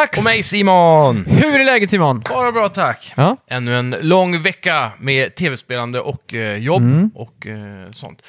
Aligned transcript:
Max! 0.00 0.18
Och 0.18 0.24
mig 0.24 0.42
Simon! 0.42 1.24
Hur 1.28 1.60
är 1.60 1.64
läget 1.64 1.90
Simon? 1.90 2.22
Bara 2.28 2.52
bra 2.52 2.68
tack! 2.68 3.12
Ja. 3.16 3.36
Ännu 3.50 3.76
en 3.76 3.96
lång 4.00 4.42
vecka 4.42 4.92
med 5.00 5.34
tv-spelande 5.34 6.00
och 6.00 6.34
eh, 6.34 6.56
jobb 6.56 6.82
Mm. 6.82 7.10
och 7.14 7.46
eh, 7.46 7.90
sånt. 7.92 8.22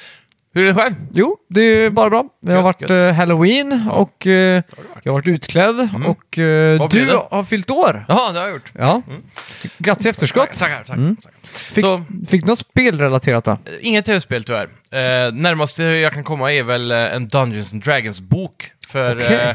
Hur 0.54 0.62
är 0.62 0.66
det 0.66 0.74
själv? 0.74 0.94
Jo, 1.12 1.36
det 1.48 1.60
är 1.62 1.90
bara 1.90 2.10
bra. 2.10 2.24
Det 2.42 2.50
har 2.52 2.56
Gött, 2.58 2.64
varit 2.64 2.80
gött. 2.80 2.90
eh, 2.90 3.12
halloween 3.12 3.88
och 3.90 4.26
eh, 4.26 4.62
jag 5.02 5.12
har 5.12 5.18
varit 5.18 5.26
utklädd 5.26 5.88
och 6.06 6.38
eh, 6.38 6.78
Vad 6.80 6.90
du 6.90 7.06
det? 7.06 7.20
har 7.30 7.42
fyllt 7.44 7.70
år. 7.70 8.04
Jaha, 8.08 8.32
det 8.32 8.38
har 8.38 8.46
jag 8.46 8.54
gjort. 8.54 8.72
Ja. 8.78 9.02
Grattis 9.78 10.06
i 10.06 10.08
efterskott. 10.08 10.48
Tack, 10.48 10.58
tackar, 10.58 10.78
tackar. 10.84 10.94
Mm. 10.94 11.16
Fick, 11.44 11.84
Så, 11.84 12.04
fick 12.28 12.42
du 12.42 12.46
något 12.48 12.58
spelrelaterat 12.58 13.44
då? 13.44 13.50
eh, 13.50 13.58
inget 13.80 14.04
tv-spel 14.04 14.44
tyvärr. 14.44 14.68
Eh, 14.90 15.32
närmaste 15.32 15.82
jag 15.84 16.12
kan 16.12 16.24
komma 16.24 16.52
är 16.52 16.62
väl 16.62 16.90
eh, 16.92 16.98
en 17.14 17.28
Dungeons 17.28 17.72
and 17.72 17.82
Dragons-bok 17.84 18.70
för 18.88 19.16
Okej. 19.16 19.34
eh, 19.36 19.54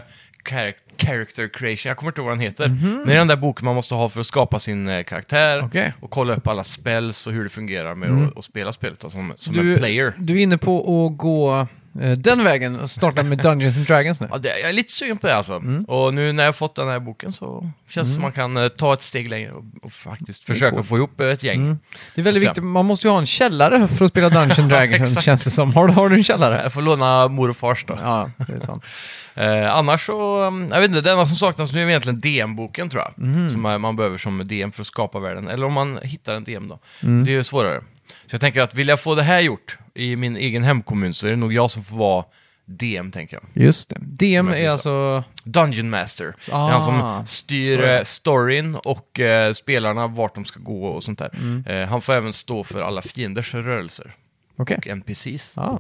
char- 0.50 0.74
character 0.98 1.48
creation. 1.54 1.90
Jag 1.90 1.98
kommer 1.98 2.12
inte 2.12 2.22
ihåg 2.22 2.28
vad 2.28 2.38
den 2.38 2.42
heter. 2.44 2.68
Men 2.68 3.04
det 3.08 3.14
är 3.14 3.18
den 3.18 3.28
där 3.28 3.36
boken 3.36 3.66
man 3.66 3.76
måste 3.76 3.96
ha 3.96 4.10
för 4.10 4.20
att 4.20 4.28
skapa 4.28 4.60
sin 4.60 4.88
eh, 4.88 5.04
karaktär 5.04 5.58
Mhm. 5.58 5.66
Okej. 5.68 5.94
och 6.00 6.10
kolla 6.10 6.34
upp 6.36 6.48
alla 6.48 6.64
spells 6.64 7.28
och 7.28 7.34
hur 7.34 7.44
det 7.44 7.50
fungerar 7.50 7.96
med 7.96 8.28
att, 8.28 8.38
att 8.38 8.44
spela 8.46 8.74
spelet 8.74 9.00
då, 9.00 9.10
som, 9.10 9.34
som 9.36 9.56
Du, 9.56 9.72
en 9.74 9.78
player. 9.78 10.14
du 10.18 10.34
är 10.34 10.42
inne 10.44 10.58
på 10.58 11.06
att 11.08 11.18
gå 11.18 11.68
eh, 12.02 12.12
den 12.12 12.44
vägen 12.44 12.80
och 12.80 12.90
starta 12.90 13.24
med 13.24 13.38
Dungeons 13.38 13.78
and 13.78 13.86
Dragons 13.86 14.22
nu. 14.22 14.28
Ja, 14.32 14.38
det, 14.38 14.60
jag 14.60 14.70
är 14.70 14.74
lite 14.74 14.94
sugen 14.94 15.18
på 15.18 15.28
det 15.28 15.36
alltså. 15.36 15.54
Mm. 15.54 15.84
Och 15.84 16.14
nu 16.14 16.32
när 16.34 16.44
jag 16.44 16.48
har 16.48 16.54
fått 16.54 16.76
den 16.76 16.88
här 16.88 17.00
boken 17.00 17.34
så 17.34 17.70
känns 17.90 18.08
det 18.08 18.14
som 18.14 18.22
man 18.22 18.32
kan 18.32 18.58
eh, 18.58 18.68
ta 18.68 18.94
ett 18.94 19.02
steg 19.02 19.30
längre 19.30 19.52
och, 19.52 19.64
och 19.82 19.92
faktiskt 19.94 20.44
försöka 20.44 20.76
coolt. 20.76 20.88
få 20.88 20.98
ihop 20.98 21.22
eh, 21.22 21.28
ett 21.28 21.44
gäng. 21.44 21.62
Mm. 21.62 21.78
Det 22.16 22.22
är 22.22 22.24
väldigt 22.24 22.44
Så. 22.44 22.50
viktigt, 22.50 22.64
man 22.64 22.86
måste 22.86 23.08
ju 23.08 23.12
ha 23.12 23.20
en 23.20 23.26
källare 23.26 23.88
för 23.88 24.06
att 24.06 24.12
spela 24.12 24.30
Dungeons 24.30 24.60
and 24.60 24.70
Dragons 24.70 25.02
exakt. 25.10 25.26
känns 25.26 25.44
det 25.44 25.52
som. 25.52 25.74
Har, 25.74 25.88
har 25.88 26.10
du 26.10 26.16
en 26.16 26.24
källare? 26.24 26.60
Jag 26.64 26.74
får 26.74 26.82
låna 26.82 27.28
mor 27.28 27.50
och 27.50 27.58
fars 27.58 27.86
då. 27.88 27.98
Ja, 28.02 28.30
det 28.38 28.54
är 28.54 28.60
sant. 28.60 28.84
Eh, 29.38 29.76
annars 29.76 30.06
så, 30.06 30.44
um, 30.46 30.68
jag 30.72 30.80
vet 30.82 30.90
inte, 30.90 31.02
det 31.02 31.12
enda 31.12 31.26
som 31.26 31.36
saknas 31.38 31.74
nu 31.74 31.84
är 31.84 31.88
egentligen 31.88 32.20
DM-boken 32.20 32.90
tror 32.90 33.04
jag. 33.04 33.26
Mhm. 33.28 33.50
Som 33.50 33.62
man, 33.82 33.96
behöver 33.96 34.18
som 34.18 34.44
DM 34.46 34.72
för 34.72 34.82
att 34.82 34.88
skapa 34.88 35.20
världen. 35.20 35.48
Eller 35.48 35.66
om 35.66 35.74
man 35.74 36.00
hittar 36.04 36.36
en 36.36 36.44
DM 36.44 36.68
då. 36.68 36.80
Mm. 37.04 37.24
Det 37.26 37.32
är 37.32 37.34
ju 37.34 37.44
svårare. 37.44 37.82
Så 38.08 38.34
jag 38.34 38.42
tänker 38.42 38.62
att 38.62 38.76
vill 38.76 38.88
jag 38.88 39.00
få 39.00 39.16
det 39.16 39.24
här 39.24 39.40
gjort 39.40 39.78
i 39.94 40.16
min 40.16 40.38
egen 40.38 40.64
hemkommun 40.64 41.14
så 41.14 41.28
är 41.28 41.32
det 41.32 41.38
nog 41.38 41.54
jag 41.54 41.72
som 41.72 41.84
får 41.84 41.98
vara 41.98 42.26
DM, 42.66 43.12
tänker 43.12 43.40
jag. 43.54 43.64
Just 43.66 43.90
det. 43.90 43.98
DM 44.02 44.48
är 44.50 44.70
alltså... 44.70 45.24
Dungeon 45.44 45.90
Master. 45.90 46.36
det 46.46 46.52
är 46.52 46.56
Ah, 46.56 46.72
han 46.72 46.82
som 46.82 47.24
styr 47.28 47.76
så 47.78 47.82
är 47.84 47.88
det. 47.88 47.98
eh, 47.98 48.04
storyn 48.04 48.76
och 48.76 49.20
eh, 49.20 49.54
spelarna 49.54 50.08
vart 50.08 50.36
de 50.36 50.46
ska 50.46 50.60
gå 50.60 50.86
och 50.86 51.04
sånt 51.04 51.20
där. 51.20 51.30
Mm. 51.34 51.64
Eh, 51.68 51.88
han 51.90 52.02
får 52.02 52.14
även 52.14 52.34
stå 52.34 52.64
för 52.64 52.82
alla 52.82 53.02
fienders 53.02 53.54
rörelser 53.54 54.14
Okej. 54.58 54.78
och 54.78 54.88
NPCs. 54.88 55.54
Ja. 55.56 55.80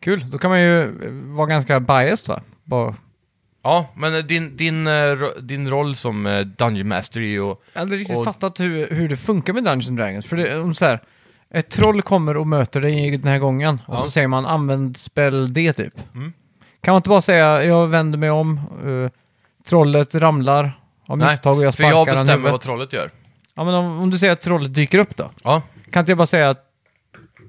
Kul. 0.00 0.30
Då 0.30 0.38
kan 0.38 0.50
man 0.50 0.60
ju 0.60 0.92
vara 1.26 1.46
ganska 1.46 1.80
biased 1.80 2.28
va? 2.28 2.42
Bara... 2.64 2.94
Ja, 3.64 3.86
men 3.96 4.26
din, 4.26 4.56
din, 4.56 4.86
eh, 4.86 5.18
din 5.42 5.70
roll 5.70 5.96
som 5.96 6.26
eh, 6.26 6.40
Dungeon 6.40 6.88
Master 6.88 7.20
är 7.20 7.24
ju... 7.24 7.36
Jag 7.36 7.44
har 7.46 7.80
aldrig 7.80 8.00
riktigt 8.00 8.16
Och- 8.16 8.24
fattat 8.24 8.60
hur, 8.60 8.90
hur 8.90 9.08
det 9.08 9.16
funkar 9.16 9.52
med 9.52 9.64
Dungeons 9.64 9.88
and 9.88 9.98
Dragons. 9.98 10.26
För 10.26 10.36
det 10.36 10.48
är 10.48 10.60
om 10.62 10.74
så 10.74 10.84
här, 10.84 11.00
ett 11.50 11.70
troll 11.70 12.02
kommer 12.02 12.36
och 12.36 12.46
möter 12.46 12.80
dig 12.80 13.16
den 13.16 13.28
här 13.32 13.38
gången 13.38 13.78
och 13.86 13.94
Ja. 13.94 13.98
så 13.98 14.10
säger 14.10 14.28
man 14.28 14.46
använd 14.46 14.96
spel 14.96 15.52
D 15.52 15.72
typ. 15.72 15.94
Mm. 16.14 16.32
Kan 16.80 16.92
man 16.92 16.98
inte 16.98 17.08
bara 17.08 17.20
säga 17.20 17.64
jag 17.64 17.86
vänder 17.88 18.18
mig 18.18 18.30
om, 18.30 18.60
eh, 18.84 19.10
trollet 19.68 20.14
ramlar 20.14 20.80
av 21.06 21.18
Nej, 21.18 21.28
misstag 21.28 21.56
och 21.58 21.64
jag 21.64 21.74
För 21.74 21.82
jag 21.82 21.92
sparkar 21.92 22.12
den 22.12 22.14
i 22.14 22.22
bestämmer 22.22 22.32
huvudet. 22.38 22.52
vad 22.52 22.60
trollet 22.60 22.92
gör. 22.92 23.10
Ja 23.54 23.64
men 23.64 23.74
om, 23.74 23.98
om 24.00 24.10
du 24.10 24.18
säger 24.18 24.32
att 24.32 24.40
trollet 24.40 24.74
dyker 24.74 24.98
upp 24.98 25.16
då? 25.16 25.30
Ja, 25.44 25.62
Kan 25.90 26.00
inte 26.00 26.10
jag 26.12 26.18
bara 26.18 26.26
säga 26.26 26.50
att 26.50 26.64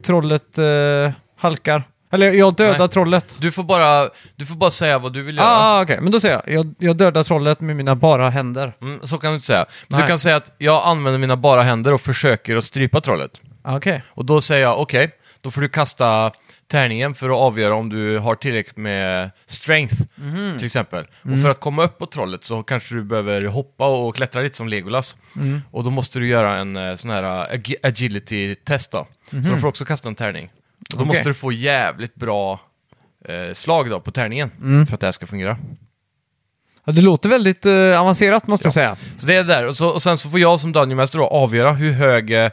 trollet 0.05 0.57
eh, 0.57 1.11
halkar? 1.37 1.83
Eller 2.13 2.31
jag 2.31 2.55
dödar 2.55 2.79
Nej. 2.79 2.87
trollet. 2.89 3.35
du 3.39 3.51
får, 3.51 3.63
bara, 3.63 4.09
du 4.35 4.45
får 4.45 4.55
bara 4.55 4.71
säga 4.71 4.99
vad 4.99 5.13
du 5.13 5.21
vill 5.21 5.37
göra. 5.37 5.47
Ah, 5.47 5.81
okej. 5.81 5.99
Men 6.01 6.11
då 6.11 6.19
säger 6.19 6.41
jag, 6.45 6.55
jag, 6.55 6.75
jag 6.79 6.97
dödar 6.97 7.23
trollet 7.23 7.61
med 7.61 7.75
mina 7.75 7.95
bara 7.95 8.29
händer. 8.29 8.73
Mm, 8.81 8.99
så 9.03 9.17
kan 9.17 9.31
du 9.31 9.35
inte 9.35 9.47
säga. 9.47 9.65
Men 9.87 9.97
Nej. 9.99 10.01
du 10.01 10.07
kan 10.11 10.19
säga 10.19 10.35
att 10.35 10.51
jag 10.57 10.83
använder 10.85 11.17
mina 11.19 11.35
bara 11.37 11.63
händer 11.63 11.93
och 11.93 12.01
försöker 12.01 12.55
att 12.55 12.63
strypa 12.65 13.01
trollet. 13.01 13.41
Ah, 13.63 13.77
Okej. 13.77 14.03
Och 14.09 14.25
då 14.25 14.41
säger 14.41 14.61
jag 14.61 14.79
okej, 14.81 15.11
då 15.41 15.51
får 15.51 15.61
du 15.61 15.69
kasta 15.69 16.31
tärningen 16.71 17.15
för 17.15 17.29
att 17.29 17.35
avgöra 17.37 17.75
om 17.75 17.89
du 17.89 18.17
har 18.17 18.35
tillräckligt 18.35 18.77
med 18.77 19.31
strength, 19.45 19.95
Mhm. 20.15 20.57
till 20.57 20.65
exempel. 20.65 21.05
Mm. 21.25 21.35
Och 21.35 21.41
för 21.43 21.49
att 21.49 21.59
komma 21.59 21.83
upp 21.83 21.97
på 21.97 22.05
trollet 22.05 22.43
så 22.43 22.63
kanske 22.63 22.95
du 22.95 23.03
behöver 23.03 23.45
hoppa 23.45 23.87
och 23.87 24.15
klättra 24.15 24.41
lite 24.41 24.57
som 24.57 24.67
Legolas. 24.67 25.17
Mm. 25.35 25.61
Och 25.71 25.83
då 25.83 25.89
måste 25.89 26.19
du 26.19 26.27
göra 26.27 26.57
en 26.57 26.75
eh, 26.75 26.95
sån 26.95 27.11
här 27.11 27.23
eh, 27.23 27.57
agi- 27.57 27.75
agility-test 27.83 28.91
då. 28.91 29.07
Så 29.29 29.35
du 29.35 29.57
får 29.57 29.67
också 29.67 29.85
kasta 29.85 30.07
en 30.09 30.15
tärning. 30.15 30.49
Och 30.89 30.89
då. 30.89 30.95
Okej. 30.97 31.07
måste 31.07 31.23
du 31.23 31.33
få 31.33 31.51
jävligt 31.51 32.15
bra 32.15 32.59
eh, 33.25 33.53
slag 33.53 33.89
då 33.89 33.99
på 33.99 34.11
tärningen 34.11 34.51
Mm. 34.61 34.85
för 34.87 34.93
att 34.93 34.99
det 34.99 35.07
här 35.07 35.11
ska 35.11 35.27
fungera. 35.27 35.57
Ja, 36.85 36.93
det 36.93 37.01
låter 37.01 37.29
väldigt 37.29 37.65
eh, 37.65 38.01
avancerat 38.01 38.47
måste 38.47 38.65
jag 38.65 38.73
säga. 38.73 38.95
Så 39.17 39.27
det 39.27 39.33
är 39.33 39.43
det 39.43 39.53
där. 39.53 39.67
Och, 39.67 39.77
så, 39.77 39.87
och 39.89 40.01
sen 40.01 40.17
så 40.17 40.29
får 40.29 40.39
jag 40.39 40.59
som 40.59 40.71
Dungeon 40.73 40.97
Master 40.97 41.19
då 41.19 41.27
avgöra 41.27 41.71
hur 41.73 41.91
hög... 41.91 42.31
eh, 42.45 42.51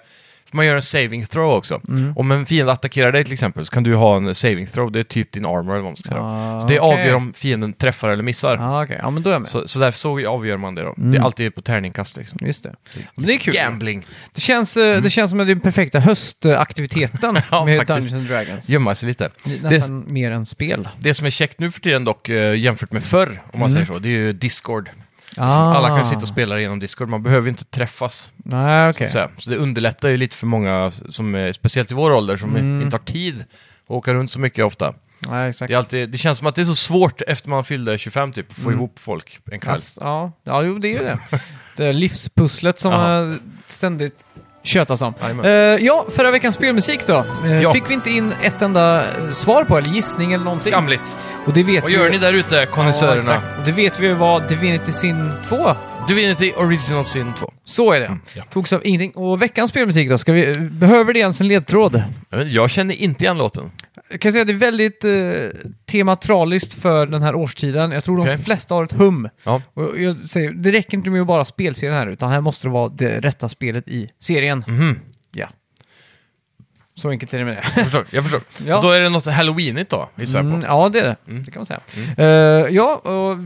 För 0.51 0.57
man 0.57 0.67
gör 0.67 0.75
en 0.77 0.83
saving 0.83 1.27
throw 1.27 1.51
också. 1.57 1.81
Mm. 1.89 2.13
Om 2.17 2.31
en 2.31 2.47
fiende 2.47 2.73
attackerar 2.73 3.13
dig 3.13 3.25
till 3.25 3.33
exempel 3.33 3.67
så 3.67 3.73
kan 3.73 3.83
du 3.83 3.95
ha 3.95 4.17
en 4.17 4.35
saving 4.35 4.67
throw. 4.67 4.93
Det 4.93 4.99
är 5.01 5.05
typ 5.05 5.33
din 5.33 5.47
armor 5.47 5.73
eller 5.73 5.83
vad 5.83 5.91
man 5.91 5.97
ska 5.97 6.09
säga. 6.09 6.21
Ah, 6.23 6.61
så 6.61 6.67
det 6.67 6.81
okej. 6.81 7.01
avgör 7.01 7.15
om 7.15 7.33
fienden 7.33 7.73
träffar 7.73 8.09
eller 8.09 8.23
missar. 8.23 8.57
Ja, 8.57 8.83
okej. 8.85 8.99
Ja, 9.03 9.11
men 9.11 9.23
då 9.23 9.29
är 9.31 9.35
jag 9.35 9.43
med. 9.43 9.51
Så, 9.51 9.69
så 9.69 9.79
därför 9.79 9.99
så 9.99 10.29
avgör 10.29 10.57
man 10.57 10.75
det 10.75 10.83
då. 10.83 10.95
Mm. 10.99 11.11
Det 11.13 11.19
är 11.19 11.23
alltid 11.23 11.55
på 11.55 11.63
tärningkast 11.63 12.17
liksom. 12.17 12.39
Just 12.47 12.63
det. 12.63 12.75
Men 13.15 13.27
det 13.27 13.35
är 13.35 13.39
kul. 13.39 13.55
Gambling. 13.55 14.07
Det 14.35 14.41
känns, 14.41 14.77
eh, 14.77 15.03
det 15.03 15.11
känns 15.11 15.31
som 15.31 15.39
det 15.39 15.45
den 15.45 15.61
perfekta 15.61 16.01
höstaktiviteten 16.01 17.41
Ja, 17.51 17.65
med 17.65 17.79
faktiskt. 17.79 18.11
Dungeons 18.11 18.31
and 18.31 18.47
Dragons. 18.47 18.69
Gömma 18.69 18.95
sig 18.95 19.09
lite. 19.09 19.31
Nästan 19.63 20.05
mer 20.09 20.31
än 20.31 20.47
spel. 20.47 20.89
Det 20.99 21.15
som 21.15 21.27
är 21.27 21.31
käckt 21.31 21.61
nu 21.61 21.71
för 21.71 21.81
tiden 21.81 22.05
dock, 22.05 22.29
eh, 22.29 22.55
jämfört 22.59 22.93
med 22.93 23.03
förr, 23.03 23.41
om 23.53 23.61
man 23.61 23.71
Mm. 23.71 23.71
säger 23.71 23.87
så, 23.87 23.99
det 23.99 24.09
är 24.09 24.11
ju 24.11 24.33
Discord. 24.33 24.91
Som 25.35 25.43
Ah. 25.45 25.75
alla 25.77 25.89
kan 25.89 26.07
sitta 26.07 26.21
och 26.21 26.29
spela 26.29 26.61
genom 26.61 26.79
Discord. 26.79 27.09
Man 27.09 27.23
behöver 27.23 27.49
inte 27.49 27.65
träffas. 27.65 28.33
Så, 28.45 28.49
okej. 28.91 29.05
att 29.07 29.11
säga. 29.13 29.29
så 29.39 29.51
det 29.51 29.57
underlättar 29.57 30.09
ju 30.09 30.17
lite 30.17 30.37
för 30.37 30.47
många, 30.47 30.93
som, 31.09 31.35
är- 31.35 31.53
speciellt 31.53 31.91
i 31.91 31.95
vår 31.95 32.11
ålder, 32.13 32.37
som 32.37 32.57
Mm. 32.57 32.83
inte 32.83 32.95
har 32.97 33.05
tid 33.05 33.41
att 33.85 33.91
åka 33.91 34.15
runt 34.15 34.31
så 34.31 34.41
mycket 34.41 34.65
ofta. 34.65 34.95
Nej, 35.29 35.51
exakt. 35.51 35.69
Det, 35.69 35.75
alltid, 35.75 36.11
det 36.11 36.19
känns 36.19 36.39
som 36.39 36.47
att 36.47 36.55
det 36.55 36.61
är 36.61 36.65
så 36.65 36.75
svårt 36.75 37.23
efter 37.27 37.51
man 37.51 37.65
fyllde 37.65 37.99
25 37.99 38.33
typ, 38.33 38.51
att 38.51 38.57
få 38.57 38.69
Mm. 38.69 38.75
ihop 38.79 38.99
folk 38.99 39.39
en 39.53 39.61
kväll. 39.61 39.81
Ja, 40.01 40.33
ja, 40.45 40.63
jo, 40.63 40.79
det 40.79 40.89
är 40.89 40.93
ju 40.93 40.99
det. 40.99 41.19
det 41.77 41.87
är 41.87 41.93
livspusslet 41.93 42.81
som 42.81 43.39
ständigt 43.67 44.25
tjötas 44.63 45.03
om. 45.03 45.15
Jajamän. 45.21 45.45
Eh, 45.47 45.53
ja, 45.87 46.07
förra 46.17 46.31
veckans 46.31 46.55
spelmusik 46.55 47.07
då. 47.07 47.25
Eh, 47.45 47.63
Ja. 47.63 47.73
Fick 47.73 47.91
vi 47.91 47.95
inte 47.95 48.11
in 48.11 48.35
ett 48.43 48.63
enda 48.63 49.01
eh, 49.05 49.31
svar 49.33 49.65
på, 49.65 49.79
eller 49.79 49.89
gissning 49.91 50.33
eller 50.33 50.45
någonting. 50.45 50.73
Skamligt. 50.73 51.17
Och 51.47 51.53
det 51.53 51.63
vet 51.63 51.83
Vad 51.83 51.91
vi 51.91 51.97
gör 51.97 52.11
ni 52.11 52.19
där 52.19 52.33
ute, 52.33 52.55
Ja, 52.57 52.67
konnässörerna? 52.67 53.19
exakt. 53.19 53.45
Och 53.59 53.65
det 53.65 53.73
vet 53.73 54.01
vi 54.01 54.07
ju 54.07 54.15
var 54.15 54.41
Divinity 54.41 54.93
Sin 54.93 55.33
2. 55.49 55.77
Divinity 56.11 56.53
Original 56.53 57.07
Sin 57.07 57.35
2. 57.35 57.53
Så 57.65 57.93
är 57.93 58.01
det. 58.01 58.07
Mm, 58.07 58.21
ja. 58.37 58.43
Togs 58.45 58.73
av 58.73 58.87
ingenting. 58.87 59.11
Och 59.11 59.43
veckans 59.43 59.71
spelmusik 59.71 60.09
då? 60.09 60.19
Ska 60.19 60.33
vi, 60.33 60.55
behöver 60.55 61.13
det 61.13 61.21
ens 61.21 61.41
en 61.41 61.49
ledtråd? 61.49 62.03
Jag, 62.31 62.39
vet, 62.39 62.47
inte, 62.47 62.57
jag 62.57 62.71
känner 62.71 62.95
inte 62.95 63.25
igen 63.25 63.39
låten. 63.39 63.71
Jag 64.11 64.21
kan 64.21 64.33
säga 64.33 64.43
att 64.43 64.49
det 64.49 64.53
är 64.53 64.55
väldigt 64.55 65.05
eh, 65.05 65.13
tematraliskt 65.87 66.75
för 66.75 67.07
den 67.07 67.23
här 67.23 67.35
årstiden. 67.35 67.91
Jag 67.91 68.05
tror 68.05 68.17
de 68.17 68.23
Okej. 68.23 68.39
flesta 68.39 68.75
har 68.75 68.85
ett 68.85 68.93
hum. 68.93 69.29
Ja. 69.45 69.63
Och 69.75 70.01
jag 70.01 70.29
säger, 70.29 70.51
det 70.51 70.73
räcker 70.73 70.97
inte 70.97 71.11
med 71.11 71.21
att 71.21 71.27
bara 71.27 71.45
spelserien 71.45 71.97
här, 71.97 72.07
utan 72.07 72.31
här 72.31 72.41
måste 72.41 72.67
det 72.67 72.71
vara 72.71 72.89
det 72.89 73.21
rätta 73.21 73.49
spelet 73.49 73.89
i 73.89 74.11
serien. 74.21 74.65
Ja. 74.67 74.73
Så 77.01 77.11
enkelt 77.11 77.35
är 77.35 77.39
det 77.39 77.45
med 77.45 77.57
det. 77.57 77.63
Jag 77.77 77.85
förstår. 77.85 78.05
Jag 78.11 78.23
förstår. 78.25 78.41
Ja. 78.67 78.77
Och 78.77 78.83
då 78.83 78.91
är 78.91 79.01
det 79.01 79.09
något 79.09 79.27
halloweenigt 79.27 79.91
då, 79.91 80.09
gissar 80.17 80.39
jag 80.39 80.47
Mm, 80.47 80.61
på. 80.61 80.67
ja, 80.67 80.89
det 80.89 81.01
är 81.01 81.05
det. 81.05 81.17
Mm. 81.29 81.45
Det 81.45 81.51
kan 81.51 81.61
man 81.61 81.67
säga. 81.67 81.81
Eh, 82.17 82.27
ja, 82.75 82.95
och 82.97 83.39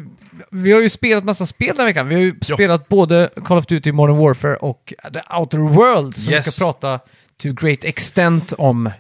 vi 0.51 0.73
har 0.73 0.81
ju 0.81 0.89
spelat 0.91 1.25
massa 1.25 1.47
spel 1.47 1.69
den 1.69 1.77
här 1.79 1.85
veckan. 1.87 2.09
Vi 2.09 2.15
har 2.15 2.23
ju 2.23 2.35
Ja. 2.47 2.55
spelat 2.57 2.89
både 2.89 3.31
Call 3.45 3.59
of 3.59 3.67
Duty 3.67 3.93
Modern 3.93 4.17
Warfare 4.17 4.57
och 4.57 4.95
The 5.15 5.21
Outer 5.37 5.59
Worlds 5.59 6.25
som 6.25 6.31
vi 6.31 6.37
Yes. 6.37 6.55
ska 6.57 6.65
prata 6.65 6.99
to 7.43 7.49
great 7.53 7.85
extent 7.85 8.53
om 8.59 8.91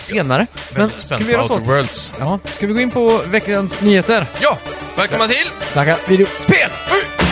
senare. 0.00 0.46
Men 0.70 0.80
Väldigt 0.80 0.98
ska 1.00 1.16
vi 1.16 1.32
göra? 1.32 1.42
Outer 1.42 1.58
Worlds. 1.64 2.12
Ja, 2.18 2.38
ska 2.52 2.66
vi 2.66 2.72
gå 2.72 2.80
in 2.80 2.90
på 2.90 3.20
veckans 3.26 3.80
nyheter? 3.80 4.26
Ja, 4.40 4.58
välkomna 4.96 5.28
till! 5.28 5.46
Snacka 5.72 5.96
videospel! 6.08 6.70
Vi 7.20 7.23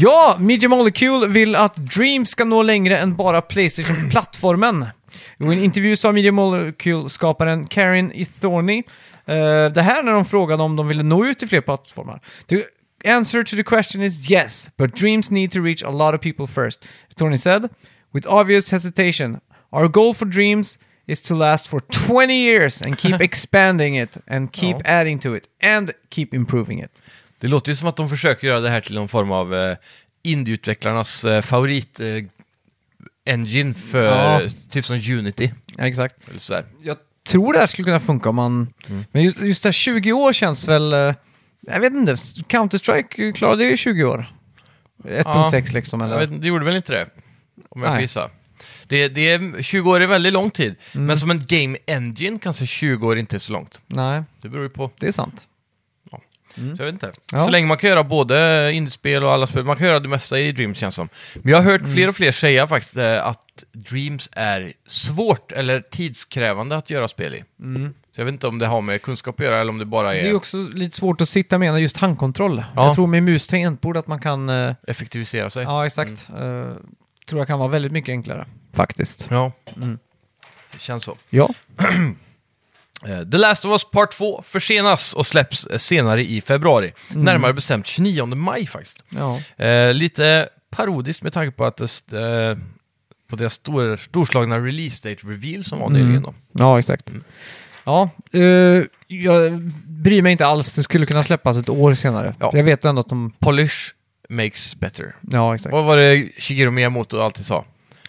Ja, 0.00 0.36
Media 0.40 0.68
Molecule 0.68 1.26
vill 1.26 1.54
att 1.56 1.76
Dreams 1.76 2.30
ska 2.30 2.44
nå 2.44 2.62
längre 2.62 2.98
än 2.98 3.16
bara 3.16 3.40
Playstation-plattformen. 3.40 4.86
I 5.40 5.44
en 5.44 5.52
intervju 5.52 5.96
sa 5.96 6.12
Media 6.12 6.32
Molecule-skaparen 6.32 7.66
Karin 7.66 8.12
Ithorny 8.14 8.82
eh, 9.26 9.66
det 9.74 9.82
här 9.82 10.02
när 10.02 10.12
de 10.12 10.24
frågade 10.24 10.62
om 10.62 10.76
de 10.76 10.88
ville 10.88 11.02
nå 11.02 11.26
ut 11.26 11.38
till 11.38 11.48
fler 11.48 11.60
plattformar. 11.60 12.20
The 12.46 12.64
answer 13.10 13.42
to 13.42 13.56
the 13.56 13.62
question 13.62 14.02
is 14.02 14.30
yes, 14.30 14.70
but 14.76 14.96
Dreams 14.96 15.30
need 15.30 15.52
to 15.52 15.60
reach 15.60 15.82
a 15.82 15.90
lot 15.90 16.14
of 16.14 16.20
people 16.20 16.46
first. 16.46 16.86
Ithorny 17.14 17.36
said, 17.36 17.68
with 18.14 18.26
obvious 18.28 18.70
hesitation, 18.72 19.40
our 19.72 19.88
goal 19.88 20.14
for 20.14 20.26
Dreams 20.26 20.78
is 21.06 21.22
to 21.22 21.34
last 21.34 21.68
for 21.68 21.80
20 21.80 22.34
years 22.34 22.82
and 22.82 22.98
keep 22.98 23.20
expanding 23.20 23.96
it 23.96 24.16
and 24.26 24.52
keep 24.52 24.76
Ja. 24.76 24.82
adding 25.00 25.18
to 25.20 25.34
it 25.34 25.48
and 25.62 25.90
keep 26.10 26.34
improving 26.34 26.78
it. 26.84 27.02
Det 27.40 27.46
låter 27.48 27.70
ju 27.72 27.76
som 27.76 27.88
att 27.88 27.96
de 27.96 28.08
försöker 28.08 28.46
göra 28.46 28.60
det 28.60 28.70
här 28.70 28.80
till 28.80 28.94
någon 28.94 29.08
form 29.08 29.30
av 29.32 29.54
eh, 29.54 29.76
indieutvecklarnas 30.22 31.24
eh, 31.24 31.42
favorit 31.42 32.00
eh, 32.00 32.06
engine 33.26 33.74
för 33.74 34.40
Ja. 34.42 34.48
typ 34.70 34.84
som 34.86 34.96
Unity. 34.96 35.52
Ja, 35.76 35.86
exakt. 35.86 36.28
Eller 36.28 36.38
sådär. 36.38 36.64
jag 36.82 36.96
tror 37.28 37.52
det 37.52 37.58
här 37.58 37.66
skulle 37.66 37.84
kunna 37.84 38.00
funka 38.00 38.28
om 38.28 38.34
man... 38.36 38.72
Men 39.12 39.22
just, 39.24 39.40
just 39.40 39.62
det 39.62 39.66
här 39.66 39.72
20 39.72 40.12
år 40.12 40.32
känns 40.32 40.68
väl... 40.68 40.92
eh, 40.92 41.14
Jag 41.60 41.80
vet 41.80 41.92
inte, 41.92 42.12
Counter-Strike 42.48 43.32
klarade 43.32 43.64
ju 43.64 43.76
20 43.76 44.04
år. 44.04 44.26
1.6 45.04 45.72
liksom, 45.74 46.00
Jag 46.00 46.08
eller? 46.10 46.20
vet, 46.20 46.30
inte, 46.30 46.40
det 46.42 46.48
gjorde 46.48 46.64
väl 46.64 46.76
inte 46.76 46.92
det? 46.92 47.06
Om 47.68 47.80
jag 47.80 47.88
får 47.88 47.94
Nej. 47.94 48.02
gissa. 48.02 48.30
Det, 48.86 49.08
det 49.08 49.30
är, 49.30 49.62
20 49.62 49.90
år 49.90 50.00
är 50.00 50.06
väldigt 50.06 50.32
lång 50.32 50.50
tid, 50.50 50.74
Mm. 50.94 51.06
men 51.06 51.18
som 51.18 51.30
en 51.30 51.42
game 51.48 51.78
engine 51.86 52.38
kanske 52.38 52.66
20 52.66 53.06
år 53.06 53.18
inte 53.18 53.36
är 53.36 53.38
så 53.38 53.52
långt. 53.52 53.80
Nej, 53.86 54.22
Det 54.42 54.48
beror 54.48 54.64
ju 54.64 54.70
på. 54.70 54.90
det 54.98 55.06
är 55.06 55.12
sant. 55.12 55.47
Så 56.54 56.60
jag 56.82 56.84
vet 56.86 56.92
inte. 56.92 57.06
Mm. 57.06 57.16
Ja. 57.32 57.44
Så 57.44 57.50
länge 57.50 57.66
man 57.66 57.76
kan 57.76 57.90
göra 57.90 58.04
både 58.04 58.72
indiespel 58.72 59.24
och 59.24 59.32
alla 59.32 59.46
spel, 59.46 59.64
man 59.64 59.76
kan 59.76 59.86
göra 59.86 60.00
det 60.00 60.08
mesta 60.08 60.38
i 60.38 60.52
Dreams 60.52 60.78
känns 60.78 60.94
som. 60.94 61.08
Men 61.34 61.50
jag 61.52 61.58
har 61.58 61.64
hört 61.64 61.80
Mm. 61.80 61.94
fler 61.94 62.08
och 62.08 62.16
fler 62.16 62.32
säga 62.32 62.66
faktiskt 62.66 62.96
eh, 62.96 63.26
att 63.26 63.64
Dreams 63.72 64.28
är 64.32 64.72
svårt 64.86 65.52
eller 65.52 65.80
tidskrävande 65.80 66.76
att 66.76 66.90
göra 66.90 67.08
spel 67.08 67.34
i. 67.34 67.44
Så 68.12 68.20
jag 68.20 68.24
vet 68.24 68.32
inte 68.32 68.46
om 68.46 68.58
det 68.58 68.66
har 68.66 68.80
med 68.80 69.02
kunskap 69.02 69.40
att 69.40 69.46
göra 69.46 69.60
eller 69.60 69.70
om 69.70 69.78
det 69.78 69.84
bara 69.84 70.08
är, 70.08 70.12
Mm. 70.12 70.24
Det 70.24 70.30
är 70.30 70.34
också 70.34 70.56
lite 70.58 70.96
svårt 70.96 71.20
att 71.20 71.28
sitta 71.28 71.58
med 71.58 71.80
just 71.80 71.96
handkontroll. 71.96 72.64
Ja. 72.76 72.86
Jag 72.86 72.94
tror 72.94 73.06
med 73.06 73.22
mus 73.22 73.46
tangentbord 73.46 73.96
att 73.96 74.06
man 74.06 74.20
kan... 74.20 74.48
eh, 74.48 74.74
effektivisera 74.86 75.50
sig. 75.50 75.62
Ja, 75.64 75.86
exakt. 75.86 76.28
Eh, 76.38 76.72
tror 77.28 77.40
jag 77.40 77.46
kan 77.46 77.58
vara 77.58 77.68
väldigt 77.68 77.92
mycket 77.92 78.12
enklare. 78.12 78.46
Faktiskt. 78.72 79.26
Ja. 79.30 79.52
Mm. 79.76 79.98
Det 80.72 80.80
känns 80.80 81.04
så. 81.04 81.16
Ja. 81.30 81.48
Eh, 83.06 83.30
The 83.30 83.36
Last 83.38 83.64
of 83.64 83.70
Us 83.72 83.90
Part 83.90 84.10
2 84.12 84.42
försenas 84.46 85.14
och 85.14 85.26
släpps 85.26 85.66
eh, 85.66 85.78
senare 85.78 86.24
i 86.24 86.40
februari. 86.40 86.92
Mm. 87.10 87.24
Närmare 87.24 87.52
bestämt 87.52 87.86
29 87.86 88.26
maj 88.26 88.66
faktiskt. 88.66 89.02
Ja. 89.08 89.40
Eh, 89.64 89.94
lite 89.94 90.48
parodiskt 90.70 91.22
med 91.22 91.32
tanke 91.32 91.56
på 91.56 91.64
att 91.64 91.76
det, 92.06 92.50
eh, 92.50 92.56
på 93.30 93.36
deras 93.36 93.54
stor, 93.54 93.96
storslagna 93.96 94.58
release 94.58 95.08
date 95.08 95.26
reveal 95.26 95.64
som 95.64 95.78
var 95.78 95.86
Mm. 95.86 96.00
nyligen 96.02 96.22
då. 96.22 96.34
Ja, 96.52 96.78
exakt. 96.78 97.10
Ja, 97.84 98.10
eh, 98.32 98.40
jag 99.06 99.60
bryr 99.86 100.22
mig 100.22 100.32
inte 100.32 100.46
alls. 100.46 100.74
Det 100.74 100.82
skulle 100.82 101.06
kunna 101.06 101.22
släppas 101.22 101.56
ett 101.56 101.68
år 101.68 101.94
senare. 101.94 102.34
Ja. 102.40 102.50
Jag 102.54 102.64
vet 102.64 102.84
ändå 102.84 103.00
att 103.00 103.08
de... 103.08 103.30
Polish 103.38 103.74
makes 104.28 104.76
better. 104.80 105.14
Ja, 105.30 105.54
exakt. 105.54 105.72
Vad 105.72 105.84
var 105.84 105.96
det 105.96 106.28
Shigeru 106.38 106.70
Miyamoto 106.70 107.20
alltid 107.20 107.46
sa? 107.46 107.64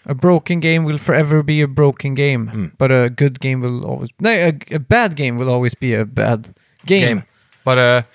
A 0.09 0.13
broken 0.13 0.59
game 0.59 0.85
will 0.85 0.97
forever 0.97 1.43
be 1.43 1.61
a 1.63 1.67
broken 1.67 2.15
game. 2.15 2.49
Mm. 2.53 2.71
But 2.77 2.91
a 2.91 3.09
good 3.09 3.39
game 3.39 3.61
will 3.61 3.85
always... 3.85 4.09
Nej, 4.17 4.49
a, 4.49 4.75
a 4.75 4.79
bad 4.79 5.15
game 5.15 5.37
will 5.37 5.49
always 5.49 5.75
be 5.79 5.93
a 6.01 6.05
bad 6.05 6.47
game. 6.85 7.07
Game. 7.07 7.23
Bara, 7.63 8.05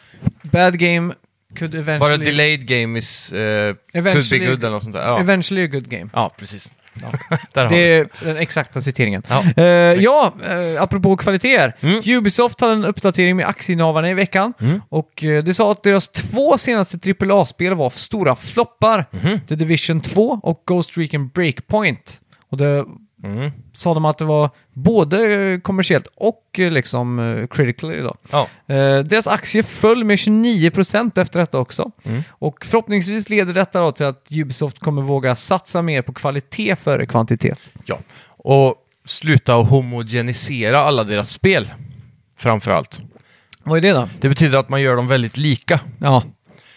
Bad 0.51 0.79
game 0.79 1.15
could 1.55 1.75
eventually... 1.75 2.17
bara 2.17 2.25
delayed 2.25 2.67
game 2.67 2.97
is 2.97 3.33
uh, 3.33 3.75
could 3.93 4.31
be 4.31 4.39
good 4.39 4.65
eller 4.65 4.71
något 4.71 4.83
sånt 4.83 4.95
där. 4.95 5.03
Ja, 5.03 5.21
Eventually 5.21 5.65
a 5.65 5.67
good 5.67 5.89
game. 5.89 6.11
ja 6.13 6.31
precis. 6.39 6.73
har 7.55 7.69
Det 7.69 7.77
är 7.77 8.09
den 8.21 8.37
exakta 8.37 8.81
citeringen. 8.81 9.23
Ja. 9.29 9.45
Eh, 9.57 9.65
ja, 10.03 10.33
uh, 10.49 10.83
apropå 10.83 11.17
kvaliteter. 11.17 11.77
Mm. 11.81 12.03
Ubisoft 12.07 12.61
hade 12.61 12.73
en 12.73 12.85
uppdatering 12.85 13.37
med 13.37 13.47
aktieinnehavarna 13.47 14.11
i 14.11 14.15
veckan. 14.15 14.53
Mm. 14.61 14.83
Och 14.89 15.25
eh, 15.25 15.45
det 15.45 15.55
sa 15.55 15.73
att 15.73 15.83
deras 15.83 16.09
två 16.09 16.59
senaste 16.59 17.15
AAA-spel 17.21 17.75
var 17.75 17.91
stora 17.91 18.37
floppar. 18.37 19.07
Mhm. 19.11 19.41
The 19.49 19.55
Division 19.55 20.01
2 20.01 20.41
och 20.43 20.63
Ghost 20.67 20.99
Recon 20.99 21.29
Breakpoint. 21.29 22.21
Och 22.51 22.57
det 22.57 22.85
Mm. 23.25 23.51
sa 23.73 23.95
de 23.95 24.05
att 24.05 24.19
det 24.19 24.25
var 24.25 24.51
både 24.73 25.35
eh, 25.35 25.61
kommersiellt 25.61 26.07
och 26.17 26.59
eh, 26.59 26.71
liksom 26.71 27.19
uh, 27.19 27.47
critically 27.47 28.01
då. 28.01 28.15
Ja. 28.31 28.49
Eh, 28.75 28.99
deras 28.99 29.27
aktier 29.27 29.63
föll 29.63 30.05
med 30.05 30.17
29% 30.17 31.21
efter 31.21 31.41
detta 31.41 31.59
också. 31.59 31.91
Mm. 32.05 32.23
Och 32.29 32.65
förhoppningsvis 32.65 33.29
leder 33.29 33.55
detta 33.55 33.81
då 33.81 33.93
till 33.93 34.07
att 34.07 34.27
Ubisoft 34.31 34.79
kommer 34.79 35.03
våga 35.03 35.37
satsa 35.37 35.83
mer 35.83 36.03
på 36.03 36.13
kvalitet 36.13 36.77
före 36.77 37.07
kvantitet. 37.07 37.59
ja. 37.85 37.99
Och 38.27 38.75
sluta 39.05 39.57
att 39.57 39.69
homogenisera 39.69 40.79
alla 40.79 41.05
deras 41.05 41.31
spel. 41.31 41.71
Framför 42.37 42.71
allt. 42.71 43.01
Vad 43.63 43.77
är 43.79 43.83
det 43.83 43.93
då? 43.93 44.09
Det 44.21 44.29
betyder 44.29 44.59
att 44.59 44.69
man 44.69 44.83
gör 44.83 44.97
dem 44.97 45.09
väldigt 45.09 45.37
lika. 45.37 45.81
Ja, 45.99 46.23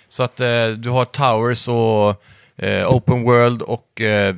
Så 0.09 0.23
att 0.23 0.39
eh, 0.39 0.67
du 0.67 0.89
har 0.89 1.05
Towers 1.05 1.67
och 1.67 2.23
eh, 2.65 2.91
Open 2.91 3.23
World 3.23 3.61
och 3.61 4.01
eh, 4.01 4.35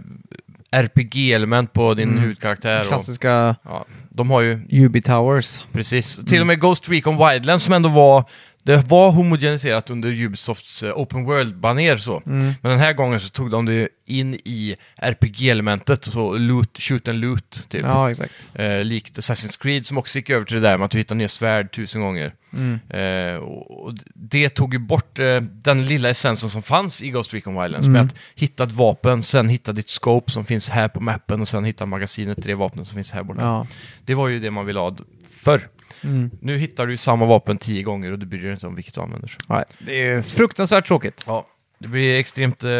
RPG-element 0.72 1.74
på 1.74 1.94
din 1.94 2.10
Mm. 2.10 2.22
huvudkaraktär. 2.22 2.82
Och, 2.82 2.88
klassiska 2.88 3.56
ja, 3.64 3.86
de 4.10 4.30
har 4.30 4.42
ju, 4.42 4.60
Ubi 4.86 5.02
Towers. 5.02 5.62
precis, 5.74 6.26
till 6.26 6.42
och 6.42 6.48
med 6.48 6.60
Ghost 6.60 6.90
Recon 6.90 7.18
Wildlands 7.28 7.64
som 7.64 7.74
ändå 7.74 7.90
var, 7.90 8.24
det 8.70 8.90
var 8.90 9.12
homogeniserat 9.12 9.90
under 9.90 10.10
Ubisofts 10.10 10.84
eh, 10.84 10.94
Open 10.98 11.26
World-baner 11.26 11.98
så. 11.98 12.22
Mm. 12.26 12.54
Men 12.62 12.72
den 12.72 12.80
här 12.80 12.94
gången 12.94 13.20
så 13.20 13.30
tog 13.30 13.52
de 13.52 13.66
det 13.66 13.90
in 14.06 14.34
i 14.34 14.76
RPG-elementet, 14.98 16.06
så 16.06 16.38
loot, 16.38 16.78
shoot 16.82 17.08
and 17.08 17.20
loot, 17.20 17.66
typ. 17.70 17.82
Ja, 17.84 18.12
exakt. 18.12 18.48
Eh, 18.54 18.84
likt 18.84 19.18
Assassin's 19.18 19.62
Creed 19.62 19.86
som 19.86 19.98
också 19.98 20.18
gick 20.18 20.30
över 20.30 20.46
till 20.46 20.56
det 20.56 20.62
där 20.62 20.78
med 20.78 20.86
att 20.86 20.92
du 20.92 20.98
hittar 20.98 21.16
nya 21.16 21.28
svärd 21.28 21.72
tusen 21.72 22.02
gånger. 22.02 22.34
Mm. 22.54 22.80
Eh, 22.90 23.40
och 23.40 23.94
det 24.14 24.50
tog 24.50 24.74
ju 24.74 24.80
bort 24.80 25.20
eh, 25.20 25.42
den 25.42 25.84
lilla 25.84 26.10
essensen 26.10 26.50
som 26.50 26.62
fanns 26.64 27.02
i 27.04 27.10
Ghost 27.10 27.34
Recon 27.34 27.62
Wildlands 27.62 27.88
Mm. 27.88 27.94
med 27.94 28.02
att 28.12 28.16
hitta 28.36 28.64
ett 28.64 28.72
vapen, 28.72 29.24
sen 29.24 29.50
hitta 29.50 29.72
ditt 29.72 29.90
scope 29.90 30.32
som 30.32 30.46
finns 30.46 30.70
här 30.70 30.88
på 30.88 31.00
mappen 31.00 31.42
och 31.42 31.48
sen 31.48 31.64
hitta 31.66 31.86
magasinet 31.86 32.36
till 32.38 32.48
det 32.48 32.56
vapnet 32.56 32.88
som 32.88 32.96
finns 32.96 33.12
här 33.12 33.24
borta. 33.24 33.42
Ja. 33.42 33.68
Det 34.06 34.16
var 34.16 34.28
ju 34.28 34.40
det 34.40 34.52
man 34.52 34.66
ville 34.66 34.80
ha 34.80 34.96
förr. 35.44 35.68
Mm. 36.04 36.32
Nu 36.42 36.58
hittar 36.58 36.86
du 36.86 36.94
ju 36.94 36.98
samma 36.98 37.26
vapen 37.26 37.58
tio 37.58 37.84
gånger 37.84 38.12
och 38.12 38.20
du 38.20 38.26
bryr 38.26 38.44
dig 38.44 38.52
inte 38.52 38.68
om 38.68 38.76
vilket 38.76 38.94
du 38.94 39.02
använder. 39.02 39.38
Nej, 39.48 39.64
det 39.80 40.08
är 40.08 40.22
fruktansvärt 40.22 40.88
tråkigt. 40.88 41.24
Ja, 41.28 41.48
det 41.80 41.88
blir 41.88 42.20
extremt 42.20 42.64
eh, 42.64 42.72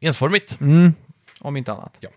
ensformigt. 0.00 0.60
Mm. 0.60 0.94
Om 1.40 1.56
inte 1.56 1.72
annat. 1.72 1.96
Ja. 2.00 2.08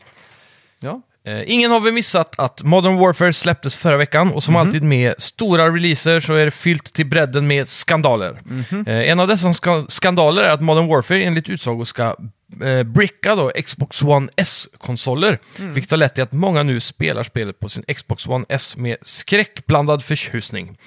Ja. 0.79 1.01
Eh, 1.24 1.51
ingen 1.51 1.71
har 1.71 1.79
väl 1.79 1.93
missat 1.93 2.39
att 2.39 2.63
Modern 2.63 2.98
Warfare 2.98 3.33
släpptes 3.33 3.75
förra 3.75 3.98
veckan 3.98 4.31
och 4.31 4.43
som 4.43 4.55
alltid 4.55 4.83
med 4.83 5.13
stora 5.17 5.75
releaser 5.75 6.19
så 6.19 6.33
är 6.33 6.45
det 6.45 6.51
fyllt 6.51 6.93
till 6.93 7.05
bredden 7.05 7.48
med 7.48 7.67
skandaler. 7.67 8.41
Eh, 8.88 9.10
en 9.10 9.19
av 9.19 9.27
dessa 9.27 9.53
ska 9.53 9.86
skandaler 9.88 10.43
är 10.43 10.50
att 10.50 10.62
Modern 10.62 10.88
Warfare 10.88 11.24
enligt 11.24 11.50
utsago 11.50 11.86
ska 11.86 12.15
eh, 12.63 12.84
bricka 12.84 13.36
då 13.36 13.51
Xbox 13.65 14.01
One 14.03 14.29
S-konsoler, 14.38 15.39
vilket 15.74 15.91
har 15.91 15.98
lett 15.98 16.13
till 16.15 16.24
att 16.24 16.31
många 16.31 16.63
nu 16.63 16.79
spelar 16.79 17.24
spelet 17.24 17.60
på 17.60 17.70
sin 17.70 17.84
Xbox 17.96 18.27
One 18.27 18.46
S 18.50 18.77
med 18.77 18.98
skräckblandad 19.01 20.03
förtjusning. 20.03 20.77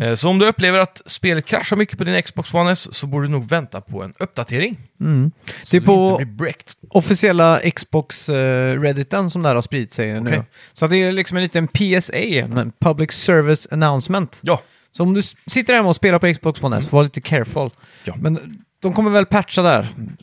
Eh, 0.00 0.14
så 0.14 0.28
om 0.28 0.38
du 0.38 0.46
upplever 0.46 0.78
att 0.78 1.02
spelet 1.06 1.44
kraschar 1.46 1.76
mycket 1.76 1.98
på 1.98 2.04
din 2.04 2.22
Xbox 2.22 2.54
One 2.54 2.72
S 2.72 2.94
så 2.94 3.06
borde 3.06 3.26
du 3.26 3.30
nog 3.30 3.48
vänta 3.48 3.80
på 3.80 4.02
en 4.02 4.14
uppdatering. 4.18 4.76
Mm. 5.00 5.30
Det 5.70 5.76
är 5.76 5.80
på- 5.80 6.10
inte 6.10 6.24
blir 6.24 6.34
bricked. 6.36 6.72
Officiella 6.90 7.60
Xbox-redditen 7.70 9.30
som 9.30 9.42
där 9.42 9.54
har 9.54 9.62
spridit 9.62 9.92
sig 9.92 10.20
nu. 10.20 10.30
Okej. 10.30 10.42
Så 10.72 10.86
det 10.86 10.96
är 10.96 11.12
liksom 11.12 11.36
en 11.36 11.42
liten 11.42 11.68
PSA, 11.68 12.16
en 12.18 12.72
Public 12.80 13.12
Service 13.12 13.68
Announcement. 13.70 14.38
Ja, 14.40 14.62
Så 14.92 15.02
om 15.02 15.14
du 15.14 15.22
sitter 15.22 15.74
hemma 15.74 15.88
och 15.88 15.96
spelar 15.96 16.18
på 16.18 16.34
Xbox 16.34 16.62
One 16.62 16.78
S, 16.78 16.92
var 16.92 17.02
lite 17.02 17.20
careful. 17.20 17.70
Ja. 18.04 18.14
Men 18.16 18.64
de 18.82 18.92
kommer 18.92 19.10
väl 19.10 19.26
patcha 19.26 19.62
där 19.62 19.82
s- 19.82 20.13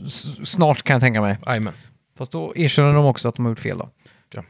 snart 0.43 0.83
kan 0.83 0.93
jag 0.93 1.01
tänka 1.01 1.21
mig. 1.21 1.37
jajamän. 1.45 1.73
Fast 2.17 2.31
då 2.31 2.53
erkänner 2.55 2.93
de 2.93 3.05
också 3.05 3.27
att 3.29 3.35
de 3.35 3.45
har 3.45 3.51
gjort 3.51 3.59
fel 3.59 3.77
då. 3.77 3.89
Ja. 4.33 4.43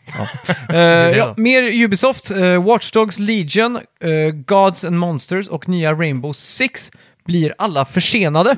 Eh, 0.69 0.75
det 0.75 1.17
ja, 1.17 1.33
mer 1.37 1.83
Ubisoft, 1.85 2.31
uh, 2.31 2.63
Watch 2.63 2.91
Dogs 2.91 3.19
Legion, 3.19 3.75
eh, 3.99 4.31
Gods 4.33 4.83
and 4.83 4.99
Monsters 4.99 5.47
och 5.47 5.69
nya 5.69 5.93
Rainbow 5.93 6.33
Six 6.33 6.91
blir 7.25 7.53
alla 7.57 7.85
försenade 7.85 8.57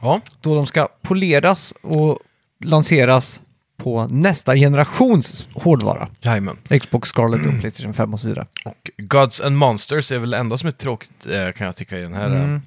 Ja. 0.00 0.20
då 0.40 0.54
de 0.54 0.66
ska 0.66 0.88
poleras 1.02 1.74
och 1.82 2.18
lanseras 2.64 3.40
på 3.76 4.06
nästa 4.06 4.54
generations 4.56 5.48
hårdvara. 5.54 6.08
Jajamän. 6.20 6.56
Xbox 6.80 7.08
Scarlet 7.08 7.46
och 7.46 7.60
Playstation 7.60 7.94
5 7.94 8.12
och 8.12 8.20
så 8.20 8.28
vidare. 8.28 8.46
Och 8.64 8.90
Gods 8.96 9.40
and 9.40 9.56
Monsters 9.56 10.12
är 10.12 10.18
väl 10.18 10.30
det 10.30 10.36
enda 10.38 10.56
som 10.56 10.66
är 10.66 10.72
tråkigt 10.72 11.26
eh, 11.26 11.52
kan 11.52 11.66
jag 11.66 11.76
tycka 11.76 11.98
i 11.98 12.02
den 12.02 12.14
här. 12.14 12.26
Mm. 12.26 12.62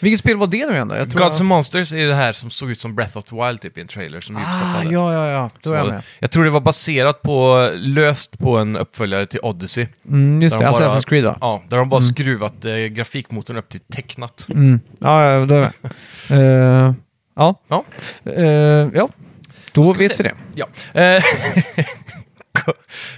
Vilket 0.00 0.20
spel 0.20 0.36
var 0.36 0.46
det 0.46 0.66
nu 0.66 0.72
igen 0.74 0.88
då? 0.88 0.96
Jag 0.96 1.10
tror 1.10 1.20
Gods 1.24 1.34
jag... 1.34 1.40
and 1.40 1.48
Monsters 1.48 1.92
är 1.92 2.06
det 2.06 2.14
här 2.14 2.32
som 2.32 2.50
såg 2.50 2.70
ut 2.70 2.80
som 2.80 2.94
Breath 2.94 3.16
of 3.18 3.24
the 3.24 3.36
Wild 3.46 3.60
typ 3.60 3.78
i 3.78 3.80
en 3.80 3.86
trailer 3.88 4.20
som 4.20 4.36
Ubisoft 4.36 4.62
Ah, 4.62 4.66
hade. 4.66 4.90
ja, 4.94 5.12
ja, 5.14 5.26
ja. 5.30 5.50
Då 5.62 5.72
är 5.72 5.76
jag 5.76 5.86
med. 5.88 6.02
jag 6.18 6.30
tror 6.30 6.44
det 6.44 6.50
var 6.50 6.60
baserat 6.60 7.22
på, 7.22 7.68
löst 7.74 8.38
på 8.38 8.58
en 8.58 8.76
uppföljare 8.76 9.26
till 9.26 9.40
Odyssey. 9.42 9.86
Mm, 10.08 10.42
just 10.42 10.58
Där 10.58 10.64
det, 10.64 10.78
de 10.78 10.84
Assassin's 10.84 11.08
Creed 11.08 11.24
va? 11.24 11.38
Ja, 11.40 11.62
där 11.68 11.76
de 11.76 11.88
bara 11.88 12.00
skruvat 12.00 12.64
eh, 12.64 12.74
grafikmotorn 12.74 13.56
upp 13.56 13.68
till 13.68 13.80
tecknat. 13.80 14.46
Mm. 14.50 14.80
Ja, 14.98 15.24
ja, 15.32 15.46
då 15.46 15.54
är 15.54 15.58
jag 15.60 15.72
med. 15.82 15.92
Eh, 16.88 16.94
Ja, 17.36 17.60
Ja, 17.68 17.84
Eh, 18.24 18.44
ja. 18.94 19.08
då 19.72 19.92
vi 19.92 20.08
vet 20.08 20.16
se. 20.16 20.22
vi 20.22 20.28
det. 20.28 20.34
ja. 20.54 20.66
Go- 22.52 22.72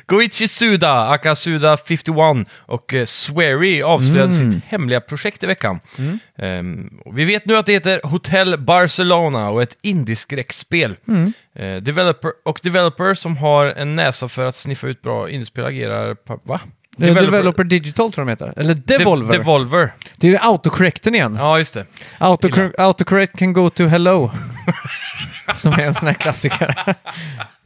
Goichi 0.07 0.49
Suda, 0.49 1.09
aka 1.11 1.35
Suda 1.35 1.77
51 1.77 2.47
och 2.59 2.95
eh, 2.95 3.05
Swery 3.05 3.83
avslöjade 3.83 4.35
Mm. 4.37 4.53
sitt 4.53 4.65
hemliga 4.65 5.01
projekt 5.01 5.43
i 5.43 5.47
veckan. 5.47 5.81
Ehm, 6.39 6.91
och 7.05 7.19
vi 7.19 7.25
vet 7.25 7.47
nu 7.47 7.57
att 7.57 7.67
det 7.67 7.73
heter 7.73 8.01
Hotel 8.05 8.59
Barcelona 8.61 9.51
och 9.51 9.63
ett 9.63 9.79
indieskräckspel. 9.83 10.97
Mm. 11.09 11.33
Eh, 11.55 11.83
developer, 11.83 12.31
och 12.45 12.61
developer 12.63 13.15
som 13.15 13.37
har 13.37 13.67
en 13.67 13.97
näsa 13.97 14.29
för 14.29 14.47
att 14.47 14.57
sniffa 14.57 14.87
ut 14.87 15.03
bra 15.03 15.29
indiespel 15.31 15.65
agerar 15.65 16.17
va? 16.45 16.61
Developer, 16.97 17.23
Developer 17.23 17.65
Digital 17.65 18.13
tror 18.13 18.29
jag 18.31 18.39
de 18.39 18.45
heter. 18.47 18.61
Eller 18.61 18.75
Devolver. 18.75 19.33
De- 19.33 19.39
Devolver. 19.39 19.95
det 20.17 20.29
är 20.29 20.47
autocorrecten 20.49 21.15
igen. 21.15 21.35
Ja, 21.39 21.59
just 21.59 21.75
det. 21.75 21.87
Autocor 22.19 22.75
autocorrect 22.79 23.39
can 23.39 23.53
go 23.53 23.71
to 23.71 23.87
hello. 23.87 24.31
Som 25.59 25.73
är 25.73 25.79
en 25.81 25.95
sån 25.95 26.07
här 26.09 26.15
klassiker. 26.15 26.95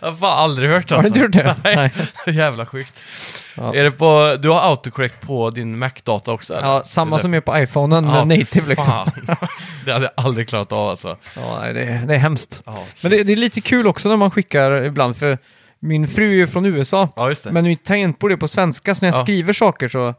Jag 0.00 0.06
har 0.08 0.12
fan 0.18 0.38
aldrig 0.38 0.70
hört 0.70 0.90
Har 0.90 0.96
alltså. 0.98 1.12
du 1.14 1.26
inte 1.26 1.38
gjort 1.38 1.46
det? 1.62 1.76
Nej. 1.76 1.92
Jävla 2.36 2.66
sjukt. 2.66 3.02
Ja. 3.56 3.74
Är 3.74 3.84
det 3.84 3.90
på, 3.90 4.36
du 4.40 4.48
har 4.48 4.60
autocorrect 4.70 5.20
på 5.20 5.50
din 5.50 5.78
Mac-data 5.78 6.32
också? 6.32 6.54
eller? 6.54 6.66
Ja, 6.68 6.82
samma 6.84 7.16
är 7.16 7.20
som 7.20 7.34
är 7.34 7.40
på 7.40 7.58
iPhonen, 7.58 8.04
Ja, 8.04 8.24
men 8.24 8.38
native 8.38 8.68
liksom. 8.68 9.10
det 9.84 9.92
hade 9.92 10.04
jag 10.04 10.24
aldrig 10.24 10.48
klarat 10.48 10.72
av 10.72 10.88
alltså. 10.88 11.16
Ja, 11.36 11.60
det, 11.72 11.82
är- 11.82 12.06
det 12.06 12.14
är 12.14 12.18
hemskt. 12.18 12.62
Ja, 12.66 12.84
Men 13.02 13.10
det, 13.10 13.22
det 13.22 13.32
är 13.32 13.36
lite 13.36 13.60
kul 13.60 13.86
också 13.86 14.08
när 14.08 14.16
man 14.16 14.30
skickar 14.30 14.84
ibland, 14.84 15.16
för 15.16 15.38
min 15.80 16.08
fru 16.08 16.24
är 16.30 16.34
ju 16.34 16.46
från 16.46 16.66
USA. 16.66 17.08
ja. 17.16 17.34
Men 17.44 17.64
mitt 17.64 17.84
tangentbord 17.84 18.32
är 18.32 18.36
på 18.36 18.48
svenska, 18.48 18.94
så 18.94 19.04
när 19.06 19.12
jag 19.12 19.20
Ja. 19.20 19.24
skriver 19.24 19.52
saker 19.52 19.88
så 19.88 20.14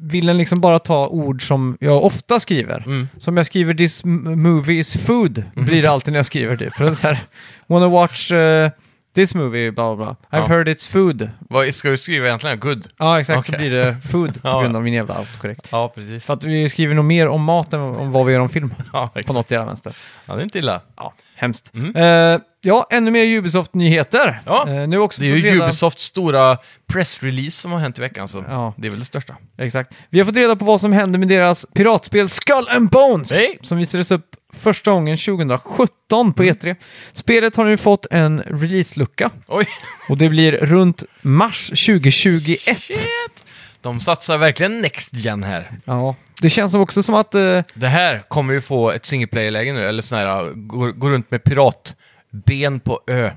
vill 0.00 0.26
den 0.26 0.38
liksom 0.38 0.60
bara 0.60 0.78
ta 0.78 1.08
ord 1.08 1.46
som 1.46 1.76
jag 1.80 2.04
ofta 2.04 2.40
skriver. 2.40 2.82
Mm. 2.86 3.08
Som 3.18 3.36
jag 3.36 3.46
skriver 3.46 3.74
“This 3.74 4.04
movie 4.04 4.78
is 4.78 5.06
food” 5.06 5.42
blir 5.54 5.82
det 5.82 5.90
alltid 5.90 6.12
när 6.12 6.18
jag 6.18 6.26
skriver 6.26 6.56
det. 6.56 6.70
För 6.70 6.84
det 6.84 6.90
är 6.90 6.94
så 6.94 7.06
här, 7.06 7.18
“Wanna 7.66 7.88
watch 7.88 8.32
eh, 8.32 8.70
this 9.18 9.34
movie?” 9.34 9.70
bla 9.70 9.96
bla 9.96 10.04
bla. 10.04 10.16
“I've 10.40 10.42
Ja. 10.42 10.46
heard 10.54 10.68
it's 10.68 10.92
food”. 10.92 11.30
Vad 11.40 11.74
ska 11.74 11.88
du 11.90 11.96
skriva 11.96 12.26
egentligen? 12.26 12.58
Good? 12.58 12.88
Ja, 12.98 13.20
exakt. 13.20 13.46
Så 13.46 13.52
Okej. 13.52 13.58
blir 13.68 13.78
det 13.84 13.96
food 14.12 14.42
på 14.42 14.48
Ja. 14.48 14.60
grund 14.60 14.76
av 14.76 14.82
min 14.82 14.94
jävla 14.94 15.14
autokorrekt. 15.14 15.68
Ja, 15.72 15.92
precis. 15.94 16.24
För 16.24 16.34
att 16.34 16.44
vi 16.44 16.68
skriver 16.68 16.94
nog 16.94 17.04
mer 17.04 17.28
om 17.28 17.42
mat 17.44 17.72
än 17.72 17.80
om 17.80 18.12
vad 18.12 18.26
vi 18.26 18.32
gör 18.32 18.40
om 18.40 18.48
film. 18.48 18.74
Ja, 18.92 19.08
På 19.14 19.18
exakt. 19.20 19.34
något 19.34 19.50
jävla 19.50 19.66
vänster. 19.66 19.96
ja, 20.26 20.34
det 20.34 20.40
är 20.40 20.44
inte 20.44 20.58
illa. 20.58 20.80
Ja, 20.96 21.12
hemskt. 21.34 21.70
Mm. 21.74 21.96
Eh, 22.34 22.40
ja, 22.60 22.86
ännu 22.90 23.10
mer 23.10 23.24
Ubisoft-nyheter. 23.24 24.40
Ja, 24.46 24.68
Eh, 24.68 24.88
nu 24.88 24.98
också 24.98 25.20
Det 25.20 25.26
är 25.30 25.34
fått 25.34 25.44
ju 25.44 25.50
reda- 25.54 25.64
Ubisofts 25.64 26.04
stora 26.04 26.58
pressrelease 26.92 27.50
som 27.60 27.72
har 27.72 27.78
hänt 27.78 27.98
i 27.98 28.00
veckan, 28.00 28.28
så 28.28 28.44
Ja. 28.48 28.74
det 28.76 28.86
är 28.86 28.90
väl 28.90 28.98
det 28.98 29.04
största. 29.04 29.34
Exakt. 29.58 29.94
Vi 30.10 30.18
har 30.18 30.26
fått 30.26 30.36
reda 30.36 30.56
på 30.56 30.64
vad 30.64 30.80
som 30.80 30.92
hände 30.92 31.18
med 31.18 31.28
deras 31.28 31.66
piratspel 31.74 32.28
Skull 32.28 32.68
and 32.70 32.88
Bones. 32.90 33.32
Hej! 33.32 33.58
Som 33.62 33.78
visades 33.78 34.10
upp 34.10 34.24
första 34.52 34.90
gången 34.90 35.16
2017 35.16 35.92
Mm. 36.20 36.32
på 36.32 36.42
E3. 36.42 36.76
Spelet 37.12 37.56
har 37.56 37.64
nu 37.64 37.76
fått 37.76 38.06
en 38.10 38.42
release-lucka. 38.42 39.30
Oj! 39.46 39.66
Och 40.08 40.18
det 40.18 40.28
blir 40.28 40.52
runt 40.52 41.04
mars 41.22 41.66
2021. 41.68 42.58
Shit! 42.78 42.98
De 43.80 44.00
satsar 44.00 44.38
verkligen 44.38 44.78
Next 44.80 45.12
Gen 45.14 45.42
här. 45.42 45.70
Ja, 45.84 46.14
det 46.40 46.48
känns 46.48 46.74
också 46.74 47.02
som 47.02 47.14
att... 47.14 47.34
eh, 47.34 47.62
Det 47.74 47.86
här 47.88 48.22
kommer 48.28 48.54
ju 48.54 48.60
få 48.60 48.90
ett 48.90 49.06
single 49.06 49.26
player-läge 49.26 49.72
nu, 49.72 49.86
eller 49.86 50.02
sån 50.02 50.18
här, 50.18 50.52
gå, 50.54 50.92
gå 50.92 51.10
runt 51.10 51.30
med 51.30 51.44
piratben 51.44 52.80
på 52.80 53.00
ö. 53.06 53.30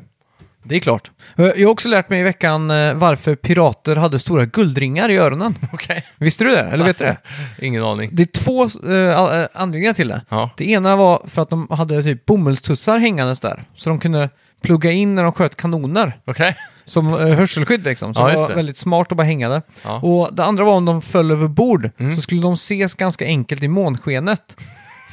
Det 0.63 0.75
är 0.75 0.79
klart. 0.79 1.11
Eh, 1.37 1.45
Jag 1.45 1.67
har 1.67 1.71
också 1.71 1.89
lärt 1.89 2.09
mig 2.09 2.19
i 2.19 2.23
veckan 2.23 2.71
eh, 2.71 2.93
varför 2.93 3.35
pirater 3.35 3.95
hade 3.95 4.19
stora 4.19 4.45
guldringar 4.45 5.09
i 5.09 5.17
öronen. 5.17 5.55
Okej. 5.73 6.05
Visste 6.17 6.43
du 6.43 6.51
det? 6.51 6.61
Eller 6.61 6.85
vet 6.85 6.97
du 6.97 7.05
det? 7.05 7.17
Ingen 7.65 7.83
aning. 7.83 8.09
Det 8.13 8.23
är 8.23 8.41
två 8.43 8.63
uh, 8.89 9.47
anledningar 9.53 9.93
till 9.93 10.07
det. 10.07 10.21
Ja. 10.29 10.49
Det 10.57 10.69
ena 10.69 10.95
var 10.95 11.21
för 11.27 11.41
att 11.41 11.49
de 11.49 11.67
hade 11.69 12.03
typ 12.03 12.25
bomullstussar 12.25 12.97
hängandes 12.99 13.39
där. 13.39 13.63
Så 13.75 13.89
de 13.89 13.99
kunde 13.99 14.29
plugga 14.63 14.91
in 14.91 15.15
när 15.15 15.23
de 15.23 15.33
sköt 15.33 15.55
kanoner. 15.55 16.17
Okej. 16.25 16.55
Som 16.85 17.13
uh, 17.13 17.35
hörselskydd 17.35 17.83
liksom. 17.83 18.13
Så 18.13 18.21
Ja, 18.21 18.27
det 18.27 18.35
var 18.37 18.55
väldigt 18.55 18.77
smart 18.77 19.11
att 19.11 19.17
bara 19.17 19.23
hänga 19.27 19.49
där. 19.49 19.61
Ja. 19.83 19.99
Och 19.99 20.35
det 20.35 20.43
andra 20.43 20.63
var 20.63 20.73
om 20.73 20.85
de 20.85 21.01
föll 21.01 21.31
över 21.31 21.47
bord. 21.47 21.89
Mm. 21.97 22.15
Så 22.15 22.21
skulle 22.21 22.41
de 22.41 22.53
ses 22.53 22.93
ganska 22.93 23.25
enkelt 23.25 23.63
i 23.63 23.67
månskenet. 23.67 24.55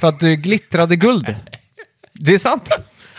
För 0.00 0.08
att 0.08 0.20
det 0.20 0.36
glittrade 0.36 0.96
guld. 0.96 1.34
Det 2.20 2.34
är 2.34 2.38
sant. 2.38 2.70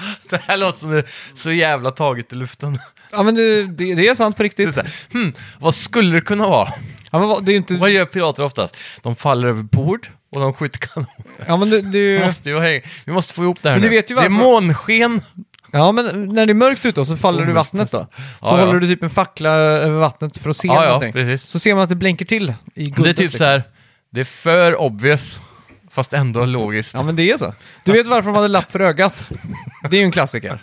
Det 0.30 0.42
här 0.48 0.58
låter 0.58 0.80
som 0.80 0.92
det 0.92 0.98
är 0.98 1.06
så 1.36 1.52
jävla 1.52 1.92
taget 1.92 2.34
i 2.34 2.36
luften. 2.36 2.80
Ja 3.12 3.24
men 3.24 3.36
det, 3.36 3.64
det, 3.64 3.96
det 3.96 4.08
är 4.08 4.16
sant 4.16 4.38
på 4.38 4.44
Det 4.44 4.46
är 4.46 4.50
riktigt. 4.50 4.74
så 4.76 4.82
här, 4.82 4.92
hmm, 5.12 5.34
vad 5.60 5.76
skulle 5.76 6.14
det 6.16 6.22
kunna 6.22 6.48
vara? 6.48 6.70
Ja 7.12 7.20
men 7.20 7.28
vad- 7.28 7.46
det 7.46 7.52
är 7.52 7.54
ju 7.54 7.58
inte... 7.58 7.74
Vad 7.74 7.90
gör 7.92 8.06
pirater 8.06 8.44
oftast? 8.44 8.78
De 9.02 9.16
faller 9.16 9.48
över 9.48 9.64
bord 9.64 10.08
och 10.32 10.42
de 10.42 10.54
skjuter 10.54 10.80
kanoner. 10.80 11.10
Ja 11.48 11.58
men 11.58 11.70
det, 11.70 11.82
det 11.82 11.88
är 11.98 12.02
Vi 12.02 12.12
ju... 12.12 12.24
måste, 12.24 12.50
ju 12.50 12.60
hänga. 12.60 12.82
Vi 13.06 13.12
måste 13.12 13.34
få 13.34 13.44
ihop 13.44 13.58
det 13.62 13.70
här 13.70 13.76
Men 13.76 13.82
nu. 13.82 13.90
du 13.90 13.96
vet 13.96 14.12
ju 14.12 14.16
det 14.16 14.22
är 14.22 14.30
varför- 14.30 14.44
månsken. 14.44 15.22
Ja 15.72 15.92
men 15.92 16.34
när 16.34 16.46
det 16.46 16.52
är 16.52 16.56
mörkt 16.56 16.86
ute 16.86 17.00
och 17.00 17.08
så 17.08 17.18
faller 17.18 17.46
du 17.46 17.52
i 17.52 17.54
vattnet 17.54 17.92
då. 17.92 17.98
Så 17.98 18.08
Ja, 18.42 18.60
ja. 18.60 18.66
håller 18.66 18.80
du 18.80 18.88
typ 18.88 19.04
en 19.04 19.10
fackla 19.10 19.50
över 19.50 20.00
vattnet 20.00 20.38
för 20.38 20.50
att 20.50 20.58
se 20.58 20.68
Ja, 20.68 20.76
ja, 20.84 20.86
någonting. 20.86 21.14
precis. 21.14 21.50
Så 21.50 21.60
ser 21.60 21.74
man 21.74 21.84
att 21.84 21.90
det 21.90 21.96
blänker 21.96 22.26
till 22.26 22.54
i 22.76 22.84
guldet. 22.86 23.04
Det 23.04 23.10
är 23.10 23.14
typ 23.14 23.20
liksom. 23.32 23.38
så 23.38 23.44
här, 23.44 23.64
det 24.12 24.20
är 24.20 24.24
för 24.26 24.76
obvious, 24.82 25.40
fast 26.00 26.14
ändå 26.14 26.46
logiskt. 26.46 26.94
Ja 26.94 27.04
men 27.04 27.16
det 27.16 27.32
är 27.32 27.38
så. 27.38 27.54
Du 27.84 27.92
vet 27.94 28.08
varför 28.08 28.30
de 28.30 28.36
hade 28.36 28.48
lapp 28.48 28.72
för 28.72 28.80
ögat? 28.80 29.30
Det 29.90 29.96
är 29.98 30.00
ju 30.00 30.06
en 30.06 30.12
klassiker. 30.12 30.60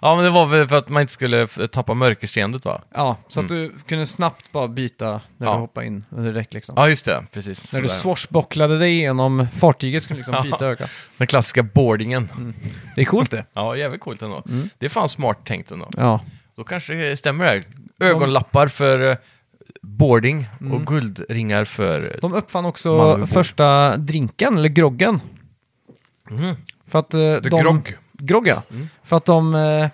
Ja, 0.00 0.14
men 0.16 0.24
det 0.24 0.30
var 0.30 0.46
väl 0.46 0.68
för 0.68 0.76
att 0.76 0.88
man 0.88 1.00
inte 1.00 1.12
skulle 1.12 1.46
tappa 1.46 1.94
mörkerseendet 1.94 2.64
va? 2.64 2.80
Ja, 2.94 3.16
så 3.28 3.40
att 3.40 3.48
du 3.48 3.74
kunde 3.88 4.06
snabbt 4.06 4.52
bara 4.52 4.68
byta 4.68 5.04
när 5.06 5.12
Mm. 5.12 5.22
Ja. 5.38 5.52
du 5.54 5.58
hoppade 5.60 5.86
in 5.86 6.04
under 6.10 6.32
däck 6.32 6.54
liksom. 6.54 6.74
Ja, 6.78 6.88
just 6.88 7.04
det. 7.04 7.24
Precis. 7.32 7.72
när 7.72 7.82
du 7.82 7.88
Sådär. 7.88 8.00
swashbocklade 8.00 8.78
dig 8.78 8.90
igenom 8.92 9.46
fartyget 9.58 10.02
skulle 10.02 10.16
du 10.16 10.18
liksom 10.18 10.34
Ja. 10.38 10.42
byta 10.42 10.66
öga. 10.66 10.86
Den 11.16 11.26
klassiska 11.26 11.62
boardingen. 11.62 12.54
Det 12.94 13.00
är 13.00 13.04
coolt 13.04 13.30
det. 13.30 13.44
Ja, 13.52 13.76
jävligt 13.76 14.00
coolt 14.00 14.22
ändå. 14.22 14.42
Mm. 14.48 14.68
Det 14.78 14.86
är 14.86 14.90
fan 14.90 15.08
smart 15.08 15.38
tänkt 15.46 15.70
ändå. 15.70 15.88
Ja. 15.96 16.20
Då 16.56 16.64
kanske 16.64 16.94
det 16.94 17.16
stämmer 17.16 17.44
det 17.44 17.50
här. 17.50 17.62
Ögonlappar 18.10 18.68
för 18.68 19.10
eh, 19.10 19.16
boarding 19.82 20.48
Mm. 20.60 20.72
och 20.72 20.86
guldringar 20.86 21.64
för... 21.64 22.16
De 22.22 22.34
uppfann 22.34 22.62
Man 22.62 22.68
också 22.70 23.10
vill 23.14 23.20
bo. 23.20 23.26
första 23.26 23.96
drinken, 23.96 24.58
eller 24.58 24.68
groggen. 24.68 25.20
Mhm. 26.30 26.56
För 26.86 26.98
att 26.98 27.14
eh, 27.14 27.20
The 27.20 27.48
de... 27.48 27.62
grogg. 27.62 27.96
Grogg 28.12 28.46
ja. 28.48 28.62
Mm. 28.70 28.88
För 29.04 29.16
att 29.16 29.24
de... 29.24 29.54
eh, 29.54 29.88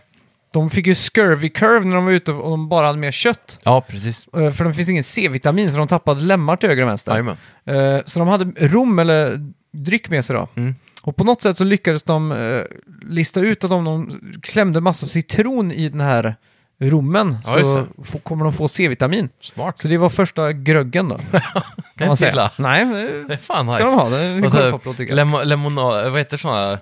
De 0.52 0.70
fick 0.70 0.87
ju 0.87 0.94
scurvy 0.94 1.49
curve 1.49 1.87
när 1.87 1.94
de 1.94 2.04
var 2.04 2.12
ute 2.12 2.32
och 2.32 2.50
de 2.50 2.68
bara 2.68 2.87
hade 2.87 2.99
mer 2.99 3.10
kött. 3.10 3.58
Ja, 3.62 3.80
precis. 3.80 4.28
Eh, 4.28 4.50
För 4.50 4.64
det 4.64 4.75
finns 4.75 4.88
ingen 4.88 5.04
C-vitamin 5.04 5.70
så 5.72 5.78
de 5.78 5.88
tappade 5.88 6.20
lemmar 6.20 6.56
till 6.56 6.68
höger 6.68 6.82
och 6.82 6.88
vänster. 6.88 7.12
Jajamän. 7.12 7.37
Eh, 7.64 8.00
Så 8.06 8.18
de 8.18 8.28
hade 8.28 8.66
rom 8.68 8.99
eller 8.99 9.50
dryck 9.72 10.10
med 10.10 10.25
sig 10.25 10.37
då. 10.37 10.49
Mm. 10.54 10.75
Och 11.02 11.16
på 11.16 11.25
något 11.25 11.42
sätt 11.42 11.56
så 11.56 11.64
lyckades 11.64 12.02
de 12.02 12.32
eh, 12.32 12.62
lista 13.02 13.40
ut 13.40 13.64
att 13.64 13.70
om 13.70 13.84
de 13.84 14.20
klämde 14.42 14.80
massa 14.80 15.06
citron 15.06 15.72
i 15.72 15.88
den 15.88 16.00
här 16.00 16.37
rommen 16.80 17.38
Ja, 17.44 17.64
så 17.64 17.87
få, 18.04 18.18
kommer 18.18 18.44
de 18.44 18.52
få 18.52 18.68
C-vitamin. 18.68 19.28
Smart. 19.40 19.78
Så 19.78 19.88
det 19.88 19.99
var 19.99 20.08
första 20.08 20.52
gröggen 20.52 21.08
då. 21.08 21.20
Det 21.30 21.40
Kan 21.99 22.06
man 22.08 22.16
säga. 22.16 22.50
Nej, 22.56 22.84
Det 22.84 23.25
det 23.25 23.34
är 23.34 23.38
fan 23.38 23.66
ska 23.72 23.84
nice. 23.84 23.84
de 23.84 23.94
ha. 23.94 24.08
Det 24.08 25.14
lemo- 25.14 25.44
lemonad, 25.44 26.10
vad 26.10 26.18
heter 26.18 26.37
sådana 26.37 26.78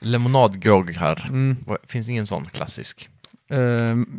lemonadgrogg 0.00 0.90
här? 0.90 1.24
Mm. 1.28 1.56
Finns 1.88 2.08
ingen 2.08 2.26
sån 2.26 2.44
klassisk? 2.46 3.08
Eh, 3.50 3.58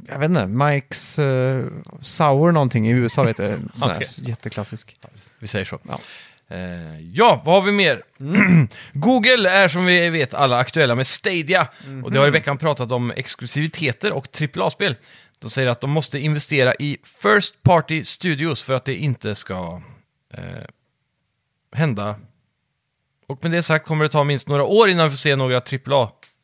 jag 0.07 0.19
vet 0.19 0.29
inte, 0.29 0.45
Mikes 0.45 1.19
eh, 1.19 1.63
Sour 2.01 2.51
någonting 2.51 2.88
i 2.88 2.91
USA. 2.91 3.33
Sån 3.33 3.45
här 3.45 3.57
Okej. 3.95 4.07
jätteklassisk. 4.17 4.95
Vi 5.39 5.47
säger 5.47 5.65
så. 5.65 5.79
Ja. 5.89 6.00
Eh, 6.49 6.99
ja, 7.13 7.41
vad 7.45 7.55
har 7.55 7.61
vi 7.61 7.71
mer? 7.71 8.03
Google 8.93 9.49
är 9.49 9.67
som 9.67 9.85
vi 9.85 10.09
vet 10.09 10.33
alla 10.33 10.57
aktuella 10.57 10.95
med 10.95 11.07
Stadia. 11.07 11.67
Och 12.03 12.11
det 12.11 12.19
har 12.19 12.27
i 12.27 12.31
veckan 12.31 12.57
pratat 12.57 12.91
om 12.91 13.11
exklusiviteter 13.11 14.11
och 14.11 14.27
AAA-spel. 14.41 14.95
De 15.39 15.49
säger 15.49 15.67
att 15.67 15.81
de 15.81 15.89
måste 15.89 16.19
investera 16.19 16.73
i 16.75 16.97
First 17.03 17.63
Party 17.63 18.03
Studios 18.03 18.63
för 18.63 18.73
att 18.73 18.85
det 18.85 18.95
inte 18.95 19.35
ska 19.35 19.81
eh, 20.33 20.43
hända. 21.71 22.15
Och 23.27 23.43
med 23.43 23.51
det 23.51 23.63
sagt 23.63 23.87
kommer 23.87 24.03
det 24.03 24.09
ta 24.09 24.23
minst 24.23 24.47
några 24.47 24.63
år 24.63 24.89
innan 24.89 25.05
vi 25.05 25.09
får 25.09 25.17
se 25.17 25.35
några 25.35 25.61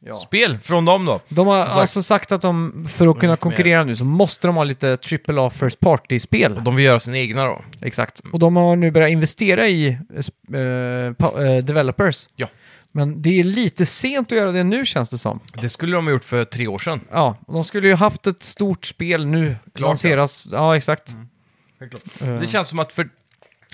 AAA-spel 0.09 0.57
från 0.63 0.85
dem 0.85 1.05
då. 1.05 1.19
De 1.29 1.47
har 1.47 1.65
sagt- 1.65 1.75
alltså 1.77 2.03
sagt 2.03 2.31
att 2.31 2.41
de, 2.41 2.87
för 2.93 3.07
att 3.11 3.19
kunna 3.19 3.37
konkurrera 3.37 3.83
nu 3.83 3.95
så 3.95 4.05
måste 4.05 4.47
de 4.47 4.55
ha 4.55 4.63
lite 4.63 4.97
AAA 5.27 5.49
First 5.49 5.79
Party-spel. 5.79 6.53
Och 6.57 6.63
de 6.63 6.75
vill 6.75 6.85
göra 6.85 6.99
sina 6.99 7.17
egna 7.17 7.45
då. 7.45 7.61
Exakt. 7.81 8.21
Och 8.31 8.39
de 8.39 8.55
har 8.55 8.75
nu 8.75 8.91
börjat 8.91 9.09
investera 9.09 9.67
i 9.67 9.87
eh, 10.53 11.05
eh, 11.45 11.63
developers. 11.63 12.29
Ja. 12.35 12.47
Men 12.91 13.21
det 13.21 13.39
är 13.39 13.43
lite 13.43 13.85
sent 13.85 14.31
att 14.31 14.37
göra 14.37 14.51
det 14.51 14.63
nu 14.63 14.85
känns 14.85 15.09
det 15.09 15.17
som. 15.17 15.39
Det 15.61 15.69
skulle 15.69 15.95
de 15.95 16.05
ha 16.05 16.11
gjort 16.11 16.23
för 16.23 16.45
tre 16.45 16.67
år 16.67 16.77
sedan. 16.79 17.01
Ja, 17.11 17.37
och 17.47 17.53
de 17.53 17.63
skulle 17.63 17.87
ju 17.87 17.95
haft 17.95 18.27
ett 18.27 18.43
stort 18.43 18.85
spel 18.85 19.25
nu. 19.25 19.55
Klart, 19.75 19.89
lanseras. 19.89 20.47
Ja, 20.51 20.77
exakt. 20.77 21.15
Eh, 22.21 22.39
Det 22.39 22.47
känns 22.47 22.67
som 22.67 22.79
att 22.79 22.91
för, 22.91 23.09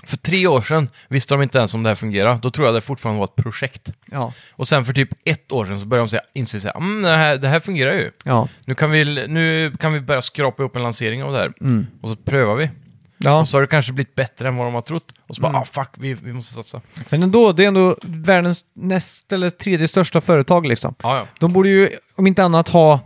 för 0.04 0.16
tre 0.16 0.46
år 0.46 0.60
sedan 0.62 0.88
visste 1.08 1.34
de 1.34 1.42
inte 1.42 1.58
ens 1.58 1.74
om 1.74 1.82
det 1.82 1.88
här 1.90 1.94
fungerar. 1.94 2.38
Då 2.42 2.50
tror 2.50 2.66
jag 2.66 2.74
det 2.74 2.80
fortfarande 2.80 3.18
var 3.18 3.24
ett 3.24 3.36
projekt. 3.36 3.92
Ja, 4.10 4.32
Och 4.52 4.68
sen 4.68 4.84
för 4.84 4.92
typ 4.92 5.08
ett 5.24 5.52
år 5.52 5.64
sedan 5.64 5.80
så 5.80 5.86
började 5.86 6.06
de 6.06 6.10
säga, 6.10 6.22
inse 6.32 6.70
att 6.70 6.76
mm, 6.76 7.02
det, 7.02 7.08
här, 7.16 7.36
det 7.38 7.48
här 7.48 7.60
fungerar 7.60 7.92
ju. 7.92 8.10
ja. 8.24 8.48
Nu 8.64 8.74
kan, 8.74 8.90
vi, 8.90 9.04
nu 9.28 9.72
kan 9.80 9.92
vi 9.92 10.00
börja 10.00 10.22
skrapa 10.22 10.62
upp 10.62 10.76
en 10.76 10.82
lansering 10.82 11.22
av 11.22 11.32
det 11.32 11.38
här. 11.38 11.52
Mm. 11.60 11.86
Och 12.00 12.08
så 12.08 12.16
prövar 12.16 12.54
vi. 12.54 12.70
Ja, 13.22 13.40
Och 13.40 13.48
så 13.48 13.56
har 13.56 13.62
det 13.62 13.66
kanske 13.68 13.92
blivit 13.92 14.14
bättre 14.14 14.48
än 14.48 14.56
vad 14.56 14.66
de 14.66 14.74
har 14.74 14.80
trott. 14.80 15.12
Och 15.26 15.36
så 15.36 15.42
bara, 15.42 15.48
Mm. 15.48 15.60
ah 15.60 15.64
fuck, 15.64 15.88
vi, 15.98 16.14
vi 16.14 16.32
måste 16.32 16.54
satsa. 16.54 16.80
men 17.10 17.22
ändå, 17.22 17.52
det 17.52 17.64
är 17.64 17.68
ändå 17.68 17.96
världens 18.02 18.64
näst 18.74 19.32
eller 19.32 19.50
tredje 19.50 19.88
största 19.88 20.20
företag 20.20 20.66
liksom. 20.66 20.94
Ja, 21.02 21.16
ja. 21.16 21.26
De 21.40 21.52
borde 21.52 21.68
ju, 21.68 21.88
om 22.16 22.26
inte 22.26 22.44
annat, 22.44 22.68
ha 22.68 23.00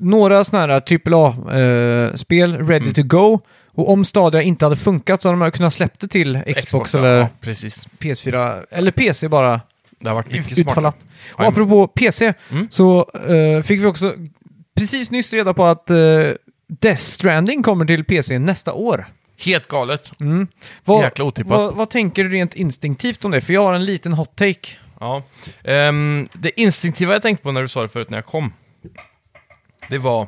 några 0.00 0.44
sådana 0.44 0.72
här 0.74 0.80
AAA-spel 0.80 2.56
ready 2.66 2.82
Mm. 2.84 2.94
to 2.94 3.02
go. 3.02 3.40
Och 3.72 3.90
om 3.92 4.04
Stadia 4.04 4.42
inte 4.42 4.64
hade 4.64 4.76
funkat 4.76 5.22
så 5.22 5.28
hade 5.28 5.40
de 5.44 5.50
kunnat 5.50 5.72
släppt 5.74 6.00
det 6.00 6.08
till 6.08 6.42
Xbox, 6.56 6.94
eller 6.94 7.18
ja, 7.18 7.28
precis. 7.40 7.88
PS4, 7.98 8.64
eller 8.70 8.90
PC 8.90 9.28
bara. 9.28 9.60
Det 9.98 10.08
har 10.08 10.14
varit 10.14 10.32
mycket 10.32 10.58
utfallat. 10.58 10.96
Och 11.32 11.44
apropå 11.44 11.86
PC, 11.88 12.32
Mm. 12.50 12.66
så 12.70 13.10
eh, 13.28 13.62
fick 13.62 13.80
vi 13.80 13.86
också 13.86 14.14
precis 14.76 15.10
nyss 15.10 15.32
reda 15.32 15.54
på 15.54 15.64
att 15.64 15.90
uh, 15.90 16.32
Death 16.68 17.00
Stranding 17.02 17.62
kommer 17.62 17.84
till 17.84 18.04
PC 18.04 18.38
nästa 18.38 18.72
år. 18.72 19.06
Helt 19.38 19.68
galet. 19.68 20.10
Vad, 20.84 21.02
Jäkla 21.04 21.24
otippat. 21.24 21.50
vad, 21.58 21.74
vad 21.74 21.90
tänker 21.90 22.24
du 22.24 22.30
rent 22.30 22.54
instinktivt 22.54 23.24
om 23.24 23.30
det? 23.30 23.40
För 23.40 23.52
jag 23.52 23.62
har 23.64 23.72
en 23.74 23.84
liten 23.84 24.12
hot 24.12 24.36
take. 24.36 24.70
Ja. 25.00 25.22
Ehm, 25.64 26.28
det 26.32 26.60
instinktiva 26.60 27.12
jag 27.12 27.22
tänkte 27.22 27.42
på 27.42 27.52
när 27.52 27.62
du 27.62 27.68
sa 27.68 27.82
det 27.82 27.88
förut 27.88 28.10
när 28.10 28.18
jag 28.18 28.26
kom, 28.26 28.52
det 29.88 29.98
var 29.98 30.26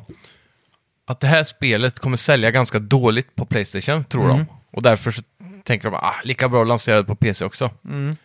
att 1.06 1.20
det 1.20 1.26
här 1.26 1.44
spelet 1.44 1.98
kommer 2.00 2.16
sälja 2.16 2.50
ganska 2.50 2.78
dåligt 2.78 3.36
på 3.36 3.44
Playstation, 3.44 4.04
tror 4.04 4.24
Mm. 4.24 4.36
de. 4.36 4.46
Och 4.70 4.82
därför 4.82 5.10
så 5.10 5.22
tänker 5.64 5.90
de, 5.90 5.94
ah, 5.96 6.14
lika 6.24 6.48
bra 6.48 6.62
att 6.62 6.68
lansera 6.68 6.96
det 6.96 7.04
på 7.04 7.14
PC 7.14 7.44
också. 7.44 7.70
Mm. 7.84 8.16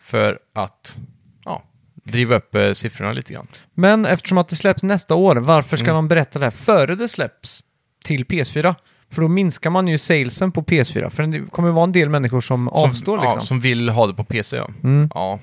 För 0.00 0.38
att 0.54 0.96
ja, 1.44 1.62
driva 2.04 2.36
upp 2.36 2.54
eh, 2.54 2.72
siffrorna 2.72 3.12
lite 3.12 3.32
grann. 3.32 3.46
Men 3.74 4.06
eftersom 4.06 4.38
att 4.38 4.48
det 4.48 4.56
släpps 4.56 4.82
nästa 4.82 5.14
år, 5.14 5.36
varför 5.36 5.76
ska 5.76 5.84
Mm. 5.84 5.94
de 5.96 6.08
berätta 6.08 6.38
det 6.38 6.44
här 6.46 6.50
före 6.50 6.94
det 6.94 7.08
släpps 7.08 7.60
till 8.04 8.24
PS4? 8.24 8.74
För 9.10 9.22
då 9.22 9.28
minskar 9.28 9.70
man 9.70 9.88
ju 9.88 9.98
salesen 9.98 10.52
på 10.52 10.62
PS4. 10.62 11.10
För 11.10 11.22
det 11.22 11.50
kommer 11.50 11.70
vara 11.70 11.84
en 11.84 11.92
del 11.92 12.08
människor 12.08 12.40
som, 12.40 12.68
avstår 12.68 13.16
liksom. 13.18 13.38
Ja, 13.40 13.44
som 13.46 13.60
vill 13.60 13.88
ha 13.88 14.06
det 14.06 14.14
på 14.14 14.24
PC, 14.24 14.56
ja. 14.56 14.70
Mm. 14.82 15.10
ja. 15.14 15.38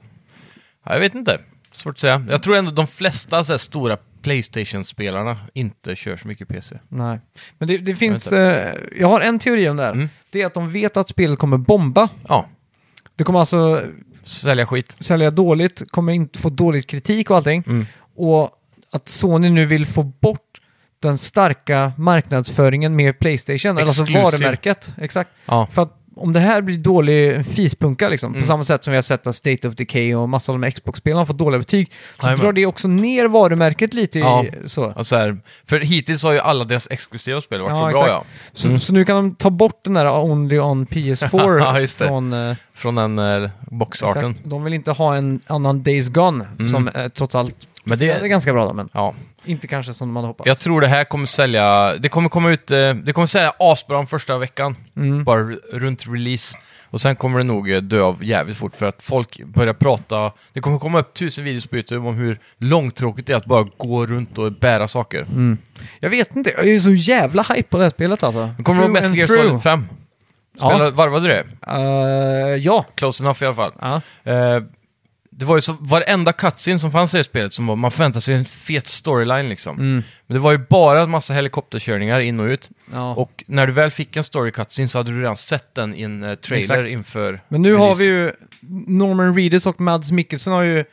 Ja, 0.85 0.93
Jag 0.93 0.99
vet 0.99 1.15
inte. 1.15 1.39
Svårt 1.71 1.91
att 1.95 1.99
säga. 1.99 2.25
Jag 2.29 2.43
tror 2.43 2.55
ändå 2.55 2.71
de 2.71 2.87
flesta 2.87 3.43
så 3.43 3.53
här, 3.53 3.57
stora 3.57 3.97
Playstation-spelarna 4.23 5.37
inte 5.53 5.95
kör 5.95 6.17
så 6.17 6.27
mycket 6.27 6.47
PC. 6.47 6.75
Nej. 6.89 7.19
Men 7.57 7.67
det, 7.67 7.77
det 7.77 7.95
finns... 7.95 8.31
Jag 8.31 8.67
eh, 8.67 8.73
jag 8.99 9.07
har 9.07 9.21
en 9.21 9.39
teori 9.39 9.69
om 9.69 9.77
det 9.77 9.83
här. 9.83 9.91
Mm. 9.91 10.09
Det 10.29 10.41
är 10.41 10.45
att 10.45 10.53
de 10.53 10.69
vet 10.71 10.97
att 10.97 11.09
spelet 11.09 11.39
kommer 11.39 11.57
bomba. 11.57 12.09
Ja, 12.27 12.45
Det 13.15 13.23
kommer 13.23 13.39
alltså 13.39 13.81
sälja 14.23 14.65
skit. 14.65 14.95
sälja 14.99 15.31
dåligt, 15.31 15.91
kommer 15.91 16.13
inte 16.13 16.39
få 16.39 16.49
dålig 16.49 16.87
kritik 16.87 17.29
och 17.29 17.37
allting. 17.37 17.63
Mm. 17.67 17.85
Och 18.15 18.49
att 18.91 19.07
Sony 19.09 19.49
nu 19.49 19.65
vill 19.65 19.85
få 19.85 20.03
bort 20.03 20.39
den 20.99 21.17
starka 21.17 21.91
marknadsföringen 21.97 22.95
med 22.95 23.19
Playstation, 23.19 23.71
eller 23.71 23.81
alltså 23.81 24.03
Exclusive. 24.03 24.23
varumärket. 24.23 24.91
Exakt. 24.97 25.29
Ja. 25.45 25.67
För 25.71 25.81
att 25.81 25.99
om 26.15 26.33
det 26.33 26.39
här 26.39 26.61
blir 26.61 26.77
dålig 26.77 27.45
fispunka, 27.45 28.09
liksom, 28.09 28.31
Mm. 28.31 28.41
på 28.41 28.47
samma 28.47 28.63
sätt 28.63 28.83
som 28.83 28.91
vi 28.91 28.97
har 28.97 29.01
sett 29.01 29.27
att 29.27 29.35
State 29.35 29.67
of 29.67 29.75
Decay 29.75 30.15
och 30.15 30.29
massa 30.29 30.51
av 30.51 30.59
de 30.59 30.63
här 30.63 30.71
Xbox-spelen 30.71 31.17
har 31.17 31.25
fått 31.25 31.37
dåliga 31.37 31.59
betyg, 31.59 31.91
så 32.19 32.25
Jajamän. 32.27 32.45
drar 32.45 32.53
det 32.53 32.65
också 32.65 32.87
ner 32.87 33.25
varumärket 33.27 33.93
lite. 33.93 34.19
Ja. 34.19 34.43
I, 34.43 34.51
så. 34.65 34.85
Och 34.95 35.07
så 35.07 35.15
här, 35.15 35.37
för 35.65 35.79
hittills 35.79 36.23
har 36.23 36.31
ju 36.31 36.39
alla 36.39 36.63
deras 36.63 36.87
exklusiva 36.91 37.41
spel 37.41 37.61
varit 37.61 37.71
Ja, 37.71 37.77
så 37.77 37.81
bra 37.83 37.89
exakt. 37.91 38.09
ja. 38.09 38.23
Så, 38.53 38.79
så 38.79 38.93
nu 38.93 39.05
kan 39.05 39.15
de 39.15 39.35
ta 39.35 39.49
bort 39.49 39.83
den 39.83 39.93
där 39.93 40.23
Only 40.23 40.59
on 40.59 40.85
PS4 40.87 41.59
Ja, 41.59 41.79
just 41.79 41.99
det. 41.99 42.07
från... 42.07 42.33
eh, 42.33 42.55
Från 42.73 42.95
den 42.95 43.19
eh, 43.19 43.49
boxarten. 43.61 44.31
exakt. 44.31 44.49
De 44.49 44.63
vill 44.63 44.73
inte 44.73 44.91
ha 44.91 45.15
en 45.15 45.39
annan 45.47 45.83
Days 45.83 46.09
Gone, 46.09 46.45
som 46.71 46.87
eh, 46.87 47.07
trots 47.07 47.35
allt 47.35 47.55
Mm. 47.85 47.89
Men 47.89 47.99
det- 47.99 48.11
är 48.23 48.27
ganska 48.27 48.53
bra 48.53 48.65
då, 48.65 48.73
men 48.73 48.89
Ja. 48.93 49.13
Inte 49.45 49.67
kanske 49.67 49.93
som 49.93 50.11
man 50.11 50.23
hoppats. 50.25 50.47
Jag 50.47 50.59
tror 50.59 50.81
det 50.81 50.87
här 50.87 51.03
kommer 51.03 51.25
sälja, 51.25 51.95
det 51.97 52.09
kommer 52.09 52.29
komma 52.29 52.51
ut, 52.51 52.71
eh, 52.71 52.93
det 52.93 53.13
kommer 53.13 53.27
sälja 53.27 53.53
asbra 53.59 53.97
den 53.97 54.07
första 54.07 54.37
veckan. 54.37 54.75
Mm. 54.95 55.23
Bara 55.23 55.41
runt 55.71 56.07
release. 56.07 56.57
Och 56.89 57.01
sen 57.01 57.15
kommer 57.15 57.37
det 57.37 57.43
nog 57.43 57.71
eh, 57.71 57.81
dö 57.81 58.01
av 58.01 58.23
jävligt 58.23 58.57
fort 58.57 58.75
för 58.75 58.85
att 58.85 59.03
folk 59.03 59.43
börjar 59.43 59.73
prata, 59.73 60.31
det 60.53 60.59
kommer 60.59 60.79
komma 60.79 60.99
upp 60.99 61.13
tusen 61.13 61.43
videos 61.43 61.67
på 61.67 61.75
YouTube 61.75 62.07
om 62.07 62.15
hur 62.15 62.39
långtråkigt 62.57 63.27
det 63.27 63.33
är 63.33 63.37
att 63.37 63.45
bara 63.45 63.67
gå 63.77 64.05
runt 64.05 64.37
och 64.37 64.51
bära 64.51 64.87
saker. 64.87 65.21
Mm. 65.21 65.57
Jag 65.99 66.09
vet 66.09 66.35
inte, 66.35 66.49
jag 66.49 66.67
är 66.67 66.79
så 66.79 66.93
jävla 66.93 67.43
hype 67.43 67.69
på 67.69 67.77
det 67.77 67.83
här 67.83 67.91
spelet 67.91 68.23
alltså. 68.23 68.49
Kommer 68.63 68.81
du 68.81 68.87
ihåg 68.87 68.97
Through 68.97 69.11
Metal 69.13 69.17
Gear. 69.17 69.27
Solid 69.27 69.63
5? 69.63 69.87
Ja. 70.59 70.69
Spelade, 70.69 70.91
Varvade 70.91 71.27
du 71.27 71.33
det? 71.33 71.45
Eh, 71.67 72.55
ja. 72.57 72.85
Close 72.95 73.23
enough 73.23 73.43
i 73.43 73.45
alla 73.45 73.55
fall. 73.55 73.73
ja. 73.81 74.01
Eh, 74.31 74.63
det 75.37 75.45
var 75.45 75.55
ju 75.55 75.61
så, 75.61 75.77
varenda 75.79 76.33
cutscene 76.33 76.79
som 76.79 76.91
fanns 76.91 77.13
i 77.13 77.17
det 77.17 77.23
spelet, 77.23 77.53
som 77.53 77.67
var, 77.67 77.75
man 77.75 77.91
förväntade 77.91 78.21
sig 78.21 78.35
en 78.35 78.45
fet 78.45 78.87
storyline 78.87 79.49
liksom. 79.49 79.77
Mm. 79.79 80.03
Men 80.27 80.33
det 80.35 80.39
var 80.39 80.51
ju 80.51 80.57
bara 80.57 81.01
en 81.01 81.09
massa 81.09 81.33
helikopterkörningar 81.33 82.19
in 82.19 82.39
och 82.39 82.45
ut. 82.45 82.69
ja. 82.93 83.13
Och 83.15 83.43
när 83.47 83.67
du 83.67 83.73
väl 83.73 83.91
fick 83.91 84.17
en 84.17 84.23
story 84.23 84.51
cutscene 84.51 84.87
så 84.87 84.97
hade 84.97 85.11
du 85.11 85.19
redan 85.21 85.37
sett 85.37 85.75
den 85.75 85.95
i 85.95 86.01
en 86.01 86.23
eh, 86.23 86.35
trailer 86.35 86.61
Exakt. 86.77 86.89
inför 86.89 87.41
Men 87.47 87.61
nu 87.61 87.73
har 87.73 87.83
release. 87.85 87.99
vi 88.03 88.07
ju 88.09 88.31
Norman 88.87 89.35
Reedus 89.35 89.65
och 89.65 89.81
Mads 89.81 90.11
Mikkelsen 90.11 90.53
har 90.53 90.61
ju 90.63 90.85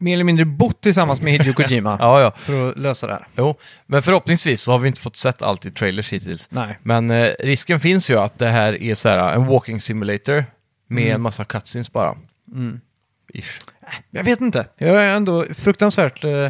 mer 0.00 0.14
eller 0.14 0.24
mindre 0.24 0.44
bott 0.44 0.80
tillsammans 0.80 1.20
med 1.22 1.32
Hideo 1.32 1.52
Kojima 1.54 1.96
Ja, 2.00 2.20
ja. 2.20 2.30
för 2.36 2.70
att 2.70 2.78
lösa 2.78 3.06
det 3.06 3.12
här. 3.12 3.26
Jo. 3.36 3.54
Men 3.86 4.02
förhoppningsvis 4.02 4.62
så 4.62 4.72
har 4.72 4.78
vi 4.78 4.88
inte 4.88 5.00
fått 5.00 5.16
sett 5.16 5.42
allt 5.42 5.66
i 5.66 5.70
trailers 5.70 6.12
hittills. 6.12 6.48
Nej. 6.50 6.78
Men 6.82 7.10
eh, 7.10 7.30
risken 7.38 7.80
finns 7.80 8.10
ju 8.10 8.18
att 8.18 8.38
det 8.38 8.48
här 8.48 8.82
är 8.82 8.94
så 8.94 9.08
här, 9.08 9.32
en 9.32 9.46
walking 9.46 9.80
simulator 9.80 10.44
med 10.88 11.02
Mm. 11.02 11.14
en 11.14 11.20
massa 11.20 11.44
cutscenes 11.44 11.92
bara. 11.92 12.16
Ish. 13.34 13.58
Jag 14.10 14.24
vet 14.24 14.40
inte. 14.40 14.66
Jag 14.76 15.04
är 15.04 15.14
ändå 15.16 15.46
fruktansvärt 15.54 16.24
eh, 16.24 16.48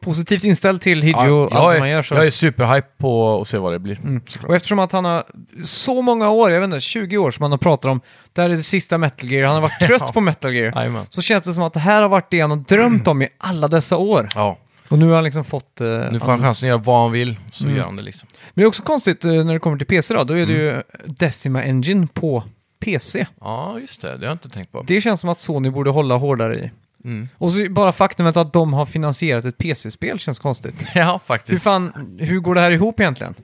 positivt 0.00 0.44
inställd 0.44 0.80
till 0.80 1.02
Hideo 1.02 1.18
Ja, 1.26 1.30
och 1.32 1.52
allt 1.52 1.62
jag, 1.64 1.72
som 1.72 1.80
han 1.80 1.88
är, 1.88 1.92
gör. 1.92 2.02
Så. 2.02 2.14
jag 2.14 2.26
är 2.26 2.30
superhype 2.30 2.88
på 2.98 3.40
att 3.40 3.48
se 3.48 3.58
vad 3.58 3.72
det 3.72 3.78
blir. 3.78 3.98
Mm. 4.00 4.20
Och 4.46 4.56
eftersom 4.56 4.78
att 4.78 4.92
han 4.92 5.04
har 5.04 5.24
så 5.62 6.02
många 6.02 6.30
år, 6.30 6.50
jag 6.52 6.60
vet 6.60 6.66
inte, 6.66 6.80
20 6.80 7.16
år 7.18 7.30
som 7.30 7.42
han 7.42 7.50
har 7.50 7.58
pratat 7.58 7.84
om, 7.90 8.00
det 8.32 8.42
här 8.42 8.50
är 8.50 8.54
det 8.54 8.62
sista 8.62 8.98
Metal 8.98 9.30
Gear, 9.30 9.46
han 9.46 9.54
har 9.54 9.62
varit 9.62 9.78
trött 9.86 10.02
Ja. 10.06 10.12
på 10.12 10.20
Metal 10.20 10.54
Gear. 10.54 10.72
Jajamän. 10.76 11.06
Så 11.10 11.22
känns 11.22 11.44
det 11.44 11.54
som 11.54 11.62
att 11.62 11.72
det 11.72 11.80
här 11.80 12.02
har 12.02 12.08
varit 12.08 12.30
det 12.30 12.40
han 12.40 12.50
har 12.50 12.56
drömt 12.58 13.08
om 13.08 13.22
i 13.22 13.28
alla 13.38 13.68
dessa 13.68 13.96
år. 13.96 14.28
Ja, 14.34 14.58
Och 14.88 14.98
nu 14.98 15.06
har 15.08 15.14
han 15.14 15.24
liksom 15.24 15.44
fått... 15.44 15.80
eh, 15.80 15.86
nu 16.12 16.20
får 16.20 16.30
han 16.30 16.40
chansen 16.42 16.66
att 16.66 16.68
göra 16.68 16.78
vad 16.84 17.02
han 17.02 17.12
vill, 17.12 17.36
så 17.52 17.64
Mm. 17.64 17.76
gör 17.76 17.84
han 17.84 17.96
det 17.96 18.02
liksom. 18.02 18.28
Men 18.54 18.62
det 18.62 18.62
är 18.62 18.66
också 18.66 18.82
konstigt 18.82 19.24
eh, 19.24 19.32
när 19.32 19.52
det 19.52 19.58
kommer 19.60 19.78
till 19.78 19.86
PC 19.86 20.14
då, 20.14 20.24
då 20.24 20.34
är 20.34 20.46
det 20.46 20.52
Mm. 20.54 20.64
ju 20.76 20.82
Decima 21.06 21.62
Engine 21.62 22.06
på 22.14 22.42
PC. 22.80 23.26
Ja, 23.40 23.78
just 23.80 24.02
det. 24.02 24.08
Det 24.08 24.16
har 24.18 24.24
jag 24.24 24.34
inte 24.34 24.48
tänkt 24.48 24.72
på. 24.72 24.82
Det 24.82 25.00
känns 25.00 25.20
som 25.20 25.30
att 25.30 25.40
Sony 25.40 25.70
borde 25.70 25.90
hålla 25.90 26.16
hårdare 26.16 26.56
i. 26.58 26.70
Mm. 27.04 27.28
Och 27.38 27.52
så 27.52 27.66
bara 27.70 27.92
faktumet 27.92 28.36
att 28.36 28.52
de 28.52 28.72
har 28.72 28.86
finansierat 28.86 29.44
ett 29.44 29.58
PC-spel 29.58 30.18
känns 30.18 30.38
konstigt. 30.38 30.74
Ja, 30.94 31.12
Hur 31.12 31.18
faktiskt. 31.18 31.62
fan, 31.62 32.16
hur 32.20 32.40
går 32.40 32.54
det 32.54 32.60
här 32.60 32.70
ihop 32.70 33.00
egentligen? 33.00 33.34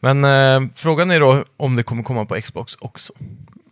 Men 0.00 0.24
eh, 0.24 0.70
frågan 0.74 1.10
är 1.10 1.20
då 1.20 1.44
om 1.56 1.76
det 1.76 1.82
kommer 1.82 2.02
komma 2.02 2.24
på 2.24 2.40
Xbox 2.40 2.76
också. 2.80 3.12
Till 3.12 3.22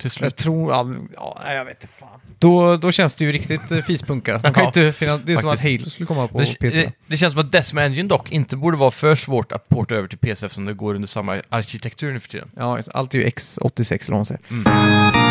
Jag 0.03 0.13
slut. 0.13 0.37
tror, 0.37 0.73
ja, 1.15 1.53
jag 1.55 1.65
vet 1.65 1.83
inte 1.83 1.95
fan. 1.95 2.21
Då, 2.43 2.77
då 2.77 2.93
känns 2.93 3.15
det 3.15 3.25
ju 3.25 3.33
riktigt 3.33 3.71
eh, 3.71 3.79
fispunka. 3.79 4.39
De 4.39 4.43
kan 4.55 4.63
Ja, 4.63 4.67
inte 4.67 4.93
finan- 4.93 5.21
det 5.25 5.33
är 5.33 5.37
som 5.37 5.49
att. 5.51 5.63
Halo 5.63 5.85
skulle 5.85 6.07
komma 6.07 6.29
på 6.29 6.39
Det, 6.39 6.59
PC. 6.59 6.79
det, 6.83 6.93
det 7.07 7.17
känns 7.17 7.33
som 7.33 7.41
att 7.41 7.53
Decima 7.53 7.83
Engine 7.83 8.09
dock 8.09 8.33
inte 8.33 8.57
borde 8.57 8.77
vara 8.77 8.91
för 8.91 9.15
svårt 9.15 9.53
att 9.53 9.69
porta 9.69 9.95
över 9.95 10.09
till 10.09 10.19
PC 10.19 10.47
eftersom 10.47 10.65
det 10.65 10.73
går 10.75 10.95
under 10.95 11.09
samma 11.09 11.41
arkitektur 11.49 12.13
nu 12.13 12.21
för 12.21 12.29
tiden. 12.29 12.49
Ja, 12.57 12.79
allt 12.95 13.15
är 13.15 13.19
ju 13.19 13.25
X86 13.29 13.93
eller 13.93 14.11
vad 14.11 14.19
man 14.19 14.27
säger. 14.27 14.41
Mm. 14.51 15.22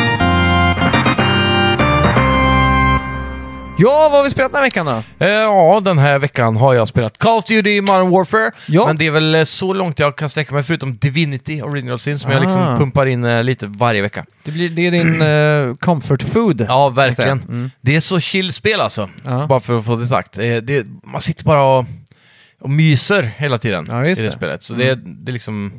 Ja, 3.78 4.10
vad 4.10 4.12
har 4.12 4.24
vi 4.24 4.30
spelat 4.30 4.52
den 4.52 4.56
här 4.58 4.64
veckan 4.66 4.86
då? 4.86 5.26
Eh, 5.26 5.30
ja, 5.32 5.80
den 5.84 5.98
här 5.98 6.20
veckan 6.20 6.56
har 6.58 6.74
jag 6.74 6.88
spelat 6.88 7.18
Call 7.18 7.38
of 7.38 7.46
Duty 7.46 7.82
Modern 7.82 8.10
Warfare. 8.10 8.52
Ja. 8.68 8.88
Men 8.88 8.98
det 8.98 9.08
är 9.08 9.12
väl 9.12 9.36
eh, 9.36 9.44
så 9.44 9.74
långt 9.74 10.00
jag 10.00 10.16
kan 10.16 10.30
sträcka 10.30 10.54
mig 10.54 10.64
förutom 10.64 10.98
Divinity 10.98 11.62
Original 11.62 12.00
Sin 12.00 12.20
som 12.20 12.32
jag 12.32 12.42
liksom 12.42 12.62
Ah. 12.62 12.76
pumpar 12.78 13.06
in 13.06 13.24
eh, 13.24 13.44
lite 13.44 13.68
varje 13.68 14.02
vecka. 14.02 14.26
Det, 14.44 14.52
blir, 14.52 14.70
det 14.70 14.88
är 14.88 14.92
din 14.92 15.22
eh, 15.22 15.76
comfort 15.76 16.24
food. 16.24 16.66
Ja, 16.70 16.90
verkligen. 16.90 17.40
Mm. 17.40 17.72
Det 17.82 17.96
är 17.96 18.00
så 18.00 18.20
chill 18.20 18.54
spel 18.54 18.82
alltså. 18.82 19.10
Ja. 19.26 19.48
Bara 19.48 19.60
för 19.60 19.78
att 19.78 19.86
få 19.86 19.96
det 19.96 20.08
sagt. 20.08 20.38
Eh, 20.38 20.56
det, 20.58 20.86
man 21.04 21.22
sitter 21.22 21.44
bara 21.46 21.64
och, 21.64 21.86
och 22.62 22.70
myser 22.70 23.24
hela 23.38 23.58
tiden 23.58 23.88
Ja, 23.90 24.06
i 24.06 24.14
det, 24.14 24.22
det. 24.22 24.32
spelet. 24.32 24.64
Så 24.64 24.74
det, 24.74 24.96
det 24.96 25.30
är 25.32 25.34
liksom... 25.34 25.74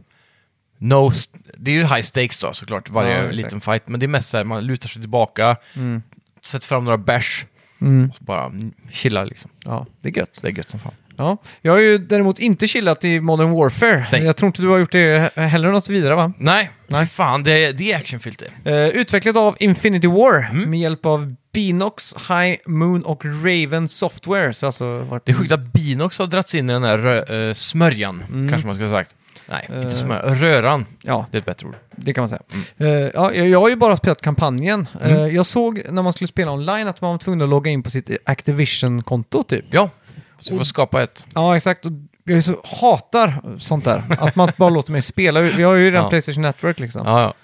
No 0.78 1.10
det 1.56 1.70
är 1.70 1.74
ju 1.74 1.82
high 1.82 2.00
stakes 2.00 2.36
då 2.38 2.52
såklart, 2.52 2.90
varje 2.90 3.24
Ja, 3.24 3.30
liten 3.30 3.60
fight. 3.60 3.88
Men 3.88 4.00
det 4.00 4.06
är 4.06 4.08
mest 4.08 4.30
så 4.30 4.36
här, 4.36 4.44
man 4.44 4.64
lutar 4.66 4.88
sig 4.88 5.02
tillbaka, 5.02 5.56
Mm. 5.76 6.02
sätter 6.44 6.66
fram 6.68 6.84
några 6.84 6.98
bärs 6.98 7.46
Mm. 7.82 8.10
och 8.10 8.16
så 8.16 8.24
bara 8.24 8.52
chillar 8.90 9.26
liksom. 9.26 9.50
Ja, 9.64 9.86
det 10.00 10.08
är 10.08 10.16
gött. 10.18 10.38
Det 10.42 10.48
är 10.48 10.52
gött 10.52 10.70
som 10.70 10.80
fan. 10.80 10.92
Ja. 11.16 11.36
Jag 11.62 11.72
har 11.72 11.78
ju 11.78 11.98
däremot 11.98 12.38
inte 12.38 12.66
chillat 12.68 13.04
i 13.04 13.20
Modern 13.20 13.50
Warfare. 13.50 14.06
Nej. 14.12 14.24
Jag 14.24 14.36
tror 14.36 14.46
inte 14.46 14.62
du 14.62 14.68
har 14.68 14.78
gjort 14.78 14.92
det 14.92 15.32
he- 15.36 15.40
heller 15.46 15.70
något 15.70 15.88
vidare 15.88 16.14
va? 16.14 16.32
Nej, 16.38 16.70
Nej. 16.86 17.06
Fan 17.06 17.44
det, 17.44 17.72
det 17.72 17.92
är 17.92 17.96
actionfyllt 17.96 18.42
det. 18.64 18.70
Eh, 18.70 18.88
utvecklat 18.88 19.36
av 19.36 19.56
Infinity 19.60 20.06
War 20.08 20.48
Mm. 20.50 20.70
med 20.70 20.80
hjälp 20.80 21.06
av 21.06 21.34
Binox, 21.52 22.14
High 22.28 22.56
Moon 22.66 23.02
och 23.02 23.24
Raven 23.24 23.88
Software. 23.88 24.52
Så 24.52 24.66
alltså 24.66 24.98
varit... 24.98 25.24
Det 25.26 25.32
är 25.32 25.36
sjukt 25.36 25.52
att 25.52 25.72
Binox 25.72 26.18
har 26.18 26.26
dragits 26.26 26.54
in 26.54 26.70
i 26.70 26.72
den 26.72 26.82
här 26.84 26.98
rö- 26.98 27.48
eh, 27.48 27.54
smörjan, 27.54 28.22
Mm. 28.28 28.48
kanske 28.48 28.66
man 28.66 28.76
ska 28.76 28.84
ha 28.84 28.90
sagt. 28.90 29.14
Nej, 29.48 29.66
Eh. 29.72 29.82
inte 29.82 29.96
smörjan. 29.96 30.34
Röran. 30.38 30.86
Ja, 31.02 31.26
Det 31.30 31.36
är 31.36 31.40
ett 31.40 31.46
bättre 31.46 31.68
ord. 31.68 31.74
det 31.90 32.12
kan 32.14 32.22
man 32.22 32.28
säga. 32.28 32.42
Mm. 32.78 32.92
Eh, 32.92 33.10
ja, 33.14 33.32
jag, 33.34 33.48
jag 33.48 33.60
har 33.60 33.68
ju 33.68 33.76
bara 33.76 33.96
spelat 33.96 34.22
kampanjen. 34.22 34.88
Eh, 35.02 35.26
jag 35.26 35.46
såg 35.46 35.82
när 35.90 36.02
man 36.02 36.12
skulle 36.12 36.28
spela 36.28 36.52
online 36.52 36.88
att 36.88 37.00
man 37.00 37.10
var 37.10 37.18
tvungen 37.18 37.42
att 37.42 37.48
logga 37.48 37.70
in 37.70 37.82
på 37.82 37.90
sitt 37.90 38.10
Activision-konto 38.24 39.42
typ. 39.42 39.64
Ja, 39.70 39.90
så 40.38 40.52
vi 40.52 40.58
får 40.58 40.64
skapa 40.64 41.02
ett. 41.02 41.24
Ja, 41.34 41.56
exakt. 41.56 41.86
Och 41.86 41.92
jag 42.24 42.44
så 42.44 42.56
hatar 42.80 43.42
sånt 43.58 43.84
där. 43.84 44.02
Att 44.18 44.36
man 44.36 44.52
bara 44.56 44.70
låter 44.70 44.92
mig 44.92 45.02
spela. 45.02 45.40
Vi 45.40 45.62
har 45.62 45.74
ju 45.74 45.84
redan 45.90 46.02
Ja. 46.04 46.08
Playstation 46.10 46.42
Network 46.42 46.78
liksom. 46.80 47.02
Ja, 47.06 47.20
ja. 47.22 47.34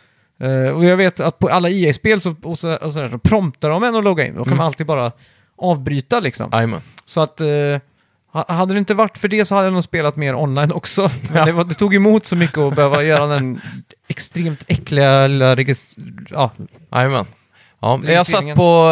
Eh, 0.46 0.68
och 0.76 0.84
jag 0.84 0.96
vet 0.96 1.20
att 1.20 1.38
på 1.38 1.48
alla 1.48 1.68
EA-spel 1.70 2.20
så, 2.20 2.34
och 2.42 2.58
så, 2.58 2.74
och 2.76 2.92
så, 2.92 3.00
där, 3.00 3.08
så 3.08 3.18
promptar 3.18 3.70
de 3.70 3.82
en 3.82 3.96
att 3.96 4.04
logga 4.04 4.26
in. 4.26 4.34
Då 4.34 4.38
kan 4.44 4.46
Mm. 4.52 4.56
man 4.56 4.66
alltid 4.66 4.86
bara 4.86 5.12
avbryta 5.58 6.20
liksom. 6.20 6.50
Jajamän. 6.52 6.80
Så 7.04 7.20
att... 7.20 7.40
eh, 7.40 7.46
hade 8.32 8.74
det 8.74 8.78
inte 8.78 8.94
varit 8.94 9.18
för 9.18 9.28
det 9.28 9.44
så 9.44 9.54
hade 9.54 9.66
jag 9.66 9.74
nog 9.74 9.84
spelat 9.84 10.16
mer 10.16 10.34
online 10.34 10.72
också. 10.72 11.10
Men 11.32 11.46
det, 11.46 11.52
var, 11.52 11.64
det 11.64 11.74
tog 11.74 11.94
emot 11.94 12.26
så 12.26 12.36
mycket 12.36 12.58
att 12.58 12.74
behöva 12.76 13.02
göra 13.02 13.26
den 13.26 13.60
extremt 14.08 14.64
äckliga 14.66 15.26
lilla 15.26 15.54
regist- 15.56 15.96
ja, 16.30 16.50
Jajamän. 16.92 17.26
Ja, 17.80 18.00
jag 18.04 18.26
satt 18.26 18.54
på, 18.54 18.90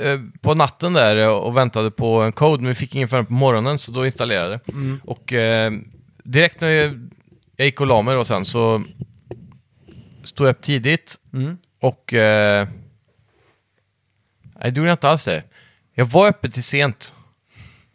eh, 0.00 0.20
på 0.40 0.54
natten 0.54 0.92
där 0.92 1.28
och 1.30 1.56
väntade 1.56 1.90
på 1.90 2.22
en 2.22 2.32
kod, 2.32 2.60
men 2.60 2.68
vi 2.68 2.74
fick 2.74 2.94
ingen 2.94 3.08
förrän 3.08 3.26
på 3.26 3.32
morgonen, 3.32 3.78
så 3.78 3.92
då 3.92 4.06
installerade 4.06 4.50
jag 4.50 4.60
det. 4.66 4.72
Mm. 4.72 5.00
Och 5.04 5.32
eh, 5.32 5.72
direkt 6.24 6.60
när 6.60 6.68
jag, 6.68 7.08
jag 7.56 7.66
gick 7.66 7.80
och 7.80 7.86
la 7.86 8.02
mig 8.02 8.14
då 8.14 8.24
sen 8.24 8.44
så 8.44 8.84
stod 10.24 10.46
jag 10.46 10.52
upp 10.52 10.62
tidigt 10.62 11.16
Mm. 11.32 11.58
och... 11.82 12.14
Eh, 12.14 12.68
nej, 14.60 14.70
det 14.72 14.76
gjorde 14.78 14.88
jag 14.90 14.94
inte 14.94 15.08
alls 15.08 15.24
det. 15.24 15.42
Jag 15.94 16.04
var 16.06 16.28
uppe 16.28 16.50
till 16.50 16.64
sent. 16.64 17.14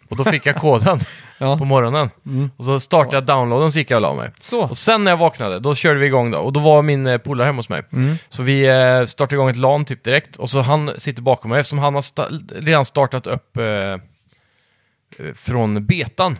Och 0.09 0.15
då 0.15 0.23
fick 0.25 0.45
jag 0.45 0.55
koden 0.55 0.99
Ja. 1.41 1.57
på 1.57 1.65
morgonen. 1.65 2.09
Mm. 2.25 2.51
Och 2.57 2.65
så 2.65 2.79
startade 2.79 3.17
jag 3.17 3.25
downloaden 3.25 3.71
så 3.71 3.79
gick 3.79 3.91
jag 3.91 3.97
och 3.97 4.01
la 4.01 4.13
mig. 4.13 4.31
Så. 4.41 4.61
Och 4.61 4.77
sen 4.77 5.03
när 5.03 5.11
jag 5.11 5.17
vaknade, 5.17 5.59
då 5.59 5.75
körde 5.75 5.99
vi 5.99 6.05
igång 6.05 6.31
då. 6.31 6.37
Och 6.39 6.53
då 6.53 6.59
var 6.59 6.81
min 6.81 7.07
eh, 7.07 7.17
polare 7.17 7.45
hemma 7.45 7.59
hos 7.59 7.69
mig. 7.69 7.83
Mm. 7.93 8.15
Så 8.29 8.43
vi 8.43 8.67
eh, 8.67 9.05
startade 9.05 9.35
igång 9.35 9.49
ett 9.49 9.55
LAN 9.57 9.85
typ 9.85 10.03
direkt. 10.03 10.35
Och 10.35 10.49
så 10.49 10.61
han 10.61 10.91
sitter 10.97 11.21
bakom 11.21 11.49
mig 11.51 11.59
eftersom 11.59 11.79
han 11.79 11.93
har 11.93 12.01
sta- 12.01 12.53
redan 12.55 12.85
startat 12.85 13.27
upp 13.27 13.57
eh, 13.57 13.63
eh, 13.65 13.97
från 15.35 15.85
betan. 15.85 16.37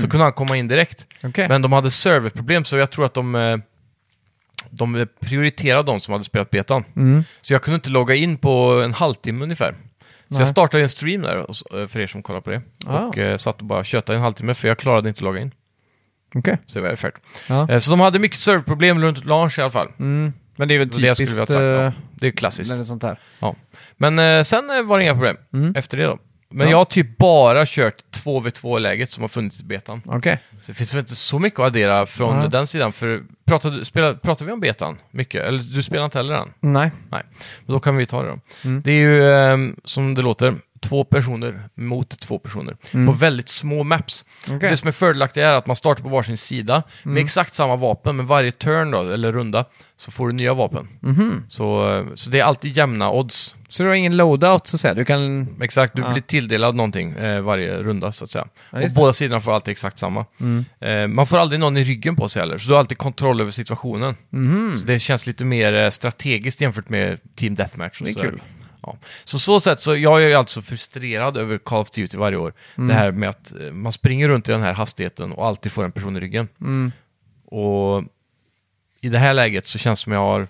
Så 0.00 0.08
kunde 0.08 0.24
han 0.24 0.32
komma 0.32 0.56
in 0.56 0.68
direkt. 0.68 1.06
Mhm. 1.20 1.30
Okej. 1.30 1.48
Men 1.48 1.62
de 1.62 1.72
hade 1.72 1.90
serverproblem 1.90 2.64
så 2.64 2.76
jag 2.76 2.90
tror 2.90 3.04
att 3.04 3.14
de, 3.14 3.34
eh, 3.34 3.56
de 4.70 5.06
prioriterade 5.20 5.82
de 5.82 6.00
som 6.00 6.12
hade 6.12 6.24
spelat 6.24 6.50
betan. 6.50 6.84
Mm. 6.96 7.24
Så 7.40 7.52
jag 7.52 7.62
kunde 7.62 7.74
inte 7.74 7.90
logga 7.90 8.14
in 8.14 8.36
på 8.38 8.82
en 8.84 8.94
halvtimme 8.94 9.42
ungefär. 9.44 9.74
Så 10.32 10.40
jag 10.40 10.48
startade 10.48 10.82
en 10.82 10.88
stream 10.88 11.22
där, 11.22 11.36
och 11.36 11.78
eh, 11.80 11.86
för 11.86 12.00
er 12.00 12.06
som 12.06 12.22
kollar 12.22 12.40
på 12.40 12.50
det. 12.50 12.62
Ah. 12.86 12.98
Och 12.98 13.18
eh, 13.18 13.36
satt 13.36 13.58
och 13.60 13.66
bara 13.66 13.84
tjötade 13.84 14.16
en 14.16 14.22
halvtimme, 14.22 14.54
för 14.54 14.68
jag 14.68 14.78
klarade 14.78 15.08
inte 15.08 15.18
att 15.18 15.22
logga 15.22 15.40
in. 15.40 15.54
Okej. 16.34 16.58
Så 16.66 16.78
det 16.80 16.88
var 16.88 16.96
färdigt. 16.96 17.22
Ja. 17.48 17.68
Eh, 17.70 17.78
Så 17.78 17.90
de 17.90 18.00
hade 18.00 18.18
mycket 18.18 18.38
serverproblem 18.38 19.02
runt 19.02 19.24
launch 19.24 19.58
i 19.58 19.62
alla 19.62 19.70
fall. 19.70 19.88
Mm. 19.98 20.32
Men 20.56 20.68
det 20.68 20.74
är 20.74 20.78
väl 20.78 20.90
var 20.90 21.00
det 21.00 21.06
jag 21.06 21.16
skulle 21.16 21.26
typiskt 21.26 21.52
sagt. 21.52 21.60
eh, 21.62 21.62
Ja. 21.62 21.92
Det 22.14 22.26
är 22.26 22.30
klassiskt. 22.30 22.70
när 22.70 22.76
det 22.76 22.82
är 22.82 22.84
sånt 22.84 23.02
här. 23.02 23.18
Ja. 23.40 23.54
Men 23.96 24.18
eh, 24.18 24.42
sen 24.42 24.70
eh, 24.70 24.82
var 24.82 24.98
det 24.98 25.04
inga 25.04 25.12
problem 25.14 25.36
Mm. 25.52 25.72
efter 25.76 25.96
det 25.98 26.04
då. 26.04 26.18
Men 26.52 26.66
Ja. 26.66 26.70
jag 26.70 26.78
har 26.78 26.84
typ 26.84 27.18
bara 27.18 27.64
kört 27.66 27.94
2v2-läget 28.24 29.10
som 29.10 29.22
har 29.22 29.28
funnits 29.28 29.60
i 29.60 29.64
betan. 29.64 30.02
Okej. 30.06 30.38
Så 30.60 30.72
det 30.72 30.74
finns 30.74 30.94
väl 30.94 31.00
inte 31.00 31.16
så 31.16 31.38
mycket 31.38 31.60
att 31.60 31.66
addera 31.66 32.06
från 32.06 32.38
Nej. 32.38 32.48
den 32.50 32.66
sidan. 32.66 32.92
För 32.92 33.22
pratade, 33.44 33.84
spela, 33.84 34.14
pratar 34.14 34.44
vi 34.46 34.52
om 34.52 34.60
betan 34.60 34.98
mycket? 35.10 35.42
Eller 35.44 35.58
du 35.58 35.82
spelar 35.82 36.04
inte 36.04 36.18
heller 36.18 36.34
den? 36.34 36.48
Nej. 36.60 36.90
Nej. 37.10 37.22
Men 37.66 37.72
då 37.74 37.80
kan 37.80 37.96
vi 37.96 38.06
ta 38.06 38.22
det 38.22 38.28
då. 38.28 38.38
Mm. 38.68 38.82
Det 38.82 38.90
är 38.92 38.96
ju, 38.96 39.30
eh, 39.30 39.74
som 39.84 40.14
det 40.14 40.22
låter, 40.22 40.54
två 40.82 41.04
personer 41.04 41.68
mot 41.74 42.20
två 42.20 42.38
personer. 42.38 42.76
Mm. 42.94 43.06
På 43.06 43.12
väldigt 43.12 43.48
små 43.48 43.82
maps. 43.84 44.24
Okej. 44.50 44.70
Det 44.70 44.76
som 44.76 44.88
är 44.88 44.92
fördelaktigt 44.92 45.42
är 45.44 45.52
att 45.54 45.66
man 45.66 45.76
startar 45.76 46.02
på 46.02 46.08
varsin 46.08 46.36
sida 46.36 46.82
med 47.02 47.12
Mm. 47.12 47.24
exakt 47.24 47.54
samma 47.54 47.76
vapen, 47.76 48.16
men 48.16 48.26
varje 48.26 48.52
turn 48.52 48.90
då, 48.90 49.00
eller 49.10 49.32
runda, 49.32 49.64
så 49.96 50.10
får 50.10 50.26
du 50.26 50.32
nya 50.34 50.54
vapen. 50.54 50.88
Mhm. 51.00 51.44
Så, 51.48 51.94
eh, 51.94 52.04
så 52.14 52.30
det 52.30 52.40
är 52.40 52.44
alltid 52.44 52.76
jämna 52.76 53.10
odds. 53.10 53.56
Så 53.68 53.82
du 53.82 53.88
har 53.88 53.96
ingen 53.96 54.16
loadout 54.16 54.66
så 54.66 54.76
att 54.76 54.80
säga? 54.80 54.94
Du 54.94 55.04
kan... 55.04 55.48
Exakt, 55.62 55.96
du 55.96 56.02
Ja. 56.02 56.12
blir 56.12 56.22
tilldelad 56.22 56.74
någonting 56.74 57.12
eh, 57.12 57.40
varje 57.40 57.82
runda 57.82 58.12
så 58.12 58.24
att 58.24 58.30
säga. 58.30 58.46
Ja, 58.70 58.82
och 58.84 58.90
båda 58.90 59.12
sidorna 59.12 59.40
får 59.40 59.52
alltid 59.54 59.72
exakt 59.72 59.98
samma. 59.98 60.26
Mm. 60.40 60.64
Eh, 60.80 61.06
man 61.08 61.26
får 61.26 61.38
aldrig 61.38 61.60
någon 61.60 61.76
i 61.76 61.84
ryggen 61.84 62.16
på 62.16 62.28
sig 62.28 62.42
heller, 62.42 62.58
så 62.58 62.68
du 62.68 62.72
har 62.74 62.78
alltid 62.80 62.98
kontroll 62.98 63.40
över 63.40 63.50
situationen. 63.50 64.16
Mhm. 64.30 64.76
Så 64.76 64.86
det 64.86 64.98
känns 64.98 65.26
lite 65.26 65.44
mer 65.44 65.72
eh, 65.74 65.90
strategiskt 65.90 66.60
jämfört 66.60 66.88
med 66.88 67.18
Team 67.36 67.54
Deathmatch. 67.54 68.00
Och 68.00 68.04
Det 68.04 68.10
är 68.10 68.14
sådär. 68.14 68.28
kul. 68.30 68.42
Ja. 68.82 68.96
Så 69.24 69.38
så 69.38 69.60
sätt, 69.60 69.80
så 69.80 69.96
jag 69.96 70.22
är 70.22 70.28
ju 70.28 70.34
alltså 70.34 70.62
frustrerad 70.62 71.36
över 71.36 71.58
Call 71.58 71.80
of 71.80 71.90
Duty 71.90 72.18
varje 72.18 72.36
år. 72.38 72.52
Mm. 72.76 72.88
Det 72.88 72.94
här 72.94 73.12
med 73.12 73.28
att 73.28 73.52
eh, 73.60 73.72
man 73.72 73.92
springer 73.92 74.28
runt 74.28 74.48
i 74.48 74.52
den 74.52 74.62
här 74.62 74.72
hastigheten 74.72 75.32
och 75.32 75.46
alltid 75.46 75.72
får 75.72 75.84
en 75.84 75.92
person 75.92 76.16
i 76.16 76.20
ryggen. 76.20 76.48
Mm. 76.60 76.92
Och 77.44 78.04
i 79.00 79.08
det 79.08 79.18
här 79.18 79.34
läget 79.34 79.66
så 79.66 79.78
känns 79.78 80.00
det 80.00 80.04
som 80.04 80.12
jag 80.12 80.20
har 80.20 80.48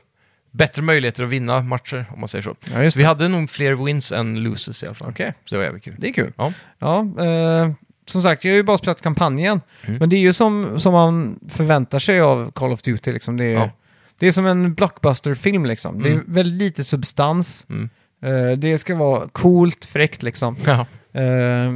bättre 0.50 0.82
möjligheter 0.82 1.24
att 1.24 1.30
vinna 1.30 1.60
matcher, 1.60 2.04
om 2.14 2.20
man 2.20 2.28
säger 2.28 2.42
så. 2.42 2.56
Ja, 2.74 2.82
just 2.82 2.94
Så 2.94 2.98
vi 2.98 3.02
det. 3.02 3.08
hade 3.08 3.28
nog 3.28 3.50
fler 3.50 3.74
wins 3.84 4.12
än 4.12 4.42
loses 4.42 4.82
i 4.82 4.86
alla 4.86 4.94
fall. 4.94 5.08
Okej. 5.10 5.34
Så 5.44 5.54
det 5.54 5.58
var 5.58 5.64
jävligt 5.64 5.84
kul. 5.84 5.94
Det 5.98 6.08
är 6.08 6.12
kul. 6.12 6.32
Ja. 6.36 6.52
Ja, 6.78 7.00
eh, 7.24 7.70
som 8.06 8.22
sagt, 8.22 8.44
jag 8.44 8.52
har 8.52 8.56
ju 8.56 8.62
bara 8.62 8.78
spelat 8.78 9.00
kampanjen. 9.02 9.60
Mm. 9.82 9.98
Men 9.98 10.08
det 10.08 10.16
är 10.16 10.20
ju 10.20 10.32
som, 10.32 10.80
som 10.80 10.92
man 10.92 11.38
förväntar 11.48 11.98
sig 11.98 12.20
av 12.20 12.50
Call 12.50 12.72
of 12.72 12.82
Duty. 12.82 13.12
Liksom. 13.12 13.36
Det, 13.36 13.44
är, 13.44 13.54
Ja. 13.54 13.70
det 14.18 14.26
är 14.26 14.32
som 14.32 14.46
en 14.46 14.74
blockbuster-film. 14.74 15.66
Liksom. 15.66 16.02
Det 16.02 16.08
är 16.08 16.12
Mm. 16.12 16.24
väldigt 16.28 16.58
lite 16.62 16.84
substans. 16.84 17.66
Mm. 17.70 17.90
Eh, 18.22 18.50
det 18.58 18.78
ska 18.78 18.94
vara 18.94 19.28
coolt, 19.28 19.84
fräckt 19.84 20.22
liksom. 20.22 20.56
Ja. 20.66 20.86
Eh, 21.20 21.74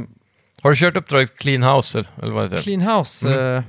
Har 0.63 0.69
du 0.69 0.75
kört 0.75 0.95
uppdraget 0.95 1.37
Clean 1.37 1.63
House, 1.63 1.97
eller, 1.99 2.09
eller 2.23 2.33
vad 2.33 2.43
heter 2.43 2.55
det? 2.57 2.61
Clean 2.63 2.81
House. 2.81 3.27
Mm. 3.33 3.55
eh, 3.55 3.63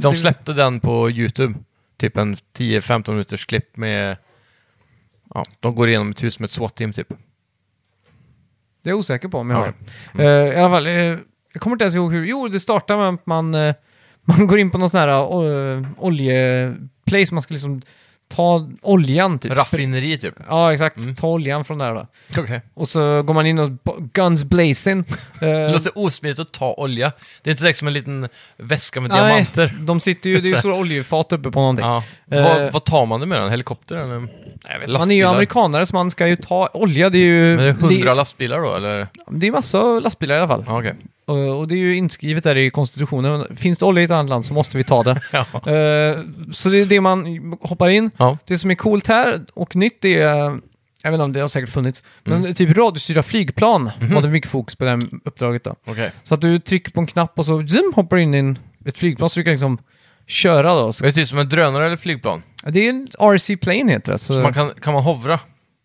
De 0.00 0.12
det- 0.12 0.16
släppte 0.18 0.52
den 0.52 0.80
på 0.80 1.10
YouTube. 1.10 1.54
Typ 1.96 2.16
en 2.16 2.36
10-15 2.56 3.10
minuters 3.10 3.46
klipp 3.46 3.76
med... 3.76 4.16
Ja, 5.34 5.44
de 5.60 5.74
går 5.74 5.88
igenom 5.88 6.10
ett 6.10 6.22
hus 6.22 6.38
med 6.38 6.44
ett 6.44 6.50
SWAT-team 6.50 6.92
typ. 6.92 7.08
Det 8.82 8.88
är 8.88 8.90
jag 8.90 8.98
osäker 8.98 9.28
på 9.28 9.38
om 9.38 9.50
jag 9.50 9.58
Ja. 9.60 9.64
har 9.64 9.74
det. 10.12 10.24
Eh, 10.52 10.54
I 10.58 10.60
alla 10.60 10.68
fall, 10.76 10.86
eh, 10.86 10.92
jag 11.52 11.60
kommer 11.60 11.74
inte 11.74 11.84
ens 11.84 11.94
ihåg 11.94 12.12
hur... 12.12 12.24
Jo, 12.24 12.48
det 12.48 12.60
startar 12.60 12.96
med 12.96 13.08
att 13.08 13.26
man, 13.26 13.54
eh, 13.54 13.74
man 14.24 14.46
går 14.46 14.58
in 14.58 14.70
på 14.70 14.78
någon 14.78 14.90
sån 14.90 15.00
här 15.00 15.42
uh, 15.44 15.86
oljeplace. 15.98 17.34
Man 17.34 17.42
ska 17.42 17.54
liksom 17.54 17.82
ta 18.28 18.68
oljan 18.82 19.38
typ. 19.38 19.52
Raffineri 19.52 20.18
typ. 20.18 20.34
Ja, 20.48 20.72
exakt. 20.72 20.96
Mm. 20.98 21.14
Ta 21.14 21.26
oljan 21.28 21.64
från 21.64 21.78
där 21.78 21.94
då. 21.94 22.06
Okej. 22.38 22.60
Och 22.74 22.88
så 22.88 23.22
går 23.22 23.34
man 23.34 23.46
in 23.46 23.58
och 23.58 23.70
guns 24.12 24.44
blazing. 24.44 25.04
Det 25.40 25.64
Eh, 25.64 25.72
låter 25.72 25.92
osmidigt 25.98 26.40
att 26.40 26.52
ta 26.52 26.74
olja. 26.74 27.12
Det 27.42 27.50
är 27.50 27.52
inte 27.52 27.64
direkt 27.64 27.78
som 27.78 27.88
en 27.88 27.94
liten 27.94 28.28
väska 28.56 29.00
med 29.00 29.10
nej, 29.10 29.20
diamanter. 29.26 29.76
de 29.80 30.00
sitter 30.00 30.30
ju, 30.30 30.40
det 30.40 30.48
är 30.48 30.52
ju 30.52 30.56
stora 30.58 30.74
oljefat 30.76 31.32
uppe 31.32 31.50
på 31.50 31.60
någonting. 31.60 31.86
Ja. 31.86 32.02
Eh, 32.30 32.42
vad, 32.42 32.72
vad 32.72 32.84
tar 32.84 33.06
man 33.06 33.20
det 33.20 33.26
med? 33.26 33.38
En 33.38 33.50
helikopter 33.50 33.96
eller? 33.96 34.28
Vet, 34.80 34.90
Man 34.90 35.10
är 35.10 35.14
ju 35.14 35.24
amerikanare 35.24 35.86
så 35.86 35.96
man 35.96 36.10
ska 36.10 36.26
ju 36.28 36.36
ta 36.36 36.68
olja. 36.72 37.10
Det 37.10 37.18
är 37.18 37.26
ju... 37.26 37.56
Men 37.56 37.60
är 37.60 37.66
det 37.66 37.72
hundra 37.72 38.10
det, 38.10 38.14
lastbilar 38.14 38.60
då, 38.60 38.74
eller? 38.74 39.06
det 39.30 39.46
är 39.46 39.52
massa 39.52 39.82
lastbilar 40.00 40.34
i 40.34 40.38
alla 40.38 40.48
fall. 40.48 40.64
Ja, 40.66 40.78
okej. 40.78 40.94
Och, 41.26 41.58
och 41.58 41.68
det 41.68 41.74
är 41.74 41.78
ju 41.78 41.96
inskrivet 41.96 42.44
där 42.44 42.56
i 42.56 42.70
konstitutionen. 42.70 43.56
Finns 43.56 43.78
det 43.78 43.84
olja 43.84 44.00
i 44.02 44.04
ett 44.04 44.10
annat 44.10 44.28
land 44.28 44.46
så 44.46 44.54
måste 44.54 44.76
vi 44.76 44.84
ta 44.84 45.02
det. 45.02 45.20
Ja. 45.32 45.40
Eh, 45.40 46.18
så 46.52 46.68
det 46.68 46.78
är 46.78 46.86
det 46.86 47.00
man 47.00 47.56
hoppar 47.60 47.88
in. 47.88 48.10
Ja. 48.16 48.38
Det 48.46 48.58
som 48.58 48.70
är 48.70 48.74
coolt 48.74 49.06
här 49.06 49.44
och 49.54 49.76
nytt 49.76 50.04
är, 50.04 50.18
jag 50.18 51.10
vet 51.10 51.12
inte 51.12 51.22
om 51.24 51.32
det 51.32 51.40
har 51.40 51.48
säkert 51.48 51.70
funnits, 51.70 52.04
men 52.24 52.38
Mm. 52.40 52.54
typ 52.54 52.76
radiostyrda 52.76 53.22
flygplan 53.22 53.90
Mhm. 54.00 54.14
var 54.14 54.22
det 54.22 54.28
mycket 54.28 54.50
fokus 54.50 54.76
på 54.76 54.84
det 54.84 54.90
här 54.90 55.00
uppdraget 55.24 55.64
då. 55.64 55.74
Okej. 55.86 56.10
Så 56.22 56.34
att 56.34 56.40
du 56.40 56.58
trycker 56.58 56.92
på 56.92 57.00
en 57.00 57.06
knapp 57.06 57.38
och 57.38 57.46
så 57.46 57.66
zoom, 57.66 57.92
hoppar 57.96 58.16
in 58.16 58.34
i 58.34 58.54
ett 58.88 58.98
flygplan 58.98 59.30
så 59.30 59.40
du 59.40 59.44
kan 59.44 59.50
liksom 59.52 59.78
köra 60.26 60.74
då. 60.74 60.92
Så, 60.92 61.02
Det 61.04 61.10
är 61.10 61.12
typ 61.12 61.28
som 61.28 61.38
en 61.38 61.48
drönare 61.48 61.86
eller 61.86 61.96
flygplan. 61.96 62.42
det 62.66 62.86
är 62.86 62.90
en 62.90 63.08
RC 63.18 63.56
plane 63.56 63.92
heter 63.92 64.12
det. 64.12 64.18
Så, 64.18 64.34
Så 64.34 64.40
man 64.40 64.54
kan, 64.54 64.70
kan 64.82 64.94
man 64.94 65.02
hovra? 65.02 65.40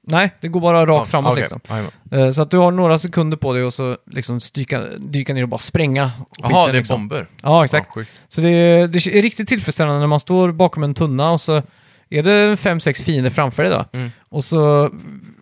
Nej, 0.10 0.32
det 0.42 0.48
går 0.48 0.60
bara 0.60 0.86
rakt 0.86 1.12
framåt 1.12 1.32
okej. 1.32 1.42
liksom. 1.42 1.90
Eh, 2.20 2.30
Så 2.30 2.42
att 2.42 2.52
du 2.52 2.58
har 2.58 2.72
några 2.72 2.98
sekunder 3.00 3.38
på 3.38 3.54
dig 3.54 3.64
och 3.64 3.74
så 3.74 3.98
liksom 4.12 4.40
styka, 4.40 4.82
dyka 5.00 5.34
ner 5.34 5.44
och 5.44 5.50
bara 5.50 5.58
spränga 5.58 6.12
Jaha, 6.42 6.66
det 6.66 6.72
är 6.72 6.74
liksom. 6.74 7.08
bomber. 7.08 7.28
Ja, 7.42 7.64
exakt. 7.64 7.88
Ja, 7.90 7.94
sjukt. 7.94 8.12
Så 8.28 8.42
det, 8.42 8.88
det 8.88 9.08
är 9.08 9.22
riktigt 9.22 9.48
tillfredsställande 9.50 10.00
när 10.00 10.08
man 10.08 10.20
står 10.20 10.52
bakom 10.52 10.84
en 10.84 10.94
tunna 10.94 11.32
och 11.32 11.42
så 11.42 11.62
är 12.10 12.24
det 12.24 12.58
fem, 12.58 12.80
sex 12.80 13.02
fiender 13.02 13.30
framför 13.30 13.64
dig 13.64 13.72
då. 13.72 13.86
Mm. 13.98 14.12
Och 14.30 14.44
så 14.44 14.90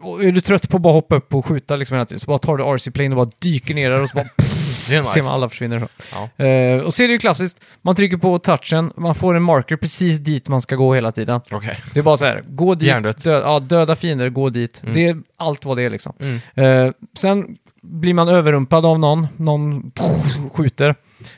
och 0.02 0.24
är 0.24 0.32
du 0.32 0.42
trött 0.42 0.70
på 0.70 0.78
att 0.78 0.84
bara 0.84 0.94
hoppa 0.94 1.16
upp 1.16 1.34
och 1.36 1.46
skjuta 1.46 1.76
liksom 1.76 1.96
hela 1.96 2.06
tiden, 2.06 2.20
så 2.20 2.28
bara 2.28 2.40
tar 2.40 2.58
du 2.58 2.64
RC-plane 2.64 3.10
och 3.10 3.16
bara 3.28 3.32
dyker 3.40 3.74
ner 3.74 3.90
där 3.90 4.02
och 4.02 4.10
så 4.10 4.16
bara 4.16 4.28
är 4.96 5.00
nice. 5.00 5.12
ser 5.12 5.22
man 5.24 5.34
alla 5.34 5.50
försvinner. 5.50 5.80
Så. 5.80 5.88
Ja. 6.38 6.46
Eh, 6.46 6.78
och 6.82 6.94
så 6.94 7.04
är 7.04 7.08
det 7.08 7.14
ju 7.14 7.20
klassiskt, 7.20 7.60
man 7.82 7.96
trycker 7.96 8.18
på 8.18 8.40
touchen, 8.40 8.92
man 8.98 9.16
får 9.16 9.36
en 9.36 9.44
marker 9.44 9.76
precis 9.76 10.20
dit 10.20 10.48
man 10.48 10.62
ska 10.62 10.76
gå 10.76 10.96
hela 10.96 11.12
tiden. 11.12 11.42
Okej. 11.52 11.78
Det 11.94 12.00
är 12.00 12.04
bara 12.04 12.18
så 12.18 12.26
här, 12.26 12.44
gå 12.48 12.76
dit, 12.76 12.88
Hjärndött. 12.88 13.24
dö, 13.24 13.40
ja, 13.40 13.60
döda 13.60 13.96
fiender, 13.96 14.30
gå 14.30 14.50
dit. 14.50 14.82
Mm. 14.84 14.94
Det 14.94 15.08
är 15.08 15.18
allt 15.38 15.66
vad 15.66 15.78
det 15.78 15.84
är 15.84 15.90
liksom. 15.90 16.14
Mm. 16.20 16.86
Eh, 16.88 16.94
sen 17.18 17.58
blir 17.82 18.14
man 18.14 18.30
överrumplad 18.30 18.86
av 18.86 19.00
någon, 19.00 19.28
någon 19.38 19.92
skjuter. 20.54 20.96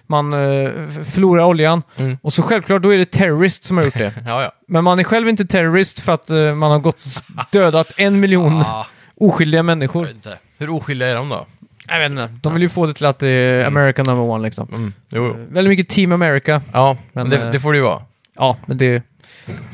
Man 0.08 0.34
eh, 0.34 0.72
f- 0.90 1.08
förlorar 1.14 1.44
oljan 1.44 1.84
Mm. 1.98 2.18
och 2.22 2.34
så 2.34 2.42
självklart 2.44 2.82
då 2.82 2.94
är 2.94 2.98
det 2.98 3.06
terrorist 3.12 3.64
som 3.64 3.78
har 3.78 3.84
gjort 3.84 3.94
det. 3.98 4.14
Ja, 4.26 4.44
ja. 4.44 4.52
Men 4.68 4.84
man 4.84 5.00
är 5.00 5.04
själv 5.04 5.30
inte 5.30 5.46
terrorist 5.46 6.00
för 6.00 6.12
att 6.12 6.30
eh, 6.30 6.56
man 6.56 6.72
har 6.72 6.80
gått 6.80 6.96
och 6.96 7.02
s- 7.06 7.24
dödat 7.52 7.94
en 7.98 8.20
miljon 8.20 8.62
Ah, 8.68 8.88
oskyldiga 9.18 9.58
jag 9.60 9.66
människor. 9.66 10.06
vet 10.06 10.16
inte. 10.16 10.38
Hur 10.58 10.70
oskyldiga 10.70 11.10
är 11.10 11.16
de 11.16 11.30
då? 11.30 11.46
Jag 11.90 12.00
vet 12.00 12.10
inte, 12.12 12.30
de 12.42 12.54
vill 12.54 12.64
ju 12.64 12.70
få 12.70 12.86
det 12.86 12.94
till 12.94 13.06
att 13.06 13.20
det 13.20 13.30
är 13.30 13.66
America 13.66 14.04
number 14.04 14.24
one 14.24 14.44
liksom. 14.44 14.68
Mm. 14.74 14.94
Jo, 15.10 15.26
Eh, 15.26 15.32
jo. 15.38 15.46
väldigt 15.54 15.70
mycket 15.70 15.90
Team 15.90 16.12
America. 16.12 16.62
Ja, 16.74 16.98
Men, 17.14 17.30
det, 17.30 17.38
eh, 17.38 17.52
det 17.52 17.60
får 17.60 17.72
det 17.74 17.78
ju 17.78 17.84
vara. 17.84 18.02
Ja, 18.36 18.58
men 18.66 18.78
det... 18.78 19.04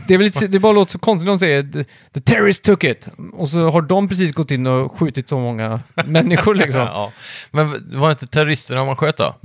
Det 0.08 0.14
är 0.14 0.18
väl 0.18 0.26
lite, 0.26 0.48
det 0.48 0.60
bara 0.60 0.72
låter 0.74 0.92
så 0.92 1.00
konstigt 1.00 1.26
när 1.26 1.32
de 1.34 1.40
säger 1.40 1.64
"The- 1.64 1.86
the 2.14 2.20
terrorist 2.22 2.64
took 2.64 2.84
it. 2.84 3.10
Och 3.34 3.50
så 3.50 3.70
har 3.70 3.82
de 3.82 4.08
precis 4.10 4.34
gått 4.34 4.52
in 4.52 4.68
och 4.68 4.92
skjutit 5.00 5.30
så 5.30 5.40
många 5.40 5.80
människor 6.06 6.56
liksom. 6.56 6.82
Ja. 6.82 7.12
Men 7.52 7.70
var 8.00 8.08
det 8.08 8.12
inte 8.12 8.28
terroristerna 8.28 8.86
man 8.86 8.96
sköt 8.96 9.18
då? 9.18 9.36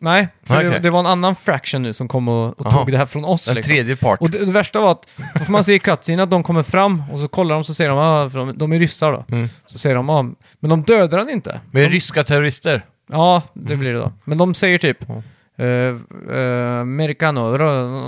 Nej, 0.00 0.28
för 0.42 0.54
Nej, 0.54 0.64
det, 0.64 0.70
okej. 0.70 0.80
det 0.82 0.90
var 0.90 1.00
en 1.00 1.06
annan 1.06 1.36
fraction 1.36 1.82
nu 1.82 1.92
som 1.92 2.08
kom 2.08 2.28
och, 2.28 2.60
och 2.60 2.70
tog 2.70 2.90
det 2.92 2.98
här 2.98 3.06
från 3.06 3.24
oss. 3.24 3.48
En 3.48 3.54
liksom. 3.54 3.68
tredje 3.68 3.96
part. 3.96 4.20
Och 4.20 4.30
det, 4.30 4.44
det 4.44 4.52
värsta 4.52 4.80
var 4.80 4.90
att 4.90 5.06
då 5.34 5.44
får 5.44 5.52
man 5.52 5.64
se 5.64 5.74
i 5.74 5.78
cutscene 5.78 6.22
att 6.22 6.30
de 6.30 6.42
kommer 6.42 6.62
fram 6.62 7.02
och 7.12 7.20
så 7.20 7.28
kollar 7.28 7.54
de 7.54 7.64
så 7.64 7.74
säger 7.74 7.90
de 7.90 7.98
ah, 7.98 8.30
för 8.30 8.38
de, 8.38 8.58
de 8.58 8.72
är 8.72 8.78
ryssar 8.78 9.12
då. 9.12 9.24
Mm. 9.36 9.48
Så 9.66 9.78
säger 9.78 9.96
de 9.96 10.10
ah, 10.10 10.22
men 10.60 10.70
de 10.70 10.82
dödar 10.82 11.18
han 11.18 11.30
inte. 11.30 11.60
Med 11.70 11.90
ryska 11.92 12.24
terrorister. 12.24 12.82
Ja, 13.10 13.42
det 13.52 13.76
blir 13.76 13.92
det 13.92 13.98
då. 13.98 14.12
Men 14.24 14.38
de 14.38 14.54
säger 14.54 14.78
typ 14.78 14.98
Ja. 15.56 15.64
uh, 15.64 15.96
uh, 16.30 16.80
americano, 16.80 17.56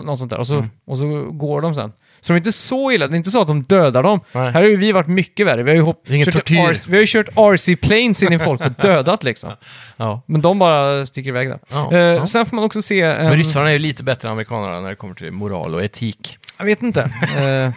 något 0.03 0.19
sånt 0.19 0.31
där. 0.31 0.39
Och 0.39 0.47
så, 0.47 0.55
Mm. 0.55 0.71
och 0.87 0.99
så 0.99 1.31
går 1.31 1.61
de 1.61 1.75
sen. 1.75 1.93
Så 2.27 2.33
de 2.33 2.35
är 2.35 2.37
inte 2.37 2.53
så 2.53 2.91
illa, 2.93 3.07
det 3.07 3.15
är 3.15 3.17
inte 3.17 3.31
så 3.31 3.41
att 3.41 3.47
de 3.47 3.63
dödar 3.63 4.03
dem. 4.03 4.21
Nej. 4.33 4.45
Här 4.45 4.53
har 4.53 4.63
ju 4.69 4.77
vi 4.77 4.93
varit 4.93 5.07
mycket 5.09 5.47
värre. 5.47 5.63
Vi 5.63 5.71
har 5.71 5.77
ju, 5.77 5.83
hopp, 5.83 6.11
ingen 6.11 6.25
kört 6.25 6.35
tortyr. 6.35 6.73
RC 6.73 6.85
vi 6.89 6.93
har 6.97 7.01
ju 7.01 7.07
kört 7.07 7.29
RC-planes 7.37 8.23
in 8.27 8.33
i 8.33 8.39
folk 8.39 8.61
och 8.61 8.71
dödat 8.83 9.25
liksom. 9.25 9.53
Ja. 9.97 10.23
Men 10.27 10.41
de 10.41 10.59
bara 10.59 11.07
sticker 11.07 11.29
iväg 11.29 11.49
där. 11.49 11.59
Ja, 11.69 11.93
Eh, 11.93 11.99
ja. 11.99 12.27
Sen 12.27 12.47
får 12.47 12.57
man 12.57 12.65
också 12.65 12.83
se... 12.83 13.01
en- 13.01 13.25
Men 13.25 13.33
ryssarna 13.37 13.69
är 13.69 13.73
ju 13.73 13.79
lite 13.79 14.03
bättre 14.05 14.29
än 14.29 14.33
amerikanerna 14.33 14.81
när 14.81 14.89
det 14.89 14.97
kommer 14.97 15.15
till 15.15 15.31
moral 15.33 15.75
och 15.75 15.85
etik. 15.85 16.39
Jag 16.59 16.65
vet 16.67 16.83
inte. 16.83 17.01
Eh, 17.03 17.71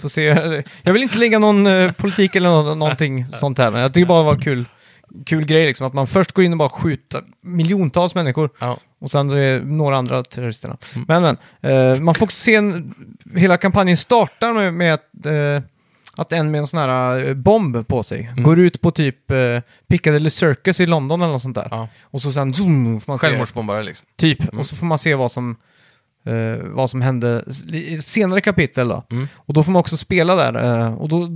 får 0.00 0.08
se. 0.08 0.22
Jag 0.82 0.92
vill 0.92 1.02
inte 1.02 1.18
lägga 1.18 1.38
någon 1.38 1.66
eh, 1.66 1.92
politik 1.92 2.36
eller 2.36 2.48
nå- 2.48 2.74
någonting 2.74 3.26
sånt 3.32 3.58
här, 3.58 3.70
men 3.70 3.80
jag 3.80 3.94
tycker 3.94 4.06
bara 4.06 4.18
det 4.18 4.24
var 4.36 4.42
kul, 4.42 4.64
kul 5.26 5.44
grej 5.44 5.64
liksom. 5.66 5.86
Att 5.86 5.92
man 5.94 6.06
först 6.06 6.32
går 6.32 6.44
in 6.44 6.52
och 6.52 6.58
bara 6.58 6.68
skjuter 6.68 7.22
miljontals 7.40 8.14
människor 8.14 8.50
Ja. 8.58 8.78
och 8.98 9.10
sen 9.10 9.30
är 9.30 9.60
några 9.60 9.96
andra 9.96 10.24
terroristerna. 10.24 10.76
Men, 11.08 11.22
men. 11.22 11.36
Eh, 11.94 12.00
man 12.00 12.14
får 12.14 12.26
också 12.26 12.36
se 12.36 12.54
en, 12.54 12.94
hela 13.36 13.56
kampanjen 13.56 13.96
startar 13.96 14.52
med, 14.52 14.74
med 14.74 14.94
att, 14.94 15.26
eh, 15.26 15.62
att 16.16 16.32
en 16.32 16.50
med 16.50 16.58
en 16.58 16.66
sån 16.66 16.80
här 16.80 17.24
eh, 17.28 17.34
bomb 17.34 17.88
på 17.88 18.02
sig 18.02 18.32
går 18.36 18.58
ut 18.58 18.80
på 18.80 18.90
typ 18.90 19.30
eh, 19.30 19.60
Piccadilly 19.88 20.30
Circus 20.30 20.80
i 20.80 20.86
London 20.86 21.20
eller 21.22 21.32
något 21.32 21.42
sånt 21.42 21.54
där. 21.54 21.68
Ja. 21.70 21.88
Och 22.02 22.22
så 22.22 22.32
sen 22.32 22.54
zoom, 22.54 23.00
får 23.00 23.12
man 23.12 23.18
se 23.18 23.26
Självmordsbombare 23.26 23.82
liksom. 23.82 24.06
Typ, 24.16 24.48
och 24.58 24.66
så 24.66 24.76
får 24.76 24.86
man 24.86 24.98
se 24.98 25.14
vad 25.14 25.32
som, 25.32 25.56
eh, 26.28 26.58
vad 26.62 26.90
som 26.90 27.00
hände 27.02 27.44
i 27.72 27.98
senare 27.98 28.40
kapitel 28.40 28.88
då. 28.88 29.04
Mm. 29.10 29.28
Och 29.34 29.54
då 29.54 29.64
får 29.64 29.72
man 29.72 29.80
också 29.80 29.96
spela 29.96 30.34
där. 30.36 30.80
eh, 30.86 30.94
och 30.94 31.08
då, 31.08 31.26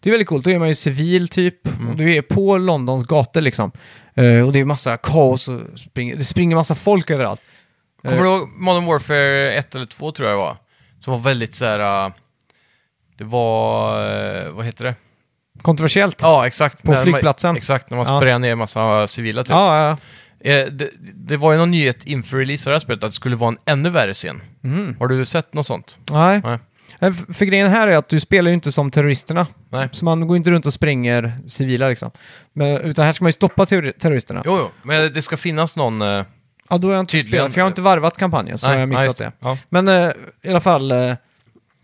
det 0.00 0.08
är 0.08 0.10
väldigt 0.10 0.28
coolt, 0.28 0.44
då 0.44 0.50
är 0.50 0.58
man 0.58 0.68
ju 0.68 0.74
civil 0.74 1.28
typ. 1.28 1.66
Och 1.90 1.96
du 1.96 2.14
är 2.14 2.22
på 2.22 2.56
Londons 2.58 3.04
gator 3.06 3.40
liksom. 3.40 3.72
Eh, 4.14 4.40
och 4.46 4.52
det 4.52 4.60
är 4.60 4.64
massa 4.64 4.96
kaos 4.96 5.48
och 5.48 5.60
spring, 5.76 6.18
det 6.18 6.24
springer 6.24 6.56
massa 6.56 6.74
folk 6.74 7.10
överallt. 7.10 7.40
Kommer 8.02 8.22
du 8.22 8.24
ihåg 8.28 8.48
Modern 8.56 8.84
Warfare 8.86 9.52
1 9.52 9.74
eller 9.74 9.86
2 9.86 10.12
tror 10.12 10.28
jag 10.28 10.38
det 10.38 10.44
var? 10.44 10.56
Som 11.00 11.12
var 11.12 11.20
väldigt 11.20 11.54
så 11.54 11.64
här... 11.64 12.04
äh, 12.06 12.12
det 13.18 13.24
var... 13.24 14.00
äh, 14.46 14.50
vad 14.52 14.66
heter 14.66 14.84
det? 14.84 14.94
Kontroversiellt. 15.62 16.18
Ja, 16.22 16.46
exakt. 16.46 16.82
På 16.82 16.90
När 16.90 16.98
man- 16.98 17.04
flygplatsen. 17.04 17.56
Exakt, 17.56 17.90
när 17.90 17.96
man 17.96 18.06
Ja. 18.08 18.18
sprayade 18.20 18.38
ner 18.38 18.54
massa 18.54 19.06
civila 19.08 19.42
typ. 19.44 19.50
Ja, 19.50 19.88
ja, 19.88 19.96
Eh, 20.44 20.66
Det, 20.66 20.90
det 21.14 21.36
var 21.36 21.52
ju 21.52 21.58
någon 21.58 21.70
nyhet 21.70 22.04
inför 22.04 22.36
release 22.38 22.68
av 22.68 22.70
det 22.70 22.74
här 22.74 22.80
spelet 22.80 23.04
att 23.04 23.10
det 23.10 23.14
skulle 23.14 23.36
vara 23.36 23.48
en 23.48 23.58
ännu 23.64 23.88
värre 23.90 24.12
scen. 24.14 24.42
Mm. 24.64 24.96
Har 24.98 25.08
du 25.08 25.24
sett 25.24 25.54
något 25.54 25.66
sånt? 25.66 25.98
Nej. 26.12 26.40
Nej. 26.44 26.58
Eh, 27.00 27.12
För 27.34 27.44
grejen 27.44 27.70
här 27.70 27.88
är 27.88 27.96
att 27.96 28.08
du 28.08 28.20
spelar 28.20 28.50
ju 28.50 28.54
inte 28.54 28.72
som 28.72 28.90
terroristerna. 28.90 29.46
Nej. 29.70 29.88
Så 29.92 30.04
man 30.04 30.26
går 30.28 30.36
inte 30.36 30.50
runt 30.50 30.66
och 30.66 30.74
spränger 30.74 31.38
civila 31.46 31.88
liksom. 31.88 32.10
Men, 32.52 32.76
utan 32.76 33.04
här 33.06 33.12
ska 33.12 33.24
man 33.24 33.28
ju 33.28 33.32
stoppa 33.32 33.64
terror- 33.66 33.92
terroristerna. 33.98 34.42
Jo, 34.44 34.56
jo, 34.60 34.70
men 34.82 35.12
det 35.12 35.22
ska 35.22 35.36
finnas 35.36 35.76
någon... 35.76 36.02
eh, 36.02 36.24
Ja, 36.70 36.78
då 36.78 36.88
har 36.88 36.94
jag 36.94 37.02
inte 37.02 37.12
Tydligen. 37.12 37.28
spelat, 37.38 37.52
för 37.52 37.60
jag 37.60 37.64
har 37.64 37.70
inte 37.70 37.82
varvat 37.82 38.16
kampanjen, 38.16 38.58
så 38.58 38.66
har 38.66 38.74
jag 38.74 38.88
missat 38.88 39.04
just 39.04 39.18
det. 39.18 39.32
Ja. 39.40 39.58
Men 39.68 39.88
eh, 39.88 40.10
i 40.42 40.48
alla 40.50 40.60
fall, 40.60 40.90
eh, 40.90 41.14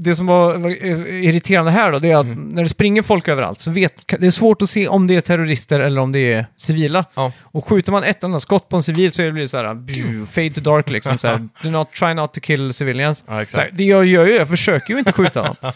det 0.00 0.14
som 0.14 0.26
var, 0.26 0.54
eh, 0.66 1.24
irriterande 1.24 1.70
här 1.70 1.92
då, 1.92 1.98
det 1.98 2.10
är 2.10 2.16
att 2.16 2.24
Mm. 2.26 2.48
när 2.48 2.62
det 2.62 2.68
springer 2.68 3.02
folk 3.02 3.28
överallt 3.28 3.60
så 3.60 3.70
vet, 3.70 3.94
det 4.18 4.26
är 4.26 4.30
svårt 4.30 4.62
att 4.62 4.70
se 4.70 4.88
om 4.88 5.06
det 5.06 5.14
är 5.16 5.20
terrorister 5.20 5.80
eller 5.80 6.00
om 6.00 6.12
det 6.12 6.32
är 6.32 6.46
civila. 6.56 7.04
Ja. 7.14 7.32
Och 7.42 7.68
skjuter 7.68 7.92
man 7.92 8.04
ett 8.04 8.22
enda 8.24 8.40
skott 8.40 8.68
på 8.68 8.76
en 8.76 8.82
civil 8.82 9.12
så 9.12 9.22
blir 9.22 9.42
det 9.42 9.48
så 9.48 9.56
här, 9.56 10.26
fade 10.26 10.50
to 10.50 10.60
dark 10.60 10.90
liksom. 10.90 11.18
Så 11.18 11.28
här, 11.28 11.48
Do 11.62 11.70
not 11.70 11.92
try 11.92 12.14
not 12.14 12.34
to 12.34 12.40
kill 12.40 12.72
civilians. 12.72 13.24
Ja. 13.28 13.46
Så 13.46 13.60
här, 13.60 13.70
det 13.72 13.84
jag 13.84 14.06
gör 14.06 14.26
ju, 14.26 14.34
jag 14.34 14.48
försöker 14.48 14.92
ju 14.94 14.98
inte 14.98 15.12
skjuta 15.12 15.42
dem. 15.42 15.72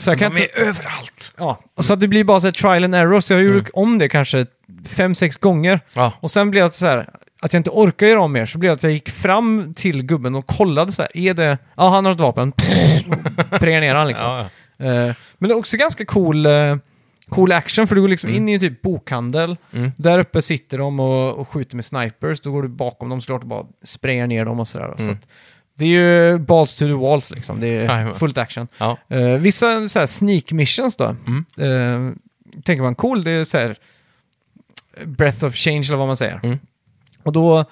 Så 0.00 0.10
jag 0.10 0.18
kan 0.18 0.34
De 0.34 0.42
inte, 0.42 0.60
är 0.60 0.64
överallt! 0.64 1.32
ja, 1.36 1.60
och 1.76 1.84
så 1.84 1.92
att 1.92 2.00
det 2.00 2.08
blir 2.08 2.24
bara 2.24 2.40
så 2.40 2.46
här 2.46 2.52
trial 2.52 2.84
and 2.84 2.94
error, 2.94 3.20
så 3.20 3.32
jag 3.32 3.42
gjorde 3.42 3.58
Mm. 3.58 3.70
om 3.74 3.98
det 3.98 4.08
kanske 4.08 4.46
fem, 4.90 5.14
sex 5.14 5.36
gånger. 5.36 5.80
Ja. 5.94 6.12
Och 6.20 6.30
sen 6.30 6.50
blev 6.50 6.64
det 6.68 6.74
så 6.74 6.86
här, 6.86 7.08
att 7.42 7.52
jag 7.52 7.60
inte 7.60 7.70
orkar 7.70 8.06
göra 8.06 8.20
om 8.20 8.32
mer, 8.32 8.46
så 8.46 8.58
blev 8.58 8.70
det 8.70 8.74
att 8.74 8.82
jag 8.82 8.92
gick 8.92 9.10
fram 9.10 9.74
till 9.74 10.02
gubben 10.02 10.34
och 10.34 10.46
kollade 10.46 10.92
så 10.92 11.02
här, 11.02 11.16
är 11.16 11.34
det, 11.34 11.58
ja 11.76 11.88
han 11.88 12.04
har 12.04 12.12
ett 12.12 12.20
vapen, 12.20 12.52
Prägar 13.50 13.80
ner 13.80 13.94
han 13.94 14.08
liksom. 14.08 14.26
Ja, 14.26 14.46
ja. 14.76 14.84
Eh, 14.86 15.14
men 15.38 15.48
det 15.48 15.54
är 15.54 15.58
också 15.58 15.76
ganska 15.76 16.04
cool, 16.04 16.46
eh, 16.46 16.76
cool 17.28 17.52
action, 17.52 17.86
för 17.88 17.94
du 17.94 18.00
går 18.00 18.08
liksom 18.08 18.30
in 18.30 18.48
i 18.48 18.52
en 18.52 18.60
typ 18.60 18.82
bokhandel, 18.82 19.56
Mm. 19.72 19.90
där 19.96 20.18
uppe 20.18 20.42
sitter 20.42 20.78
de 20.78 21.00
och, 21.00 21.34
och 21.34 21.48
skjuter 21.48 21.76
med 21.76 21.84
snipers, 21.84 22.40
då 22.40 22.52
går 22.52 22.62
du 22.62 22.68
bakom 22.68 23.08
dem 23.08 23.20
såklart 23.20 23.42
och 23.42 23.48
bara 23.48 23.66
sprayar 23.84 24.26
ner 24.26 24.44
dem 24.44 24.60
och 24.60 24.68
sådär. 24.68 24.94
Så 24.96 25.02
Mm. 25.02 25.14
att, 25.14 25.28
det 25.78 25.84
är 25.84 25.88
ju 25.88 26.38
balls 26.38 26.74
to 26.74 26.84
the 26.84 26.92
walls 26.92 27.30
liksom, 27.30 27.60
det 27.60 27.68
är 27.68 28.12
fullt 28.12 28.38
action. 28.38 28.68
Eh, 29.08 29.18
vissa 29.28 29.88
så 29.88 29.98
här 29.98 30.06
sneak 30.06 30.52
missions 30.52 30.96
då, 30.96 31.16
Mm. 31.26 31.44
eh, 31.58 32.14
tänker 32.62 32.82
man 32.82 32.94
cool, 32.94 33.24
det 33.24 33.30
är 33.30 33.44
så 33.44 33.58
här 33.58 33.76
breath 35.04 35.44
of 35.44 35.54
change 35.54 35.84
eller 35.88 35.96
vad 35.96 36.06
man 36.06 36.16
säger. 36.16 36.40
Och 37.22 37.32
då, 37.32 37.64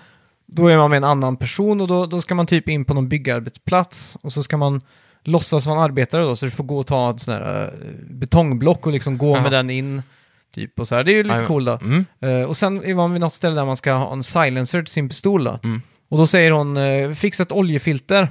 då 0.46 0.68
är 0.68 0.76
man 0.76 0.90
med 0.90 0.96
en 0.96 1.04
annan 1.04 1.36
person 1.36 1.80
och 1.80 1.88
då, 1.88 2.06
då 2.06 2.20
ska 2.20 2.34
man 2.34 2.46
typ 2.46 2.68
in 2.68 2.84
på 2.84 2.94
någon 2.94 3.08
byggarbetsplats 3.08 4.18
och 4.22 4.32
så 4.32 4.42
ska 4.42 4.56
man 4.56 4.80
låtsas 5.24 5.66
vara 5.66 5.76
en 5.76 5.82
arbetare 5.82 6.22
då, 6.22 6.36
så 6.36 6.44
du 6.46 6.50
får 6.50 6.64
gå 6.64 6.78
och 6.78 6.86
ta 6.86 7.10
ett 7.10 7.20
sån 7.20 7.34
här 7.34 7.62
eh, 7.64 7.90
betongblock 8.10 8.86
och 8.86 8.92
liksom 8.92 9.18
gå 9.18 9.36
Ja. 9.36 9.42
med 9.42 9.52
den 9.52 9.70
in. 9.70 10.02
Typ 10.54 10.80
och 10.80 10.88
så 10.88 10.94
här. 10.94 11.04
Det 11.04 11.12
är 11.12 11.14
ju 11.14 11.22
lite 11.22 11.28
Jajamän. 11.34 11.48
cool 11.48 11.64
då. 11.64 11.78
Mm. 11.82 12.04
Eh, 12.20 12.42
och 12.48 12.56
sen 12.56 12.84
är 12.84 12.94
man 12.94 13.12
vid 13.12 13.20
något 13.20 13.32
ställe 13.32 13.54
där 13.54 13.64
man 13.64 13.76
ska 13.76 13.92
ha 13.92 14.12
en 14.12 14.22
silencer 14.22 14.82
till 14.82 14.92
sin 14.92 15.08
pistol 15.08 15.44
då. 15.44 15.58
Mm. 15.64 15.82
Och 16.08 16.18
då 16.18 16.26
säger 16.26 16.50
hon, 16.50 16.76
eh, 16.76 17.10
fixa 17.12 17.42
ett 17.42 17.52
oljefilter. 17.52 18.28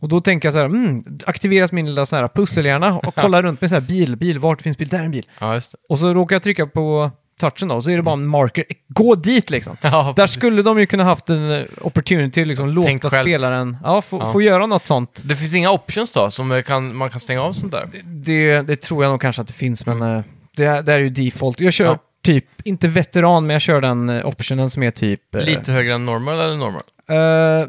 Och 0.00 0.08
då 0.08 0.20
tänker 0.20 0.46
jag 0.48 0.52
så 0.52 0.58
här, 0.58 0.66
mm, 0.66 1.02
aktiveras 1.26 1.72
min 1.72 1.86
lilla 1.86 2.06
sån 2.06 2.18
här 2.18 2.28
pusselhjärna 2.28 2.98
och 2.98 3.14
kolla 3.20 3.42
runt 3.42 3.60
med 3.60 3.70
så 3.70 3.76
här 3.76 3.82
bil, 3.82 4.16
bil, 4.16 4.38
vart 4.38 4.62
finns 4.62 4.78
bil, 4.78 4.88
där 4.88 4.98
är 4.98 5.04
en 5.04 5.10
bil. 5.10 5.26
ja. 5.38 5.60
Och 5.88 5.98
så 5.98 6.14
råkar 6.14 6.36
jag 6.36 6.42
trycka 6.42 6.66
på 6.66 7.10
touchen 7.50 7.68
då, 7.68 7.82
så 7.82 7.90
är 7.90 7.96
det 7.96 8.02
bara 8.02 8.12
en 8.12 8.26
marker, 8.26 8.64
gå 8.88 9.14
dit 9.14 9.50
liksom. 9.50 9.76
Ja, 9.82 10.12
Där 10.16 10.26
skulle 10.26 10.62
de 10.62 10.78
ju 10.80 10.86
kunna 10.86 11.04
haft 11.04 11.28
en 11.28 11.50
eh, 11.52 11.62
opportunity, 11.80 12.44
liksom 12.44 12.82
Tänk 12.84 13.02
låta 13.04 13.16
själv. 13.16 13.26
spelaren, 13.28 13.76
ja, 13.84 14.02
få, 14.02 14.18
Ja. 14.18 14.32
få 14.32 14.42
göra 14.42 14.66
något 14.66 14.86
sånt. 14.86 15.22
Det 15.24 15.36
finns 15.36 15.54
inga 15.54 15.70
options 15.70 16.12
då, 16.12 16.30
som 16.30 16.62
kan, 16.66 16.96
man 16.96 17.10
kan 17.10 17.20
stänga 17.20 17.42
av 17.42 17.52
sånt 17.52 17.72
där? 17.72 17.88
Det, 18.04 18.62
det 18.62 18.76
tror 18.80 19.04
jag 19.04 19.10
nog 19.10 19.20
kanske 19.20 19.42
att 19.42 19.48
det 19.48 19.54
finns, 19.54 19.86
men 19.86 20.02
eh, 20.02 20.22
det, 20.56 20.64
är- 20.64 20.82
det 20.82 20.92
är 20.92 20.98
ju 20.98 21.08
default. 21.08 21.60
Jag 21.60 21.72
kör 21.72 21.98
typ, 22.24 22.44
inte 22.64 22.88
veteran, 22.88 23.46
men 23.46 23.54
jag 23.54 23.62
kör 23.62 23.80
den 23.80 24.08
eh, 24.08 24.26
optionen 24.26 24.70
som 24.70 24.82
är 24.82 24.90
typ... 24.90 25.34
eh, 25.34 25.42
Lite 25.44 25.72
högre 25.72 25.94
än 25.94 26.06
normal 26.06 26.40
eller 26.40 26.56
normal? 26.56 26.82
Eh, 27.08 27.68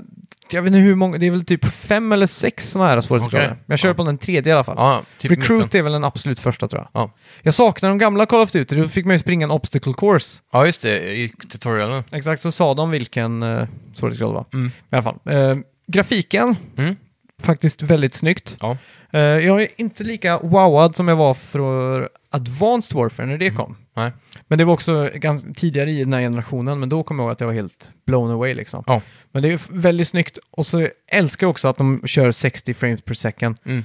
jag 0.49 0.61
vet 0.61 0.67
inte 0.67 0.79
hur 0.79 0.95
många, 0.95 1.17
det 1.17 1.25
är 1.27 1.31
väl 1.31 1.45
typ 1.45 1.65
fem 1.65 2.11
eller 2.11 2.27
sex 2.27 2.69
sådana 2.69 2.89
här 2.89 3.01
svårighetsgrader. 3.01 3.45
Okej. 3.45 3.57
Men 3.65 3.73
jag 3.73 3.79
kör 3.79 3.89
Ja. 3.89 3.93
på 3.93 4.03
den 4.03 4.17
tredje 4.17 4.49
i 4.51 4.53
alla 4.53 4.63
fall. 4.63 4.75
Ja, 4.77 5.01
typ 5.17 5.31
Recruit 5.31 5.59
mitten. 5.63 5.79
är 5.79 5.83
väl 5.83 5.91
den 5.93 6.03
absolut 6.03 6.39
första 6.39 6.67
tror 6.67 6.81
jag. 6.93 7.01
Ja. 7.01 7.11
Jag 7.41 7.53
saknar 7.53 7.89
de 7.89 7.97
gamla 7.97 8.25
Call 8.25 8.41
of 8.41 8.51
Duty, 8.51 8.75
då 8.75 8.87
fick 8.87 9.05
man 9.05 9.15
ju 9.15 9.19
springa 9.19 9.43
en 9.43 9.51
obstacle 9.51 9.93
course. 9.93 10.41
ja, 10.51 10.65
just 10.65 10.81
det. 10.81 11.11
I 11.17 11.33
tutorialen. 11.51 12.03
Exakt, 12.11 12.41
så 12.41 12.51
sa 12.51 12.73
de 12.73 12.91
vilken 12.91 13.43
uh, 13.43 13.67
svårighetsgrad 13.93 14.29
det 14.29 14.33
var. 14.33 14.45
Mm. 14.53 14.67
I 14.67 14.71
alla 14.95 15.01
fall. 15.01 15.19
Eh, 15.25 15.55
grafiken, 15.87 16.55
Mm. 16.77 16.95
faktiskt 17.41 17.81
väldigt 17.81 18.13
snyggt. 18.13 18.57
Eh, 19.13 19.19
jag 19.21 19.61
är 19.61 19.67
inte 19.75 20.03
lika 20.03 20.37
wowad 20.37 20.95
som 20.95 21.07
jag 21.07 21.15
var 21.15 21.33
för 21.33 22.09
Advanced 22.33 22.95
Warfare 22.97 23.25
när 23.27 23.37
det 23.37 23.45
Mm. 23.47 23.57
kom. 23.57 23.75
Nej. 23.95 24.11
Men 24.47 24.57
det 24.57 24.65
var 24.65 24.73
också 24.73 25.09
ganska 25.15 25.49
tidigare 25.55 25.91
i 25.91 25.99
den 26.03 26.13
här 26.13 26.21
generationen, 26.21 26.79
men 26.79 26.89
då 26.89 27.03
kom 27.03 27.19
jag 27.19 27.23
ihåg 27.25 27.31
att 27.31 27.39
jag 27.39 27.47
var 27.47 27.53
helt 27.53 27.91
blown 28.07 28.31
away 28.31 28.53
liksom. 28.53 28.83
Ja. 28.87 29.01
Men 29.31 29.43
det 29.43 29.51
är 29.53 29.59
väldigt 29.69 30.07
snyggt 30.07 30.39
och 30.51 30.65
så 30.65 30.87
älskar 31.07 31.47
jag 31.47 31.51
också 31.51 31.67
att 31.67 31.77
de 31.77 32.01
kör 32.05 32.31
60 32.31 32.73
frames 32.73 33.01
per 33.01 33.13
second. 33.13 33.57
Mm. 33.65 33.83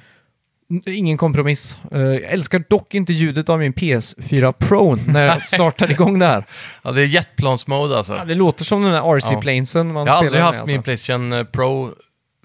Ingen 0.86 1.16
kompromiss. 1.18 1.78
Eh, 1.92 2.00
jag 2.00 2.22
älskar 2.22 2.64
dock 2.68 2.94
inte 2.94 3.12
ljudet 3.12 3.48
av 3.48 3.58
min 3.58 3.72
PS4 3.72 4.52
Pro 4.52 4.94
när 5.06 5.26
jag 5.26 5.42
startar 5.48 5.90
igång 5.90 6.18
det 6.18 6.26
här. 6.26 6.44
ja, 6.84 6.92
det 6.92 7.02
är 7.02 7.06
jetplansmode 7.06 7.98
alltså. 7.98 8.14
Ja, 8.14 8.24
det 8.24 8.34
låter 8.34 8.64
som 8.64 8.82
den 8.82 8.92
där 8.92 9.00
RC-planesen 9.02 9.92
man 9.92 10.06
Jag 10.06 10.12
har 10.12 10.22
spelar 10.24 10.24
aldrig 10.24 10.40
med. 10.40 10.46
haft 10.46 10.58
alltså. 10.58 10.72
min 10.74 10.82
Playstation 10.82 11.32
eh, 11.32 11.44
Pro 11.44 11.90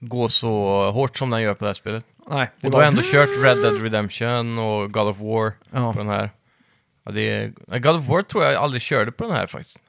gå 0.01 0.29
så 0.29 0.91
hårt 0.91 1.17
som 1.17 1.29
den 1.29 1.41
gör 1.41 1.53
på 1.53 1.65
det 1.65 1.69
här 1.69 1.73
spelet. 1.73 2.05
Nej, 2.29 2.51
Och 2.63 2.71
var 2.71 2.79
har 2.81 2.87
ändå 2.87 3.01
kört 3.01 3.29
Red 3.45 3.57
Dead 3.63 3.81
Redemption 3.81 4.59
och 4.59 4.91
God 4.93 5.07
of 5.07 5.17
War 5.19 5.51
Ja. 5.71 5.93
på 5.93 5.99
den 5.99 6.07
här. 6.09 6.29
Ja, 7.05 7.11
det 7.11 7.21
är... 7.29 7.79
God 7.79 7.95
of 7.95 8.07
War 8.07 8.21
tror 8.21 8.43
jag 8.43 8.55
aldrig 8.55 8.81
körde 8.81 9.11
på 9.11 9.23
den 9.23 9.33
här 9.33 9.47
faktiskt. 9.47 9.79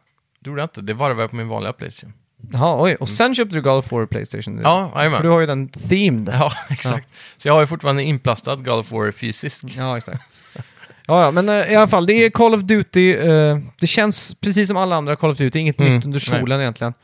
Det 0.40 0.48
gjorde 0.50 0.60
jag 0.62 0.66
inte. 0.66 0.82
Det 0.82 0.94
varvade 0.94 1.20
jag 1.22 1.30
på 1.30 1.36
min 1.36 1.48
vanliga 1.48 1.72
Playstation. 1.72 2.12
Jaha, 2.52 2.82
oj. 2.84 2.94
Och 2.94 3.08
sen 3.08 3.34
köpte 3.34 3.54
du 3.56 3.62
God 3.62 3.72
of 3.78 3.92
War 3.92 4.06
Playstation? 4.06 4.60
Ja, 4.62 4.92
jajamän. 4.96 5.16
För 5.16 5.24
du 5.24 5.30
har 5.30 5.40
ju 5.40 5.46
den 5.46 5.68
themed. 5.68 6.28
Ja, 6.32 6.52
exakt. 6.70 7.08
Så 7.36 7.48
jag 7.48 7.54
har 7.54 7.60
ju 7.60 7.66
fortfarande 7.66 8.02
inplastad 8.02 8.56
God 8.56 8.68
of 8.78 8.92
War 8.92 9.12
fysiskt. 9.12 9.62
Ja, 9.76 9.96
exakt. 9.96 10.22
Ja, 11.06 11.24
ja, 11.24 11.30
men 11.30 11.48
eh, 11.48 11.72
i 11.72 11.74
alla 11.74 11.88
fall, 11.88 12.06
det 12.06 12.12
är 12.12 12.30
Call 12.30 12.54
of 12.54 12.60
Duty. 12.62 13.12
eh, 13.16 13.58
det 13.80 13.86
känns 13.86 14.34
precis 14.34 14.68
som 14.68 14.76
alla 14.76 14.96
andra 14.96 15.16
Call 15.16 15.30
of 15.30 15.38
Duty, 15.38 15.58
inget 15.58 15.80
Mm, 15.80 15.94
nytt 15.94 16.04
under 16.04 16.18
solen 16.18 16.60
egentligen. 16.60 16.94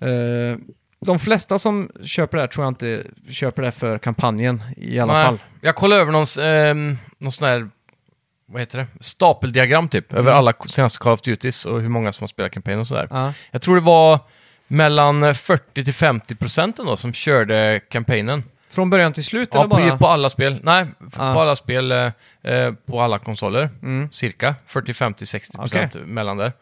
Eh, 0.00 0.58
de 1.06 1.18
flesta 1.18 1.58
som 1.58 1.90
köper 2.04 2.36
det 2.36 2.42
här 2.42 2.48
tror 2.48 2.64
jag 2.64 2.70
inte 2.70 3.04
köper 3.30 3.62
det 3.62 3.72
för 3.72 3.98
kampanjen 3.98 4.62
i 4.76 4.98
alla 4.98 5.12
Nej, 5.12 5.24
fall. 5.24 5.38
Jag 5.60 5.76
kollade 5.76 6.00
över 6.02 6.12
någon, 6.12 6.26
eh, 6.46 6.96
någon 7.18 7.32
sån 7.32 7.48
här, 7.48 7.70
vad 8.46 8.60
heter 8.62 8.78
det, 8.78 8.86
stapeldiagram 9.00 9.88
typ, 9.88 10.12
över 10.12 10.30
Mm. 10.30 10.38
alla 10.38 10.52
senaste 10.66 10.98
Call 10.98 11.12
of 11.12 11.20
Duties 11.22 11.64
och 11.64 11.80
hur 11.80 11.88
många 11.88 12.12
som 12.12 12.22
har 12.22 12.28
spelat 12.28 12.52
kampanjen 12.52 12.80
och 12.80 12.86
sådär. 12.86 13.08
Ja. 13.10 13.32
Jag 13.50 13.62
tror 13.62 13.74
det 13.74 13.80
var 13.82 14.18
mellan 14.68 15.34
40 15.34 15.84
till 15.84 15.94
50 15.94 16.34
procent 16.34 16.78
ändå 16.78 16.96
som 16.96 17.12
körde 17.12 17.80
kampanjen. 17.88 18.44
Från 18.70 18.90
början 18.90 19.12
till 19.12 19.24
slut 19.24 19.48
Ja, 19.52 19.58
eller 19.60 19.68
bara? 19.68 19.98
på, 19.98 20.06
alla 20.06 20.30
spel. 20.30 20.60
Nej, 20.62 20.86
Ah. 21.16 21.34
på 21.34 21.40
alla 21.40 21.56
spel 21.56 21.92
eh, 21.92 22.12
eh, 22.42 22.72
på 22.86 23.00
alla 23.00 23.18
konsoler. 23.18 23.68
Mm. 23.82 24.10
Cirka 24.12 24.54
40, 24.66 24.94
50, 24.94 25.26
60 25.26 25.58
procent 25.58 25.94
mellan 26.06 26.36
där. 26.36 26.52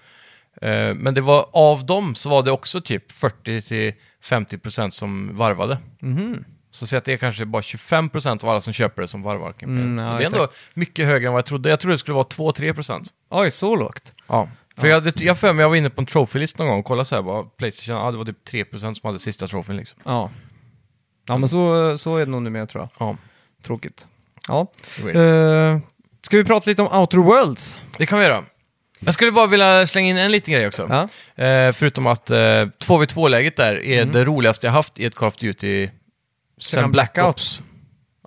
Eh, 0.62 0.94
men 0.94 1.14
det 1.14 1.20
var 1.20 1.46
av 1.52 1.86
dem 1.86 2.14
så 2.14 2.28
var 2.28 2.42
det 2.42 2.50
också 2.50 2.80
typ 2.80 3.12
40 3.12 3.62
till 3.62 3.92
50 4.22 4.58
procent 4.58 4.94
som 4.94 5.36
varvade. 5.36 5.78
Mhm. 6.00 6.44
Så 6.70 6.86
säg 6.86 6.96
att 6.98 7.04
det 7.04 7.12
är 7.12 7.16
kanske 7.16 7.44
bara 7.46 7.62
25 7.62 8.08
procent 8.08 8.42
av 8.44 8.50
alla 8.50 8.60
som 8.60 8.72
köper 8.72 9.02
det 9.02 9.08
som 9.08 9.22
varvar. 9.22 9.54
Mm, 9.62 9.98
ja, 9.98 10.12
det 10.18 10.22
är 10.24 10.26
ändå 10.26 10.48
mycket 10.74 11.06
högre 11.06 11.26
än 11.26 11.32
vad 11.32 11.38
jag 11.38 11.46
trodde. 11.46 11.68
Jag 11.70 11.80
trodde 11.80 11.94
det 11.94 11.98
skulle 11.98 12.14
vara 12.14 12.24
2-3 12.24 12.74
procent. 12.74 13.08
Oj, 13.30 13.50
så 13.50 13.76
lågt. 13.76 14.12
Ja. 14.26 14.48
För 14.76 14.88
jag, 14.88 15.04
det- 15.04 15.20
jag 15.20 15.38
för 15.38 15.52
mig 15.52 15.62
jag 15.62 15.68
var 15.68 15.76
inne 15.76 15.90
på 15.90 16.00
en 16.00 16.06
trophy-list 16.06 16.58
någon 16.58 16.68
gång 16.68 16.78
och 16.78 16.84
kollade 16.84 17.04
så 17.04 17.14
här, 17.14 17.22
bara, 17.22 17.42
Playstation, 17.42 17.96
ja, 18.02 18.10
det 18.10 18.18
var 18.18 18.24
typ 18.24 18.48
3% 18.48 18.78
som 18.94 19.06
hade 19.08 19.18
sista 19.18 19.46
trofén 19.46 19.76
liksom. 19.76 19.98
Ja. 20.04 20.30
Ja, 21.28 21.36
men 21.38 21.48
så, 21.48 21.98
så 21.98 22.16
är 22.16 22.24
det 22.24 22.30
nog 22.30 22.42
numera 22.42 22.66
tror 22.66 22.82
jag. 22.98 23.08
Ja, 23.08 23.16
Tråkigt. 23.62 24.08
Ja. 24.48 24.66
Uh, 25.04 25.78
ska 26.22 26.36
vi 26.36 26.44
prata 26.44 26.70
lite 26.70 26.82
om 26.82 27.00
Outer 27.00 27.18
Worlds? 27.18 27.78
det 27.98 28.06
kan 28.06 28.18
vi 28.18 28.24
göra. 28.24 28.44
Jag 29.00 29.14
skulle 29.14 29.32
bara 29.32 29.46
vilja 29.46 29.86
slänga 29.86 30.08
in 30.10 30.16
en 30.16 30.32
liten 30.32 30.54
grej 30.54 30.66
också. 30.66 30.86
Ja. 31.36 31.44
Eh, 31.44 31.72
förutom 31.72 32.06
att 32.06 32.30
eh, 32.30 32.36
2v2-läget 32.36 33.56
där 33.56 33.82
är 33.84 34.04
det 34.04 34.24
roligaste 34.24 34.66
jag 34.66 34.72
haft 34.72 34.98
i 35.00 35.04
ett 35.04 35.14
Call 35.14 35.28
of 35.28 35.36
Duty 35.36 35.88
sen 36.60 36.90
Black 36.92 37.12
Blackout. 37.14 37.34
Ops. 37.34 37.62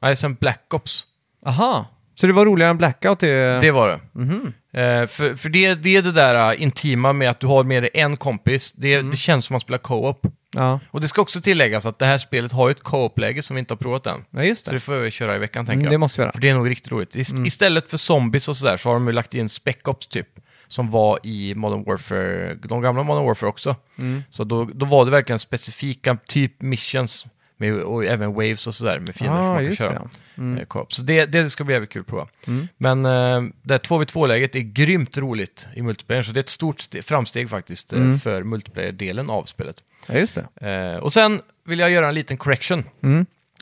Nej, 0.01 0.15
sen 0.15 0.34
Black 0.36 0.73
Ops. 0.73 1.03
Aha. 1.45 1.86
Så 2.15 2.27
det 2.27 2.34
var 2.34 2.45
roligare 2.45 2.71
än 2.71 2.77
Blackout? 2.77 3.19
Det... 3.19 3.60
Det 3.62 3.71
var 3.71 3.88
det. 3.88 3.99
Mhm. 4.13 4.53
Eh, 4.73 5.07
för 5.07 5.36
för 5.36 5.49
det, 5.49 5.75
det 5.75 5.95
är 5.95 6.01
det 6.01 6.12
där 6.12 6.53
uh, 6.53 6.62
intima 6.63 7.13
med 7.13 7.29
att 7.29 7.39
du 7.39 7.47
har 7.47 7.63
med 7.63 7.84
dig 7.84 7.89
en 7.93 8.17
kompis. 8.17 8.73
Det, 8.73 9.01
det 9.01 9.17
känns 9.17 9.45
som 9.45 9.55
att 9.55 9.62
spela 9.62 9.77
co-op. 9.77 10.21
Ja. 10.53 10.79
Och 10.91 11.01
det 11.01 11.07
ska 11.07 11.21
också 11.21 11.41
tilläggas 11.41 11.86
att 11.86 11.99
det 11.99 12.05
här 12.05 12.17
spelet 12.17 12.51
har 12.51 12.69
ett 12.69 12.84
co-op-läge 12.84 13.41
som 13.41 13.55
vi 13.55 13.60
inte 13.60 13.73
har 13.73 13.77
provat 13.77 14.05
än. 14.07 14.25
ja, 14.31 14.43
just 14.43 14.65
Så 14.65 14.71
det. 14.71 14.75
det 14.75 14.79
får 14.79 14.93
vi 14.95 15.12
köra 15.12 15.36
i 15.36 15.39
veckan 15.39 15.65
tänker 15.65 15.73
Mm, 15.73 15.84
jag. 15.86 15.93
det 15.93 15.97
måste 15.97 16.21
vi 16.21 16.23
göra. 16.23 16.31
För 16.34 16.41
det 16.41 16.49
är 16.49 16.53
nog 16.53 16.69
riktigt 16.69 16.91
roligt. 16.91 17.15
Ist 17.15 17.36
Istället 17.45 17.89
för 17.89 17.97
zombies 17.97 18.47
och 18.49 18.57
sådär 18.57 18.77
så 18.77 18.89
har 18.89 18.93
de 18.93 19.07
ju 19.07 19.13
lagt 19.13 19.34
in 19.34 19.49
spec 19.49 19.75
ops 19.86 20.07
typ. 20.07 20.27
Som 20.71 20.89
var 20.91 21.19
i 21.23 21.55
Modern 21.55 21.84
Warfare, 21.84 22.53
de 22.55 22.81
gamla 22.81 23.03
Modern 23.03 23.25
Warfare 23.25 23.49
också. 23.49 23.75
Mm. 23.99 24.23
Så 24.29 24.43
då, 24.43 24.65
då 24.73 24.86
var 24.86 25.05
det 25.05 25.12
verkligen 25.12 25.39
specifika 25.39 26.17
typ 26.27 26.62
missions. 26.62 27.25
Med, 27.57 27.73
och 27.73 28.05
även 28.05 28.34
waves 28.34 28.67
och 28.67 28.75
sådär 28.75 28.99
med 28.99 29.15
fiender 29.15 29.38
som 29.38 29.45
Ah, 29.45 29.53
man 29.53 29.63
kan 29.65 29.75
köra. 29.75 29.89
det. 30.36 30.41
Mm. 30.41 30.57
eh. 30.57 30.84
Så 30.88 31.01
det, 31.01 31.25
det 31.25 31.49
ska 31.49 31.63
bli 31.63 31.73
jävligt 31.73 31.89
kul 31.89 31.99
att 32.01 32.07
prova. 32.07 32.27
Men 32.77 33.05
eh, 33.05 33.43
det 33.62 33.73
här 33.73 33.79
2v2-läget 33.79 34.55
är 34.55 34.60
grymt 34.60 35.17
roligt 35.17 35.67
i 35.75 35.81
multiplayer. 35.81 36.23
Så 36.23 36.31
det 36.31 36.38
är 36.38 36.41
ett 36.41 36.49
stort 36.49 36.79
ste- 36.81 37.01
framsteg 37.01 37.49
faktiskt 37.49 37.93
eh, 37.93 37.99
Mm. 37.99 38.19
för 38.19 38.43
multiplayer-delen 38.43 39.29
av 39.29 39.43
spelet. 39.43 39.75
Ja, 40.07 40.13
just 40.13 40.38
det. 40.55 40.69
Eh, 40.95 40.97
och 41.03 41.13
sen 41.13 41.41
vill 41.65 41.79
jag 41.79 41.91
göra 41.91 42.07
en 42.07 42.15
liten 42.15 42.38
correction. 42.38 42.84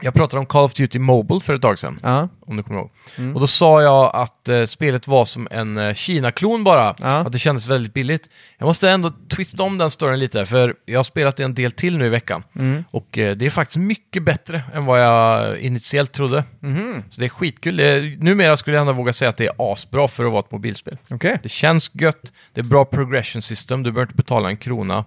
Mm. 0.01 0.05
Jag 0.05 0.13
pratade 0.13 0.39
om 0.39 0.45
Call 0.45 0.63
of 0.65 0.73
Duty 0.73 0.99
Mobile 0.99 1.39
för 1.39 1.55
ett 1.55 1.62
tag 1.62 1.79
sedan 1.79 1.99
Ja. 2.03 2.29
om 2.41 2.57
du 2.57 2.63
kommer 2.63 2.79
ihåg. 2.79 2.91
Mm. 3.17 3.33
Och 3.35 3.41
då 3.41 3.47
sa 3.47 3.81
jag 3.81 4.15
att 4.15 4.49
eh, 4.49 4.65
spelet 4.65 5.07
var 5.07 5.25
som 5.25 5.47
en 5.51 5.77
eh, 5.77 5.93
Kina-klon 5.93 6.63
bara, 6.63 6.95
Ja. 6.99 7.07
att 7.07 7.31
det 7.31 7.39
kändes 7.39 7.67
väldigt 7.67 7.93
billigt. 7.93 8.29
Jag 8.57 8.65
måste 8.65 8.89
ändå 8.89 9.13
twista 9.35 9.63
om 9.63 9.77
den 9.77 9.91
storyn 9.91 10.19
lite, 10.19 10.45
för 10.45 10.75
jag 10.85 10.99
har 10.99 11.03
spelat 11.03 11.38
det 11.38 11.43
en 11.43 11.53
del 11.53 11.71
till 11.71 11.97
nu 11.97 12.05
i 12.05 12.09
veckan. 12.09 12.43
Mm. 12.59 12.83
Och 12.91 13.17
eh, 13.17 13.35
det 13.35 13.45
är 13.45 13.49
faktiskt 13.49 13.77
mycket 13.77 14.23
bättre 14.23 14.62
än 14.73 14.85
vad 14.85 15.01
jag 15.03 15.59
initiellt 15.59 16.12
trodde. 16.12 16.43
Mhm. 16.59 17.03
Så 17.09 17.19
det 17.21 17.27
är 17.27 17.29
skitkul. 17.29 17.77
Det 17.77 17.85
är, 17.88 18.17
numera 18.23 18.57
skulle 18.57 18.77
jag 18.77 18.81
ändå 18.81 18.93
våga 18.93 19.13
säga 19.13 19.29
att 19.29 19.38
det 19.38 19.45
är 19.45 19.53
asbra 19.73 20.07
för 20.07 20.25
att 20.25 20.31
vara 20.31 20.39
ett 20.39 20.51
mobilspel. 20.51 20.97
Okej. 21.09 21.39
Det 21.43 21.49
känns 21.49 21.91
gött, 21.93 22.31
det 22.53 22.62
är 22.62 22.65
bra 22.65 22.85
progression 22.85 23.41
system, 23.41 23.83
du 23.83 23.91
behöver 23.91 24.01
inte 24.07 24.15
betala 24.15 24.49
en 24.49 24.57
krona. 24.57 25.05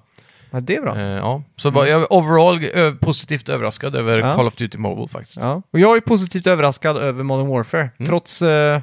Ja, 0.52 0.60
det 0.60 0.76
är 0.76 0.82
bra. 0.82 0.96
Eh, 0.96 1.02
ja. 1.02 1.42
Så 1.56 1.70
bara, 1.70 1.88
jag 1.88 2.02
är 2.02 2.12
overall 2.12 2.64
ö- 2.64 2.94
positivt 3.00 3.48
överraskad 3.48 3.96
över 3.96 4.18
Ja. 4.18 4.34
Call 4.34 4.46
of 4.46 4.54
Duty 4.54 4.78
Mobile 4.78 5.08
faktiskt. 5.08 5.36
Ja. 5.38 5.62
Och 5.70 5.78
jag 5.80 5.96
är 5.96 6.00
positivt 6.00 6.46
överraskad 6.46 6.96
över 6.96 7.22
Modern 7.24 7.46
Warfare. 7.48 7.90
Mm. 7.98 8.08
Trots, 8.08 8.42
eh, 8.42 8.80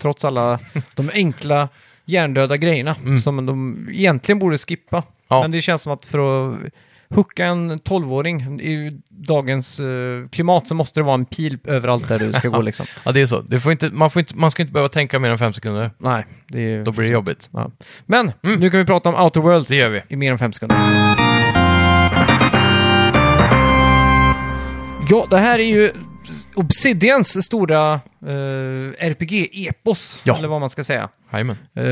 trots 0.00 0.24
alla 0.24 0.58
de 0.94 1.10
enkla 1.14 1.68
hjärndöda 2.04 2.56
grejerna 2.56 2.96
som 3.24 3.46
de 3.46 3.86
egentligen 3.92 4.38
borde 4.38 4.58
skippa. 4.58 4.96
Mm. 4.96 5.08
Ja. 5.28 5.40
Men 5.42 5.50
det 5.50 5.62
känns 5.62 5.82
som 5.82 5.92
att 5.92 6.04
för 6.06 6.18
att 6.52 6.58
hooka 7.14 7.44
en 7.46 7.78
12-åring 7.78 8.60
i 8.60 9.00
dagens 9.08 9.80
eh, 9.80 10.28
klimat 10.32 10.68
så 10.68 10.74
måste 10.74 11.00
det 11.00 11.04
vara 11.04 11.14
en 11.14 11.24
pil 11.24 11.58
överallt 11.64 12.08
där 12.08 12.18
du 12.18 12.32
ska 12.32 12.48
gå 12.48 12.60
liksom. 12.62 12.86
Ja, 13.04 13.12
det 13.12 13.20
är 13.20 13.26
så. 13.26 13.40
Det 13.40 13.60
får 13.60 13.72
inte, 13.72 13.90
man, 13.90 14.10
får 14.10 14.20
inte, 14.20 14.36
man 14.36 14.50
ska 14.50 14.62
inte 14.62 14.72
behöva 14.72 14.88
tänka 14.88 15.18
mer 15.18 15.30
än 15.30 15.38
fem 15.38 15.52
sekunder. 15.52 15.90
Nej, 15.98 16.26
det 16.48 16.60
är 16.74 16.84
Då 16.84 16.92
blir 16.92 17.04
det 17.06 17.12
jobbigt. 17.12 17.48
Ja. 17.52 17.70
Men 18.06 18.32
Mm. 18.42 18.60
nu 18.60 18.70
kan 18.70 18.80
vi 18.80 18.86
prata 18.86 19.08
om 19.08 19.24
Outer 19.24 19.40
Worlds 19.40 19.68
Det 19.68 19.76
gör 19.76 19.88
vi. 19.88 20.02
i 20.08 20.16
mer 20.16 20.32
än 20.32 20.38
fem 20.38 20.52
sekunder. 20.52 20.76
Ja, 25.08 25.26
det 25.30 25.38
här 25.38 25.58
är 25.58 25.64
ju 25.64 25.92
Obsidians 26.54 27.44
stora 27.44 27.92
eh, 28.26 29.08
RPG-epos, 29.08 30.20
Ja. 30.24 30.36
eller 30.38 30.48
vad 30.48 30.60
man 30.60 30.70
ska 30.70 30.84
säga. 30.84 31.08
Jajamän. 31.32 31.56
Eh, 31.74 31.84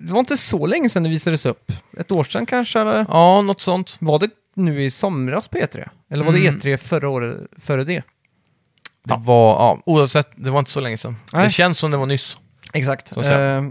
det 0.00 0.12
var 0.12 0.18
inte 0.20 0.36
så 0.36 0.66
länge 0.66 0.88
sedan 0.88 1.02
det 1.02 1.08
visades 1.08 1.46
upp. 1.46 1.72
Ett 1.98 2.12
år 2.12 2.24
sedan 2.24 2.46
kanske, 2.46 2.80
eller? 2.80 3.06
Ja, 3.08 3.42
något 3.42 3.60
sånt. 3.60 3.96
Var 4.00 4.18
det 4.18 4.28
nu 4.56 4.82
i 4.82 4.90
somras 4.90 5.48
på 5.48 5.58
E3? 5.58 5.88
Eller 6.10 6.24
var 6.24 6.32
det 6.32 6.38
Mm. 6.48 6.60
E3 6.60 6.76
förra 6.76 7.08
året, 7.08 7.40
före 7.58 7.84
det? 7.84 8.02
Det 9.04 9.16
var, 9.18 9.52
ja, 9.54 9.82
oavsett, 9.86 10.28
det 10.36 10.50
var 10.50 10.58
inte 10.58 10.70
så 10.70 10.80
länge 10.80 10.96
sedan. 10.96 11.16
Nej. 11.32 11.44
Det 11.44 11.50
känns 11.52 11.78
som 11.78 11.90
det 11.90 11.96
var 11.96 12.06
nyss. 12.06 12.38
Exakt. 12.72 13.14
Så 13.14 13.20
att 13.20 13.26
säga. 13.26 13.56
Eh, 13.56 13.64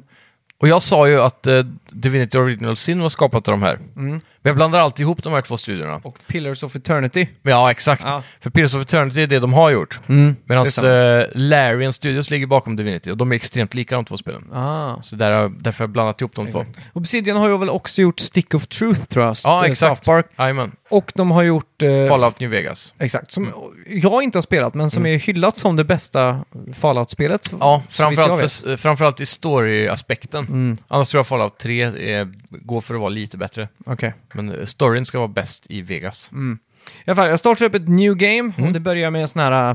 Och 0.66 0.70
jag 0.70 0.82
sa 0.82 1.08
ju 1.08 1.22
att 1.22 1.48
eh, 1.48 1.60
Divinity 1.92 2.38
Original 2.38 2.76
Sin 2.76 3.02
var 3.02 3.10
skapat 3.10 3.48
av 3.48 3.52
de 3.52 3.64
här. 3.64 3.76
mm. 3.76 4.10
Men 4.12 4.22
jag 4.42 4.56
blandar 4.56 4.80
alltid 4.80 5.04
ihop 5.04 5.24
de 5.24 5.34
här 5.34 5.42
två 5.42 5.58
studierna. 5.58 6.00
Och 6.04 6.18
Pillars 6.28 6.64
of 6.64 6.76
Eternity. 6.76 7.28
Ja, 7.42 7.72
exakt. 7.72 8.04
Ja. 8.06 8.24
För 8.42 8.50
Pillars 8.50 8.76
of 8.76 8.82
Eternity 8.82 9.22
är 9.22 9.28
det 9.28 9.40
de 9.40 9.54
har 9.54 9.70
gjort. 9.70 10.00
Mm. 10.08 10.36
Medan 10.46 10.66
det 10.82 11.22
eh, 11.22 11.28
Larian 11.34 11.94
Studios 11.94 12.30
ligger 12.30 12.48
bakom 12.48 12.76
Divinity 12.76 13.12
och 13.12 13.18
de 13.18 13.32
är 13.32 13.36
extremt 13.36 13.74
lika 13.74 13.96
de 13.96 14.06
två 14.06 14.18
spelen. 14.18 14.44
Ah. 14.54 15.02
Så 15.02 15.16
där, 15.16 15.32
har- 15.32 15.50
därför 15.60 15.80
har 15.80 15.84
jag 15.84 15.90
blandat 15.94 16.22
ihop 16.22 16.36
de 16.36 16.52
två. 16.52 16.66
Obsidian 16.94 17.38
har 17.38 17.50
ju 17.50 17.58
väl 17.58 17.70
också 17.70 18.02
gjort 18.02 18.20
Stick 18.20 18.54
of 18.54 18.68
Truth 18.68 19.02
tror 19.06 19.26
jag. 19.26 19.36
Ja, 19.44 19.66
eh, 19.66 19.72
exakt. 19.72 19.98
South 19.98 20.06
Park. 20.06 20.26
Jajamän. 20.38 20.72
Och 20.90 21.12
de 21.16 21.32
har 21.32 21.44
gjort... 21.44 21.82
eh, 21.84 22.08
Fallout 22.08 22.40
New 22.40 22.50
Vegas. 22.50 22.94
Exakt, 23.00 23.32
som 23.32 23.52
jag 23.88 24.24
inte 24.24 24.38
har 24.38 24.42
spelat, 24.44 24.74
men 24.74 24.90
som 24.90 25.06
är 25.06 25.18
hyllat 25.20 25.58
som 25.58 25.76
det 25.76 25.84
bästa 25.84 26.46
Fallout-spelet. 26.74 27.48
Mm. 27.48 27.60
Ja, 27.62 27.84
framförallt, 27.90 28.52
för, 28.52 28.78
framförallt 28.78 29.20
i 29.20 29.26
story-aspekten. 29.26 30.46
Mm, 30.46 30.78
Annars 30.88 31.10
tror 31.10 31.20
jag 31.20 31.28
Fallout 31.28 31.58
3 31.60 31.82
är, 31.84 32.28
går 32.50 32.82
för 32.82 32.94
att 32.96 33.00
vara 33.02 33.10
lite 33.10 33.38
bättre. 33.38 33.68
okej. 33.86 34.14
Men 34.34 34.52
eh, 34.60 34.66
storyn 34.66 35.06
ska 35.06 35.18
vara 35.18 35.28
bäst 35.28 35.66
i 35.70 35.82
Vegas. 35.82 36.30
Mm. 36.32 36.60
I 37.06 37.10
alla 37.12 37.16
fall, 37.16 37.30
jag 37.30 37.40
startar 37.40 37.66
upp 37.66 37.76
ett 37.76 37.90
new 37.90 38.16
game 38.16 38.54
Mm. 38.58 38.64
och 38.68 38.74
det 38.74 38.80
börjar 38.80 39.12
med 39.12 39.22
en 39.22 39.28
sån 39.28 39.42
här... 39.42 39.70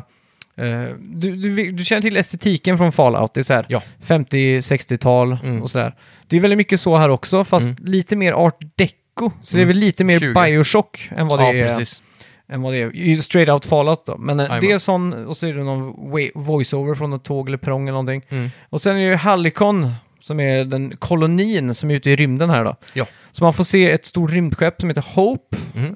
eh, 0.57 0.94
du, 1.01 1.37
du, 1.37 1.73
du 1.73 1.85
känner 1.85 2.03
till 2.03 2.16
estetiken 2.16 2.79
från 2.79 2.92
Fallout, 2.92 3.35
det 3.35 3.40
är 3.40 3.44
så 3.44 3.53
här 3.55 3.66
Ja. 3.68 3.83
50-60-tal 4.07 5.38
Mm. 5.44 5.62
och 5.62 5.70
sådär. 5.70 5.94
Det 6.27 6.37
är 6.37 6.40
väldigt 6.40 6.57
mycket 6.57 6.81
så 6.81 6.96
här 6.96 7.09
också, 7.09 7.44
fast 7.44 7.66
Mm. 7.66 7.77
lite 7.85 8.16
mer 8.16 8.33
art 8.33 8.59
deco. 8.77 8.94
Så 9.42 9.56
det 9.56 9.61
är 9.61 9.62
Mm. 9.62 9.68
väl 9.68 9.76
lite 9.76 10.04
mer 10.04 10.18
20. 10.18 10.35
Bioshock 10.44 11.09
än 11.16 11.28
vad 11.28 11.38
det 11.38 11.44
Ja, 11.44 11.52
är. 11.54 11.66
precis. 11.66 12.02
än 12.48 12.62
vad 12.62 12.72
det 12.72 12.78
är. 12.78 13.14
Straight 13.22 13.48
out 13.50 13.64
Fallout 13.64 14.06
då. 14.06 14.16
Men 14.18 14.40
eh, 14.40 14.44
Jajamän. 14.44 14.61
det 14.68 14.72
är 14.72 14.78
sån, 14.78 15.26
och 15.26 15.37
så 15.37 15.46
är 15.46 15.54
det 15.54 15.64
någon 15.64 15.94
voiceover 16.35 16.94
från 16.94 17.11
något 17.11 17.24
tåg 17.24 17.48
eller 17.48 17.59
perrong 17.59 17.83
eller 17.83 17.92
någonting. 17.92 18.22
Mm. 18.28 18.50
Och 18.70 18.80
sen 18.80 18.96
är 18.96 19.00
det 19.00 19.06
ju 19.06 19.14
Hallicon, 19.14 19.92
som 20.22 20.40
är 20.40 20.64
den 20.64 20.92
kolonin 20.98 21.75
som 21.75 21.90
är 21.90 21.94
ute 21.94 22.10
i 22.10 22.16
rymden 22.16 22.50
här 22.50 22.64
då. 22.64 22.77
Ja. 22.94 23.06
Så 23.33 23.44
man 23.44 23.54
får 23.54 23.64
se 23.64 23.90
ett 23.90 24.04
stort 24.06 24.31
rymdskepp 24.31 24.81
som 24.81 24.88
heter 24.90 25.04
Hope, 25.14 25.56
Mm. 25.75 25.87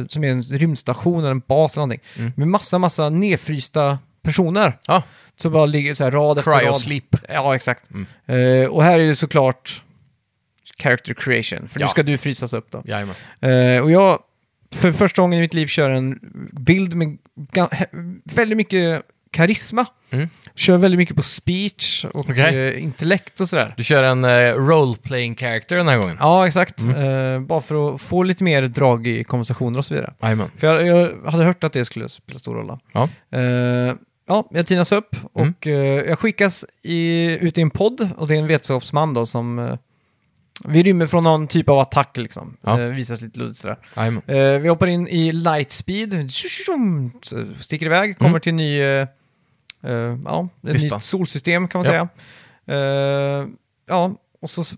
eh, 0.00 0.06
som 0.06 0.24
är 0.24 0.28
en 0.28 0.42
rymdstation 0.42 1.18
eller 1.20 1.30
en 1.30 1.42
bas 1.46 1.72
eller 1.76 1.80
någonting. 1.86 2.00
Mm. 2.18 2.32
Med 2.36 2.48
massa, 2.48 2.78
massa 2.78 3.10
nedfrysta 3.10 3.98
personer. 4.22 4.78
Ja, 4.86 5.02
Så 5.36 5.50
bara 5.50 5.66
ligger 5.66 5.94
så 5.94 6.04
här 6.04 6.10
rad 6.10 6.38
efter 6.38 6.50
rad. 6.50 6.76
Sleep. 6.76 7.16
Ja, 7.28 7.54
exakt. 7.56 7.84
Mm. 7.90 8.06
Eh, 8.62 8.68
och 8.68 8.82
här 8.84 8.98
är 8.98 9.06
det 9.06 9.14
såklart 9.16 9.82
character 10.82 11.14
creation, 11.14 11.68
för 11.68 11.80
Ja. 11.80 11.86
nu 11.86 11.90
ska 11.90 12.02
du 12.02 12.18
frysas 12.18 12.52
upp 12.52 12.70
då. 12.70 12.82
Jajamän. 12.84 13.14
Eh, 13.40 13.82
och 13.82 13.90
jag, 13.90 14.18
för 14.76 14.92
första 14.92 15.22
gången 15.22 15.38
i 15.38 15.42
mitt 15.42 15.54
liv, 15.54 15.66
kör 15.66 15.90
en 15.90 16.18
bild 16.52 16.94
med 16.94 17.18
ga- 17.52 17.86
väldigt 18.24 18.56
mycket 18.56 19.02
karisma. 19.32 19.86
Mm. 20.10 20.28
Kör 20.54 20.76
väldigt 20.76 20.98
mycket 20.98 21.16
på 21.16 21.22
speech 21.22 22.04
och 22.04 22.30
Okej. 22.30 22.56
eh, 22.68 22.82
intellekt 22.82 23.40
och 23.40 23.48
sådär. 23.48 23.74
Du 23.76 23.84
kör 23.84 24.02
en 24.02 24.24
uh, 24.24 24.30
role-playing 24.54 25.36
character 25.36 25.76
den 25.76 25.88
här 25.88 25.98
gången. 25.98 26.16
Ja, 26.20 26.46
exakt. 26.46 26.80
Mm. 26.80 27.34
Eh, 27.34 27.40
bara 27.40 27.60
för 27.60 27.94
att 27.94 28.00
få 28.00 28.22
lite 28.22 28.44
mer 28.44 28.62
drag 28.62 29.06
i 29.06 29.24
konversationer 29.24 29.78
och 29.78 29.84
så 29.84 29.94
vidare. 29.94 30.14
Jajamän. 30.22 30.50
För 30.56 30.66
jag, 30.66 30.86
jag 30.86 31.30
hade 31.30 31.44
hört 31.44 31.64
att 31.64 31.72
det 31.72 31.84
skulle 31.84 32.08
spela 32.08 32.38
stor 32.38 32.54
roll. 32.54 32.66
då. 32.66 32.78
Ja. 32.92 33.08
Eh, 33.38 33.94
ja, 34.28 34.48
jag 34.50 34.66
tinas 34.66 34.92
upp 34.92 35.16
Mm. 35.34 35.54
och 35.58 35.66
eh, 35.66 36.04
jag 36.08 36.18
skickas 36.18 36.64
i, 36.82 37.38
ut 37.40 37.58
i 37.58 37.60
en 37.60 37.70
podd 37.70 38.08
och 38.16 38.28
det 38.28 38.34
är 38.34 38.38
en 38.38 38.46
vetenskapsman 38.46 39.14
då 39.14 39.26
som 39.26 39.58
eh, 39.58 39.76
vi 40.64 40.82
rymmer 40.82 41.06
från 41.06 41.24
någon 41.24 41.46
typ 41.46 41.68
av 41.68 41.78
attack 41.78 42.16
liksom. 42.16 42.56
Ja. 42.62 42.80
Eh, 42.80 42.86
visas 42.86 43.20
lite 43.20 43.38
luddigt 43.38 43.58
sådär. 43.58 43.76
Jajamän. 43.96 44.22
Eh, 44.26 44.58
vi 44.58 44.68
hoppar 44.68 44.86
in 44.86 45.08
i 45.08 45.32
lightspeed, 45.32 46.30
så 47.22 47.46
sticker 47.60 47.86
iväg, 47.86 48.18
kommer 48.18 48.30
Mm. 48.30 48.40
till 48.40 48.50
en 48.50 48.56
ny, 48.56 48.80
eh, 48.80 49.06
eh, 49.84 50.16
ja, 50.24 50.48
ett 50.68 50.80
då. 50.90 50.96
nytt 50.96 51.04
solsystem 51.04 51.68
kan 51.68 51.78
man 51.78 51.84
Ja. 51.86 51.90
säga. 51.90 52.08
Eh, 52.80 53.46
ja, 53.88 54.12
och 54.42 54.50
så 54.50 54.60
s- 54.60 54.74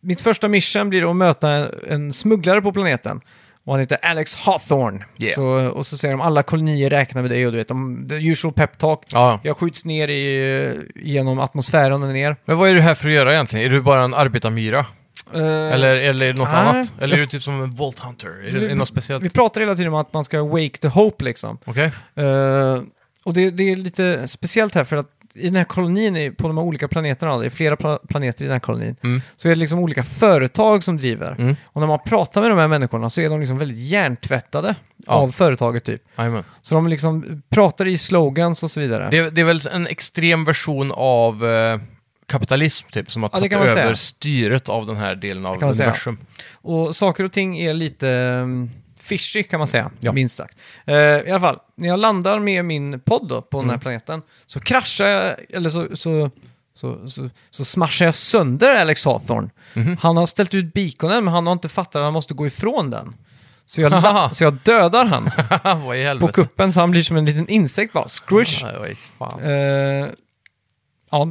mitt 0.00 0.20
första 0.20 0.48
mission 0.48 0.88
blir 0.90 1.10
att 1.10 1.16
möta 1.16 1.68
en, 1.88 2.12
smugglare 2.12 2.62
på 2.62 2.72
planeten. 2.72 3.20
Och 3.64 3.72
han 3.72 3.80
heter 3.80 3.98
Alex 4.02 4.34
Hawthorne. 4.34 5.04
Yeah. 5.18 5.34
Så, 5.34 5.44
och 5.78 5.86
så 5.86 5.96
säger 5.98 6.14
de 6.14 6.20
alla 6.20 6.42
kolonier 6.42 6.90
räknar 6.90 7.22
med 7.22 7.30
dig 7.30 7.46
och 7.46 7.52
du 7.52 7.58
vet, 7.58 7.68
de, 7.68 8.06
the 8.08 8.14
usual 8.14 8.52
pep 8.54 8.78
talk. 8.78 9.00
Ja. 9.12 9.40
Jag 9.42 9.56
skjuts 9.56 9.84
ner 9.84 10.08
i, 10.08 10.90
genom 10.94 11.38
atmosfären 11.38 12.02
och 12.02 12.08
ner. 12.08 12.36
Men 12.44 12.58
vad 12.58 12.68
är 12.70 12.74
du 12.74 12.80
här 12.80 12.94
för 12.94 13.08
att 13.08 13.14
göra 13.14 13.32
egentligen? 13.32 13.66
Är 13.66 13.70
du 13.70 13.80
bara 13.80 14.02
en 14.02 14.14
arbetarmyra? 14.14 14.86
Eh, 15.34 15.40
Eller, 15.72 15.96
eller 15.96 16.26
det 16.26 16.38
något 16.38 16.48
nej, 16.52 16.60
annat? 16.60 16.94
Eller 17.00 17.16
är 17.16 17.20
du 17.20 17.26
typ 17.26 17.42
som 17.42 17.62
en 17.62 17.70
Volt 17.70 17.98
Hunter? 17.98 18.28
Är 18.28 18.52
det, 18.52 18.58
Vi- 18.58 18.64
är 18.64 18.68
det 18.68 18.74
något 18.74 18.88
speciellt? 18.88 19.24
Vi 19.24 19.30
pratar 19.30 19.60
hela 19.60 19.74
tiden 19.76 19.92
om 19.92 19.98
att 20.00 20.12
man 20.12 20.24
ska 20.24 20.42
wake 20.44 20.78
the 20.78 20.88
hope 20.88 21.24
liksom. 21.24 21.58
Okej? 21.64 21.90
Eh, 22.14 22.82
och 23.24 23.34
det, 23.34 23.50
det 23.50 23.72
är 23.72 23.76
lite 23.76 24.28
speciellt 24.28 24.74
här 24.74 24.84
för 24.84 24.96
att 24.96 25.06
i 25.34 25.44
den 25.44 25.56
här 25.56 25.64
kolonin, 25.64 26.34
på 26.34 26.48
de 26.48 26.58
här 26.58 26.64
olika 26.64 26.88
planeterna, 26.88 27.38
det 27.38 27.46
är 27.46 27.50
flera 27.50 27.74
pla- 27.76 28.06
planeter 28.08 28.44
i 28.44 28.46
den 28.48 28.52
här 28.52 28.60
kolonin, 28.60 28.96
Mm. 29.04 29.22
så 29.36 29.48
är 29.48 29.50
det 29.50 29.56
liksom 29.58 29.78
olika 29.78 30.02
företag 30.04 30.82
som 30.82 30.96
driver. 30.96 31.36
Mm. 31.38 31.56
Och 31.64 31.80
när 31.80 31.88
man 31.88 31.98
pratar 32.06 32.40
med 32.40 32.50
de 32.50 32.58
här 32.58 32.68
människorna 32.68 33.10
så 33.10 33.20
är 33.20 33.28
de 33.30 33.40
liksom 33.40 33.58
väldigt 33.58 33.78
hjärntvättade 33.78 34.74
Ja. 35.06 35.12
av 35.12 35.30
företaget 35.30 35.84
typ. 35.84 36.02
Jajamän. 36.18 36.44
Så 36.62 36.74
de 36.74 36.88
liksom 36.88 37.42
pratar 37.50 37.86
i 37.86 37.98
slogans 37.98 38.62
och 38.62 38.70
så 38.70 38.80
vidare. 38.80 39.08
Det, 39.10 39.30
det 39.30 39.40
är 39.40 39.44
väl 39.44 39.60
en 39.72 39.86
extrem 39.86 40.44
version 40.44 40.92
av 40.96 41.46
eh, 41.46 41.80
kapitalism, 42.32 42.88
typ, 42.90 43.10
som 43.10 43.22
har 43.22 43.30
Ja, 43.32 43.38
tagit 43.38 43.52
över 43.56 43.74
säga. 43.74 43.96
styret 43.96 44.68
av 44.68 44.86
den 44.86 44.96
här 44.96 45.14
delen 45.14 45.46
av 45.46 45.62
universum. 45.64 46.18
Och 46.54 46.96
saker 46.96 47.24
och 47.24 47.32
ting 47.32 47.58
är 47.58 47.74
lite 47.74 48.08
um, 48.10 48.70
fishy 49.00 49.42
kan 49.42 49.58
man 49.58 49.68
säga, 49.68 49.90
Ja. 50.00 50.12
minst 50.12 50.36
sagt. 50.36 50.58
Eh, 50.86 50.94
I 50.94 51.30
alla 51.30 51.40
fall, 51.40 51.58
när 51.76 51.88
jag 51.88 51.98
landar 52.00 52.38
med 52.38 52.64
min 52.64 53.00
podd 53.00 53.28
då, 53.28 53.42
på 53.42 53.56
den 53.58 53.64
Mm. 53.64 53.74
här 53.74 53.80
planeten 53.80 54.22
så 54.46 54.60
kraschar 54.60 55.06
jag, 55.06 55.36
eller 55.50 55.70
så, 55.70 55.96
så, 55.96 56.30
så, 56.74 57.08
så, 57.08 57.30
så 57.50 57.64
smashar 57.64 58.04
jag 58.06 58.14
sönder 58.14 58.74
Alex 58.80 59.04
Hawthorne. 59.04 59.50
Mhm. 59.74 59.96
Han 60.00 60.16
har 60.16 60.26
ställt 60.26 60.54
ut 60.54 60.74
beaconen 60.74 61.24
men 61.24 61.34
han 61.34 61.46
har 61.46 61.52
inte 61.52 61.68
fattat 61.68 61.96
att 61.96 62.02
han 62.04 62.12
måste 62.12 62.34
gå 62.34 62.46
ifrån 62.46 62.90
den. 62.90 63.14
Så 63.66 63.80
jag, 63.80 63.92
så 64.36 64.44
jag 64.44 64.54
dödar 64.64 65.04
han 65.06 65.30
på 66.20 66.28
kuppen 66.28 66.72
så 66.72 66.80
han 66.80 66.90
blir 66.90 67.02
som 67.02 67.16
en 67.16 67.24
liten 67.24 67.48
insekt 67.48 67.92
bara. 67.92 68.08
Scrooge! 68.08 68.64
Vad 69.18 69.40
ja, 71.12 71.28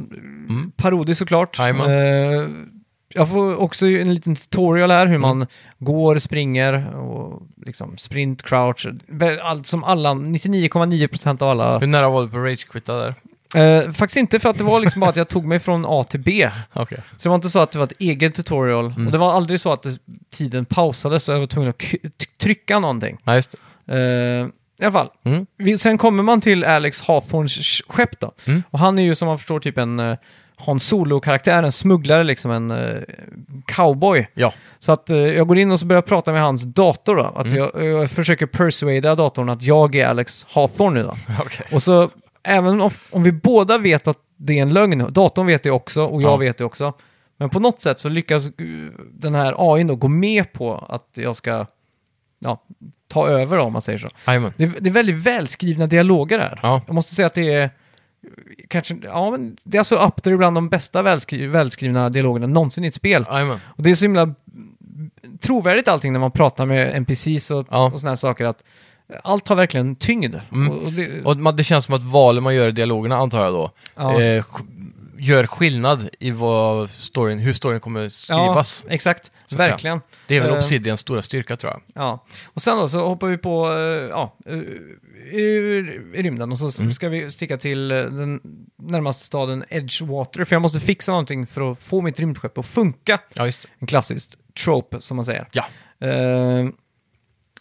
parodi 0.76 1.14
såklart. 1.14 1.58
Mm. 1.58 1.80
Eh, 1.80 2.48
jag 3.14 3.30
får 3.30 3.56
också 3.56 3.86
en 3.86 4.14
liten 4.14 4.34
tutorial 4.34 4.90
här 4.90 5.06
hur 5.06 5.14
Mm. 5.16 5.20
man 5.20 5.46
går, 5.78 6.18
springer 6.18 6.96
och 6.96 7.42
liksom 7.66 7.96
sprint, 7.98 8.42
crouch. 8.42 8.86
Allt 9.42 9.66
som 9.66 9.84
alla, 9.84 10.14
99,9% 10.14 11.42
av 11.42 11.48
alla. 11.48 11.78
Hur 11.78 11.86
nära 11.86 12.08
var 12.08 12.22
du 12.22 12.28
på 12.28 12.38
rage-quitta 12.38 12.92
där? 12.98 13.14
Eh, 13.56 13.92
faktiskt 13.92 14.16
inte 14.16 14.40
för 14.40 14.48
att 14.48 14.58
det 14.58 14.64
var 14.64 14.80
liksom 14.80 15.00
bara 15.00 15.10
att 15.10 15.16
jag 15.16 15.28
tog 15.28 15.44
mig 15.44 15.58
från 15.58 15.84
A 15.88 16.04
till 16.04 16.20
B. 16.20 16.50
Okej. 16.72 16.98
Så 17.10 17.22
det 17.22 17.28
var 17.28 17.34
inte 17.36 17.50
så 17.50 17.58
att 17.58 17.70
det 17.70 17.78
var 17.78 17.84
ett 17.86 18.00
eget 18.00 18.34
tutorial. 18.34 18.86
Mm. 18.86 19.06
Och 19.06 19.12
det 19.12 19.18
var 19.18 19.32
aldrig 19.32 19.60
så 19.60 19.72
att 19.72 19.82
det, 19.82 19.98
tiden 20.30 20.64
pausades 20.64 21.24
så 21.24 21.32
jag 21.32 21.38
var 21.38 21.46
tvungen 21.46 21.70
att 21.70 21.82
trycka 22.38 22.78
någonting. 22.78 23.18
Nej, 23.24 23.36
just 23.36 23.54
det. 23.86 24.40
Eh, 24.40 24.46
I 24.82 24.84
alla 24.84 24.92
fall. 24.92 25.08
Mm. 25.24 25.46
Vi, 25.56 25.78
sen 25.78 25.98
kommer 25.98 26.22
man 26.22 26.40
till 26.40 26.64
Alex 26.64 27.02
Hawthorns 27.02 27.82
skepp 27.88 28.20
då. 28.20 28.32
Mm. 28.46 28.62
Och 28.70 28.78
han 28.78 28.98
är 28.98 29.02
ju 29.02 29.14
som 29.14 29.28
man 29.28 29.38
förstår 29.38 29.60
typ 29.60 29.78
en 29.78 30.00
uh, 30.00 30.16
Han 30.56 30.80
Solo-karaktär, 30.80 31.62
en 31.62 31.72
smugglare 31.72 32.24
liksom, 32.24 32.50
en 32.50 32.70
eh, 32.70 33.00
cowboy. 33.66 34.28
Ja. 34.34 34.52
Så 34.78 34.92
att 34.92 35.10
eh, 35.10 35.16
jag 35.16 35.48
går 35.48 35.58
in 35.58 35.70
och 35.70 35.80
så 35.80 35.86
börjar 35.86 35.96
jag 36.02 36.06
prata 36.06 36.32
med 36.32 36.42
hans 36.42 36.62
dator 36.62 37.16
då. 37.16 37.22
Att 37.24 37.46
Mm. 37.46 37.58
jag, 37.58 37.84
jag 37.84 38.10
försöker 38.10 38.46
persuada 38.46 39.14
datorn 39.14 39.48
att 39.48 39.62
jag 39.62 39.94
är 39.94 40.06
Alex 40.06 40.46
Hawthorne 40.50 41.00
nu 41.00 41.02
då. 41.06 41.14
Okej. 41.40 41.66
Och 41.72 41.82
så, 41.82 42.10
även 42.42 42.80
om, 42.80 42.90
om 43.12 43.22
vi 43.22 43.32
båda 43.32 43.78
vet 43.78 44.08
att 44.08 44.18
det 44.36 44.58
är 44.58 44.62
en 44.62 44.72
lögn, 44.74 45.06
datorn 45.12 45.46
vet 45.46 45.62
det 45.62 45.70
också 45.70 46.02
och 46.04 46.22
jag 46.22 46.32
Ja. 46.32 46.36
vet 46.36 46.58
det 46.58 46.64
också. 46.64 46.92
Men 47.38 47.50
på 47.50 47.60
något 47.60 47.80
sätt 47.80 48.00
så 48.00 48.08
lyckas 48.08 48.46
eh, 48.46 48.52
den 49.12 49.34
här 49.34 49.54
AI 49.74 49.84
då 49.84 49.96
gå 49.96 50.08
med 50.08 50.52
på 50.52 50.86
att 50.88 51.08
jag 51.14 51.36
ska 51.36 51.66
ja, 52.42 52.62
ta 53.08 53.28
över 53.28 53.58
om 53.58 53.72
man 53.72 53.82
säger 53.82 53.98
så. 53.98 54.08
Jajamän. 54.26 54.52
Det 54.56 54.64
är, 54.64 54.72
det 54.80 54.90
är 54.90 54.92
väldigt 54.92 55.16
välskrivna 55.16 55.86
dialoger 55.86 56.38
här. 56.38 56.60
Ja. 56.62 56.80
Jag 56.86 56.94
måste 56.94 57.14
säga 57.14 57.26
att 57.26 57.34
det 57.34 57.52
är 57.52 57.70
kanske, 58.68 58.96
ja 59.02 59.30
men 59.30 59.56
det 59.64 59.76
är 59.76 59.80
alltså 59.80 59.96
up 59.96 60.22
there 60.22 60.36
bland 60.36 60.56
de 60.56 60.68
bästa 60.68 61.02
välskri 61.02 61.46
välskrivna 61.46 62.10
dialogerna 62.10 62.46
någonsin 62.46 62.84
i 62.84 62.86
ett 62.86 62.94
spel. 62.94 63.26
Jajamän. 63.30 63.60
Och 63.66 63.82
det 63.82 63.90
är 63.90 63.94
så 63.94 64.04
himla 64.04 64.34
trovärdigt 65.40 65.88
allting 65.88 66.12
när 66.12 66.20
man 66.20 66.30
pratar 66.30 66.66
med 66.66 66.96
NPCs 66.96 67.50
och, 67.50 67.66
Ja. 67.70 67.84
och 67.92 68.00
såna 68.00 68.10
här 68.10 68.16
saker 68.16 68.44
att 68.44 68.64
allt 69.22 69.48
har 69.48 69.56
verkligen 69.56 69.96
tyngd. 69.96 70.34
Mm. 70.52 70.70
Och, 70.70 70.76
och 70.86 70.92
det, 70.92 71.22
Och 71.24 71.54
det 71.54 71.64
känns 71.64 71.84
som 71.84 71.94
att 71.94 72.02
valen 72.02 72.42
man 72.42 72.54
gör 72.54 72.68
i 72.68 72.72
dialogerna, 72.72 73.16
antar 73.16 73.44
jag 73.44 73.52
då, 73.52 73.70
Ja. 73.96 74.22
eh, 74.22 74.44
gör 75.22 75.46
skillnad 75.46 76.08
i 76.20 76.30
vad 76.30 76.90
storyn, 76.90 77.38
hur 77.38 77.52
storyn 77.52 77.80
kommer 77.80 78.08
skrivas. 78.08 78.84
Ja, 78.88 78.94
exakt. 78.94 79.30
Så. 79.46 79.56
Verkligen. 79.56 80.00
Det 80.26 80.36
är 80.36 80.40
väl 80.40 80.50
Eh, 80.50 80.56
Obsidians 80.56 81.00
stora 81.00 81.22
styrka, 81.22 81.56
tror 81.56 81.72
jag. 81.72 81.82
Ja. 81.94 82.24
Och 82.44 82.62
sen 82.62 82.76
då 82.78 82.88
så 82.88 82.98
hoppar 83.08 83.26
vi 83.26 83.38
på, 83.38 83.66
eh, 83.66 84.08
ja, 84.10 84.36
eh, 84.46 84.58
i, 85.38 85.42
i 86.14 86.22
rymden 86.22 86.52
och 86.52 86.58
så 86.58 86.82
Mm. 86.82 86.92
ska 86.92 87.08
vi 87.08 87.30
sticka 87.30 87.58
till 87.58 87.88
den 87.88 88.40
närmaste 88.82 89.24
staden 89.24 89.64
Edgewater. 89.68 90.44
För 90.44 90.54
jag 90.54 90.62
måste 90.62 90.80
fixa 90.80 91.12
någonting 91.12 91.46
för 91.46 91.72
att 91.72 91.82
få 91.82 92.00
mitt 92.00 92.20
rymdskepp 92.20 92.58
att 92.58 92.66
funka. 92.66 93.18
Ja, 93.34 93.46
just 93.46 93.62
det. 93.62 93.68
En 93.78 93.86
klassisk 93.86 94.30
trope, 94.64 95.00
som 95.00 95.16
man 95.16 95.24
säger. 95.26 95.48
Ja. 95.52 95.64
Eh, 96.08 96.68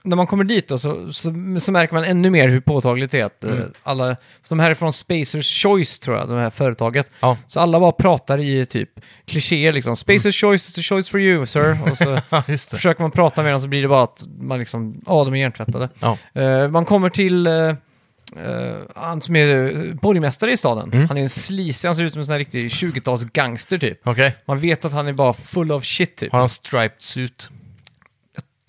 när 0.04 0.16
man 0.16 0.28
kommer 0.28 0.44
dit 0.44 0.68
då, 0.68 0.78
så, 0.78 1.14
så, 1.14 1.34
så 1.60 1.72
märker 1.72 1.94
man 1.94 2.04
ännu 2.04 2.30
mer 2.30 2.48
hur 2.50 2.60
påtagligt 2.60 3.12
det 3.12 3.20
är 3.20 3.26
att 3.26 3.44
eh, 3.44 3.52
Mm. 3.52 3.72
alla, 3.84 4.16
de 4.50 4.60
här 4.60 4.70
är 4.70 4.74
från 4.74 4.94
Spacers 4.94 5.64
Choice 5.64 6.00
tror 6.00 6.18
jag, 6.18 6.30
det 6.30 6.36
här 6.36 6.50
företaget. 6.50 7.10
Ja. 7.20 7.38
Så 7.48 7.60
alla 7.60 7.80
bara 7.80 7.92
pratar 7.92 8.40
i 8.40 8.66
typ 8.66 8.90
klichéer 9.26 9.74
liksom. 9.74 9.96
Spacers 9.96 10.42
Choice 10.42 10.68
is 10.70 10.74
the 10.74 10.82
choice 10.82 11.10
for 11.10 11.20
you, 11.20 11.46
sir. 11.46 11.78
Och 11.92 11.98
så 11.98 12.22
försöker 12.76 13.02
man 13.02 13.12
prata 13.12 13.44
med 13.44 13.52
dem 13.54 13.62
så 13.62 13.68
blir 13.68 13.82
det 13.82 13.88
bara 13.88 14.04
att 14.04 14.24
man 14.40 14.60
liksom, 14.60 15.02
ja 15.08 15.24
de 15.24 15.34
är 15.34 15.40
hjärntvättade. 15.40 15.90
Ja. 16.00 16.18
Eh, 16.42 16.68
man 16.68 16.86
kommer 16.86 17.10
till 17.10 17.48
eh, 17.48 17.54
eh, 17.54 18.76
han 18.96 19.22
som 19.22 19.36
är 19.36 19.56
eh, 19.88 19.94
borgmästare 19.94 20.52
i 20.52 20.58
staden. 20.58 20.94
Mm. 20.94 21.08
Han 21.08 21.18
är 21.18 21.22
en 21.22 21.30
sleazy, 21.30 21.88
han 21.88 21.96
ser 21.96 22.04
ut 22.04 22.14
som 22.14 22.20
en 22.20 22.26
sån 22.26 22.32
här 22.34 22.40
riktig 22.40 22.64
20-tals 22.66 23.24
gangster 23.26 23.78
typ. 23.78 24.00
Okej. 24.08 24.36
Man 24.46 24.60
vet 24.60 24.86
att 24.86 24.94
han 24.94 25.08
är 25.08 25.14
bara 25.14 25.34
full 25.34 25.72
of 25.72 25.86
shit 25.86 26.16
typ. 26.16 26.32
Har 26.32 26.40
han 26.40 26.50
striped 26.50 27.02
suit? 27.02 27.50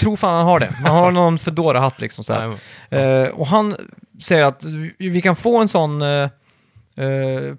Tror 0.03 0.17
fan 0.17 0.35
han 0.37 0.47
har 0.47 0.61
det. 0.61 0.75
Man 0.83 0.93
har 0.93 1.11
någon 1.21 1.39
Fedora-hatt 1.39 2.01
liksom 2.01 2.25
så 2.25 2.33
här. 2.33 2.57
Jajamän. 2.91 3.25
Eh, 3.27 3.31
och 3.33 3.47
han 3.47 3.77
säger 4.23 4.45
att 4.45 4.65
vi- 4.99 5.23
kan 5.23 5.37
få 5.37 5.61
en 5.61 5.69
sån 5.69 6.03
uh, 6.03 6.29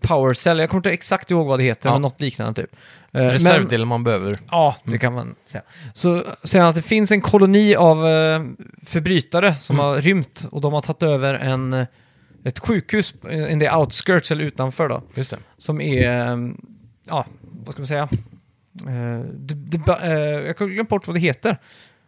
power 0.01 0.33
cell, 0.33 0.59
jag 0.59 0.69
kommer 0.69 0.79
inte 0.79 0.91
exakt 0.91 1.31
ihåg 1.31 1.47
vad 1.47 1.59
det 1.59 1.63
heter, 1.63 1.89
Ja. 1.89 1.93
men 1.93 2.01
något 2.01 2.21
liknande 2.21 2.61
typ. 2.61 2.75
Eh, 3.11 3.21
Reservdelen 3.21 3.87
man 3.87 4.03
behöver. 4.03 4.39
Ja, 4.51 4.75
det 4.83 4.97
kan 4.97 5.13
man 5.13 5.35
säga. 5.45 5.63
Så 5.93 6.23
säger 6.43 6.63
han 6.63 6.69
att 6.69 6.75
det 6.75 6.81
finns 6.81 7.11
en 7.11 7.21
koloni 7.21 7.75
av 7.75 8.07
eh, 8.07 8.41
förbrytare 8.85 9.55
som 9.55 9.75
Mm. 9.75 9.85
har 9.85 10.01
rymt 10.01 10.45
och 10.51 10.61
de 10.61 10.73
har 10.73 10.81
tagit 10.81 11.03
över 11.03 11.33
en, 11.33 11.73
eh, 11.73 11.85
ett 12.45 12.59
sjukhus 12.59 13.13
in 13.49 13.59
the 13.59 13.71
outskirts 13.71 14.31
eller 14.31 14.43
utanför 14.43 14.89
då. 14.89 15.01
Just 15.13 15.31
det. 15.31 15.37
Som 15.57 15.81
är, 15.81 16.31
eh, 16.31 16.37
ja, 17.09 17.25
vad 17.41 17.73
ska 17.73 17.81
man 17.81 17.87
säga? 17.87 18.09
Eh, 18.87 19.19
det, 19.33 19.53
det, 19.55 19.77
ba- 19.77 19.99
eh, 20.01 20.11
jag 20.19 20.59
har 20.59 20.67
glömt 20.67 20.89
bort 20.89 21.07
vad 21.07 21.15
det 21.15 21.19
heter. 21.19 21.57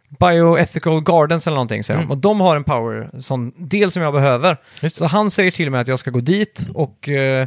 Bioethical 0.08 1.00
Gardens 1.00 1.46
eller 1.46 1.54
någonting 1.54 1.84
säger 1.84 1.98
Mm. 2.00 2.08
de. 2.08 2.12
Och 2.14 2.18
de 2.18 2.40
har 2.40 2.56
en 2.56 2.64
power, 2.64 3.10
sån 3.18 3.52
del 3.56 3.90
som 3.90 4.02
jag 4.02 4.14
behöver. 4.14 4.56
Så 4.88 5.06
han 5.06 5.30
säger 5.30 5.50
till 5.50 5.70
mig 5.70 5.80
att 5.80 5.88
jag 5.88 5.98
ska 5.98 6.10
gå 6.10 6.20
dit 6.20 6.66
och 6.74 7.08
eh, 7.08 7.46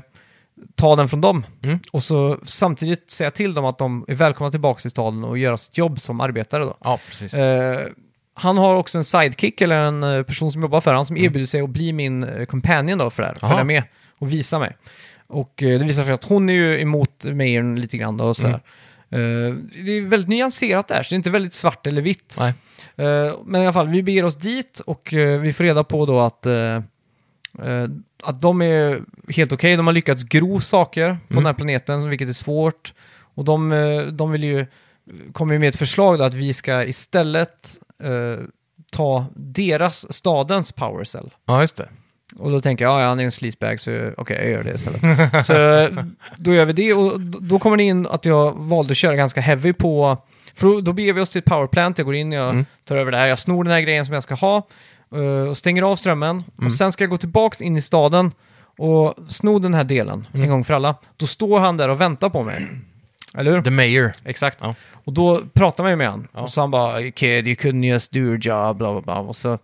ta 0.76 0.96
den 0.96 1.10
från 1.10 1.22
dem. 1.22 1.46
Mm. 1.64 1.80
Och 1.92 2.04
så 2.04 2.38
samtidigt 2.46 3.12
säga 3.12 3.32
till 3.32 3.54
dem 3.54 3.66
att 3.66 3.78
de 3.78 4.06
är 4.08 4.16
välkomna 4.16 4.52
tillbaka 4.52 4.80
till 4.82 4.92
staden 4.92 5.24
och 5.24 5.38
göra 5.38 5.58
sitt 5.58 5.78
jobb 5.78 6.00
som 6.00 6.22
arbetare 6.22 6.64
då. 6.64 6.78
Ja, 6.84 7.00
precis. 7.10 7.34
Eh, 7.34 7.80
han 8.34 8.58
har 8.58 8.76
också 8.76 8.98
en 8.98 9.04
sidekick, 9.04 9.62
eller 9.62 9.84
en 9.84 10.04
eh, 10.04 10.24
person 10.24 10.52
som 10.52 10.62
jobbar 10.62 10.82
för 10.82 10.92
honom, 10.92 11.06
som 11.06 11.16
Mm. 11.16 11.26
erbjuder 11.26 11.48
sig 11.48 11.62
att 11.62 11.70
bli 11.70 11.94
min 11.94 12.24
eh, 12.24 12.46
companion 12.46 12.98
då 12.98 13.10
för 13.10 13.24
det 13.24 13.28
här. 13.28 13.38
Aha. 13.42 13.50
Följa 13.52 13.64
med 13.64 13.84
och 14.20 14.32
visa 14.34 14.60
mig. 14.60 14.78
Och 15.28 15.64
eh, 15.64 15.80
det 15.80 15.86
visar 15.86 16.04
sig 16.04 16.14
att 16.14 16.24
hon 16.24 16.50
är 16.50 16.54
ju 16.54 16.82
emot 16.82 17.26
Mayern 17.26 17.76
lite 17.82 17.98
grann 17.98 18.18
då 18.18 18.24
och 18.26 18.38
sådär. 18.38 18.60
Mm. 19.12 19.48
Eh, 19.48 19.84
det 19.86 19.92
är 19.92 20.02
väldigt 20.02 20.30
nyanserat 20.30 20.88
där, 20.88 21.04
så 21.04 21.10
det 21.10 21.14
är 21.14 21.18
inte 21.18 21.30
väldigt 21.30 21.54
svart 21.54 21.88
eller 21.88 22.02
vitt. 22.02 22.36
Nej. 22.40 22.54
Eh, 22.96 23.34
men 23.46 23.62
i 23.62 23.64
alla 23.64 23.74
fall, 23.74 23.88
vi 23.88 24.04
beger 24.04 24.26
oss 24.26 24.36
dit 24.36 24.80
och 24.80 25.14
eh, 25.14 25.40
vi 25.40 25.54
får 25.54 25.64
reda 25.64 25.84
på 25.84 26.06
då 26.06 26.20
att, 26.20 26.46
att 28.24 28.42
de 28.42 28.62
är 28.62 29.02
helt 29.28 29.52
okej. 29.52 29.76
De 29.76 29.88
har 29.88 29.94
lyckats 29.94 30.24
gro 30.24 30.60
saker 30.60 31.18
på 31.28 31.34
den 31.34 31.46
här 31.46 31.54
planeten, 31.54 32.10
vilket 32.10 32.30
är 32.30 32.34
svårt. 32.34 32.94
Och 33.34 33.46
de, 33.46 33.70
de 34.14 34.32
vill 34.32 34.44
ju, 34.44 34.66
kommer 35.34 35.54
ju 35.54 35.60
med 35.60 35.70
ett 35.70 35.76
förslag 35.76 36.18
då 36.18 36.24
att 36.24 36.34
vi 36.34 36.54
ska 36.54 36.84
istället 36.84 37.80
eh, 38.04 38.46
ta 38.92 39.26
deras, 39.36 40.14
stadens 40.14 40.72
power 40.72 41.04
cell. 41.04 41.30
Ja, 41.46 41.62
just 41.62 41.76
det. 41.76 41.90
Och 42.38 42.52
då 42.52 42.62
tänker 42.62 42.86
jag, 42.86 43.02
ja, 43.02 43.08
han 43.08 43.20
är 43.20 43.24
en 43.24 43.32
sleazebag, 43.32 43.80
så 43.80 44.12
okej, 44.18 44.38
jag 44.42 44.50
gör 44.52 44.64
det 44.64 44.74
istället. 44.74 45.02
så 45.46 45.54
då 46.38 46.54
gör 46.54 46.66
vi 46.66 46.74
det 46.74 46.94
och 46.94 47.20
då 47.22 47.60
kommer 47.60 47.78
det 47.78 47.84
in 47.84 48.08
att 48.08 48.26
jag 48.26 48.52
valde 48.58 48.92
att 48.92 48.98
köra 48.98 49.16
ganska 49.16 49.42
heavy 49.42 49.74
på, 49.74 50.18
för 50.56 50.68
då, 50.68 50.82
då 50.82 50.94
beger 50.94 51.14
vi 51.14 51.22
oss 51.22 51.30
till 51.30 51.40
ett 51.40 51.46
powerplant, 51.46 51.98
jag 51.98 52.06
går 52.06 52.16
in, 52.16 52.32
jag 52.32 52.50
Mm. 52.50 52.66
tar 52.86 52.96
över 52.98 53.12
det 53.12 53.18
här, 53.18 53.28
jag 53.28 53.40
snor 53.40 53.64
den 53.64 53.74
här 53.74 53.82
grejen 53.82 54.06
som 54.06 54.14
jag 54.14 54.24
ska 54.24 54.36
ha 54.36 54.68
eh, 55.16 55.50
och 55.50 55.58
stänger 55.58 55.82
av 55.84 55.96
strömmen. 55.96 56.44
Mm. 56.58 56.68
Och 56.68 56.74
sen 56.74 56.92
ska 56.92 57.04
jag 57.04 57.10
gå 57.12 57.18
tillbaka 57.18 57.64
in 57.64 57.78
i 57.78 57.82
staden 57.82 58.32
och 58.78 59.16
sno 59.30 59.60
den 59.60 59.74
här 59.74 59.84
delen 59.84 60.28
Mm. 60.34 60.44
en 60.44 60.50
gång 60.50 60.64
för 60.64 60.74
alla. 60.74 60.96
Då 61.18 61.28
står 61.28 61.60
han 61.60 61.78
där 61.78 61.90
och 61.90 62.02
väntar 62.02 62.30
på 62.30 62.44
mig. 62.44 62.68
Eller 63.38 63.52
hur? 63.52 63.62
The 63.62 63.70
Mayor. 63.70 64.12
Exakt. 64.26 64.58
Ja. 64.62 64.76
Och 64.92 65.14
då 65.14 65.42
pratar 65.54 65.84
man 65.84 65.90
ju 65.92 65.96
med 65.96 66.10
han. 66.10 66.28
Ja. 66.34 66.40
Och 66.40 66.50
så 66.50 66.62
han 66.62 66.72
bara 66.72 67.12
“Kid, 67.12 67.48
you 67.48 67.56
couldn't 67.56 67.86
just 67.86 68.12
do 68.12 68.20
your 68.20 68.38
job”, 68.42 68.78
bla 68.78 68.92
bla 68.92 69.02
bla. 69.02 69.20
Och 69.20 69.36
så, 69.36 69.58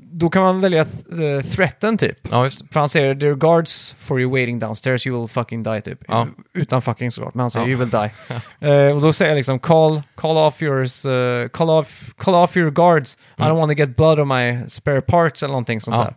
då 0.00 0.30
kan 0.30 0.42
man 0.42 0.60
välja 0.60 0.86
uh, 1.12 1.40
threaten 1.42 1.98
typ. 1.98 2.18
Ja, 2.30 2.44
just 2.44 2.58
det. 2.58 2.66
För 2.72 2.80
han 2.80 2.88
säger 2.88 3.14
“There 3.14 3.30
are 3.30 3.36
guards 3.36 3.96
for 3.98 4.20
you 4.20 4.30
waiting 4.30 4.58
downstairs, 4.58 5.06
you 5.06 5.20
will 5.20 5.28
fucking 5.28 5.62
die” 5.62 5.80
typ. 5.80 5.98
Ja. 6.08 6.26
Utan 6.52 6.82
fucking 6.82 7.10
såklart, 7.10 7.34
men 7.34 7.40
han 7.40 7.50
säger 7.50 7.66
Ja. 7.66 7.70
“You 7.70 7.78
will 7.80 7.90
die”. 7.90 8.10
Eh, 8.66 8.94
och 8.94 9.00
då 9.02 9.12
säger 9.12 9.30
jag 9.30 9.36
liksom 9.36 9.58
“Call, 9.58 10.02
call 10.14 10.36
off 10.36 10.62
yours, 10.62 11.04
eh, 11.04 11.48
call, 11.48 11.70
off, 11.70 12.14
call 12.16 12.34
off 12.34 12.56
your 12.56 12.70
guards, 12.70 13.18
I 13.38 13.42
don't 13.42 13.56
want 13.58 13.72
to 13.72 13.78
get 13.78 13.96
blood 13.96 14.18
on 14.20 14.28
my 14.28 14.68
spare 14.68 15.00
parts” 15.00 15.42
eller 15.42 15.52
någonting 15.52 15.80
sånt 15.80 15.96
Ja. 15.96 16.02
där. 16.04 16.14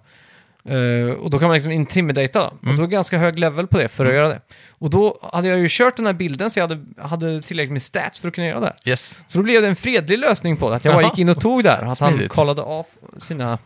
Eh, 0.65 1.11
och 1.13 1.29
då 1.29 1.39
kan 1.39 1.47
man 1.47 1.53
liksom 1.55 1.71
intimidata. 1.71 2.47
Och 2.47 2.63
Mm. 2.63 2.77
då 2.77 2.83
är 2.83 2.87
det 2.87 2.91
ganska 2.93 3.17
hög 3.17 3.39
level 3.39 3.67
på 3.67 3.77
det 3.77 3.87
för 3.87 4.05
att 4.05 4.13
göra 4.13 4.27
det. 4.27 4.41
Och 4.69 4.89
då 4.89 5.29
hade 5.33 5.47
jag 5.47 5.59
ju 5.59 5.67
kört 5.69 5.95
den 5.97 6.05
här 6.05 6.13
bilden 6.13 6.49
så 6.51 6.59
jag 6.59 6.67
hade, 6.67 6.85
hade 7.07 7.41
tillräckligt 7.41 7.71
med 7.71 7.81
stats 7.81 8.19
för 8.19 8.27
att 8.27 8.33
kunna 8.35 8.47
göra 8.47 8.59
det. 8.59 8.73
Yes. 8.85 9.19
Så 9.27 9.37
då 9.37 9.43
blev 9.43 9.61
det 9.61 9.67
en 9.67 9.75
fredlig 9.75 10.19
lösning 10.19 10.57
på 10.57 10.69
det. 10.69 10.75
Att 10.75 10.85
jag 10.85 10.93
bara 10.93 11.03
gick 11.03 11.19
in 11.19 11.29
och 11.29 11.41
tog 11.41 11.63
där. 11.63 11.81
Att 11.83 11.99
han 11.99 12.09
Smidigt. 12.11 12.31
kollade 12.31 12.61
av 12.61 12.85
sina 13.17 13.57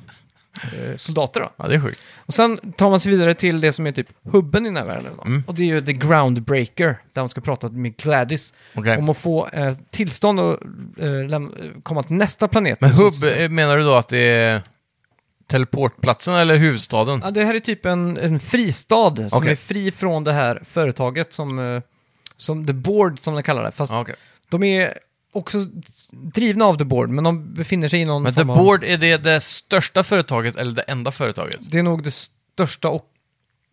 eh, 0.63 0.97
soldater 0.97 1.39
då. 1.41 1.49
Ja, 1.57 1.67
det 1.67 1.75
är 1.75 1.79
sjukt. 1.81 2.01
Och 2.25 2.33
sen 2.33 2.73
tar 2.77 2.89
man 2.89 2.99
sig 2.99 3.11
vidare 3.11 3.33
till 3.33 3.61
det 3.61 3.71
som 3.71 3.87
är 3.87 3.91
typ 3.91 4.07
hubben 4.31 4.65
i 4.65 4.69
den 4.69 4.77
här 4.77 4.85
världen. 4.85 5.11
Mm. 5.25 5.43
Och 5.47 5.53
det 5.55 5.61
är 5.61 5.65
ju 5.67 5.81
The 5.81 5.93
Groundbreaker. 5.93 6.97
Där 7.13 7.21
man 7.21 7.29
ska 7.29 7.41
prata 7.41 7.69
med 7.69 7.97
Gladys. 7.97 8.53
Okej. 8.75 8.97
Om 8.97 9.09
att 9.09 9.17
få 9.17 9.47
eh, 9.47 9.73
tillstånd 9.91 10.39
att 10.39 10.59
komma 11.83 12.03
till 12.03 12.15
nästa 12.15 12.47
planet. 12.47 12.81
Men 12.81 12.91
hubb, 12.91 13.13
menar 13.49 13.77
du 13.77 13.83
då 13.83 13.95
att 13.95 14.07
det 14.07 14.17
är 14.19 14.61
teleportplatsen 15.53 16.33
eller 16.33 16.55
huvudstaden? 16.57 17.21
Ja, 17.23 17.31
det 17.31 17.43
här 17.45 17.55
är 17.55 17.59
typ 17.59 17.85
en, 17.85 18.17
en 18.17 18.39
fristad 18.39 19.15
som 19.15 19.29
Okej. 19.33 19.51
är 19.51 19.55
fri 19.55 19.91
från 19.91 20.23
det 20.23 20.33
här 20.33 20.63
företaget 20.71 21.33
som, 21.33 21.59
eh, 21.59 21.81
som 22.37 22.67
The 22.67 22.73
Board 22.73 23.19
som 23.19 23.33
de 23.35 23.43
kallar 23.43 23.63
det. 23.63 23.71
Fast 23.71 23.91
Ja, 23.91 24.01
okej. 24.01 24.15
de 24.49 24.63
är 24.63 24.93
också 25.33 25.57
drivna 26.11 26.65
av 26.65 26.77
The 26.77 26.83
Board, 26.85 27.09
men 27.09 27.23
de 27.23 27.53
befinner 27.53 27.87
sig 27.87 27.99
i 27.99 28.05
någon 28.05 28.23
Men 28.23 28.33
The 28.33 28.39
form 28.39 28.49
av... 28.49 28.57
Board, 28.57 28.83
är 28.83 28.97
det 28.97 29.17
det 29.17 29.41
största 29.41 30.03
företaget 30.03 30.55
eller 30.55 30.71
det 30.71 30.81
enda 30.81 31.11
företaget? 31.11 31.59
Det 31.71 31.79
är 31.79 31.83
nog 31.83 32.03
det 32.03 32.11
största 32.11 32.89
och... 32.89 33.05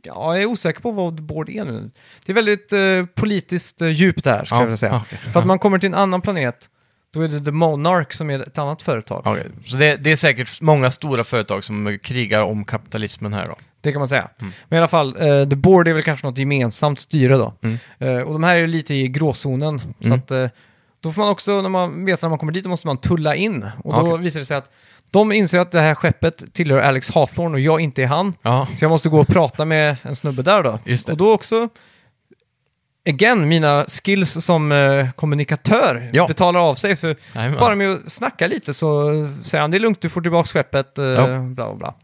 Ja, 0.03 0.35
jag 0.35 0.43
är 0.43 0.47
osäker 0.47 0.81
på 0.81 0.91
vad 0.91 1.17
The 1.17 1.23
Board 1.23 1.49
är 1.49 1.65
nu. 1.65 1.91
Det 2.27 2.33
är 2.33 2.35
väldigt 2.35 2.73
eh, 2.73 3.05
politiskt 3.15 3.81
eh, 3.81 3.89
djupt 3.89 4.25
där, 4.25 4.45
ska 4.45 4.55
Ja, 4.55 4.61
jag 4.61 4.67
vilja 4.67 4.77
säga. 4.77 4.93
ja, 4.93 5.03
okej. 5.07 5.19
För 5.33 5.41
att 5.41 5.47
man 5.47 5.59
kommer 5.59 5.79
till 5.79 5.87
en 5.87 5.95
annan 5.95 6.21
planet, 6.21 6.69
då 7.15 7.23
är 7.23 7.29
det 7.29 7.41
The 7.45 7.51
Monarch 7.51 8.13
som 8.13 8.31
är 8.31 8.39
ett 8.41 8.59
annat 8.59 8.83
företag. 8.83 9.23
Okej, 9.27 9.47
Så 9.65 9.77
det, 9.77 9.97
det 9.97 10.13
är 10.13 10.17
säkert 10.17 10.61
många 10.61 10.91
stora 10.91 11.25
företag 11.25 11.65
som 11.65 11.99
krigar 12.03 12.43
om 12.43 12.65
kapitalismen 12.65 13.33
här 13.33 13.47
då? 13.47 13.55
Det 13.81 13.93
kan 13.93 13.99
man 14.01 14.09
säga. 14.09 14.29
Mm. 14.41 14.53
Men 14.69 14.77
i 14.77 14.79
alla 14.81 14.89
fall, 14.89 15.17
eh, 15.21 15.49
The 15.49 15.57
Board 15.57 15.89
är 15.89 15.93
väl 15.95 16.03
kanske 16.03 16.27
något 16.27 16.39
gemensamt 16.39 17.01
styre 17.01 17.37
då. 17.37 17.55
Mm. 17.63 17.79
Eh, 17.99 18.23
och 18.23 18.33
de 18.33 18.45
här 18.45 18.55
är 18.55 18.59
ju 18.61 18.67
lite 18.67 18.95
i 18.95 19.09
gråzonen. 19.09 19.81
Så 20.01 20.07
Mm. 20.07 20.19
att, 20.19 20.31
eh, 20.31 20.47
då 21.01 21.13
får 21.13 21.23
man 21.23 21.31
också, 21.31 21.63
när 21.63 21.69
man 21.69 22.05
vet 22.05 22.23
när 22.23 22.29
man 22.29 22.39
kommer 22.39 22.53
dit, 22.53 22.65
då 22.65 22.71
måste 22.71 22.87
man 22.87 22.97
tulla 22.99 23.35
in. 23.35 23.67
Och 23.85 23.93
då 23.95 24.01
Okej. 24.01 24.19
visar 24.25 24.41
det 24.41 24.47
sig 24.47 24.57
att 24.57 24.71
de 25.11 25.33
inser 25.33 25.59
att 25.59 25.71
det 25.71 25.81
här 25.81 25.95
skeppet 25.95 26.55
tillhör 26.55 26.79
Alex 26.79 27.11
Hawthorne 27.15 27.55
och 27.55 27.61
jag 27.61 27.81
inte 27.81 28.03
är 28.03 28.07
han. 28.07 28.35
Ja, 28.43 28.67
Så 28.79 28.85
jag 28.85 28.91
måste 28.91 29.09
gå 29.09 29.21
och 29.21 29.27
prata 29.29 29.65
med 29.65 29.97
en 30.03 30.17
snubbe 30.17 30.43
där 30.43 30.63
då. 30.63 30.79
Just 30.85 31.07
det. 31.07 31.13
Och 31.13 31.19
då 31.19 31.33
också, 31.33 31.69
again, 33.15 33.49
mina 33.49 33.85
skills 33.89 34.45
som 34.45 34.73
eh, 34.73 35.11
kommunikatör 35.11 36.11
Ja. 36.13 36.27
betalar 36.27 36.61
av 36.61 36.75
sig. 36.75 36.97
Så 36.97 37.15
Jajamän. 37.35 37.61
bara 37.61 37.75
med 37.75 37.91
att 37.93 38.13
snacka 38.13 38.47
lite 38.47 38.75
så 38.75 39.11
säger 39.45 39.63
han 39.63 39.71
det 39.71 39.77
är 39.77 39.81
lugnt, 39.81 40.01
du 40.01 40.09
får 40.09 40.21
tillbaka 40.21 40.47
skeppet, 40.49 40.99
eh, 40.99 41.05
Ja. 41.05 41.27
bla 41.27 41.67
bla 41.67 41.75
bla. 41.75 41.95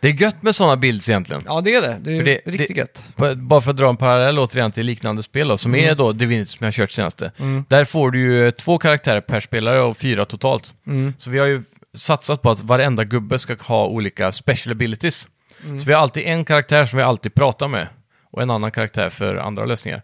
det 0.00 0.08
är 0.08 0.12
gött 0.22 0.42
med 0.42 0.54
sådana 0.54 0.76
builds 0.76 1.08
egentligen. 1.08 1.42
Ja, 1.46 1.60
det 1.60 1.74
är 1.74 1.82
det. 1.82 1.96
Det 2.00 2.12
är 2.12 2.18
För 2.18 2.24
det- 2.24 2.40
riktigt 2.44 2.76
det- 3.16 3.26
gött. 3.26 3.36
Bara 3.36 3.60
för 3.60 3.70
att 3.70 3.76
dra 3.76 3.88
en 3.88 3.96
parallell 3.96 4.38
återigen 4.38 4.72
till 4.72 4.86
liknande 4.86 5.22
spel 5.22 5.48
då, 5.48 5.56
som 5.56 5.74
är 5.74 5.94
då 5.94 6.12
Divinity 6.12 6.50
som 6.50 6.58
jag 6.64 6.66
har 6.66 6.72
kört 6.72 6.90
senaste. 6.90 7.32
Mm. 7.38 7.64
Där 7.68 7.84
får 7.84 8.10
du 8.10 8.20
ju 8.20 8.50
två 8.50 8.78
karaktärer 8.78 9.20
per 9.20 9.40
spelare 9.40 9.80
och 9.80 9.96
fyra 9.96 10.24
totalt. 10.24 10.74
Mm. 10.86 11.14
Så 11.18 11.30
vi 11.30 11.38
har 11.38 11.46
ju 11.46 11.62
satsat 11.94 12.42
på 12.42 12.50
att 12.50 12.60
varenda 12.60 13.04
gubbe 13.04 13.38
ska 13.38 13.56
ha 13.60 13.86
olika 13.86 14.32
special 14.32 14.72
abilities. 14.72 15.28
Mm. 15.64 15.78
Så 15.78 15.84
vi 15.86 15.92
har 15.92 16.00
alltid 16.02 16.22
en 16.26 16.44
karaktär 16.44 16.84
som 16.86 16.96
vi 16.96 17.02
alltid 17.02 17.34
pratar 17.34 17.68
med 17.68 17.88
och 18.30 18.42
en 18.42 18.50
annan 18.50 18.70
karaktär 18.70 19.10
för 19.10 19.36
andra 19.36 19.64
lösningar. 19.64 20.02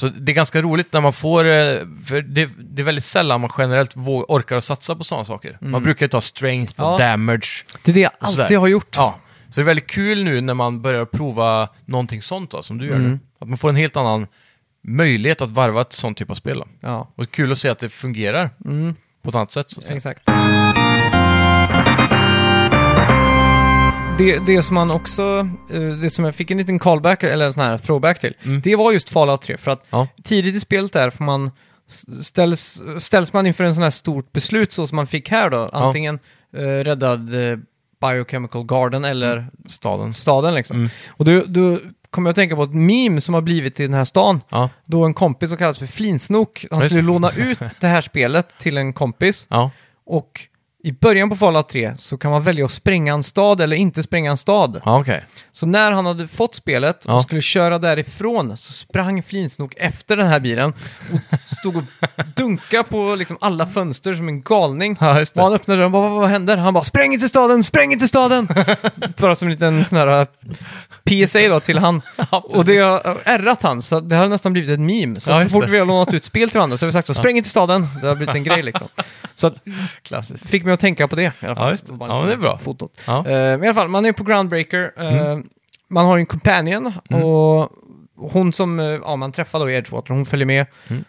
Så 0.00 0.08
det 0.08 0.32
är 0.32 0.34
ganska 0.34 0.62
roligt 0.62 0.92
när 0.92 1.00
man 1.00 1.12
får, 1.12 1.44
eh, 1.44 1.78
för 2.06 2.22
det, 2.22 2.50
det 2.58 2.82
är 2.82 2.84
väldigt 2.84 3.04
sällan 3.04 3.40
man 3.40 3.50
generellt 3.58 3.96
orkar 3.96 4.56
att 4.56 4.64
satsa 4.64 4.96
på 4.96 5.04
sådana 5.04 5.24
saker. 5.24 5.58
Man 5.60 5.82
brukar 5.82 6.04
ju 6.06 6.08
ta 6.10 6.20
strength 6.20 6.80
och 6.80 6.86
Mm. 6.86 7.00
Ja. 7.00 7.10
damage. 7.10 7.64
Det 7.84 7.90
är 7.90 7.94
det 7.94 8.00
jag 8.00 8.12
och 8.20 8.26
alltid 8.40 8.58
har 8.58 8.68
gjort. 8.68 8.96
Ja, 8.96 9.18
så 9.48 9.60
det 9.60 9.62
är 9.62 9.66
väldigt 9.66 9.86
kul 9.86 10.24
nu 10.24 10.40
när 10.40 10.54
man 10.54 10.82
börjar 10.82 11.04
prova 11.04 11.68
någonting 11.84 12.22
sånt 12.22 12.50
då, 12.50 12.62
som 12.62 12.78
du 12.78 12.86
gör 12.86 12.94
Mm. 12.96 13.10
nu. 13.10 13.18
Att 13.38 13.48
man 13.48 13.58
får 13.58 13.68
en 13.68 13.76
helt 13.76 13.96
annan 13.96 14.26
möjlighet 14.84 15.42
att 15.42 15.50
varva 15.50 15.80
ett 15.80 15.92
sånt 15.92 16.18
typ 16.18 16.30
av 16.30 16.34
spel. 16.34 16.58
Då. 16.58 16.66
Ja, 16.80 17.12
Och 17.16 17.30
kul 17.30 17.52
att 17.52 17.58
se 17.58 17.68
att 17.68 17.78
det 17.78 17.88
fungerar 17.88 18.50
mm, 18.64 18.94
på 19.22 19.28
ett 19.28 19.34
annat 19.36 19.52
sätt. 19.52 19.70
Så 19.70 19.80
att 19.80 20.02
säga. 20.02 20.79
Det, 24.18 24.38
det 24.46 24.62
som 24.62 24.74
man 24.74 24.90
också, 24.90 25.48
eh, 25.70 25.80
det 25.80 26.10
som 26.10 26.24
jag 26.24 26.34
fick 26.34 26.50
en 26.50 26.58
liten 26.58 26.78
callback, 26.78 27.22
eller 27.22 27.46
en 27.46 27.54
sån 27.54 27.62
här 27.62 27.78
throwback 27.78 28.20
till, 28.20 28.34
Mm. 28.44 28.60
det 28.60 28.76
var 28.76 28.92
just 28.92 29.10
Fallout 29.10 29.42
3. 29.42 29.56
För 29.56 29.70
att 29.70 29.86
Ja. 29.90 30.06
tidigt 30.24 30.54
i 30.54 30.60
spelet 30.60 30.92
där 30.92 31.10
får 31.10 31.24
man, 31.24 31.50
ställs, 32.22 32.82
ställs 32.98 33.32
man 33.32 33.46
inför 33.46 33.64
en 33.64 33.74
sån 33.74 33.82
här 33.82 33.90
stort 33.90 34.32
beslut 34.32 34.72
så 34.72 34.86
som 34.86 34.96
man 34.96 35.06
fick 35.06 35.30
här 35.30 35.50
då. 35.50 35.68
Antingen 35.72 36.18
eh, 36.56 36.60
räddad 36.60 37.34
eh, 37.50 37.58
Biochemical 38.00 38.64
Garden 38.64 39.04
eller 39.04 39.46
Staden. 39.66 40.12
staden 40.12 40.54
liksom. 40.54 40.76
Mm. 40.76 40.90
Och 41.08 41.24
då, 41.24 41.42
då 41.46 41.78
kommer 42.10 42.28
jag 42.28 42.32
att 42.32 42.36
tänka 42.36 42.56
på 42.56 42.62
ett 42.62 42.74
meme 42.74 43.20
som 43.20 43.34
har 43.34 43.40
blivit 43.40 43.80
i 43.80 43.82
den 43.82 43.94
här 43.94 44.04
stan. 44.04 44.40
Ja, 44.48 44.68
Då 44.84 45.04
en 45.04 45.14
kompis 45.14 45.48
som 45.50 45.58
kallas 45.58 45.78
för 45.78 45.86
Flinsnok, 45.86 46.66
han 46.70 46.82
skulle 46.82 47.02
låna 47.02 47.30
ut 47.30 47.58
det 47.80 47.86
här 47.86 48.00
spelet 48.00 48.58
till 48.58 48.76
en 48.76 48.92
kompis. 48.92 49.46
ja. 49.50 49.70
Och 50.06 50.40
i 50.82 50.92
början 50.92 51.30
på 51.30 51.36
Fallout 51.36 51.68
3 51.68 51.94
så 51.98 52.18
kan 52.18 52.30
man 52.30 52.42
välja 52.42 52.64
att 52.64 52.70
spränga 52.70 53.12
en 53.12 53.22
stad 53.22 53.60
eller 53.60 53.76
inte 53.76 54.02
spränga 54.02 54.30
en 54.30 54.36
stad. 54.36 54.80
ja 54.84 55.00
okej. 55.00 55.24
Så 55.52 55.66
när 55.66 55.92
han 55.92 56.06
hade 56.06 56.28
fått 56.28 56.54
spelet 56.54 57.04
och 57.04 57.12
Ja. 57.14 57.22
skulle 57.22 57.40
köra 57.40 57.78
därifrån 57.78 58.56
så 58.56 58.72
sprang 58.72 59.22
Flinsnok 59.22 59.74
efter 59.76 60.16
den 60.16 60.26
här 60.28 60.40
bilen 60.40 60.72
och 61.12 61.56
stod 61.58 61.76
och 61.76 61.82
dunkade 62.36 62.82
på 62.84 63.14
liksom 63.14 63.38
alla 63.40 63.66
fönster 63.66 64.14
som 64.14 64.28
en 64.28 64.42
galning. 64.42 64.96
Ja, 65.00 65.18
just 65.18 65.36
Och 65.36 65.42
han 65.42 65.52
öppnade 65.52 65.80
den 65.80 65.84
och 65.84 65.90
bara, 65.90 66.08
vad, 66.08 66.20
vad 66.20 66.28
händer? 66.28 66.56
Han 66.56 66.74
bara, 66.74 66.84
spräng 66.84 67.12
inte 67.14 67.28
staden, 67.28 67.64
spräng 67.64 67.92
inte 67.92 68.08
staden! 68.08 68.48
Bara 69.18 69.34
som 69.34 69.48
en 69.48 69.52
liten 69.52 69.84
sån 69.84 69.98
här 69.98 70.20
uh, 70.20 70.26
PSA 71.26 71.48
då 71.48 71.60
till 71.60 71.78
han. 71.78 72.02
och 72.30 72.64
det 72.64 72.78
har 72.78 73.16
ärrat 73.24 73.62
han, 73.62 73.82
så 73.82 74.00
det 74.00 74.16
har 74.16 74.28
nästan 74.28 74.52
blivit 74.52 74.70
ett 74.70 74.80
meme. 74.80 75.20
Så, 75.20 75.30
Ja, 75.30 75.42
så 75.42 75.48
fort 75.48 75.64
det. 75.64 75.70
vi 75.70 75.78
har 75.78 75.86
lånat 75.86 76.14
ut 76.14 76.24
spel 76.24 76.50
till 76.50 76.58
varandra 76.58 76.76
så 76.78 76.84
har 76.84 76.88
vi 76.88 76.92
sagt 76.92 77.06
så, 77.06 77.14
spräng 77.14 77.36
inte 77.36 77.48
staden! 77.48 77.88
Det 78.00 78.06
har 78.08 78.14
blivit 78.16 78.34
en 78.34 78.44
grej 78.44 78.62
liksom. 78.62 78.88
Så 79.34 79.46
att, 79.46 79.54
Klassiskt. 80.02 80.46
fick 80.50 80.64
mig 80.70 80.74
att 80.74 80.80
tänka 80.80 81.08
på 81.08 81.16
det 81.16 81.22
i 81.22 81.26
alla 81.46 81.54
fall. 81.54 81.64
Ja, 81.66 81.70
just 81.70 81.86
det. 81.86 81.92
Ja, 82.00 82.22
det 82.26 82.32
är 82.32 82.36
bra. 82.36 82.58
Fotot. 82.58 83.00
Ja. 83.06 83.18
Eh, 83.18 83.24
men 83.32 83.64
i 83.64 83.66
alla 83.66 83.74
fall, 83.74 83.88
man 83.88 84.06
är 84.06 84.12
på 84.12 84.24
Groundbreaker. 84.24 84.92
eh, 84.96 85.38
Man 85.88 86.06
har 86.06 86.18
en 86.18 86.26
companion 86.26 86.92
Mm. 87.10 87.24
och 87.24 87.70
hon 88.32 88.52
som 88.52 88.80
eh, 88.80 88.86
ja, 88.86 89.16
man 89.16 89.32
träffar 89.32 89.58
då 89.58 89.70
i 89.70 89.74
Edgewater, 89.76 90.14
hon 90.14 90.26
följer 90.26 90.46
med. 90.46 90.66
Mm. 90.88 91.04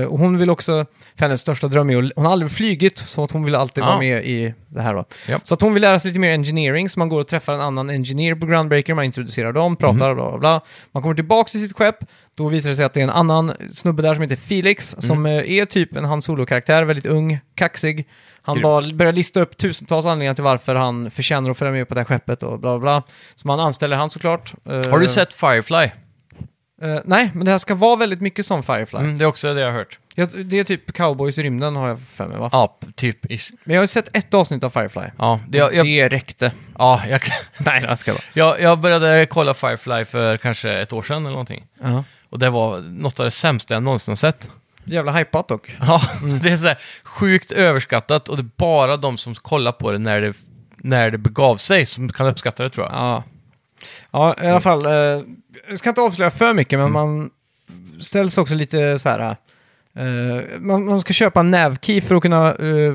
Eh, 0.00 0.06
och 0.06 0.18
hon 0.18 0.38
vill 0.38 0.50
också, 0.50 0.86
för 1.18 1.24
hennes 1.24 1.40
största 1.40 1.68
dröm 1.68 1.90
är 1.90 1.98
att, 2.04 2.12
hon 2.16 2.24
har 2.24 2.32
aldrig 2.32 2.50
flygit, 2.52 2.98
så 2.98 3.24
att 3.24 3.30
hon 3.30 3.44
vill 3.44 3.54
alltid 3.54 3.84
Ja. 3.84 3.88
vara 3.88 3.98
med 3.98 4.26
i 4.26 4.54
det 4.68 4.82
här 4.82 4.94
då. 4.94 5.04
Ja. 5.28 5.38
Så 5.44 5.54
att 5.54 5.60
hon 5.60 5.74
vill 5.74 5.80
lära 5.80 5.98
sig 5.98 6.08
lite 6.10 6.20
mer 6.20 6.30
engineering, 6.30 6.88
så 6.88 6.98
man 6.98 7.08
går 7.08 7.20
och 7.20 7.28
träffar 7.28 7.52
en 7.52 7.60
annan 7.60 7.90
engineer 7.90 8.34
på 8.34 8.46
Groundbreaker, 8.46 8.94
man 8.94 9.04
introducerar 9.04 9.52
dem, 9.52 9.76
pratar, 9.76 10.04
Mm. 10.10 10.16
bla 10.16 10.30
bla 10.30 10.38
bla. 10.38 10.60
Man 10.92 11.02
kommer 11.02 11.14
tillbaka 11.14 11.48
till 11.48 11.60
sitt 11.68 11.76
skepp, 11.76 11.96
då 12.34 12.48
visar 12.48 12.70
det 12.70 12.76
sig 12.76 12.84
att 12.84 12.94
det 12.94 13.00
är 13.00 13.04
en 13.04 13.10
annan 13.10 13.52
snubbe 13.72 14.02
där 14.02 14.14
som 14.14 14.22
heter 14.22 14.36
Felix, 14.36 14.94
Mm. 14.94 15.02
som 15.02 15.26
eh, 15.26 15.32
är 15.50 15.64
typ 15.64 15.96
en 15.96 16.04
Han 16.04 16.22
Solo-karaktär, 16.22 16.82
väldigt 16.82 17.06
ung, 17.06 17.38
kaxig. 17.54 18.08
Han 18.46 18.60
bara 18.60 18.92
börjar 18.94 19.12
lista 19.12 19.40
upp 19.40 19.56
tusentals 19.56 20.06
anledningar 20.06 20.34
till 20.34 20.44
varför 20.44 20.74
han 20.74 21.10
förtjänar 21.10 21.50
att 21.50 21.58
följa 21.58 21.72
med 21.72 21.88
på 21.88 21.94
det 21.94 22.00
här 22.00 22.04
skeppet 22.04 22.42
och 22.42 22.60
bla 22.60 22.78
bla 22.78 22.78
bla. 22.78 23.02
Så 23.34 23.46
man 23.48 23.60
anställer 23.60 23.96
han 23.96 24.10
såklart. 24.10 24.54
Eh, 24.64 24.72
Har 24.90 24.98
du 24.98 25.08
sett 25.08 25.32
Firefly? 25.34 25.90
eh, 26.82 27.00
nej, 27.04 27.30
men 27.34 27.44
det 27.44 27.50
här 27.50 27.58
ska 27.58 27.74
vara 27.74 27.96
väldigt 27.96 28.20
mycket 28.20 28.46
som 28.46 28.62
Firefly. 28.62 28.98
Mm, 29.00 29.18
det 29.18 29.24
är 29.24 29.26
också 29.26 29.54
det 29.54 29.60
jag 29.60 29.68
har 29.68 29.74
hört. 29.78 29.98
Jag, 30.14 30.46
det 30.46 30.58
är 30.58 30.64
typ 30.64 30.92
Cowboys 30.92 31.38
i 31.38 31.42
rymden 31.42 31.76
har 31.76 31.88
jag 31.88 32.00
för 32.12 32.26
mig 32.28 32.38
va? 32.38 32.48
Ja, 32.52 32.78
typ. 32.94 33.30
ish. 33.30 33.50
Men 33.64 33.74
jag 33.74 33.82
har 33.82 33.86
sett 33.86 34.16
ett 34.16 34.34
avsnitt 34.34 34.64
av 34.64 34.70
Firefly. 34.70 35.02
Ja, 35.18 35.40
det, 35.48 35.58
jag, 35.58 35.74
jag, 35.74 35.86
Det 35.86 36.08
räckte. 36.08 36.52
ja 36.78 37.02
jag, 37.08 37.20
Nej, 37.58 37.80
det 37.80 37.96
ska 37.96 38.12
vara. 38.12 38.22
jag, 38.34 38.60
jag 38.60 38.78
började 38.78 39.26
kolla 39.26 39.54
Firefly 39.54 40.04
för 40.04 40.36
kanske 40.36 40.72
ett 40.72 40.92
år 40.92 41.02
sedan 41.02 41.16
eller 41.16 41.30
någonting. 41.30 41.64
Ja. 41.82 42.04
Och 42.30 42.38
det 42.38 42.50
var 42.50 42.80
något 42.80 43.20
av 43.20 43.24
det 43.24 43.30
sämsta 43.30 43.74
jag 43.74 43.82
någonsin 43.82 44.16
sett. 44.16 44.50
Jävla 44.86 45.12
hypat 45.12 45.48
dock. 45.48 45.76
Ja, 45.80 46.00
det 46.42 46.48
är 46.50 46.56
så 46.56 46.66
här 46.66 46.78
sjukt 47.04 47.52
överskattat 47.52 48.28
och 48.28 48.36
det 48.36 48.40
är 48.42 48.50
bara 48.56 48.96
de 48.96 49.18
som 49.18 49.34
kollar 49.34 49.72
på 49.72 49.92
det 49.92 49.98
när 49.98 50.20
det, 50.20 50.32
när 50.76 51.10
det 51.10 51.18
begav 51.18 51.56
sig 51.56 51.86
som 51.86 52.12
kan 52.12 52.26
uppskatta 52.26 52.62
det 52.62 52.70
tror 52.70 52.86
jag. 52.86 52.94
Ja. 52.94 53.22
Ja, 54.10 54.36
i 54.42 54.46
alla 54.46 54.60
fall. 54.60 54.86
Eh, 54.86 54.92
jag 55.68 55.78
ska 55.78 55.88
inte 55.88 56.00
avslöja 56.00 56.30
för 56.30 56.52
mycket, 56.54 56.72
Mm. 56.78 56.92
men 56.92 56.92
man 56.92 57.30
ställs 58.00 58.38
också 58.38 58.54
lite 58.54 58.98
så 58.98 59.08
här... 59.08 59.36
eh, 59.96 60.44
man, 60.58 60.84
man 60.86 61.00
ska 61.00 61.12
köpa 61.12 61.40
en 61.40 61.50
navkey 61.50 62.00
för 62.00 62.14
att 62.14 62.22
kunna 62.22 62.54
eh, 62.54 62.94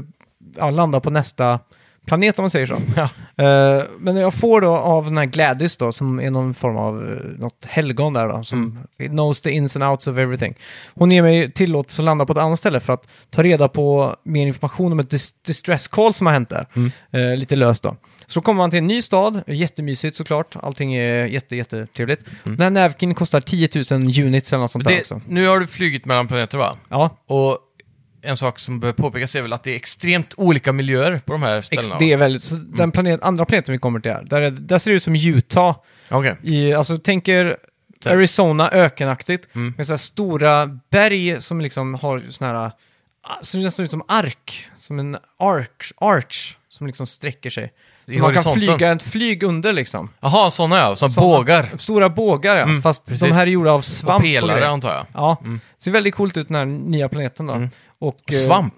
ja, 0.57 0.69
landa 0.69 0.99
på 0.99 1.09
nästa 1.09 1.59
planet 2.05 2.39
om 2.39 2.43
man 2.43 2.49
säger 2.49 2.67
så. 2.67 2.77
Ja. 2.95 3.09
Eh, 3.45 3.83
men 3.99 4.15
jag 4.15 4.33
får 4.33 4.61
då 4.61 4.69
av 4.75 5.05
den 5.05 5.17
här 5.17 5.25
Gladys 5.25 5.77
då, 5.77 5.91
som 5.91 6.19
är 6.19 6.31
någon 6.31 6.53
form 6.53 6.77
av 6.77 7.03
uh, 7.03 7.39
något 7.39 7.65
helgon 7.65 8.13
där 8.13 8.27
då, 8.27 8.43
som 8.43 8.79
knows 8.97 9.41
the 9.41 9.51
ins 9.51 9.75
and 9.75 9.83
outs 9.85 10.07
of 10.07 10.17
everything. 10.17 10.55
Hon 10.95 11.11
ger 11.11 11.21
mig 11.21 11.51
tillåtelse 11.51 12.01
att 12.01 12.05
landa 12.05 12.25
på 12.25 12.31
ett 12.33 12.39
annat 12.39 12.59
ställe 12.59 12.79
för 12.79 12.93
att 12.93 13.07
ta 13.29 13.43
reda 13.43 13.67
på 13.67 14.15
mer 14.23 14.47
information 14.47 14.91
om 14.91 14.99
ett 14.99 15.13
dis- 15.13 15.33
distress 15.45 15.87
call 15.87 16.13
som 16.13 16.27
har 16.27 16.33
hänt 16.33 16.49
där. 16.49 16.65
Eh, 17.11 17.37
lite 17.37 17.55
löst 17.55 17.83
då. 17.83 17.95
Så 18.27 18.41
kommer 18.41 18.57
man 18.57 18.69
till 18.69 18.79
en 18.79 18.87
ny 18.87 19.01
stad, 19.01 19.41
jättemysigt 19.47 20.15
såklart, 20.15 20.55
allting 20.61 20.93
är 20.95 21.25
jätte, 21.25 21.55
jättetrevligt. 21.55 22.21
Den 22.43 22.59
här 22.61 22.69
Navkin 22.69 23.15
kostar 23.15 23.41
10 23.41 23.69
000 23.91 24.01
units 24.25 24.53
eller 24.53 24.61
något 24.61 24.71
sånt 24.71 24.83
där 24.85 24.91
Det, 24.91 25.01
också. 25.01 25.21
nu 25.27 25.47
har 25.47 25.59
du 25.59 25.67
flugit 25.67 26.05
mellan 26.05 26.27
planeter 26.27 26.57
va? 26.57 26.77
Ja, 26.89 27.09
Och 27.27 27.57
en 28.21 28.37
sak 28.37 28.59
som 28.59 28.79
behöver 28.79 28.97
påpekas 28.97 29.35
är 29.35 29.41
väl 29.41 29.53
att 29.53 29.63
det 29.63 29.71
är 29.71 29.75
extremt 29.75 30.33
olika 30.37 30.73
miljöer 30.73 31.19
på 31.25 31.31
de 31.33 31.43
här 31.43 31.57
ex- 31.57 31.67
ställena. 31.67 31.97
det 31.99 32.13
är 32.13 32.17
väldigt, 32.17 32.43
så 32.43 32.55
den 32.55 32.91
planet, 32.91 33.23
andra 33.23 33.45
planeten 33.45 33.71
vi 33.73 33.77
kommer 33.79 33.99
till 33.99 34.11
här, 34.11 34.23
där, 34.23 34.41
är, 34.41 34.51
där 34.51 34.77
ser 34.79 34.91
det 34.91 34.97
ut 34.97 35.03
som 35.03 35.15
Utah. 35.15 35.75
Okej. 36.09 36.35
I, 36.43 36.73
alltså 36.73 36.97
tänker. 36.97 37.57
Arizona 38.05 38.71
ökenaktigt 38.71 39.47
Mm. 39.55 39.73
med 39.77 39.87
så 39.87 39.93
här 39.93 39.97
stora 39.97 40.79
berg 40.89 41.41
som 41.41 41.61
liksom 41.61 41.93
har 41.93 42.23
såna 42.29 42.53
här, 42.59 42.71
ah, 43.21 43.37
som 43.41 43.63
nästan 43.63 43.85
ut 43.85 43.91
som 43.91 44.03
ark, 44.07 44.67
som 44.77 44.99
en 44.99 45.17
arch, 45.37 45.91
arch 45.97 46.55
som 46.69 46.87
liksom 46.87 47.07
sträcker 47.07 47.49
sig. 47.49 47.73
I 48.05 48.19
man 48.19 48.33
kan 48.33 48.43
horisonten. 48.43 48.61
flyga 48.77 48.91
ett 48.91 49.03
flyg 49.03 49.43
under 49.43 49.73
liksom. 49.73 50.09
Jaha, 50.19 50.51
sådana 50.51 50.77
ja, 50.77 50.95
som 50.95 51.09
Såna 51.09 51.27
bågar. 51.27 51.69
Stora 51.77 52.09
bågar 52.09 52.55
ja, 52.57 52.63
Mm, 52.63 52.81
fast 52.81 53.05
precis. 53.05 53.29
de 53.29 53.35
här 53.35 53.41
är 53.47 53.51
gjorda 53.51 53.71
av 53.71 53.81
svamp 53.81 54.15
Och 54.19 54.23
pelare 54.23 54.57
grejer. 54.59 54.71
antar 54.71 54.93
jag. 54.93 55.05
Ja, 55.13 55.37
ser 55.77 55.91
väldigt 55.91 56.15
coolt 56.15 56.37
ut 56.37 56.47
den 56.47 56.55
här 56.55 56.65
nya 56.65 57.09
planeten 57.09 57.47
då. 57.47 57.53
Mm. 57.53 57.69
Och, 57.99 58.17
eh, 58.31 58.35
Svamp. 58.35 58.73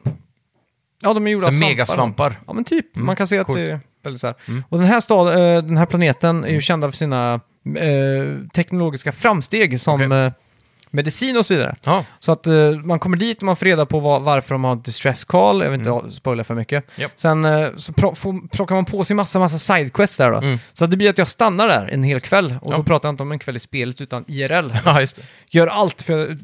Ja, 1.01 1.13
de 1.13 1.27
är 1.27 1.31
gjorda 1.31 1.43
Så 1.43 1.47
av 1.47 1.51
svampar. 1.51 1.67
megasvampar. 1.69 2.39
Ja, 2.47 2.53
men 2.53 2.63
typ. 2.63 2.95
Man 2.95 3.15
kan 3.15 3.27
se 3.27 3.37
att 3.39 3.45
coolt. 3.47 3.59
det 3.59 3.71
är 3.71 3.79
väldigt 4.03 4.21
så 4.21 4.27
här. 4.27 4.35
Och 4.69 4.77
den 4.77 4.87
här, 4.87 4.99
stad, 5.01 5.27
eh, 5.27 5.63
den 5.63 5.77
här 5.77 5.85
planeten 5.85 6.43
är 6.43 6.49
ju 6.49 6.61
kända 6.61 6.91
för 6.91 6.97
sina 6.97 7.33
eh, 7.77 8.47
teknologiska 8.53 9.11
framsteg 9.11 9.79
som 9.79 9.93
Okej. 10.01 10.25
eh, 10.25 10.31
medicin 10.93 11.37
och 11.37 11.45
så 11.45 11.53
vidare. 11.53 11.75
Ja, 11.85 12.05
Så 12.19 12.31
att 12.31 12.47
eh, 12.47 12.69
man 12.71 12.99
kommer 12.99 13.17
dit 13.17 13.37
och 13.37 13.43
man 13.43 13.55
får 13.55 13.65
reda 13.65 13.85
på 13.85 13.99
vad, 13.99 14.21
varför 14.21 14.55
de 14.55 14.63
har 14.63 14.75
distress 14.75 15.23
call, 15.23 15.61
jag 15.61 15.71
vill 15.71 15.79
inte 15.87 16.11
spoila 16.11 16.43
för 16.43 16.55
mycket. 16.55 16.85
Japp. 16.95 17.11
Sen 17.15 17.45
eh, 17.45 17.67
så 17.77 17.93
pro- 17.93 18.15
får, 18.15 18.47
plockar 18.47 18.75
man 18.75 18.85
på 18.85 19.03
sig 19.03 19.15
massa, 19.15 19.39
massa 19.39 19.75
sidequests 19.75 20.17
där 20.17 20.31
då. 20.31 20.37
Mm. 20.37 20.57
Så 20.73 20.83
att 20.85 20.91
det 20.91 20.97
blir 20.97 21.09
att 21.09 21.17
jag 21.17 21.27
stannar 21.27 21.67
där 21.67 21.87
en 21.87 22.03
hel 22.03 22.19
kväll. 22.21 22.55
Och 22.61 22.73
Ja. 22.73 22.77
då 22.77 22.83
pratar 22.83 23.07
jag 23.09 23.13
inte 23.13 23.23
om 23.23 23.31
en 23.31 23.39
kväll 23.39 23.55
i 23.55 23.59
spelet 23.59 24.01
utan 24.01 24.25
IRL. 24.27 24.71
ja. 24.85 25.05
Gör 25.49 25.67
allt, 25.67 26.01
för 26.01 26.37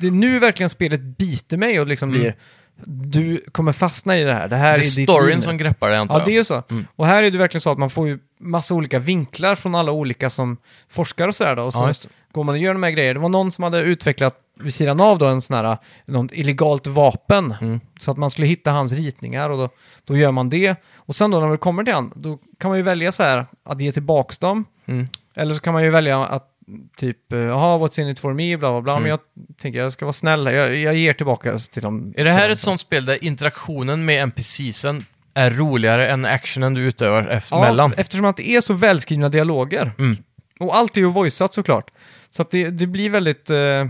det 0.00 0.06
är 0.06 0.10
nu 0.10 0.38
verkligen 0.38 0.70
spelet 0.70 1.00
biter 1.02 1.56
mig 1.56 1.80
och 1.80 1.86
liksom 1.86 2.10
blir 2.10 2.36
du 2.84 3.44
kommer 3.52 3.72
fastna 3.72 4.18
i 4.18 4.24
det 4.24 4.32
här. 4.32 4.48
Det 4.48 4.56
här 4.56 4.74
Mm. 4.74 4.80
Det 4.80 4.86
är, 4.86 4.92
är 4.92 4.96
ditt 4.96 5.10
storyn 5.10 5.36
nu. 5.36 5.42
som 5.42 5.56
greppar 5.58 5.90
det 5.90 5.98
antar 5.98 6.18
Ja, 6.18 6.24
det 6.24 6.32
är 6.32 6.36
jag. 6.36 6.46
så. 6.46 6.62
Mm. 6.70 6.86
Och 6.96 7.06
här 7.06 7.22
är 7.22 7.30
det 7.30 7.38
verkligen 7.38 7.60
så 7.60 7.70
att 7.72 7.78
man 7.78 7.90
får 7.90 8.08
ju 8.08 8.18
massa 8.38 8.74
olika 8.74 8.98
vinklar 8.98 9.54
från 9.54 9.74
alla 9.74 9.92
olika 9.92 10.30
som 10.30 10.56
forskar 10.88 11.28
och 11.28 11.34
sådär 11.34 11.56
då. 11.56 11.62
Och 11.62 11.72
så 11.72 11.82
Ja, 11.82 11.86
just 11.88 12.02
det. 12.02 12.08
går 12.32 12.44
man 12.44 12.54
och 12.54 12.58
gör 12.60 12.72
de 12.72 12.82
här 12.82 12.90
grejerna. 12.90 13.14
Det 13.14 13.22
var 13.22 13.28
någon 13.28 13.52
som 13.52 13.64
hade 13.64 13.80
utvecklat 13.80 14.40
vid 14.60 14.74
sidan 14.74 15.00
av 15.00 15.18
då 15.18 15.26
en 15.26 15.42
sån 15.42 15.56
här, 15.56 15.78
något 16.06 16.32
illegalt 16.32 16.86
vapen. 16.86 17.54
Mm. 17.60 17.80
Så 17.98 18.10
att 18.10 18.16
man 18.16 18.30
skulle 18.30 18.46
hitta 18.46 18.70
hans 18.70 18.92
ritningar 18.92 19.50
och 19.50 19.58
då, 19.58 19.68
då 20.04 20.16
gör 20.16 20.32
man 20.32 20.50
det. 20.50 20.76
Och 20.96 21.16
sen 21.16 21.30
då 21.30 21.40
när 21.40 21.48
vi 21.48 21.58
kommer 21.58 21.84
till 21.84 21.94
han, 21.94 22.12
då 22.16 22.38
kan 22.58 22.68
man 22.68 22.78
ju 22.78 22.82
välja 22.82 23.12
så 23.12 23.22
här 23.22 23.46
att 23.64 23.80
ge 23.80 23.92
tillbaks 23.92 24.38
dem. 24.38 24.64
Mm. 24.86 25.08
Eller 25.34 25.54
så 25.54 25.60
kan 25.60 25.72
man 25.72 25.84
ju 25.84 25.90
välja 25.90 26.24
att 26.24 26.52
typ, 26.96 27.32
eh, 27.32 27.38
jaha, 27.38 27.78
what's 27.78 28.00
in 28.00 28.08
it 28.08 28.20
for 28.20 28.32
me, 28.32 28.56
bla 28.56 28.70
bla 28.72 28.80
bla. 28.80 28.92
Mm. 28.92 29.02
Men 29.02 29.10
jag 29.10 29.20
tänker 29.60 29.78
jag 29.80 29.92
ska 29.92 30.04
vara 30.04 30.12
snäll, 30.12 30.46
jag, 30.46 30.76
jag 30.76 30.96
ger 30.96 31.12
tillbaka 31.12 31.58
till 31.58 31.82
dem. 31.82 32.14
Är 32.16 32.24
det 32.24 32.32
här 32.32 32.50
ett 32.50 32.60
sånt 32.60 32.80
spel 32.80 33.04
där 33.04 33.24
interaktionen 33.24 34.04
med 34.04 34.22
NPCsen 34.22 35.04
är 35.36 35.50
roligare 35.50 36.08
än 36.08 36.24
actionen 36.24 36.74
du 36.74 36.80
utövar 36.80 37.26
efter 37.26 37.60
mellan? 37.60 37.92
eftersom 37.96 38.24
att 38.24 38.36
det 38.36 38.48
är 38.48 38.60
så 38.60 38.74
välskrivna 38.74 39.28
dialoger. 39.28 39.92
Mm. 39.98 40.16
Och 40.60 40.76
allt 40.76 40.96
är 40.96 41.00
ju 41.00 41.10
voiceat 41.10 41.54
såklart. 41.54 41.90
Så 42.30 42.42
att 42.42 42.50
det, 42.50 42.70
det 42.70 42.86
blir 42.86 43.10
väldigt, 43.10 43.50
eh, 43.50 43.86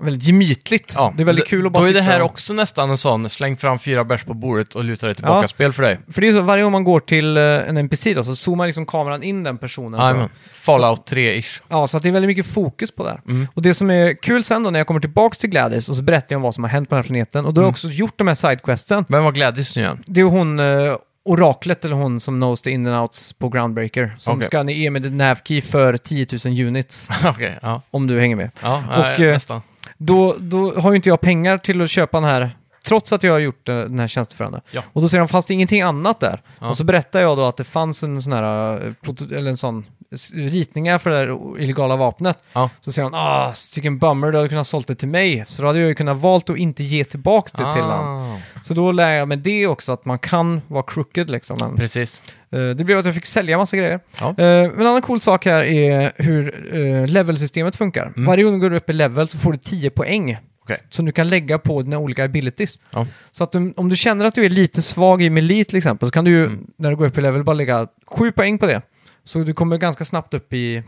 väldigt 0.00 0.22
gemytligt. 0.28 0.92
Ja, 0.96 1.12
det 1.16 1.22
är 1.22 1.24
väldigt 1.24 1.46
kul 1.46 1.66
att 1.66 1.72
bara 1.72 1.80
Då 1.82 1.88
är 1.88 1.92
det 1.92 2.00
sitta 2.00 2.12
här 2.12 2.20
och- 2.20 2.26
också 2.30 2.54
nästan 2.54 2.90
en 2.90 2.96
sån 2.98 3.28
släng 3.28 3.56
fram 3.56 3.78
fyra 3.78 4.04
bärs 4.04 4.24
på 4.24 4.34
bordet 4.34 4.74
och 4.74 4.84
luta 4.84 5.06
dig 5.06 5.14
tillbaka-spel 5.14 5.72
för 5.72 5.82
dig. 5.82 5.98
För 6.12 6.20
det 6.20 6.28
är 6.28 6.32
så, 6.32 6.40
varje 6.40 6.62
gång 6.62 6.72
man 6.72 6.84
går 6.84 7.00
till 7.00 7.36
eh, 7.36 7.42
en 7.42 7.76
NPC 7.76 8.14
då, 8.14 8.24
så 8.24 8.36
zoomar 8.36 8.66
liksom 8.66 8.86
kameran 8.86 9.22
in 9.22 9.42
den 9.42 9.58
personen. 9.58 10.00
så. 10.00 10.04
Jajamän. 10.04 10.28
Fallout 10.54 11.10
3-ish. 11.10 11.60
Ja, 11.68 11.86
så 11.86 11.96
att 11.96 12.02
det 12.02 12.08
är 12.08 12.12
väldigt 12.12 12.28
mycket 12.28 12.46
fokus 12.46 12.90
på 12.90 13.04
det 13.04 13.10
här. 13.10 13.20
Mm. 13.28 13.48
Och 13.54 13.62
det 13.62 13.74
som 13.74 13.90
är 13.90 14.22
kul 14.22 14.44
sen 14.44 14.62
då 14.62 14.70
när 14.70 14.80
jag 14.80 14.86
kommer 14.86 15.00
tillbaks 15.00 15.38
till 15.38 15.50
Gladys 15.50 15.88
och 15.88 15.96
så 15.96 16.02
berättar 16.02 16.26
jag 16.28 16.38
om 16.38 16.42
vad 16.42 16.54
som 16.54 16.64
har 16.64 16.70
hänt 16.70 16.88
på 16.88 16.94
den 16.94 17.02
här 17.04 17.06
planeten. 17.06 17.46
Och 17.46 17.54
då 17.54 17.60
har 17.60 17.64
Mm. 17.64 17.68
jag 17.68 17.72
också 17.72 17.88
gjort 17.88 18.18
de 18.18 18.28
här 18.28 18.34
sidequesten. 18.34 19.04
Vem 19.08 19.24
var 19.24 19.32
Gladys 19.32 19.76
nu 19.76 19.82
igen? 19.82 19.98
Det 20.06 20.20
är 20.20 20.24
hon, 20.24 20.58
eh, 20.60 20.96
oraklet 21.26 21.84
eller 21.84 21.96
hon 21.96 22.20
som 22.20 22.34
knows 22.34 22.62
the 22.62 22.70
in 22.70 22.86
and 22.86 23.02
outs 23.02 23.32
på 23.32 23.48
Groundbreaker. 23.48 24.16
Som 24.18 24.36
Okej. 24.36 24.46
ska 24.46 24.70
ge 24.70 24.90
mig 24.90 25.02
the 25.02 25.10
navkey 25.10 25.62
för 25.62 25.96
10 25.96 26.26
000 26.44 26.60
units. 26.66 27.08
Okej, 27.24 27.58
ja. 27.62 27.82
om 27.90 28.06
du 28.06 28.20
hänger 28.20 28.36
med. 28.36 28.50
Ja, 28.62 28.82
Och, 28.90 28.98
och, 28.98 29.20
eh, 29.20 29.32
nästan. 29.32 29.62
Då, 29.98 30.36
då 30.38 30.80
har 30.80 30.90
ju 30.90 30.96
inte 30.96 31.08
jag 31.08 31.20
pengar 31.20 31.58
till 31.58 31.82
att 31.82 31.90
köpa 31.90 32.20
den 32.20 32.28
här, 32.28 32.50
trots 32.86 33.12
att 33.12 33.22
jag 33.22 33.32
har 33.32 33.38
gjort 33.38 33.68
eh, 33.68 33.76
den 33.76 33.98
här 33.98 34.08
tjänsteförande. 34.08 34.60
Ja. 34.70 34.82
Och 34.92 35.02
då 35.02 35.08
säger 35.08 35.20
de, 35.20 35.28
fanns 35.28 35.46
det 35.46 35.54
ingenting 35.54 35.82
annat 35.82 36.20
där? 36.20 36.42
Ja. 36.58 36.68
Och 36.68 36.76
så 36.76 36.84
berättar 36.84 37.20
jag 37.20 37.36
då 37.36 37.44
att 37.44 37.56
det 37.56 37.64
fanns 37.64 38.02
en 38.02 38.22
sån 38.22 38.32
här, 38.32 38.74
eh, 38.86 39.38
eller 39.38 39.50
en 39.50 39.56
sån 39.56 39.84
ritningar 40.34 40.98
för 40.98 41.10
det 41.10 41.16
där 41.16 41.60
illegala 41.62 41.96
vapnet. 41.96 42.38
Ja. 42.52 42.70
Så 42.80 42.92
säger 42.92 43.04
han, 43.10 43.14
ah, 43.14 43.52
vilken 43.76 43.98
bummer, 43.98 44.30
du 44.32 44.36
hade 44.38 44.48
kunnat 44.48 44.66
sålt 44.66 44.86
det 44.86 44.94
till 44.94 45.08
mig. 45.08 45.44
Så 45.48 45.62
då 45.62 45.68
hade 45.68 45.78
jag 45.78 45.88
ju 45.88 45.94
kunnat 45.94 46.16
valt 46.16 46.50
att 46.50 46.56
inte 46.58 46.82
ge 46.84 47.04
tillbaks 47.04 47.52
det 47.52 47.72
till 47.72 47.82
honom. 47.82 48.30
Ah, 48.32 48.38
Så 48.62 48.74
då 48.74 48.92
lär 48.92 49.12
jag 49.12 49.28
mig 49.28 49.36
det 49.36 49.66
också, 49.66 49.92
att 49.92 50.04
man 50.04 50.18
kan 50.18 50.60
vara 50.68 50.82
crooked 50.82 51.30
liksom. 51.30 51.58
Men, 51.60 51.76
Precis. 51.76 52.22
eh, 52.50 52.60
det 52.68 52.84
blev 52.84 52.98
att 52.98 53.06
jag 53.06 53.14
fick 53.14 53.26
sälja 53.26 53.58
massa 53.58 53.76
grejer. 53.76 54.00
Ja. 54.20 54.34
Eh, 54.38 54.46
en 54.46 54.86
annan 54.86 55.02
cool 55.02 55.20
sak 55.20 55.44
här 55.46 55.62
är 55.62 56.12
hur 56.16 56.74
uh, 56.74 57.06
levelsystemet 57.06 57.76
funkar. 57.76 58.06
Mm. 58.16 58.24
Varje 58.24 58.44
gång 58.44 58.54
du 58.54 58.60
går 58.60 58.72
upp 58.76 58.90
i 58.90 58.92
level 58.92 59.28
så 59.28 59.38
får 59.38 59.52
du 59.52 59.58
10 59.58 59.90
poäng. 59.90 60.38
Okej. 60.62 60.76
Som 60.90 61.06
du 61.06 61.12
kan 61.12 61.28
lägga 61.28 61.58
på 61.58 61.82
dina 61.82 61.98
olika 61.98 62.24
abilities. 62.24 62.78
Ja. 62.90 63.06
Så 63.30 63.44
att 63.44 63.52
du, 63.52 63.72
om 63.76 63.88
du 63.88 63.96
känner 63.96 64.24
att 64.24 64.34
du 64.34 64.44
är 64.44 64.50
lite 64.50 64.82
svag 64.82 65.22
i 65.22 65.30
melee 65.30 65.64
till 65.64 65.76
exempel 65.76 66.08
så 66.08 66.12
kan 66.12 66.24
du 66.24 66.30
ju, 66.30 66.46
Mm. 66.46 66.66
när 66.78 66.90
du 66.90 66.96
går 66.96 67.06
upp 67.06 67.18
i 67.18 67.20
level, 67.20 67.44
bara 67.44 67.54
lägga 67.54 67.86
7 68.06 68.32
poäng 68.32 68.58
på 68.58 68.66
det. 68.66 68.82
Så 69.26 69.38
du 69.38 69.52
kommer 69.52 69.76
ganska 69.76 70.04
snabbt 70.04 70.34
upp 70.34 70.52
i, 70.52 70.82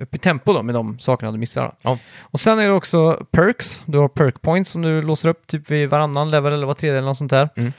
upp 0.00 0.14
i 0.14 0.18
tempo 0.18 0.52
då 0.52 0.62
med 0.62 0.74
de 0.74 0.98
sakerna 0.98 1.32
du 1.32 1.38
missar. 1.38 1.74
Ja. 1.82 1.98
Och 2.20 2.40
sen 2.40 2.58
är 2.58 2.66
det 2.66 2.72
också 2.72 3.26
perks. 3.30 3.82
Du 3.86 3.98
har 3.98 4.08
perk 4.08 4.42
points 4.42 4.70
som 4.70 4.82
du 4.82 5.02
låser 5.02 5.28
upp 5.28 5.46
typ 5.46 5.70
vid 5.70 5.90
varannan 5.90 6.30
level 6.30 6.52
eller 6.52 6.66
var 6.66 6.74
tredje 6.74 6.98
eller 6.98 7.08
något 7.08 7.18
sånt 7.18 7.30
där. 7.30 7.48
Mm. 7.56 7.72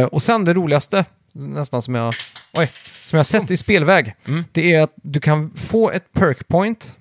Eh, 0.00 0.04
och 0.06 0.22
sen 0.22 0.44
det 0.44 0.54
roligaste, 0.54 1.04
nästan 1.32 1.82
som 1.82 1.94
jag, 1.94 2.14
oj, 2.58 2.70
som 3.06 3.16
jag 3.16 3.26
sett 3.26 3.50
i 3.50 3.56
spelväg, 3.56 4.14
Mm. 4.26 4.44
det 4.52 4.74
är 4.74 4.82
att 4.82 4.92
du 4.96 5.20
kan 5.20 5.50
få 5.54 5.90
ett 5.90 6.12
perk 6.12 6.48
point 6.48 6.94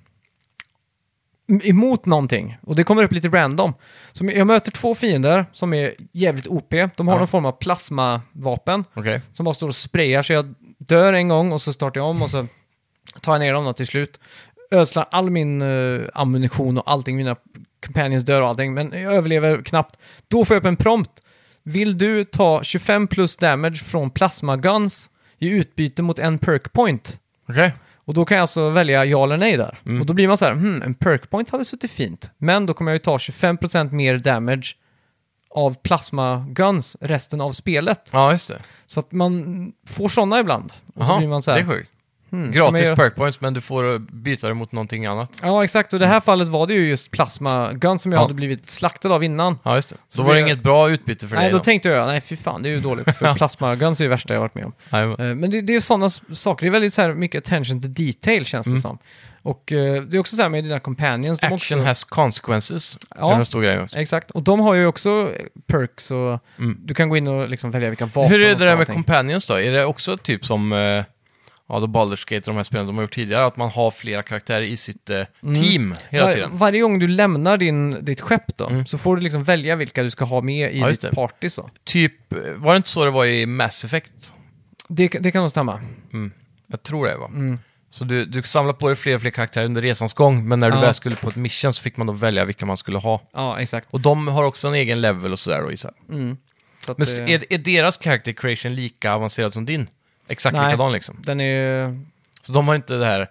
emot 1.64 2.06
någonting. 2.06 2.58
Och 2.62 2.76
det 2.76 2.84
kommer 2.84 3.04
upp 3.04 3.12
lite 3.12 3.28
random. 3.28 3.74
Så 4.12 4.26
jag 4.26 4.48
möter 4.48 4.72
två 4.72 4.96
fiender 4.96 5.46
som 5.54 5.74
är 5.74 5.94
jävligt 6.12 6.48
OP. 6.48 6.70
De 6.96 7.08
har 7.08 7.16
Ja. 7.16 7.20
någon 7.20 7.28
form 7.28 7.46
av 7.46 7.52
plasmavapen 7.52 8.86
Okej. 8.94 9.22
som 9.34 9.44
bara 9.44 9.54
står 9.56 9.68
och 9.68 9.76
sprayar. 9.76 10.24
Så 10.24 10.34
jag 10.34 10.54
dör 10.88 11.14
en 11.14 11.28
gång 11.28 11.52
och 11.52 11.62
så 11.62 11.74
startar 11.74 12.02
jag 12.02 12.08
om 12.08 12.22
och 12.22 12.30
så 12.30 12.48
tar 13.22 13.34
jag 13.34 13.40
ner 13.40 13.54
dem 13.54 13.66
då 13.66 13.74
till 13.74 13.88
slut. 13.88 14.20
Ödslar 14.72 15.06
all 15.12 15.30
min 15.30 15.62
eh, 15.62 16.02
ammunition 16.14 16.78
och 16.78 16.92
allting, 16.92 17.18
mina 17.18 17.36
companions 17.86 18.24
dör 18.24 18.42
och 18.42 18.48
allting, 18.48 18.74
men 18.74 18.92
jag 18.92 19.14
överlever 19.14 19.62
knappt. 19.62 20.00
Då 20.28 20.46
får 20.46 20.56
jag 20.56 20.62
upp 20.62 20.68
en 20.68 20.76
prompt. 20.76 21.12
Vill 21.64 21.98
du 21.98 22.26
ta 22.26 22.64
25 22.64 23.08
plus 23.08 23.38
damage 23.38 23.84
från 23.84 24.10
plasma 24.10 24.58
guns 24.58 25.10
i 25.40 25.50
utbyte 25.50 26.02
mot 26.02 26.20
en 26.20 26.38
perk 26.38 26.74
point? 26.74 27.20
Okej. 27.50 27.74
Och 28.06 28.14
då 28.14 28.26
kan 28.26 28.36
jag 28.36 28.42
alltså 28.42 28.70
välja 28.70 29.06
ja 29.06 29.24
eller 29.24 29.38
nej 29.38 29.58
där. 29.58 29.80
Mm. 29.86 30.02
Och 30.02 30.08
då 30.08 30.14
blir 30.14 30.28
man 30.28 30.38
så 30.38 30.46
här, 30.46 30.54
hmm, 30.54 30.82
en 30.82 30.94
perk 30.94 31.30
point 31.30 31.50
hade 31.50 31.66
suttit 31.66 31.92
fint. 31.92 32.32
Men 32.38 32.66
då 32.66 32.74
kommer 32.74 32.92
jag 32.92 32.96
ju 32.96 33.00
ta 33.00 33.18
25% 33.18 33.92
mer 33.92 34.18
damage 34.18 34.76
av 35.56 35.74
plasma 35.74 36.46
guns 36.50 36.98
resten 37.02 37.42
av 37.42 37.52
spelet. 37.52 38.10
Ja, 38.12 38.32
just 38.32 38.48
det. 38.48 38.60
Så 38.86 39.00
att 39.00 39.12
man 39.12 39.74
får 39.88 40.10
sådana 40.10 40.40
ibland. 40.40 40.74
Och 40.88 40.94
då 40.96 41.02
Jaha, 41.06 41.18
blir 41.18 41.28
man 41.28 41.42
så 41.42 41.52
det 41.52 41.56
här, 41.56 41.64
är 41.64 41.68
sjukt. 41.68 41.92
Man 42.42 42.52
Gratis 42.52 42.90
perk 42.96 43.16
points, 43.16 43.42
men 43.42 43.54
du 43.54 43.62
får 43.62 44.00
byta 44.00 44.48
det 44.48 44.54
mot 44.54 44.72
någonting 44.72 45.06
annat. 45.06 45.32
Ja, 45.42 45.64
exakt. 45.64 45.94
Och 45.94 45.98
i 45.98 46.00
det 46.00 46.08
här 46.08 46.20
fallet 46.22 46.48
var 46.48 46.68
det 46.68 46.74
ju 46.74 46.90
just 46.90 47.12
plasma 47.12 47.74
guns 47.74 48.02
som 48.02 48.12
jag 48.12 48.20
Ja. 48.20 48.22
hade 48.24 48.34
blivit 48.34 48.70
slaktad 48.70 49.10
av 49.14 49.24
innan. 49.24 49.60
Ja, 49.64 49.76
just 49.76 49.90
det. 49.90 49.96
Så 50.08 50.22
då 50.22 50.28
var 50.28 50.34
det 50.34 50.42
inget 50.42 50.64
bra 50.64 50.90
utbyte 50.90 51.28
för 51.28 51.36
nej, 51.36 51.44
dig 51.44 51.52
då 51.52 51.58
då. 51.58 51.64
tänkte 51.64 51.90
jag, 51.90 52.08
nej 52.08 52.22
fy 52.22 52.36
fan, 52.36 52.64
det 52.64 52.70
är 52.70 52.74
ju 52.74 52.80
dåligt. 52.80 53.06
För 53.18 53.34
plasma 53.34 53.76
guns 53.76 54.00
är 54.00 54.06
det 54.06 54.10
värsta 54.10 54.34
jag 54.34 54.42
varit 54.42 54.56
med 54.56 54.66
om. 54.66 54.74
Jajamän. 54.92 55.30
Eh, 55.30 55.36
Men 55.36 55.52
det, 55.52 55.62
det 55.62 55.76
är 55.76 55.80
sådana 55.80 56.06
s- 56.06 56.22
saker, 56.34 56.66
det 56.66 56.70
är 56.70 56.72
väldigt 56.72 56.94
så 56.94 57.02
här 57.02 57.14
mycket 57.14 57.48
attention 57.48 57.82
to 57.82 57.88
detail 57.88 58.46
känns 58.46 58.64
det 58.66 58.70
Mm. 58.70 58.82
som. 58.82 58.98
Och 59.42 59.72
eh, 59.72 60.02
det 60.04 60.18
är 60.18 60.20
också 60.20 60.36
så 60.36 60.42
här 60.42 60.50
med 60.50 60.64
dina 60.64 60.80
companions. 60.80 61.40
de 61.40 61.46
Action 61.46 61.80
också, 61.80 61.88
has 61.88 62.04
consequences. 62.04 62.98
Ja. 63.18 63.34
är 63.34 63.38
en 63.38 63.46
stor 63.46 63.62
grej 63.62 63.80
också. 63.82 63.98
Exakt, 63.98 64.32
och 64.32 64.44
de 64.44 64.60
har 64.60 64.74
ju 64.74 64.86
också 64.86 65.10
eh, 65.10 65.46
perks 65.68 66.12
och 66.12 66.40
Mm. 66.60 66.78
du 66.84 66.94
kan 66.94 67.10
gå 67.10 67.18
in 67.18 67.28
och 67.28 67.50
liksom 67.50 67.72
välja 67.72 67.90
vilka 67.90 68.06
vapen 68.06 68.32
Hur 68.32 68.42
är 68.42 68.54
och 68.54 68.60
det 68.60 68.66
där 68.66 68.78
med 68.78 68.88
companions 68.88 69.46
då? 69.48 69.60
Är 69.60 69.72
det 69.72 69.86
också 69.86 70.18
typ 70.18 70.46
som... 70.46 70.74
Eh, 70.74 71.04
ja, 71.70 71.80
då 71.80 71.88
Baldur's 71.88 72.24
Gate 72.30 72.36
och 72.38 72.42
de 72.54 72.56
här 72.56 72.64
spelen 72.64 72.88
de 72.88 72.96
har 72.96 73.02
gjort 73.04 73.14
tidigare, 73.16 73.46
att 73.46 73.58
man 73.58 73.70
har 73.70 73.92
flera 73.92 74.24
karaktärer 74.24 74.62
i 74.62 74.78
sitt 74.78 75.10
eh, 75.10 75.24
team 75.56 75.96
hela 76.10 76.26
Var, 76.26 76.34
tiden. 76.34 76.50
varje 76.58 76.82
gång 76.82 77.00
du 77.00 77.08
lämnar 77.08 77.58
din, 77.58 78.06
ditt 78.06 78.22
skepp 78.22 78.58
då, 78.58 78.68
Mm. 78.68 78.86
så 78.86 78.98
får 78.98 79.16
du 79.16 79.22
liksom 79.22 79.44
välja 79.44 79.76
vilka 79.76 80.04
du 80.04 80.10
ska 80.10 80.26
ha 80.26 80.42
med 80.42 80.74
i 80.74 80.80
Ja, 80.80 80.88
ditt 80.88 81.12
party. 81.12 81.50
Så. 81.50 81.70
Typ, 81.84 82.14
var 82.56 82.74
det 82.74 82.78
inte 82.78 82.90
så 82.90 83.06
det 83.06 83.12
var 83.12 83.26
i 83.26 83.46
Mass 83.46 83.86
Effect? 83.86 84.34
Det, 84.90 85.08
det 85.08 85.32
kan 85.32 85.42
nog 85.42 85.52
stämma. 85.52 85.82
Jag 86.68 86.84
tror 86.84 87.08
det 87.08 87.18
va? 87.18 87.26
Mm. 87.26 87.60
Så 87.90 88.06
du, 88.06 88.26
du 88.26 88.44
samlar 88.44 88.74
på 88.74 88.88
dig 88.88 88.96
fler 88.96 89.16
och 89.16 89.22
fler 89.22 89.32
karaktärer 89.32 89.66
under 89.66 89.82
resans 89.82 90.14
gång, 90.14 90.48
men 90.48 90.60
när 90.60 90.72
du 90.72 90.78
Ja. 90.78 90.82
väl 90.82 90.94
skulle 90.94 91.16
på 91.16 91.28
ett 91.30 91.36
mission 91.36 91.74
så 91.74 91.84
fick 91.84 91.98
man 91.98 92.08
då 92.08 92.14
välja 92.14 92.46
vilka 92.46 92.66
man 92.66 92.78
skulle 92.78 92.98
ha. 92.98 93.22
Ja, 93.34 93.60
exakt. 93.60 93.88
Och 93.92 94.00
de 94.02 94.28
har 94.28 94.44
också 94.44 94.68
en 94.68 94.74
egen 94.74 95.02
level 95.02 95.32
och 95.32 95.40
sådär 95.40 95.62
då 95.62 95.72
gissar. 95.72 95.92
Mm. 96.10 96.38
Så 96.86 96.96
Men 96.98 97.08
det- 97.26 97.34
är, 97.34 97.46
är 97.54 97.58
deras 97.58 97.98
character 98.00 98.32
creation 98.32 98.76
lika 98.76 99.14
avancerad 99.14 99.54
som 99.54 99.66
din? 99.66 99.88
Exakt 100.28 100.56
Nej. 100.58 100.66
likadan 100.66 100.92
liksom? 100.92 101.16
Den 101.26 101.40
är... 101.40 102.00
Så 102.42 102.54
de 102.54 102.68
har 102.68 102.76
inte 102.76 102.94
det 102.96 103.06
här 103.06 103.28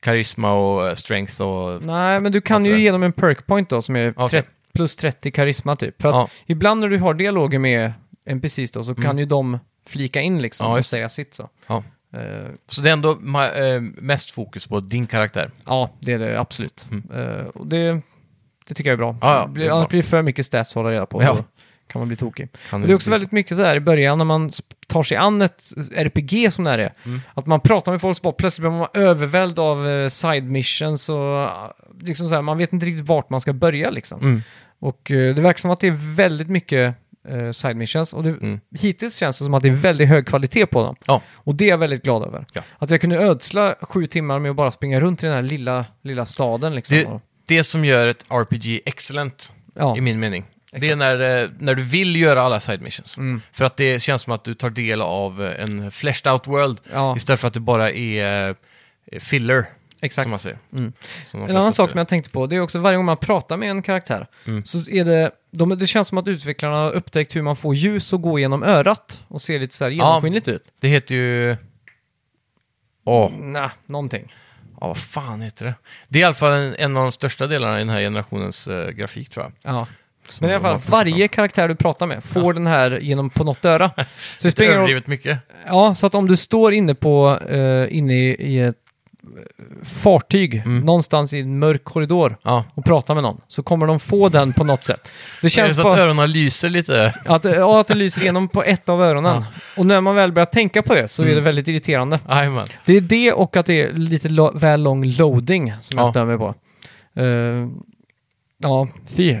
karisma 0.00 0.52
och 0.52 0.88
eh, 0.88 0.94
strength 0.94 1.42
och... 1.42 1.82
Nej, 1.84 2.20
men 2.20 2.32
du 2.32 2.40
kan 2.40 2.64
ju 2.64 2.80
ge 2.80 2.90
dem 2.90 3.02
en 3.02 3.12
perk 3.12 3.46
point 3.46 3.68
då 3.70 3.82
som 3.82 3.96
är 3.96 4.14
Okej. 4.16 4.42
30, 4.42 4.48
plus 4.74 4.96
30 4.96 5.30
karisma 5.30 5.76
typ. 5.76 6.02
För 6.02 6.08
att 6.08 6.14
Ja. 6.14 6.28
ibland 6.46 6.80
när 6.80 6.88
du 6.88 6.98
har 6.98 7.14
dialoger 7.14 7.58
med 7.58 7.92
NPCs 8.26 8.70
då 8.70 8.84
så 8.84 8.94
kan 8.94 9.18
ju 9.18 9.24
de 9.24 9.58
flika 9.86 10.20
in 10.20 10.42
liksom 10.42 10.64
Mm. 10.66 10.72
Ja, 10.74 10.78
och 10.78 10.84
säga 10.84 11.08
sitt 11.08 11.34
så. 11.34 11.48
Ja. 11.66 11.82
Eh, 12.12 12.48
Så 12.68 12.82
det 12.82 12.88
är 12.88 12.92
ändå 12.92 13.10
eh, 13.10 13.80
mest 13.80 14.30
fokus 14.30 14.66
på 14.66 14.80
din 14.80 15.06
karaktär. 15.06 15.50
ja, 15.66 15.90
det 16.00 16.12
är 16.12 16.18
det 16.18 16.40
absolut. 16.40 16.88
Eh, 17.14 17.46
och 17.54 17.66
det, 17.66 18.00
det 18.68 18.74
tycker 18.74 18.90
jag 18.90 18.94
är 18.94 18.96
bra. 18.96 19.08
Mm. 19.10 19.18
Ja, 19.22 19.34
ja, 19.34 19.50
Det 19.54 19.66
är 19.66 19.70
annars 19.70 19.82
bra. 19.84 19.88
blir 19.88 20.02
det 20.02 20.08
för 20.08 20.22
mycket 20.22 20.46
stats 20.46 20.70
att 20.70 20.74
hålla 20.74 20.90
reda 20.90 21.06
på. 21.06 21.22
Ja. 21.22 21.36
Kan 21.88 22.00
man 22.00 22.08
bli 22.08 22.16
tokig. 22.16 22.48
Kan 22.70 22.82
Och 22.82 22.86
det 22.88 22.92
är 22.92 22.94
också 22.94 23.10
väldigt 23.10 23.32
mycket 23.32 23.56
så 23.56 23.62
här 23.62 23.76
i 23.76 23.80
början 23.80 24.18
när 24.18 24.24
man 24.24 24.50
tar 24.86 25.02
sig 25.02 25.16
an 25.16 25.42
ett 25.42 25.62
RPG 25.94 26.52
som 26.52 26.64
det 26.64 26.70
här 26.70 26.78
är. 26.78 26.94
Mm. 27.04 27.20
Att 27.34 27.46
man 27.46 27.60
pratar 27.60 27.92
med 27.92 28.00
folk 28.00 28.16
så 28.16 28.22
bara 28.22 28.32
plötsligt 28.32 28.62
blir 28.62 28.70
man 28.70 28.88
övervälld 28.94 29.58
av 29.58 29.88
eh, 29.88 30.08
side 30.08 30.44
missions 30.44 31.08
och 31.08 31.42
eh, 31.42 31.70
liksom 32.00 32.28
så 32.28 32.34
här, 32.34 32.42
man 32.42 32.58
vet 32.58 32.72
inte 32.72 32.86
riktigt 32.86 33.06
vart 33.06 33.30
man 33.30 33.40
ska 33.40 33.52
börja 33.52 33.90
liksom. 33.90 34.20
Mm. 34.20 34.42
Och 34.78 35.10
eh, 35.10 35.34
det 35.34 35.42
verkar 35.42 35.58
som 35.58 35.70
att 35.70 35.80
det 35.80 35.86
är 35.86 36.14
väldigt 36.14 36.48
mycket 36.48 36.94
eh, 37.28 37.50
side 37.50 37.76
missions 37.76 38.12
och 38.12 38.22
det, 38.22 38.30
Mm. 38.30 38.60
hittills 38.78 39.16
känns 39.16 39.38
det 39.38 39.44
som 39.44 39.54
att 39.54 39.62
det 39.62 39.68
är 39.68 39.72
väldigt 39.72 40.08
hög 40.08 40.26
kvalitet 40.26 40.66
på 40.66 40.82
dem. 40.82 40.96
Ja. 41.06 41.22
Och 41.34 41.54
det 41.54 41.64
är 41.64 41.68
jag 41.68 41.78
väldigt 41.78 42.02
glad 42.02 42.22
över. 42.22 42.46
Ja. 42.52 42.62
Att 42.78 42.90
jag 42.90 43.00
kunde 43.00 43.18
ödsla 43.18 43.74
sju 43.80 44.06
timmar 44.06 44.38
med 44.38 44.50
att 44.50 44.56
bara 44.56 44.70
springa 44.70 45.00
runt 45.00 45.22
i 45.22 45.26
den 45.26 45.34
här 45.34 45.42
lilla, 45.42 45.84
lilla 46.02 46.26
staden 46.26 46.74
liksom. 46.74 46.96
Det, 46.96 47.20
det 47.56 47.64
som 47.64 47.84
gör 47.84 48.08
ett 48.08 48.24
RPG 48.28 48.80
excellent, 48.86 49.52
ja. 49.74 49.96
i 49.96 50.00
min 50.00 50.20
mening. 50.20 50.44
Det 50.80 50.88
är 50.88 50.96
när, 50.96 51.42
eh, 51.42 51.50
när 51.58 51.74
du 51.74 51.82
vill 51.82 52.16
göra 52.16 52.42
alla 52.42 52.60
side 52.60 52.80
missions. 52.82 53.16
Mm. 53.16 53.40
För 53.52 53.64
att 53.64 53.76
det 53.76 54.00
känns 54.02 54.22
som 54.22 54.32
att 54.32 54.44
du 54.44 54.54
tar 54.54 54.70
del 54.70 55.00
av 55.02 55.44
eh, 55.44 55.62
en 55.64 55.90
fleshed 55.92 56.32
out 56.32 56.46
world 56.46 56.80
Ja. 56.92 57.16
istället 57.16 57.40
för 57.40 57.48
att 57.48 57.54
det 57.54 57.60
bara 57.60 57.90
är 57.90 58.48
eh, 59.12 59.20
filler, 59.20 59.66
Exakt. 60.00 60.24
som 60.24 60.30
man 60.30 60.38
säger. 60.38 60.58
Mm. 60.72 60.92
Som 61.24 61.42
En 61.42 61.56
annan 61.56 61.72
sak 61.72 61.90
som 61.90 61.98
jag 61.98 62.08
tänkte 62.08 62.30
på, 62.30 62.46
det 62.46 62.56
är 62.56 62.60
också 62.60 62.78
varje 62.78 62.96
gång 62.96 63.04
man 63.06 63.16
pratar 63.16 63.56
med 63.56 63.70
en 63.70 63.82
karaktär, 63.82 64.26
Mm. 64.46 64.64
så 64.64 64.90
är 64.90 65.04
det, 65.04 65.30
de, 65.50 65.78
det 65.78 65.86
känns 65.86 66.08
som 66.08 66.18
att 66.18 66.28
utvecklarna 66.28 66.76
har 66.76 66.92
upptäckt 66.92 67.36
hur 67.36 67.42
man 67.42 67.56
får 67.56 67.74
ljus 67.74 68.12
att 68.12 68.22
gå 68.22 68.38
genom 68.38 68.62
örat 68.62 69.20
och 69.28 69.42
se 69.42 69.58
lite 69.58 69.74
så 69.74 69.84
här 69.84 69.90
genomskinligt 69.90 70.48
ut. 70.48 70.72
Det 70.80 70.88
heter 70.88 71.14
ju... 71.14 71.56
Åh, 73.04 73.30
Nja, 73.32 73.70
någonting. 73.86 74.32
ja, 74.80 74.86
vad 74.86 74.98
fan 74.98 75.40
heter 75.40 75.64
det? 75.64 75.74
Det 76.08 76.18
är 76.18 76.20
i 76.20 76.24
alla 76.24 76.34
fall 76.34 76.52
en, 76.52 76.74
en 76.78 76.96
av 76.96 77.02
de 77.02 77.12
största 77.12 77.46
delarna 77.46 77.76
i 77.76 77.78
den 77.78 77.88
här 77.88 78.00
generationens 78.00 78.68
eh, 78.68 78.90
grafik 78.90 79.30
tror 79.30 79.44
jag. 79.44 79.74
Ja. 79.74 79.86
Men 80.40 80.50
i 80.50 80.54
alla 80.54 80.62
fall, 80.62 80.80
varje 80.86 81.28
karaktär 81.28 81.68
du 81.68 81.74
pratar 81.74 82.06
med 82.06 82.24
får 82.24 82.52
den 82.54 82.66
här 82.66 82.98
genom 83.00 83.30
på 83.30 83.44
något 83.44 83.64
öra. 83.64 83.90
Så 83.96 84.02
det 84.04 84.44
Lite 84.44 84.50
spelar 84.50 84.66
ingen 84.70 84.76
överdrivet 84.78 85.06
mycket. 85.06 85.38
Ja, 85.66 85.94
så 85.94 86.06
att 86.06 86.14
om 86.14 86.28
du 86.28 86.36
står 86.36 86.72
inne 86.72 86.94
på, 86.94 87.38
uh, 87.50 87.96
inne 87.96 88.14
i, 88.14 88.36
i 88.38 88.60
ett 88.60 88.74
eh, 89.22 89.86
fartyg, 89.88 90.54
Mm. 90.54 90.80
någonstans 90.80 91.32
i 91.32 91.40
en 91.40 91.58
mörk 91.58 91.84
korridor 91.84 92.36
Ja. 92.42 92.64
och 92.74 92.84
pratar 92.84 93.14
med 93.14 93.22
någon, 93.22 93.40
så 93.48 93.62
kommer 93.62 93.86
de 93.86 94.00
få 94.00 94.28
den 94.28 94.52
på 94.52 94.64
något 94.64 94.84
sätt. 94.84 95.04
Det 95.04 95.10
Det 95.40 95.46
är 95.46 95.48
känns 95.48 95.76
så 95.76 95.82
på 95.82 95.88
att 95.88 95.98
öronen 95.98 96.32
lyser 96.32 96.70
lite. 96.70 97.14
att, 97.24 97.44
ja, 97.44 97.80
att 97.80 97.86
det 97.86 97.94
lyser 97.94 98.22
igenom 98.22 98.48
på 98.48 98.62
ett 98.62 98.88
av 98.88 99.02
öronen. 99.02 99.44
Och 99.76 99.86
när 99.86 100.00
man 100.00 100.14
väl 100.14 100.32
börjar 100.32 100.46
tänka 100.46 100.82
på 100.82 100.94
det 100.94 101.08
så 101.08 101.22
Mm. 101.22 101.32
är 101.32 101.36
det 101.36 101.40
väldigt 101.42 101.68
irriterande. 101.68 102.20
Jajamän. 102.28 102.68
Det 102.84 102.96
är 102.96 103.00
det 103.00 103.32
och 103.32 103.56
att 103.56 103.66
det 103.66 103.82
är 103.82 103.92
lite 103.92 104.28
lo- 104.28 104.58
väl 104.58 104.82
lång 104.82 105.04
loading 105.04 105.72
som 105.80 105.98
jag 105.98 106.06
Ja. 106.06 106.10
stör 106.10 106.24
mig 106.24 106.38
på. 106.38 106.54
Eh, 107.20 107.68
ja, 108.58 108.88
fy. 109.06 109.36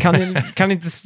Kan, 0.00 0.36
kan 0.54 0.70
inte 0.70 0.86
s- 0.86 1.04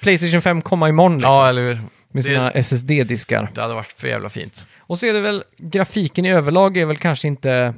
Playstation 0.00 0.42
5 0.42 0.62
komma 0.62 0.88
imorgon 0.88 1.16
liksom, 1.18 1.32
Ja, 1.32 1.48
eller 1.48 1.62
hur? 1.62 1.78
med 2.12 2.24
sina 2.24 2.50
SSD-diskar? 2.50 3.48
Det 3.54 3.60
hade 3.60 3.74
varit 3.74 3.92
för 3.92 4.08
jävla 4.08 4.28
fint. 4.28 4.66
Och 4.78 4.98
så 4.98 5.06
är 5.06 5.12
det 5.12 5.20
väl, 5.20 5.44
grafiken 5.58 6.24
i 6.24 6.30
överlag 6.32 6.76
är 6.76 6.86
väl 6.86 6.96
kanske 6.96 7.28
inte... 7.28 7.74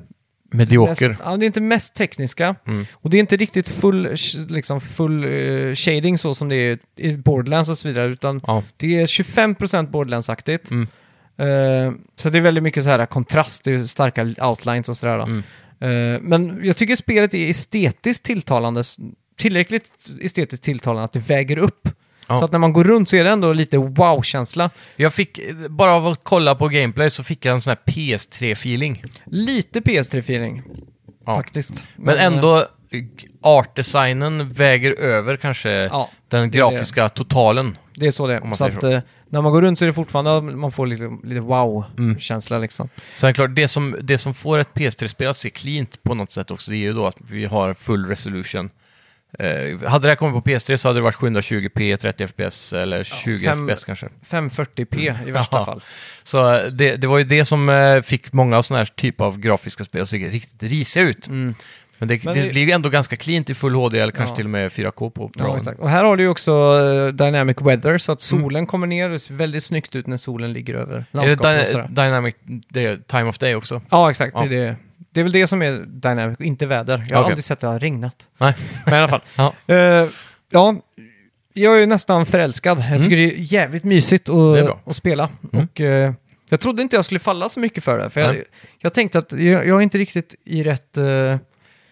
Medioker. 0.50 1.16
Ja, 1.24 1.36
det 1.36 1.44
är 1.44 1.46
inte 1.46 1.60
mest 1.60 1.94
tekniska. 1.94 2.54
Mm. 2.66 2.86
Och 2.92 3.10
det 3.10 3.16
är 3.16 3.18
inte 3.20 3.36
riktigt 3.36 3.68
full, 3.68 4.06
sh- 4.08 4.48
liksom 4.52 4.80
full 4.80 5.24
eh, 5.24 5.74
shading 5.74 6.18
så 6.18 6.34
som 6.34 6.48
det 6.48 6.56
är 6.56 6.78
i 6.96 7.16
Borderlands 7.16 7.70
och 7.70 7.78
så 7.78 7.88
vidare, 7.88 8.06
utan 8.06 8.40
Ja. 8.46 8.62
det 8.76 9.00
är 9.00 9.06
25% 9.06 9.90
Borderlands-aktigt. 9.90 10.70
Mm. 10.70 10.86
Eh, 11.36 11.92
så 12.16 12.30
det 12.30 12.38
är 12.38 12.42
väldigt 12.42 12.62
mycket 12.64 12.84
så 12.84 12.90
här 12.90 13.06
kontrast, 13.06 13.64
det 13.64 13.72
är 13.72 13.78
starka 13.78 14.22
outlines 14.48 14.88
och 14.88 14.96
sådär. 14.96 15.16
då. 15.18 15.24
Mm. 15.24 15.42
Eh, 15.88 16.20
men 16.20 16.60
jag 16.64 16.76
tycker 16.76 16.96
spelet 16.96 17.34
är 17.34 17.50
estetiskt 17.50 18.24
tilltalande, 18.24 18.82
tillräckligt 19.36 19.90
estetiskt 20.20 20.64
tilltalande 20.64 21.04
att 21.04 21.12
det 21.12 21.18
väger 21.18 21.58
upp. 21.58 21.88
Ja. 22.28 22.36
Så 22.36 22.44
att 22.44 22.52
när 22.52 22.58
man 22.58 22.72
går 22.72 22.84
runt 22.84 23.08
så 23.08 23.16
är 23.16 23.24
det 23.24 23.30
ändå 23.30 23.52
lite 23.52 23.78
wow-känsla. 23.78 24.70
Jag 24.96 25.12
fick, 25.14 25.40
bara 25.68 25.92
av 25.92 26.06
att 26.06 26.20
kolla 26.22 26.54
på 26.54 26.68
gameplay 26.68 27.10
så 27.10 27.24
fick 27.24 27.44
jag 27.44 27.52
en 27.52 27.60
sån 27.60 27.70
här 27.70 27.92
PS3-feeling. 27.92 29.04
Lite 29.24 29.80
PS3-feeling, 29.80 30.62
Ja. 31.26 31.36
faktiskt. 31.36 31.86
Men 31.96 32.16
eh, 32.16 32.24
ändå, 32.24 32.56
eh, 32.56 32.64
artdesignen 33.40 34.52
väger 34.52 34.92
över 35.00 35.36
kanske 35.36 35.70
Ja, 35.70 36.10
den 36.28 36.50
det 36.50 36.58
grafiska 36.58 37.08
totalen. 37.08 37.78
det 37.94 38.06
är 38.06 38.10
så 38.10 38.26
det 38.26 38.34
är. 38.34 38.54
Så 38.54 38.64
att 38.66 38.80
så. 38.80 38.90
eh, 38.90 39.00
när 39.28 39.40
man 39.40 39.52
går 39.52 39.62
runt 39.62 39.78
så 39.78 39.84
är 39.84 39.86
det 39.86 39.92
fortfarande, 39.92 40.40
man 40.56 40.72
får 40.72 40.86
lite, 40.86 41.10
lite 41.24 41.40
wow-känsla 41.40 42.58
liksom. 42.58 42.88
Sen 43.14 43.28
är 43.28 43.32
det 43.32 43.34
klart, 43.34 43.54
det 43.54 43.68
som, 43.68 43.96
det 44.02 44.18
som 44.18 44.34
får 44.34 44.58
ett 44.58 44.68
PS3-spel 44.74 45.28
att 45.28 45.36
se 45.36 45.50
cleant 45.50 46.02
på 46.02 46.14
något 46.14 46.30
sätt 46.30 46.50
också, 46.50 46.70
det 46.70 46.76
är 46.76 46.78
ju 46.78 46.92
då 46.92 47.06
att 47.06 47.16
vi 47.30 47.44
har 47.44 47.74
full 47.74 48.06
resolution. 48.06 48.70
Eh, 49.38 49.88
hade 49.88 50.06
det 50.06 50.08
här 50.08 50.16
kommit 50.16 50.44
på 50.44 50.50
PS3 50.50 50.76
så 50.76 50.88
hade 50.88 50.98
det 50.98 51.02
varit 51.02 51.14
720p, 51.16 51.96
30 51.96 52.24
fps 52.26 52.72
eller 52.72 53.04
20 53.04 53.44
fem- 53.48 53.68
fps 53.70 53.84
kanske. 53.84 54.08
540p 54.30 55.28
i 55.28 55.30
värsta 55.30 55.56
Ja. 55.56 55.64
fall. 55.64 55.82
Så 56.24 56.54
eh, 56.54 56.66
det, 56.66 56.96
det 56.96 57.06
var 57.06 57.18
ju 57.18 57.24
det 57.24 57.44
som 57.44 57.68
eh, 57.68 58.02
fick 58.02 58.32
många 58.32 58.62
sådana 58.62 58.78
här 58.80 58.84
typ 58.96 59.20
av 59.20 59.38
grafiska 59.38 59.84
spel 59.84 60.02
att 60.02 60.08
se 60.08 60.28
riktigt 60.28 60.62
risiga 60.62 61.02
ut. 61.04 61.26
Mm. 61.26 61.54
Men 61.98 62.08
det, 62.08 62.24
Men 62.24 62.34
det, 62.34 62.42
det- 62.42 62.48
blir 62.48 62.62
ju 62.64 62.70
ändå 62.70 62.88
ganska 62.88 63.16
cleant 63.16 63.50
i 63.50 63.54
full 63.54 63.74
HD 63.74 63.98
eller 64.00 64.12
kanske 64.12 64.32
Ja. 64.32 64.36
till 64.36 64.44
och 64.46 64.50
med 64.50 64.72
4K 64.72 65.10
på 65.10 65.30
Ja, 65.34 65.44
Pro. 65.44 65.56
exakt. 65.56 65.80
Och 65.80 65.90
här 65.90 66.04
har 66.04 66.16
du 66.16 66.22
ju 66.22 66.28
också 66.28 66.52
eh, 66.52 67.14
Dynamic 67.14 67.56
Weather, 67.60 67.98
så 67.98 68.12
att 68.12 68.30
Mm. 68.32 68.42
solen 68.42 68.66
kommer 68.66 68.86
ner. 68.86 69.08
Det 69.08 69.18
ser 69.18 69.34
väldigt 69.34 69.64
snyggt 69.64 69.96
ut 69.96 70.06
när 70.06 70.16
solen 70.16 70.52
ligger 70.52 70.74
över 70.74 70.94
är 70.94 70.98
det 71.12 71.18
landskapet 71.18 71.62
och 71.62 71.68
sådär. 71.68 71.86
Dynamic 71.90 72.34
det 72.68 72.84
är 72.86 72.96
Time 72.96 73.24
of 73.24 73.38
Day 73.38 73.54
också? 73.54 73.82
Ja, 73.90 74.10
exakt. 74.10 74.32
Ja. 74.36 74.46
Det, 74.46 74.56
är 74.56 74.60
det. 74.64 74.76
det 75.10 75.20
är 75.20 75.24
väl 75.24 75.32
det 75.32 75.46
som 75.46 75.62
är 75.62 75.84
Dynamic, 75.86 76.40
inte 76.40 76.66
väder. 76.66 76.92
Jag 77.08 77.16
har 77.16 77.22
Okej. 77.22 77.30
aldrig 77.32 77.44
sett 77.44 77.60
det 77.60 77.66
ha 77.66 77.78
regnat. 77.78 78.16
Nej. 78.38 78.54
Men 78.84 78.94
i 78.94 78.98
alla 78.98 79.08
fall. 79.08 79.22
Ja. 79.36 79.54
Eh, 79.74 80.08
ja, 80.50 80.76
jag 81.54 81.74
är 81.76 81.78
ju 81.80 81.86
nästan 81.86 82.26
förälskad. 82.26 82.84
Jag 82.90 83.02
tycker 83.02 83.16
det 83.16 83.22
är 83.24 83.34
jävligt 83.38 83.84
mysigt 83.84 84.28
Mm. 84.28 84.66
Att, 84.66 84.88
att 84.88 84.96
spela. 84.96 85.28
Mm. 85.52 85.64
Och, 85.72 85.80
eh, 85.80 86.12
jag 86.48 86.60
trodde 86.60 86.82
inte 86.82 86.96
jag 86.96 87.04
skulle 87.04 87.20
falla 87.20 87.48
så 87.48 87.60
mycket 87.60 87.84
för 87.84 87.98
det. 87.98 88.10
För 88.10 88.20
jag, 88.20 88.36
jag 88.78 88.94
tänkte 88.94 89.18
att 89.18 89.32
jag, 89.32 89.66
jag 89.66 89.78
är 89.78 89.80
inte 89.80 89.98
riktigt 89.98 90.34
i 90.44 90.62
rätt... 90.62 90.96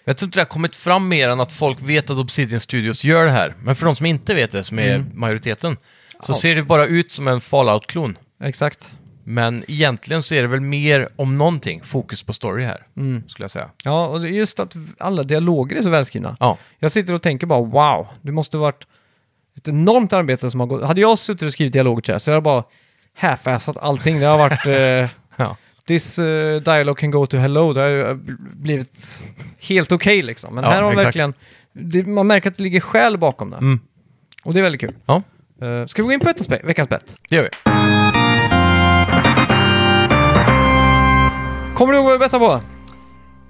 Jag 0.05 0.16
tror 0.16 0.26
inte 0.26 0.38
det 0.38 0.40
har 0.40 0.46
kommit 0.46 0.76
fram 0.76 1.09
mer 1.09 1.28
än 1.28 1.40
att 1.40 1.53
folk 1.53 1.78
vet 1.82 2.11
att 2.11 2.18
Obsidian 2.18 2.61
Studios 2.61 3.05
gör 3.05 3.24
det 3.24 3.30
här. 3.30 3.55
Men 3.62 3.76
för 3.76 3.86
de 3.86 3.96
som 3.96 4.07
inte 4.07 4.34
vet 4.34 4.53
det, 4.53 4.64
som 4.64 4.78
är 4.78 4.94
Mm. 4.94 5.11
majoriteten, 5.14 5.76
så 6.20 6.32
Ja. 6.32 6.36
ser 6.36 6.55
det 6.55 6.62
bara 6.62 6.86
ut 6.86 7.12
som 7.12 7.28
en 7.28 7.40
Fallout-klon. 7.40 8.18
exakt. 8.44 8.92
Men 9.24 9.64
egentligen 9.68 10.22
så 10.22 10.34
är 10.34 10.42
det 10.42 10.48
väl 10.48 10.61
mer, 10.61 11.09
om 11.16 11.38
någonting, 11.38 11.80
fokus 11.84 12.22
på 12.22 12.32
story 12.32 12.64
här, 12.64 12.86
Mm. 12.96 13.22
skulle 13.28 13.44
jag 13.44 13.50
säga. 13.50 13.68
Ja, 13.84 14.07
och 14.07 14.20
det 14.20 14.28
är 14.28 14.30
just 14.32 14.61
att 14.61 14.74
alla 14.98 15.22
dialoger 15.22 15.76
är 15.76 15.82
så 15.82 15.90
välskrivna. 15.90 16.36
Ja, 16.40 16.59
Jag 16.78 16.92
sitter 16.92 17.14
och 17.14 17.22
tänker 17.22 17.46
bara 17.46 17.61
wow, 17.62 18.07
det 18.22 18.32
måste 18.32 18.57
varit 18.57 18.84
ett 19.57 19.68
enormt 19.68 20.12
arbete 20.12 20.50
som 20.50 20.61
har 20.61 20.66
gått. 20.66 20.84
Hade 20.84 21.00
jag 21.00 21.18
suttit 21.18 21.42
och 21.42 21.53
skrivit 21.53 21.72
dialoger 21.72 22.03
till 22.03 22.11
det 22.11 22.14
här 22.14 22.18
så 22.18 22.30
hade 22.30 22.36
jag 22.36 22.42
bara 22.42 22.64
half-assat 23.18 23.76
allting. 23.80 24.20
Det 24.20 24.26
har 24.26 24.38
varit 24.38 24.66
eh, 24.66 25.09
ja. 25.36 25.57
This 25.86 26.18
uh, 26.18 26.60
dialogue 26.60 27.00
can 27.00 27.10
go 27.10 27.26
to 27.26 27.36
hello. 27.36 27.72
Det 27.72 27.80
har 27.80 27.88
ju 27.88 28.14
blivit 28.56 29.14
helt 29.60 29.92
okej 29.92 30.22
liksom. 30.22 30.54
Men 30.54 30.64
Ja, 30.64 30.70
här 30.70 30.76
har 30.76 30.82
man 30.82 30.92
exakt. 30.92 31.06
verkligen, 31.06 31.34
det, 31.72 32.06
man 32.06 32.26
märker 32.26 32.50
att 32.50 32.56
det 32.56 32.62
ligger 32.62 32.80
själ 32.80 33.18
bakom 33.18 33.50
det. 33.50 33.56
Mm. 33.56 33.80
Och 34.42 34.54
det 34.54 34.60
är 34.60 34.62
väldigt 34.62 34.80
kul. 34.80 34.94
ja, 35.06 35.22
Uh, 35.62 35.86
ska 35.86 36.02
vi 36.02 36.06
gå 36.06 36.12
in 36.12 36.20
på 36.20 36.26
veckans 36.26 36.48
bet? 36.48 36.60
Veckans 36.64 36.88
bet? 36.88 37.16
det 37.28 37.36
gör 37.36 37.42
vi. 37.42 37.48
Kommer 41.74 41.92
du 41.92 41.98
ihåg 41.98 42.04
vad 42.04 42.12
vi 42.12 42.18
bettade 42.18 42.46
på? 42.46 42.60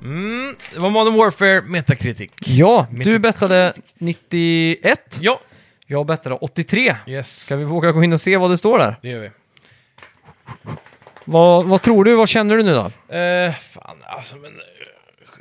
Mm, 0.02 0.56
det 0.72 0.78
var 0.78 0.90
Modern 0.90 1.14
Warfare 1.14 1.62
Metacritic. 1.62 2.30
Ja, 2.46 2.86
Mitt 2.90 3.04
du 3.04 3.18
bettade 3.18 3.72
91. 3.98 5.18
Ja, 5.20 5.40
Jag 5.86 6.06
bettade 6.06 6.34
83. 6.34 6.96
yes. 7.06 7.36
Ska 7.44 7.56
vi 7.56 7.64
våga 7.64 7.92
gå 7.92 8.04
in 8.04 8.12
och 8.12 8.20
se 8.20 8.36
vad 8.36 8.50
det 8.50 8.58
står 8.58 8.78
där? 8.78 8.96
Det 9.02 9.08
gör 9.08 9.20
vi. 9.20 9.30
Vad, 11.24 11.64
vad 11.64 11.82
tror 11.82 12.04
du? 12.04 12.14
Vad 12.14 12.28
känner 12.28 12.56
du 12.56 12.62
nu 12.62 12.72
då? 12.74 13.14
Eh, 13.16 13.52
fan, 13.54 13.96
alltså, 14.06 14.36
men, 14.36 14.52
eh, 14.52 14.58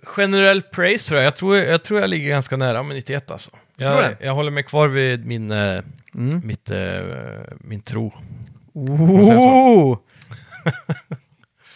generell 0.03 0.61
praise 0.61 1.07
tror 1.09 1.19
jag. 1.19 1.25
Jag 1.25 1.35
tror 1.35 1.57
jag, 1.57 1.83
tror 1.83 1.99
jag 1.99 2.09
ligger 2.09 2.29
ganska 2.29 2.57
nära 2.57 2.83
med 2.83 2.95
91 2.95 3.31
alltså. 3.31 3.51
Jag, 3.75 4.15
jag 4.19 4.33
håller 4.33 4.51
mig 4.51 4.63
kvar 4.63 4.87
vid 4.87 5.25
min, 5.25 5.51
eh, 5.51 5.81
Mm. 6.15 6.41
mitt, 6.47 6.71
eh, 6.71 7.01
min 7.59 7.81
tro. 7.81 8.13
Oh! 8.73 9.97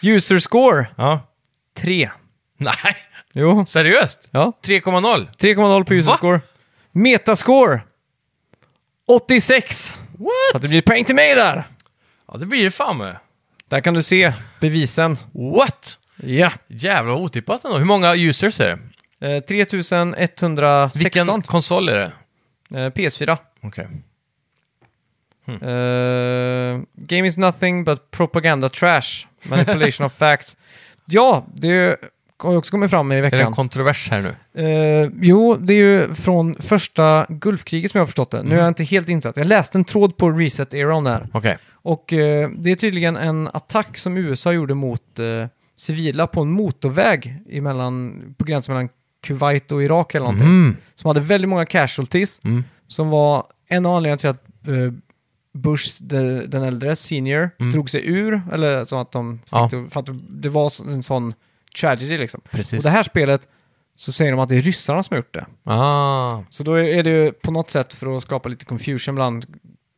User 0.02 0.38
score 0.38 0.86
Ja. 0.96 1.20
3. 1.76 2.10
Nej, 2.56 2.74
Jo. 3.32 3.66
seriöst? 3.66 4.28
Ja. 4.30 4.52
3,0? 4.62 5.26
3,0 5.38 5.84
på 5.84 5.94
user 5.94 6.10
Va? 6.10 6.16
score. 6.16 6.40
Metascore 6.92 7.80
86. 9.06 9.98
What? 10.18 10.30
Så 10.50 10.56
att 10.56 10.62
det 10.62 10.68
blir 10.68 10.82
poäng 10.82 11.04
till 11.04 11.14
mig 11.14 11.34
där. 11.34 11.68
Ja, 12.28 12.36
det 12.38 12.46
blir 12.46 12.64
det 12.64 12.70
fan 12.70 12.98
med. 12.98 13.16
Där 13.68 13.80
kan 13.80 13.94
du 13.94 14.02
se 14.02 14.32
bevisen. 14.60 15.18
What? 15.32 15.98
Ja. 16.16 16.52
Jävlar 16.68 17.12
vad 17.12 17.22
otippat 17.22 17.64
ändå. 17.64 17.78
Hur 17.78 17.84
många 17.84 18.14
users 18.16 18.60
är 18.60 18.78
det? 19.18 19.36
Eh, 19.36 19.40
3116. 19.42 20.90
Vilken 21.02 21.42
konsol 21.42 21.88
är 21.88 21.94
det? 21.94 22.12
Eh, 22.80 22.90
PS4. 22.90 23.38
Okej. 23.62 23.88
Eh, 25.48 26.80
game 26.94 27.28
is 27.28 27.36
nothing 27.36 27.84
but 27.84 28.10
propaganda 28.10 28.68
trash. 28.68 29.26
Manipulation 29.42 30.06
of 30.06 30.12
facts. 30.12 30.56
Ja, 31.08 31.46
det 31.54 31.96
har 32.38 32.56
också 32.56 32.70
kommit 32.70 32.90
fram 32.90 33.12
i 33.12 33.14
Är 33.14 33.22
det 33.22 33.30
veckan. 33.30 33.46
en 33.46 33.52
kontrovers 33.52 34.10
här 34.10 34.22
nu? 34.54 34.62
Eh, 34.62 35.10
jo, 35.20 35.56
det 35.56 35.74
är 35.74 35.78
ju 35.78 36.14
från 36.14 36.54
första 36.60 37.26
Gulfkriget 37.28 37.90
som 37.90 37.98
jag 37.98 38.02
har 38.02 38.06
förstått 38.06 38.30
det. 38.30 38.42
Nu 38.42 38.54
är 38.54 38.58
jag 38.58 38.68
inte 38.68 38.84
helt 38.84 39.08
insatt. 39.08 39.36
Jag 39.36 39.46
läste 39.46 39.78
en 39.78 39.84
tråd 39.84 40.16
på 40.16 40.30
Reset 40.30 40.74
Era 40.74 40.94
om 40.96 41.04
det 41.04 41.10
här. 41.10 41.28
Okej. 41.32 41.58
Och 41.72 42.12
eh, 42.12 42.50
det 42.50 42.70
är 42.70 42.76
tydligen 42.76 43.16
en 43.16 43.48
attack 43.52 43.98
som 43.98 44.16
USA 44.16 44.52
gjorde 44.52 44.74
mot 44.74 45.18
eh, 45.18 45.46
civila 45.76 46.26
på 46.26 46.40
en 46.40 46.50
motorväg 46.50 47.38
emellan, 47.50 48.22
på 48.38 48.44
gränsen 48.44 48.74
mellan 48.74 48.88
Kuwait 49.22 49.72
och 49.72 49.82
Irak 49.82 50.14
eller 50.14 50.24
någonting. 50.24 50.46
Mm. 50.48 50.76
Som 50.94 51.08
hade 51.08 51.20
väldigt 51.20 51.48
många 51.48 51.66
casualties. 51.66 52.40
Mm. 52.44 52.64
Som 52.88 53.08
var 53.10 53.44
en 53.68 53.86
av 53.86 53.96
anledningarna 53.96 54.18
till 54.18 54.28
att 54.30 54.68
eh, 54.68 54.92
Bush, 55.54 56.02
de, 56.02 56.46
den 56.46 56.62
äldre, 56.62 56.96
senior, 56.96 57.50
Mm. 57.60 57.72
drog 57.72 57.90
sig 57.90 58.06
ur. 58.08 58.42
Eller 58.52 58.84
så 58.84 59.00
att 59.00 59.12
de 59.12 59.40
Ja. 59.50 59.68
för 59.90 60.00
att 60.00 60.08
det 60.28 60.48
var 60.48 60.90
en 60.92 61.02
sån 61.02 61.34
tragedy 61.80 62.18
liksom. 62.18 62.40
Precis. 62.50 62.78
Och 62.78 62.82
det 62.82 62.90
här 62.90 63.02
spelet 63.02 63.48
så 63.96 64.12
säger 64.12 64.30
de 64.30 64.40
att 64.40 64.48
det 64.48 64.56
är 64.56 64.62
ryssarna 64.62 65.02
som 65.02 65.14
har 65.14 65.18
gjort 65.18 65.34
det. 65.34 65.46
Ah. 65.64 66.42
Så 66.50 66.62
då 66.62 66.74
är 66.74 67.02
det 67.02 67.10
ju 67.10 67.32
på 67.32 67.50
något 67.50 67.70
sätt 67.70 67.94
för 67.94 68.16
att 68.16 68.22
skapa 68.22 68.48
lite 68.48 68.64
confusion 68.64 69.14
bland 69.14 69.46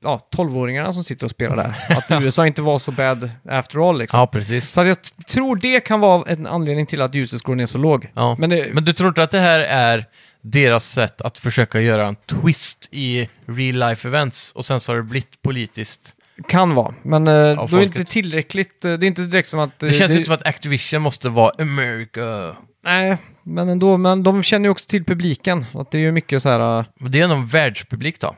ja, 0.03 0.29
12-åringarna 0.37 0.93
som 0.93 1.05
sitter 1.05 1.25
och 1.25 1.31
spelar 1.31 1.57
där. 1.57 1.97
Att 1.99 2.23
USA 2.23 2.47
inte 2.47 2.63
var 2.63 2.79
så 2.79 2.93
bad 2.93 3.31
after 3.49 3.89
all 3.89 3.99
liksom. 3.99 4.21
Ja, 4.21 4.27
precis. 4.27 4.71
Så 4.71 4.85
jag 4.85 4.97
tror 5.29 5.57
det 5.57 5.81
kan 5.81 6.01
vara 6.01 6.25
en 6.27 6.47
anledning 6.47 6.87
till 6.87 7.03
att 7.03 7.15
user-scoren 7.15 7.61
är 7.61 7.67
så 7.67 7.79
låg. 7.79 8.11
Ja. 8.15 8.37
Men 8.39 8.51
det 8.51 8.75
Men 8.75 8.85
du 8.85 8.93
tror 8.93 9.09
inte 9.09 9.23
att 9.23 9.31
det 9.31 9.41
här 9.41 9.61
är 9.61 10.05
deras 10.41 10.91
sätt 10.91 11.21
att 11.21 11.39
försöka 11.39 11.81
göra 11.81 12.07
en 12.07 12.17
twist 12.17 12.89
i 12.91 13.29
real 13.47 13.89
life 13.89 14.09
events 14.09 14.53
och 14.53 14.65
sen 14.65 14.81
så 14.81 14.93
har 14.93 14.97
det 14.97 15.03
blivit 15.03 15.43
politiskt? 15.43 16.15
Kan 16.47 16.75
vara. 16.75 16.95
Men 17.03 17.27
eh, 17.29 17.33
då 17.33 17.39
är 17.41 17.51
det 17.57 17.69
folket. 17.69 17.87
inte 17.99 18.05
tillräckligt. 18.05 18.85
eh, 18.85 18.93
det 18.93 19.07
är 19.07 19.09
inte 19.09 19.23
direkt 19.23 19.49
som 19.49 19.61
att... 19.61 19.83
eh, 19.83 19.87
Det 19.87 19.93
känns 19.93 20.13
ju 20.13 20.17
inte 20.17 20.25
som 20.27 20.35
att 20.35 20.47
Activision 20.47 21.03
måste 21.03 21.29
vara 21.29 21.53
America. 21.59 22.57
Nej, 22.85 23.17
men 23.43 23.69
ändå. 23.69 23.97
Men 23.97 24.23
de 24.23 24.43
känner 24.43 24.67
ju 24.67 24.71
också 24.71 24.89
till 24.89 25.05
publiken. 25.05 25.65
Att 25.75 25.91
det 25.91 25.99
är 25.99 26.03
ju 26.03 26.13
mycket 26.13 26.43
så 26.43 26.49
här... 26.49 26.79
eh, 26.79 26.85
Men 26.99 27.13
det 27.13 27.21
är 27.21 27.29
någon 27.29 27.47
världspublik 27.47 28.21
då. 28.21 28.37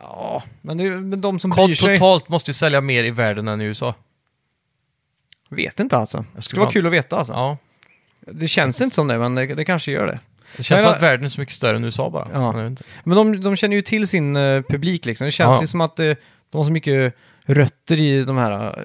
Ja, 0.00 0.42
men 0.60 0.78
det 0.78 0.84
är 0.84 0.90
men 0.90 1.20
de 1.20 1.38
som 1.40 1.50
bryr 1.50 1.66
COD 1.66 1.76
sig. 1.78 1.96
totalt 1.98 2.28
måste 2.28 2.50
ju 2.50 2.54
sälja 2.54 2.80
mer 2.80 3.04
i 3.04 3.10
världen 3.10 3.48
än 3.48 3.60
i 3.60 3.64
USA. 3.64 3.94
Vet 5.50 5.80
inte 5.80 5.96
alltså. 5.96 6.18
Det 6.18 6.24
skulle 6.28 6.42
skulle 6.42 6.60
vara 6.60 6.66
fan- 6.66 6.72
kul 6.72 6.86
att 6.86 6.92
veta 6.92 7.16
alltså. 7.16 7.32
Ja. 7.32 7.56
Det 8.20 8.48
känns 8.48 8.80
inte 8.80 8.94
som 8.94 9.08
det, 9.08 9.18
men 9.18 9.34
det, 9.34 9.46
det 9.54 9.64
kanske 9.64 9.92
gör 9.92 10.06
det. 10.06 10.18
Det 10.56 10.62
känns 10.62 10.78
Men- 10.78 10.86
som 10.88 10.94
att 10.96 11.02
världen 11.02 11.24
är 11.24 11.28
så 11.28 11.40
mycket 11.40 11.54
större 11.54 11.76
än 11.76 11.84
USA 11.84 12.10
bara. 12.10 12.28
Ja. 12.32 12.46
Jag 12.56 12.62
vet 12.62 12.70
inte. 12.70 12.84
Men 13.04 13.16
de, 13.16 13.40
de 13.40 13.56
känner 13.56 13.76
ju 13.76 13.82
till 13.82 14.08
sin 14.08 14.36
eh, 14.36 14.62
publik 14.62 15.04
liksom. 15.04 15.24
Det 15.24 15.30
känns 15.30 15.54
Ja. 15.56 15.60
ju 15.60 15.66
som 15.66 15.80
att 15.80 15.98
eh, 15.98 16.12
de 16.50 16.58
har 16.58 16.64
så 16.64 16.72
mycket 16.72 17.14
rötter 17.44 18.00
i 18.00 18.24
de 18.24 18.36
här... 18.36 18.78
eh, 18.78 18.84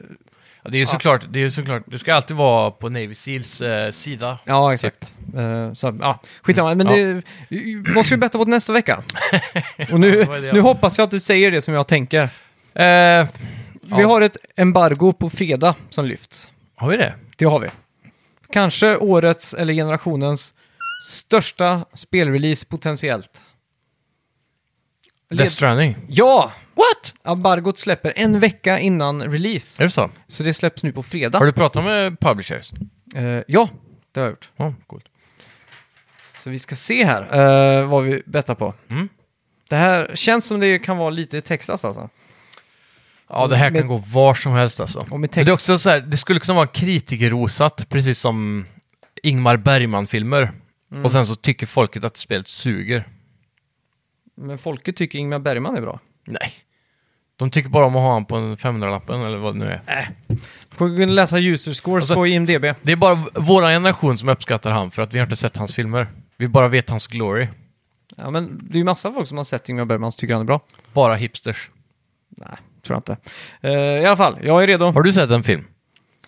Ja, 0.64 0.70
det 0.72 0.78
är 0.78 0.80
ju 0.80 0.86
såklart, 0.86 1.22
det 1.30 1.40
är 1.40 1.44
ju 1.44 1.50
såklart, 1.50 1.84
det 1.86 2.00
ska 2.00 2.14
alltid 2.14 2.38
vara 2.38 2.72
på 2.72 2.90
Navy 2.90 3.14
Seals 3.14 3.62
eh, 3.62 3.92
sida. 3.92 4.40
Ja, 4.44 4.74
exakt. 4.74 5.14
Eh, 5.36 5.74
så, 5.74 5.98
ja, 6.02 6.20
skitsamma. 6.42 6.76
Men 6.76 6.88
det, 6.88 7.24
vad 7.96 8.06
ska 8.06 8.16
vi 8.16 8.20
betta 8.20 8.38
på 8.38 8.46
till 8.46 8.52
nästa 8.52 8.74
vecka? 8.74 9.04
Och 9.92 10.00
nu, 10.00 10.24
det? 10.24 10.54
nu 10.54 10.60
hoppas 10.62 10.98
jag 10.98 11.06
att 11.06 11.12
du 11.12 11.20
säger 11.20 11.52
det 11.52 11.62
som 11.62 11.74
jag 11.74 11.88
tänker. 11.88 12.24
Eh, 12.74 13.28
Vi 13.82 14.04
har 14.04 14.22
ett 14.22 14.38
embargo 14.56 15.14
på 15.14 15.30
fredag 15.30 15.76
som 15.90 16.06
lyfts. 16.06 16.50
har 16.76 16.90
vi 16.90 16.98
det? 16.98 17.14
Det 17.38 17.46
har 17.46 17.60
vi. 17.60 17.68
Kanske 18.54 18.98
årets 18.98 19.54
eller 19.54 19.74
generationens 19.74 20.54
största 21.08 21.86
spelrelease 21.94 22.66
potentiellt. 22.66 23.42
Death 25.30 25.52
Stranding? 25.54 25.96
Ja! 26.08 26.52
What? 26.78 27.16
Embargot 27.24 27.80
släpper 27.80 28.14
en 28.16 28.40
vecka 28.40 28.80
innan 28.80 29.22
release. 29.24 29.84
Är 29.84 29.86
det 29.88 29.92
så? 29.92 30.10
Så 30.28 30.44
det 30.44 30.54
släpps 30.54 30.84
nu 30.84 30.92
på 30.92 31.04
fredag. 31.04 31.40
Har 31.40 31.46
du 31.46 31.52
pratat 31.54 31.84
med 31.84 32.20
publishers? 32.20 32.72
Eh, 33.16 33.24
ja, 33.48 33.70
det 34.12 34.20
har 34.20 34.28
jag 34.28 34.32
gjort. 34.32 34.50
Ja, 34.58 34.74
coolt. 34.88 35.06
Så 36.40 36.50
vi 36.50 36.60
ska 36.60 36.76
se 36.76 37.06
här 37.06 37.22
eh, 37.82 37.88
vad 37.90 38.04
vi 38.04 38.24
bettar 38.26 38.56
på. 38.56 38.74
Mm. 38.90 39.10
Det 39.70 39.76
här 39.76 40.12
känns 40.16 40.46
som 40.46 40.60
det 40.60 40.80
kan 40.80 40.98
vara 40.98 41.10
lite 41.10 41.42
Texas 41.42 41.86
alltså. 41.86 42.10
Ja, 43.30 43.48
det 43.48 43.56
här 43.56 43.72
Med- 43.72 43.82
kan 43.82 43.88
gå 43.88 43.98
var 43.98 44.34
som 44.34 44.52
helst 44.52 44.80
alltså. 44.80 45.00
Och 45.00 45.10
med 45.10 45.20
Men 45.20 45.30
text. 45.30 45.46
det 45.46 45.52
är 45.52 45.54
också 45.54 45.78
så 45.78 45.90
här, 45.90 46.02
det 46.02 46.18
skulle 46.18 46.40
kunna 46.40 46.56
vara 46.56 46.68
kritikerrosat, 46.68 47.90
precis 47.90 48.20
som 48.20 48.66
Ingmar 49.24 49.58
Bergman-filmer. 49.58 50.52
Mm. 50.92 51.06
Och 51.06 51.12
sen 51.12 51.28
så 51.28 51.36
tycker 51.36 51.66
folket 51.66 52.04
att 52.04 52.18
spelet 52.18 52.48
suger. 52.48 53.08
Men 54.38 54.58
folket 54.58 54.96
tycker 54.96 55.20
Ingmar 55.20 55.40
Bergman 55.40 55.76
är 55.78 55.82
bra. 55.82 56.00
Nej. 56.26 56.54
De 57.38 57.50
tycker 57.50 57.70
bara 57.70 57.86
om 57.86 57.96
att 57.96 58.02
ha 58.02 58.08
honom 58.10 58.26
på 58.26 58.36
en 58.36 58.58
500-lappen 58.58 59.22
eller 59.22 59.38
vad 59.38 59.54
det 59.56 59.60
nu 59.60 59.80
är. 59.86 60.10
Får 60.72 60.98
kunna 60.98 61.12
läsa 61.14 61.38
user 61.40 61.74
scores 61.74 62.02
Alltså- 62.04 62.16
på 62.16 62.28
IMDB. 62.28 62.66
Det 62.82 62.92
är 62.92 62.96
bara 62.96 63.16
v- 63.16 63.22
våran 63.34 63.70
generation 63.72 64.18
som 64.18 64.30
uppskattar 64.30 64.72
han 64.72 64.92
för 64.92 65.02
att 65.02 65.14
vi 65.14 65.20
har 65.20 65.26
inte 65.26 65.36
sett 65.36 65.58
hans 65.58 65.76
filmer. 65.76 66.08
Vi 66.38 66.48
bara 66.48 66.68
vet 66.68 66.90
hans 66.90 67.08
glory. 67.08 67.48
Ja, 68.18 68.30
men 68.30 68.60
det 68.64 68.74
är 68.76 68.78
ju 68.78 68.84
massa 68.84 69.12
folk 69.12 69.28
som 69.28 69.38
har 69.38 69.44
sett 69.46 69.70
Ingmar 69.70 69.86
Bergman 69.86 70.12
som 70.12 70.20
tycker 70.20 70.34
han 70.34 70.42
är 70.42 70.46
bra. 70.46 70.62
Bara 70.94 71.16
hipsters. 71.16 71.70
Nej, 72.30 72.48
tror 72.86 72.96
jag 72.96 73.00
inte. 73.00 73.18
Eh, 73.62 73.72
I 74.04 74.06
alla 74.06 74.18
fall, 74.18 74.38
jag 74.44 74.64
är 74.64 74.68
redo. 74.68 74.86
Har 74.86 75.04
du 75.04 75.14
sett 75.14 75.30
en 75.32 75.44
film? 75.44 75.64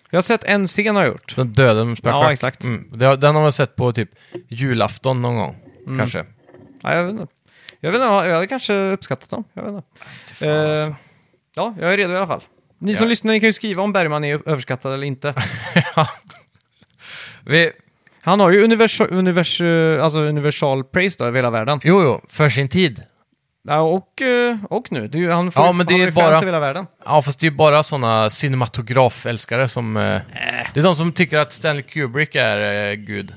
Jag 0.10 0.18
har 0.18 0.22
sett 0.22 0.43
en 0.43 0.68
scen 0.68 0.95
har 0.95 1.03
jag 1.03 1.12
gjort. 1.12 1.36
Den 1.36 1.53
döden 1.53 1.95
spökar. 1.95 2.18
Ja, 2.18 2.32
exakt. 2.32 2.64
Mm. 2.64 2.89
Den 2.93 3.36
har 3.36 3.41
man 3.41 3.51
sett 3.51 3.76
på 3.76 3.91
typ 3.93 4.10
julafton 4.47 5.22
någon 5.22 5.36
gång. 5.36 5.55
Kanske. 5.97 6.26
Ja, 6.82 6.95
jag 6.95 7.03
vet 7.03 7.12
inte. 7.12 7.28
Jag 7.80 7.92
vet 7.92 8.02
inte, 8.02 8.08
jag 8.08 8.34
hade 8.34 8.48
kanske 8.48 8.74
uppskattat 8.92 9.30
dem. 9.30 9.44
Jag 9.54 9.64
vet 9.64 9.70
inte. 9.74 9.86
Fan, 10.36 10.50
alltså. 10.70 10.86
Eh, 10.92 10.96
ja, 11.56 11.76
jag 11.80 11.94
är 11.94 11.98
redo 11.98 12.14
i 12.14 12.18
alla 12.18 12.28
fall. 12.28 12.44
Ni 12.80 12.96
som 12.96 13.04
Ja. 13.06 13.10
lyssnar 13.10 13.34
ni 13.34 13.40
kan 13.40 13.48
ju 13.50 13.54
skriva 13.54 13.84
om 13.84 13.94
Bergman 13.94 14.24
är 14.24 14.50
överskattad 14.50 14.94
eller 14.94 15.08
inte. 15.08 15.34
Vi, 17.46 17.72
Han 18.22 18.40
har 18.40 18.52
ju 18.52 18.64
univers, 18.64 19.02
univers, 19.02 19.62
eh, 19.62 20.04
alltså 20.04 20.20
universal 20.20 20.84
praise 20.84 21.16
då 21.20 21.26
över 21.26 21.36
hela 21.38 21.50
världen. 21.50 21.80
jo, 21.84 22.02
jo, 22.04 22.22
för 22.30 22.50
sin 22.50 22.68
tid. 22.70 23.04
Ja, 23.68 23.80
och, 23.82 24.22
eh, 24.22 24.58
och 24.70 24.92
nu. 24.92 25.08
Det 25.08 25.18
är 25.18 25.20
ju, 25.20 25.32
han 25.32 25.52
får, 25.52 25.66
Ja, 25.66 25.72
men 25.72 25.86
det 25.86 25.94
han 25.94 26.02
är 26.02 26.06
har 26.06 26.08
ju 26.08 26.12
fans 26.14 26.26
bara- 26.26 26.36
över 26.38 26.46
hela 26.46 26.60
världen. 26.60 26.88
Ja, 27.06 27.22
fast 27.22 27.40
det 27.40 27.48
är 27.48 27.52
ju 27.52 27.58
bara 27.58 27.84
sådana 27.84 28.30
cinematografälskare 28.30 29.68
som... 29.68 29.98
Eh, 29.98 30.16
Äh. 30.16 30.22
Det 30.74 30.80
är 30.80 30.84
de 30.84 30.96
som 30.96 31.12
tycker 31.12 31.38
att 31.38 31.54
Stanley 31.54 31.82
Kubrick 31.84 32.36
är 32.36 32.90
eh, 32.90 32.94
gud. 32.96 33.34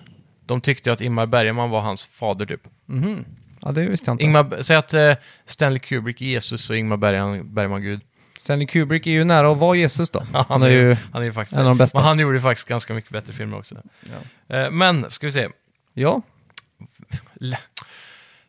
De 0.46 0.60
tyckte 0.60 0.90
ju 0.90 0.94
att 0.94 1.00
Ingmar 1.00 1.26
Bergman 1.26 1.70
var 1.70 1.80
hans 1.80 2.06
fader 2.06 2.46
typ. 2.46 2.60
Ja, 3.62 3.72
det 3.72 3.80
visste 3.88 4.08
jag 4.10 4.14
inte. 4.14 4.24
Ingmar, 4.24 4.62
säg 4.62 4.76
att 4.76 4.94
eh, 4.94 5.12
Stanley 5.46 5.78
Kubrick 5.78 6.20
är 6.20 6.24
Jesus 6.26 6.70
och 6.70 6.76
Ingmar 6.76 6.96
Bergman, 6.96 7.54
Bergman 7.54 7.82
gud. 7.82 8.00
Stanley 8.40 8.66
Kubrick 8.66 9.06
är 9.06 9.10
ju 9.10 9.24
nära 9.24 9.50
att 9.52 9.58
vara 9.58 9.76
Jesus 9.76 10.10
då. 10.10 10.22
Ja, 10.32 10.46
Han 10.48 10.62
är 10.62 10.68
ju... 10.68 10.96
han 11.12 11.22
är 11.22 11.26
ju 11.26 11.32
faktiskt 11.32 11.56
en 11.56 11.62
av 11.66 11.68
de 11.68 11.78
bästa. 11.78 11.98
Men 11.98 12.04
han 12.08 12.18
gjorde 12.18 12.40
faktiskt 12.40 12.68
ganska 12.68 12.94
mycket 12.94 13.10
bättre 13.10 13.32
filmer 13.32 13.58
också. 13.58 13.74
Eh, 14.48 14.70
men, 14.70 15.10
ska 15.10 15.26
vi 15.26 15.32
se. 15.32 15.48
Ja. 15.94 16.22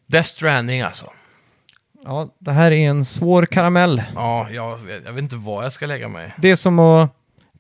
Death 0.07 0.27
Stranding 0.29 0.81
alltså. 0.81 1.11
ja, 2.03 2.29
det 2.39 2.51
här 2.51 2.71
är 2.71 2.89
en 2.89 3.05
svår 3.05 3.45
karamell. 3.45 4.03
Ja, 4.15 4.49
jag, 4.51 4.77
vet- 4.77 5.05
jag 5.05 5.13
vet 5.13 5.21
inte 5.23 5.35
vad 5.35 5.65
jag 5.65 5.73
ska 5.73 5.85
lägga 5.85 6.07
mig. 6.07 6.33
Det 6.37 6.49
är 6.51 6.55
som 6.55 6.79
att 6.79 7.09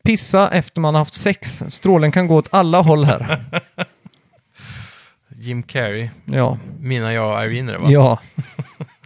pissa 0.03 0.49
efter 0.51 0.81
man 0.81 0.93
har 0.95 0.99
haft 1.01 1.13
sex. 1.13 1.63
Strålen 1.67 2.11
kan 2.11 2.27
gå 2.27 2.35
åt 2.35 2.47
alla 2.51 2.81
håll 2.81 3.05
här. 3.05 3.43
Jim 5.43 5.63
Carrey, 5.63 6.09
Ja, 6.25 6.57
Mina, 6.79 7.13
jag 7.13 7.37
och 7.37 7.45
Irene 7.45 7.71
det 7.71 7.77
va? 7.77 7.91
ja. 7.91 8.19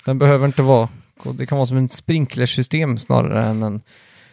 Den 0.06 0.20
behöver 0.20 0.46
inte 0.46 0.62
vara... 0.62 0.90
Det 1.34 1.46
kan 1.46 1.58
vara 1.58 1.66
som 1.66 1.78
en 1.78 1.90
sprinklersystem 1.90 2.98
snarare 2.98 3.46
än 3.46 3.64
en... 3.64 3.82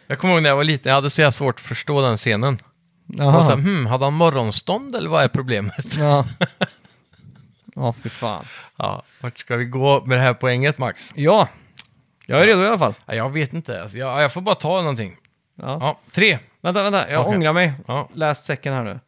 Jag 0.06 0.18
kommer 0.18 0.34
ihåg 0.34 0.42
när 0.42 0.50
jag 0.50 0.56
var 0.56 0.64
liten, 0.64 0.90
jag 0.90 0.94
hade 0.94 1.10
så 1.10 1.20
jävla 1.20 1.32
svårt 1.32 1.54
att 1.54 1.60
förstå 1.60 2.00
den 2.00 2.16
scenen. 2.16 2.58
Jaha. 3.06 3.36
Och 3.36 3.44
så, 3.44 3.52
hmm, 3.52 3.86
hade 3.86 4.04
han 4.04 4.14
morgonstånd 4.14 4.96
eller 4.96 5.10
vad 5.10 5.24
är 5.24 5.28
problemet? 5.28 5.96
Ja. 5.98 6.26
Ja, 7.76 7.92
fy 7.92 8.08
fan. 8.08 8.44
Ja, 8.76 9.02
vart 9.20 9.38
ska 9.38 9.56
vi 9.56 9.64
gå 9.64 10.04
med 10.04 10.18
det 10.18 10.22
här 10.22 10.34
poänget 10.34 10.78
Max? 10.78 11.10
Ja, 11.14 11.48
jag 12.26 12.42
är 12.42 12.46
redo 12.46 12.62
i 12.62 12.66
alla 12.66 12.78
fall. 12.78 12.94
Ja, 13.06 13.14
jag 13.14 13.30
vet 13.30 13.52
inte, 13.52 13.82
alltså, 13.82 13.98
jag, 13.98 14.22
jag 14.22 14.32
får 14.32 14.40
bara 14.40 14.54
ta 14.54 14.80
någonting. 14.80 15.16
Ja. 15.56 15.78
Ja, 15.80 15.98
tre, 16.12 16.38
Vänta, 16.60 16.82
vänta. 16.82 17.10
Jag 17.10 17.20
Okej. 17.26 17.36
ångrar 17.36 17.52
mig. 17.52 17.72
Ja. 17.86 18.08
Last 18.14 18.44
second 18.44 18.76
här 18.76 18.84
nu. 18.84 19.00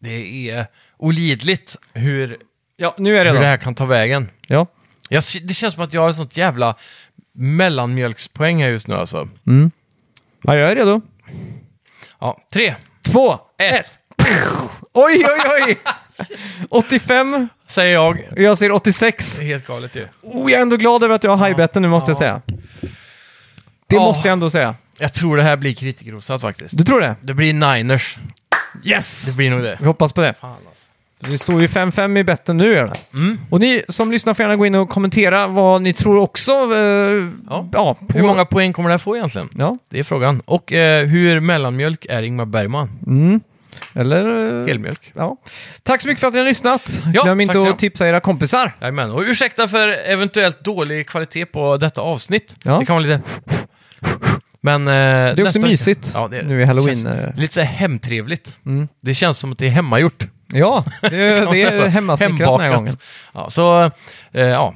Det 0.00 0.50
är 0.50 0.66
olidligt 0.96 1.76
hur, 1.92 2.36
Ja, 2.76 2.94
nu 2.98 3.10
är 3.10 3.16
jag 3.16 3.24
hur 3.24 3.30
redo. 3.32 3.40
det 3.40 3.46
här 3.46 3.56
kan 3.56 3.74
ta 3.74 3.86
vägen. 3.86 4.30
Ja. 4.46 4.66
Jag, 5.08 5.22
det 5.42 5.54
känns 5.54 5.74
som 5.74 5.82
att 5.82 5.92
jag 5.92 6.00
har 6.02 6.10
ett 6.10 6.16
sånt 6.16 6.36
jävla 6.36 6.74
mellanmjölkspoäng 7.32 8.62
här 8.62 8.68
just 8.70 8.86
nu 8.86 8.94
alltså. 8.94 9.28
Mm. 9.46 9.70
ja, 10.42 10.56
jag 10.56 10.70
är 10.70 10.76
redo. 10.76 11.00
Ja, 12.20 12.40
tre, 12.52 12.74
Två, 13.02 13.38
ett, 13.58 14.00
Oj, 14.92 15.24
oj, 15.26 15.64
oj! 15.66 15.78
85. 16.70 17.48
säger 17.68 17.92
jag. 17.94 18.24
Jag 18.36 18.58
säger 18.58 18.72
86. 18.72 19.36
Det 19.36 19.42
är 19.42 19.46
helt 19.46 19.66
galet 19.66 19.94
ju. 19.96 20.06
Oh, 20.22 20.50
jag 20.50 20.58
är 20.58 20.62
ändå 20.62 20.76
glad 20.76 21.04
över 21.04 21.14
att 21.14 21.24
jag 21.24 21.36
har 21.36 21.46
highbetten 21.48 21.82
nu, 21.82 21.88
måste 21.88 22.10
jag 22.10 22.18
säga. 22.18 22.42
Det 23.86 23.96
Ja. 23.96 24.00
måste 24.02 24.28
jag 24.28 24.32
ändå 24.32 24.50
säga. 24.50 24.74
Jag 24.98 25.12
tror 25.14 25.36
det 25.36 25.42
här 25.42 25.56
blir 25.56 25.74
kritikerrosat 25.74 26.40
faktiskt. 26.40 26.76
Du 26.78 26.84
tror 26.84 27.00
det? 27.00 27.16
Det 27.20 27.34
blir 27.34 27.52
Niners. 27.52 28.18
Yes! 28.84 29.26
Det 29.26 29.32
blir 29.32 29.50
nog 29.50 29.62
det. 29.62 29.76
Vi 29.80 29.86
hoppas 29.86 30.12
på 30.12 30.20
det. 30.20 30.34
Fan 30.40 30.50
alltså. 30.50 30.84
Det 31.20 31.38
står 31.38 31.60
ju 31.60 31.66
5-5 31.66 32.18
i 32.18 32.24
betten 32.24 32.56
nu. 32.56 32.72
Gör 32.74 32.86
det. 32.86 33.18
Mm. 33.18 33.38
Och 33.50 33.60
ni 33.60 33.82
som 33.88 34.12
lyssnar 34.12 34.34
får 34.34 34.42
gärna 34.42 34.56
gå 34.56 34.66
in 34.66 34.74
och 34.74 34.88
kommentera 34.88 35.46
vad 35.46 35.82
ni 35.82 35.92
tror 35.92 36.16
också. 36.16 36.52
Eh, 36.52 37.28
Ja. 37.50 37.68
ja, 37.72 37.94
på, 38.08 38.18
Hur 38.18 38.22
många 38.22 38.44
poäng 38.44 38.72
kommer 38.72 38.88
det 38.88 38.92
här 38.92 38.98
få 38.98 39.16
egentligen? 39.16 39.48
Ja. 39.58 39.76
Det 39.90 39.98
är 39.98 40.02
frågan. 40.02 40.42
Och 40.44 40.72
eh, 40.72 41.06
hur 41.06 41.40
mellanmjölk 41.40 42.06
är 42.08 42.22
Ingmar 42.22 42.44
Bergman? 42.46 42.90
Mm. 43.06 43.40
Eller... 43.94 44.60
eh, 44.60 44.66
Helmjölk. 44.66 45.12
Ja. 45.14 45.36
Tack 45.82 46.02
så 46.02 46.08
mycket 46.08 46.20
för 46.20 46.26
att 46.28 46.32
ni 46.34 46.38
har 46.40 46.46
lyssnat. 46.46 47.02
Ja, 47.14 47.22
Glöm 47.22 47.40
inte 47.40 47.68
att 47.68 47.78
tipsa 47.78 48.08
era 48.08 48.20
kompisar. 48.20 48.72
Jajamän. 48.80 49.10
Och 49.10 49.20
ursäkta 49.26 49.68
för 49.68 49.88
eventuellt 49.88 50.64
dålig 50.64 51.08
kvalitet 51.08 51.46
på 51.46 51.76
detta 51.76 52.00
avsnitt. 52.00 52.56
Ja. 52.62 52.78
Det 52.78 52.86
kan 52.86 52.96
vara 52.96 53.06
lite... 53.06 53.20
Men... 54.60 54.88
Eh, 54.88 54.92
Det 54.92 55.42
är 55.42 55.46
också 55.46 55.60
mysigt 55.60 56.10
Ja, 56.14 56.28
det 56.28 56.42
nu 56.42 56.62
i 56.62 56.64
halloween. 56.64 56.94
Känns, 56.94 57.06
eh. 57.06 57.34
lite 57.36 57.54
så 57.54 57.60
här 57.60 57.66
hemtrevligt. 57.72 58.58
Mm. 58.66 58.88
Det 59.00 59.14
känns 59.14 59.38
som 59.38 59.52
att 59.52 59.58
det 59.58 59.66
är 59.66 59.70
hemmagjort. 59.70 60.26
Ja, 60.52 60.84
det, 61.00 61.08
det 61.52 61.62
är 61.62 61.86
hemmasnickrat 61.88 62.38
den 62.38 62.70
här 62.70 62.76
gången. 62.76 62.96
Ja, 63.34 63.50
så, 63.50 63.90
eh, 64.32 64.42
ja. 64.46 64.74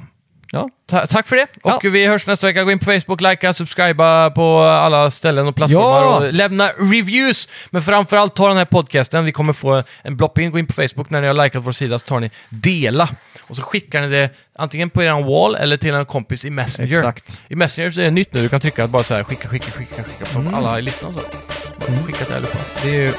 Ja. 0.55 0.69
Ta- 0.89 1.07
tack 1.07 1.27
för 1.27 1.35
det. 1.35 1.47
Och 1.63 1.71
Ja. 1.83 1.89
vi 1.89 2.05
hörs 2.07 2.27
nästa 2.27 2.47
vecka. 2.47 2.63
Gå 2.63 2.71
in 2.71 2.79
på 2.79 2.85
Facebook, 2.85 3.21
likea, 3.21 3.53
subscriba 3.53 4.29
på 4.29 4.59
alla 4.61 5.11
ställen 5.11 5.47
och 5.47 5.55
plattformar 5.55 6.01
Ja. 6.01 6.15
och 6.17 6.33
lämna 6.33 6.67
reviews. 6.67 7.49
Men 7.69 7.81
framförallt 7.83 8.35
ta 8.35 8.47
den 8.47 8.57
här 8.57 8.65
podcasten. 8.65 9.25
Vi 9.25 9.31
kommer 9.31 9.53
få 9.53 9.83
en 10.01 10.17
blopp-in. 10.17 10.51
Gå 10.51 10.59
in 10.59 10.67
på 10.67 10.73
Facebook 10.73 11.09
när 11.09 11.21
ni 11.21 11.27
har 11.27 11.33
likat 11.33 11.63
vår 11.65 11.71
sida 11.71 11.99
så 11.99 12.05
tar 12.05 12.19
ni 12.19 12.31
dela. 12.49 13.09
Och 13.47 13.55
så 13.55 13.61
skickar 13.61 14.01
ni 14.01 14.07
det 14.07 14.29
antingen 14.55 14.89
på 14.89 15.03
er 15.03 15.23
wall 15.23 15.55
eller 15.55 15.77
till 15.77 15.93
en 15.95 16.05
kompis 16.05 16.45
i 16.45 16.49
Messenger. 16.49 16.97
Exakt. 16.97 17.39
I 17.47 17.55
Messenger 17.55 17.91
så 17.91 17.99
är 18.01 18.05
det 18.05 18.11
nytt 18.11 18.33
nu. 18.33 18.41
Du 18.41 18.49
kan 18.49 18.59
trycka 18.59 18.83
att 18.83 18.89
bara 18.89 19.03
så 19.03 19.13
här 19.15 19.23
skicka, 19.23 19.47
skicka, 19.49 19.71
skicka, 19.71 20.03
skicka 20.03 20.25
på 20.33 20.39
Mm. 20.39 20.53
alla 20.53 20.79
i 20.79 20.81
listan. 20.81 21.13
Så. 21.13 21.19
Bara 21.19 22.03
Skicka 22.05 22.25
till 22.25 22.35
allihopa. 22.35 22.57
Det 22.83 22.89
är 22.89 22.93
ju 23.01 23.13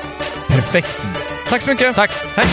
perfekt. 0.48 0.88
Tack 1.48 1.62
så 1.62 1.70
mycket. 1.70 1.96
Tack! 1.96 2.10
Hej. 2.36 2.46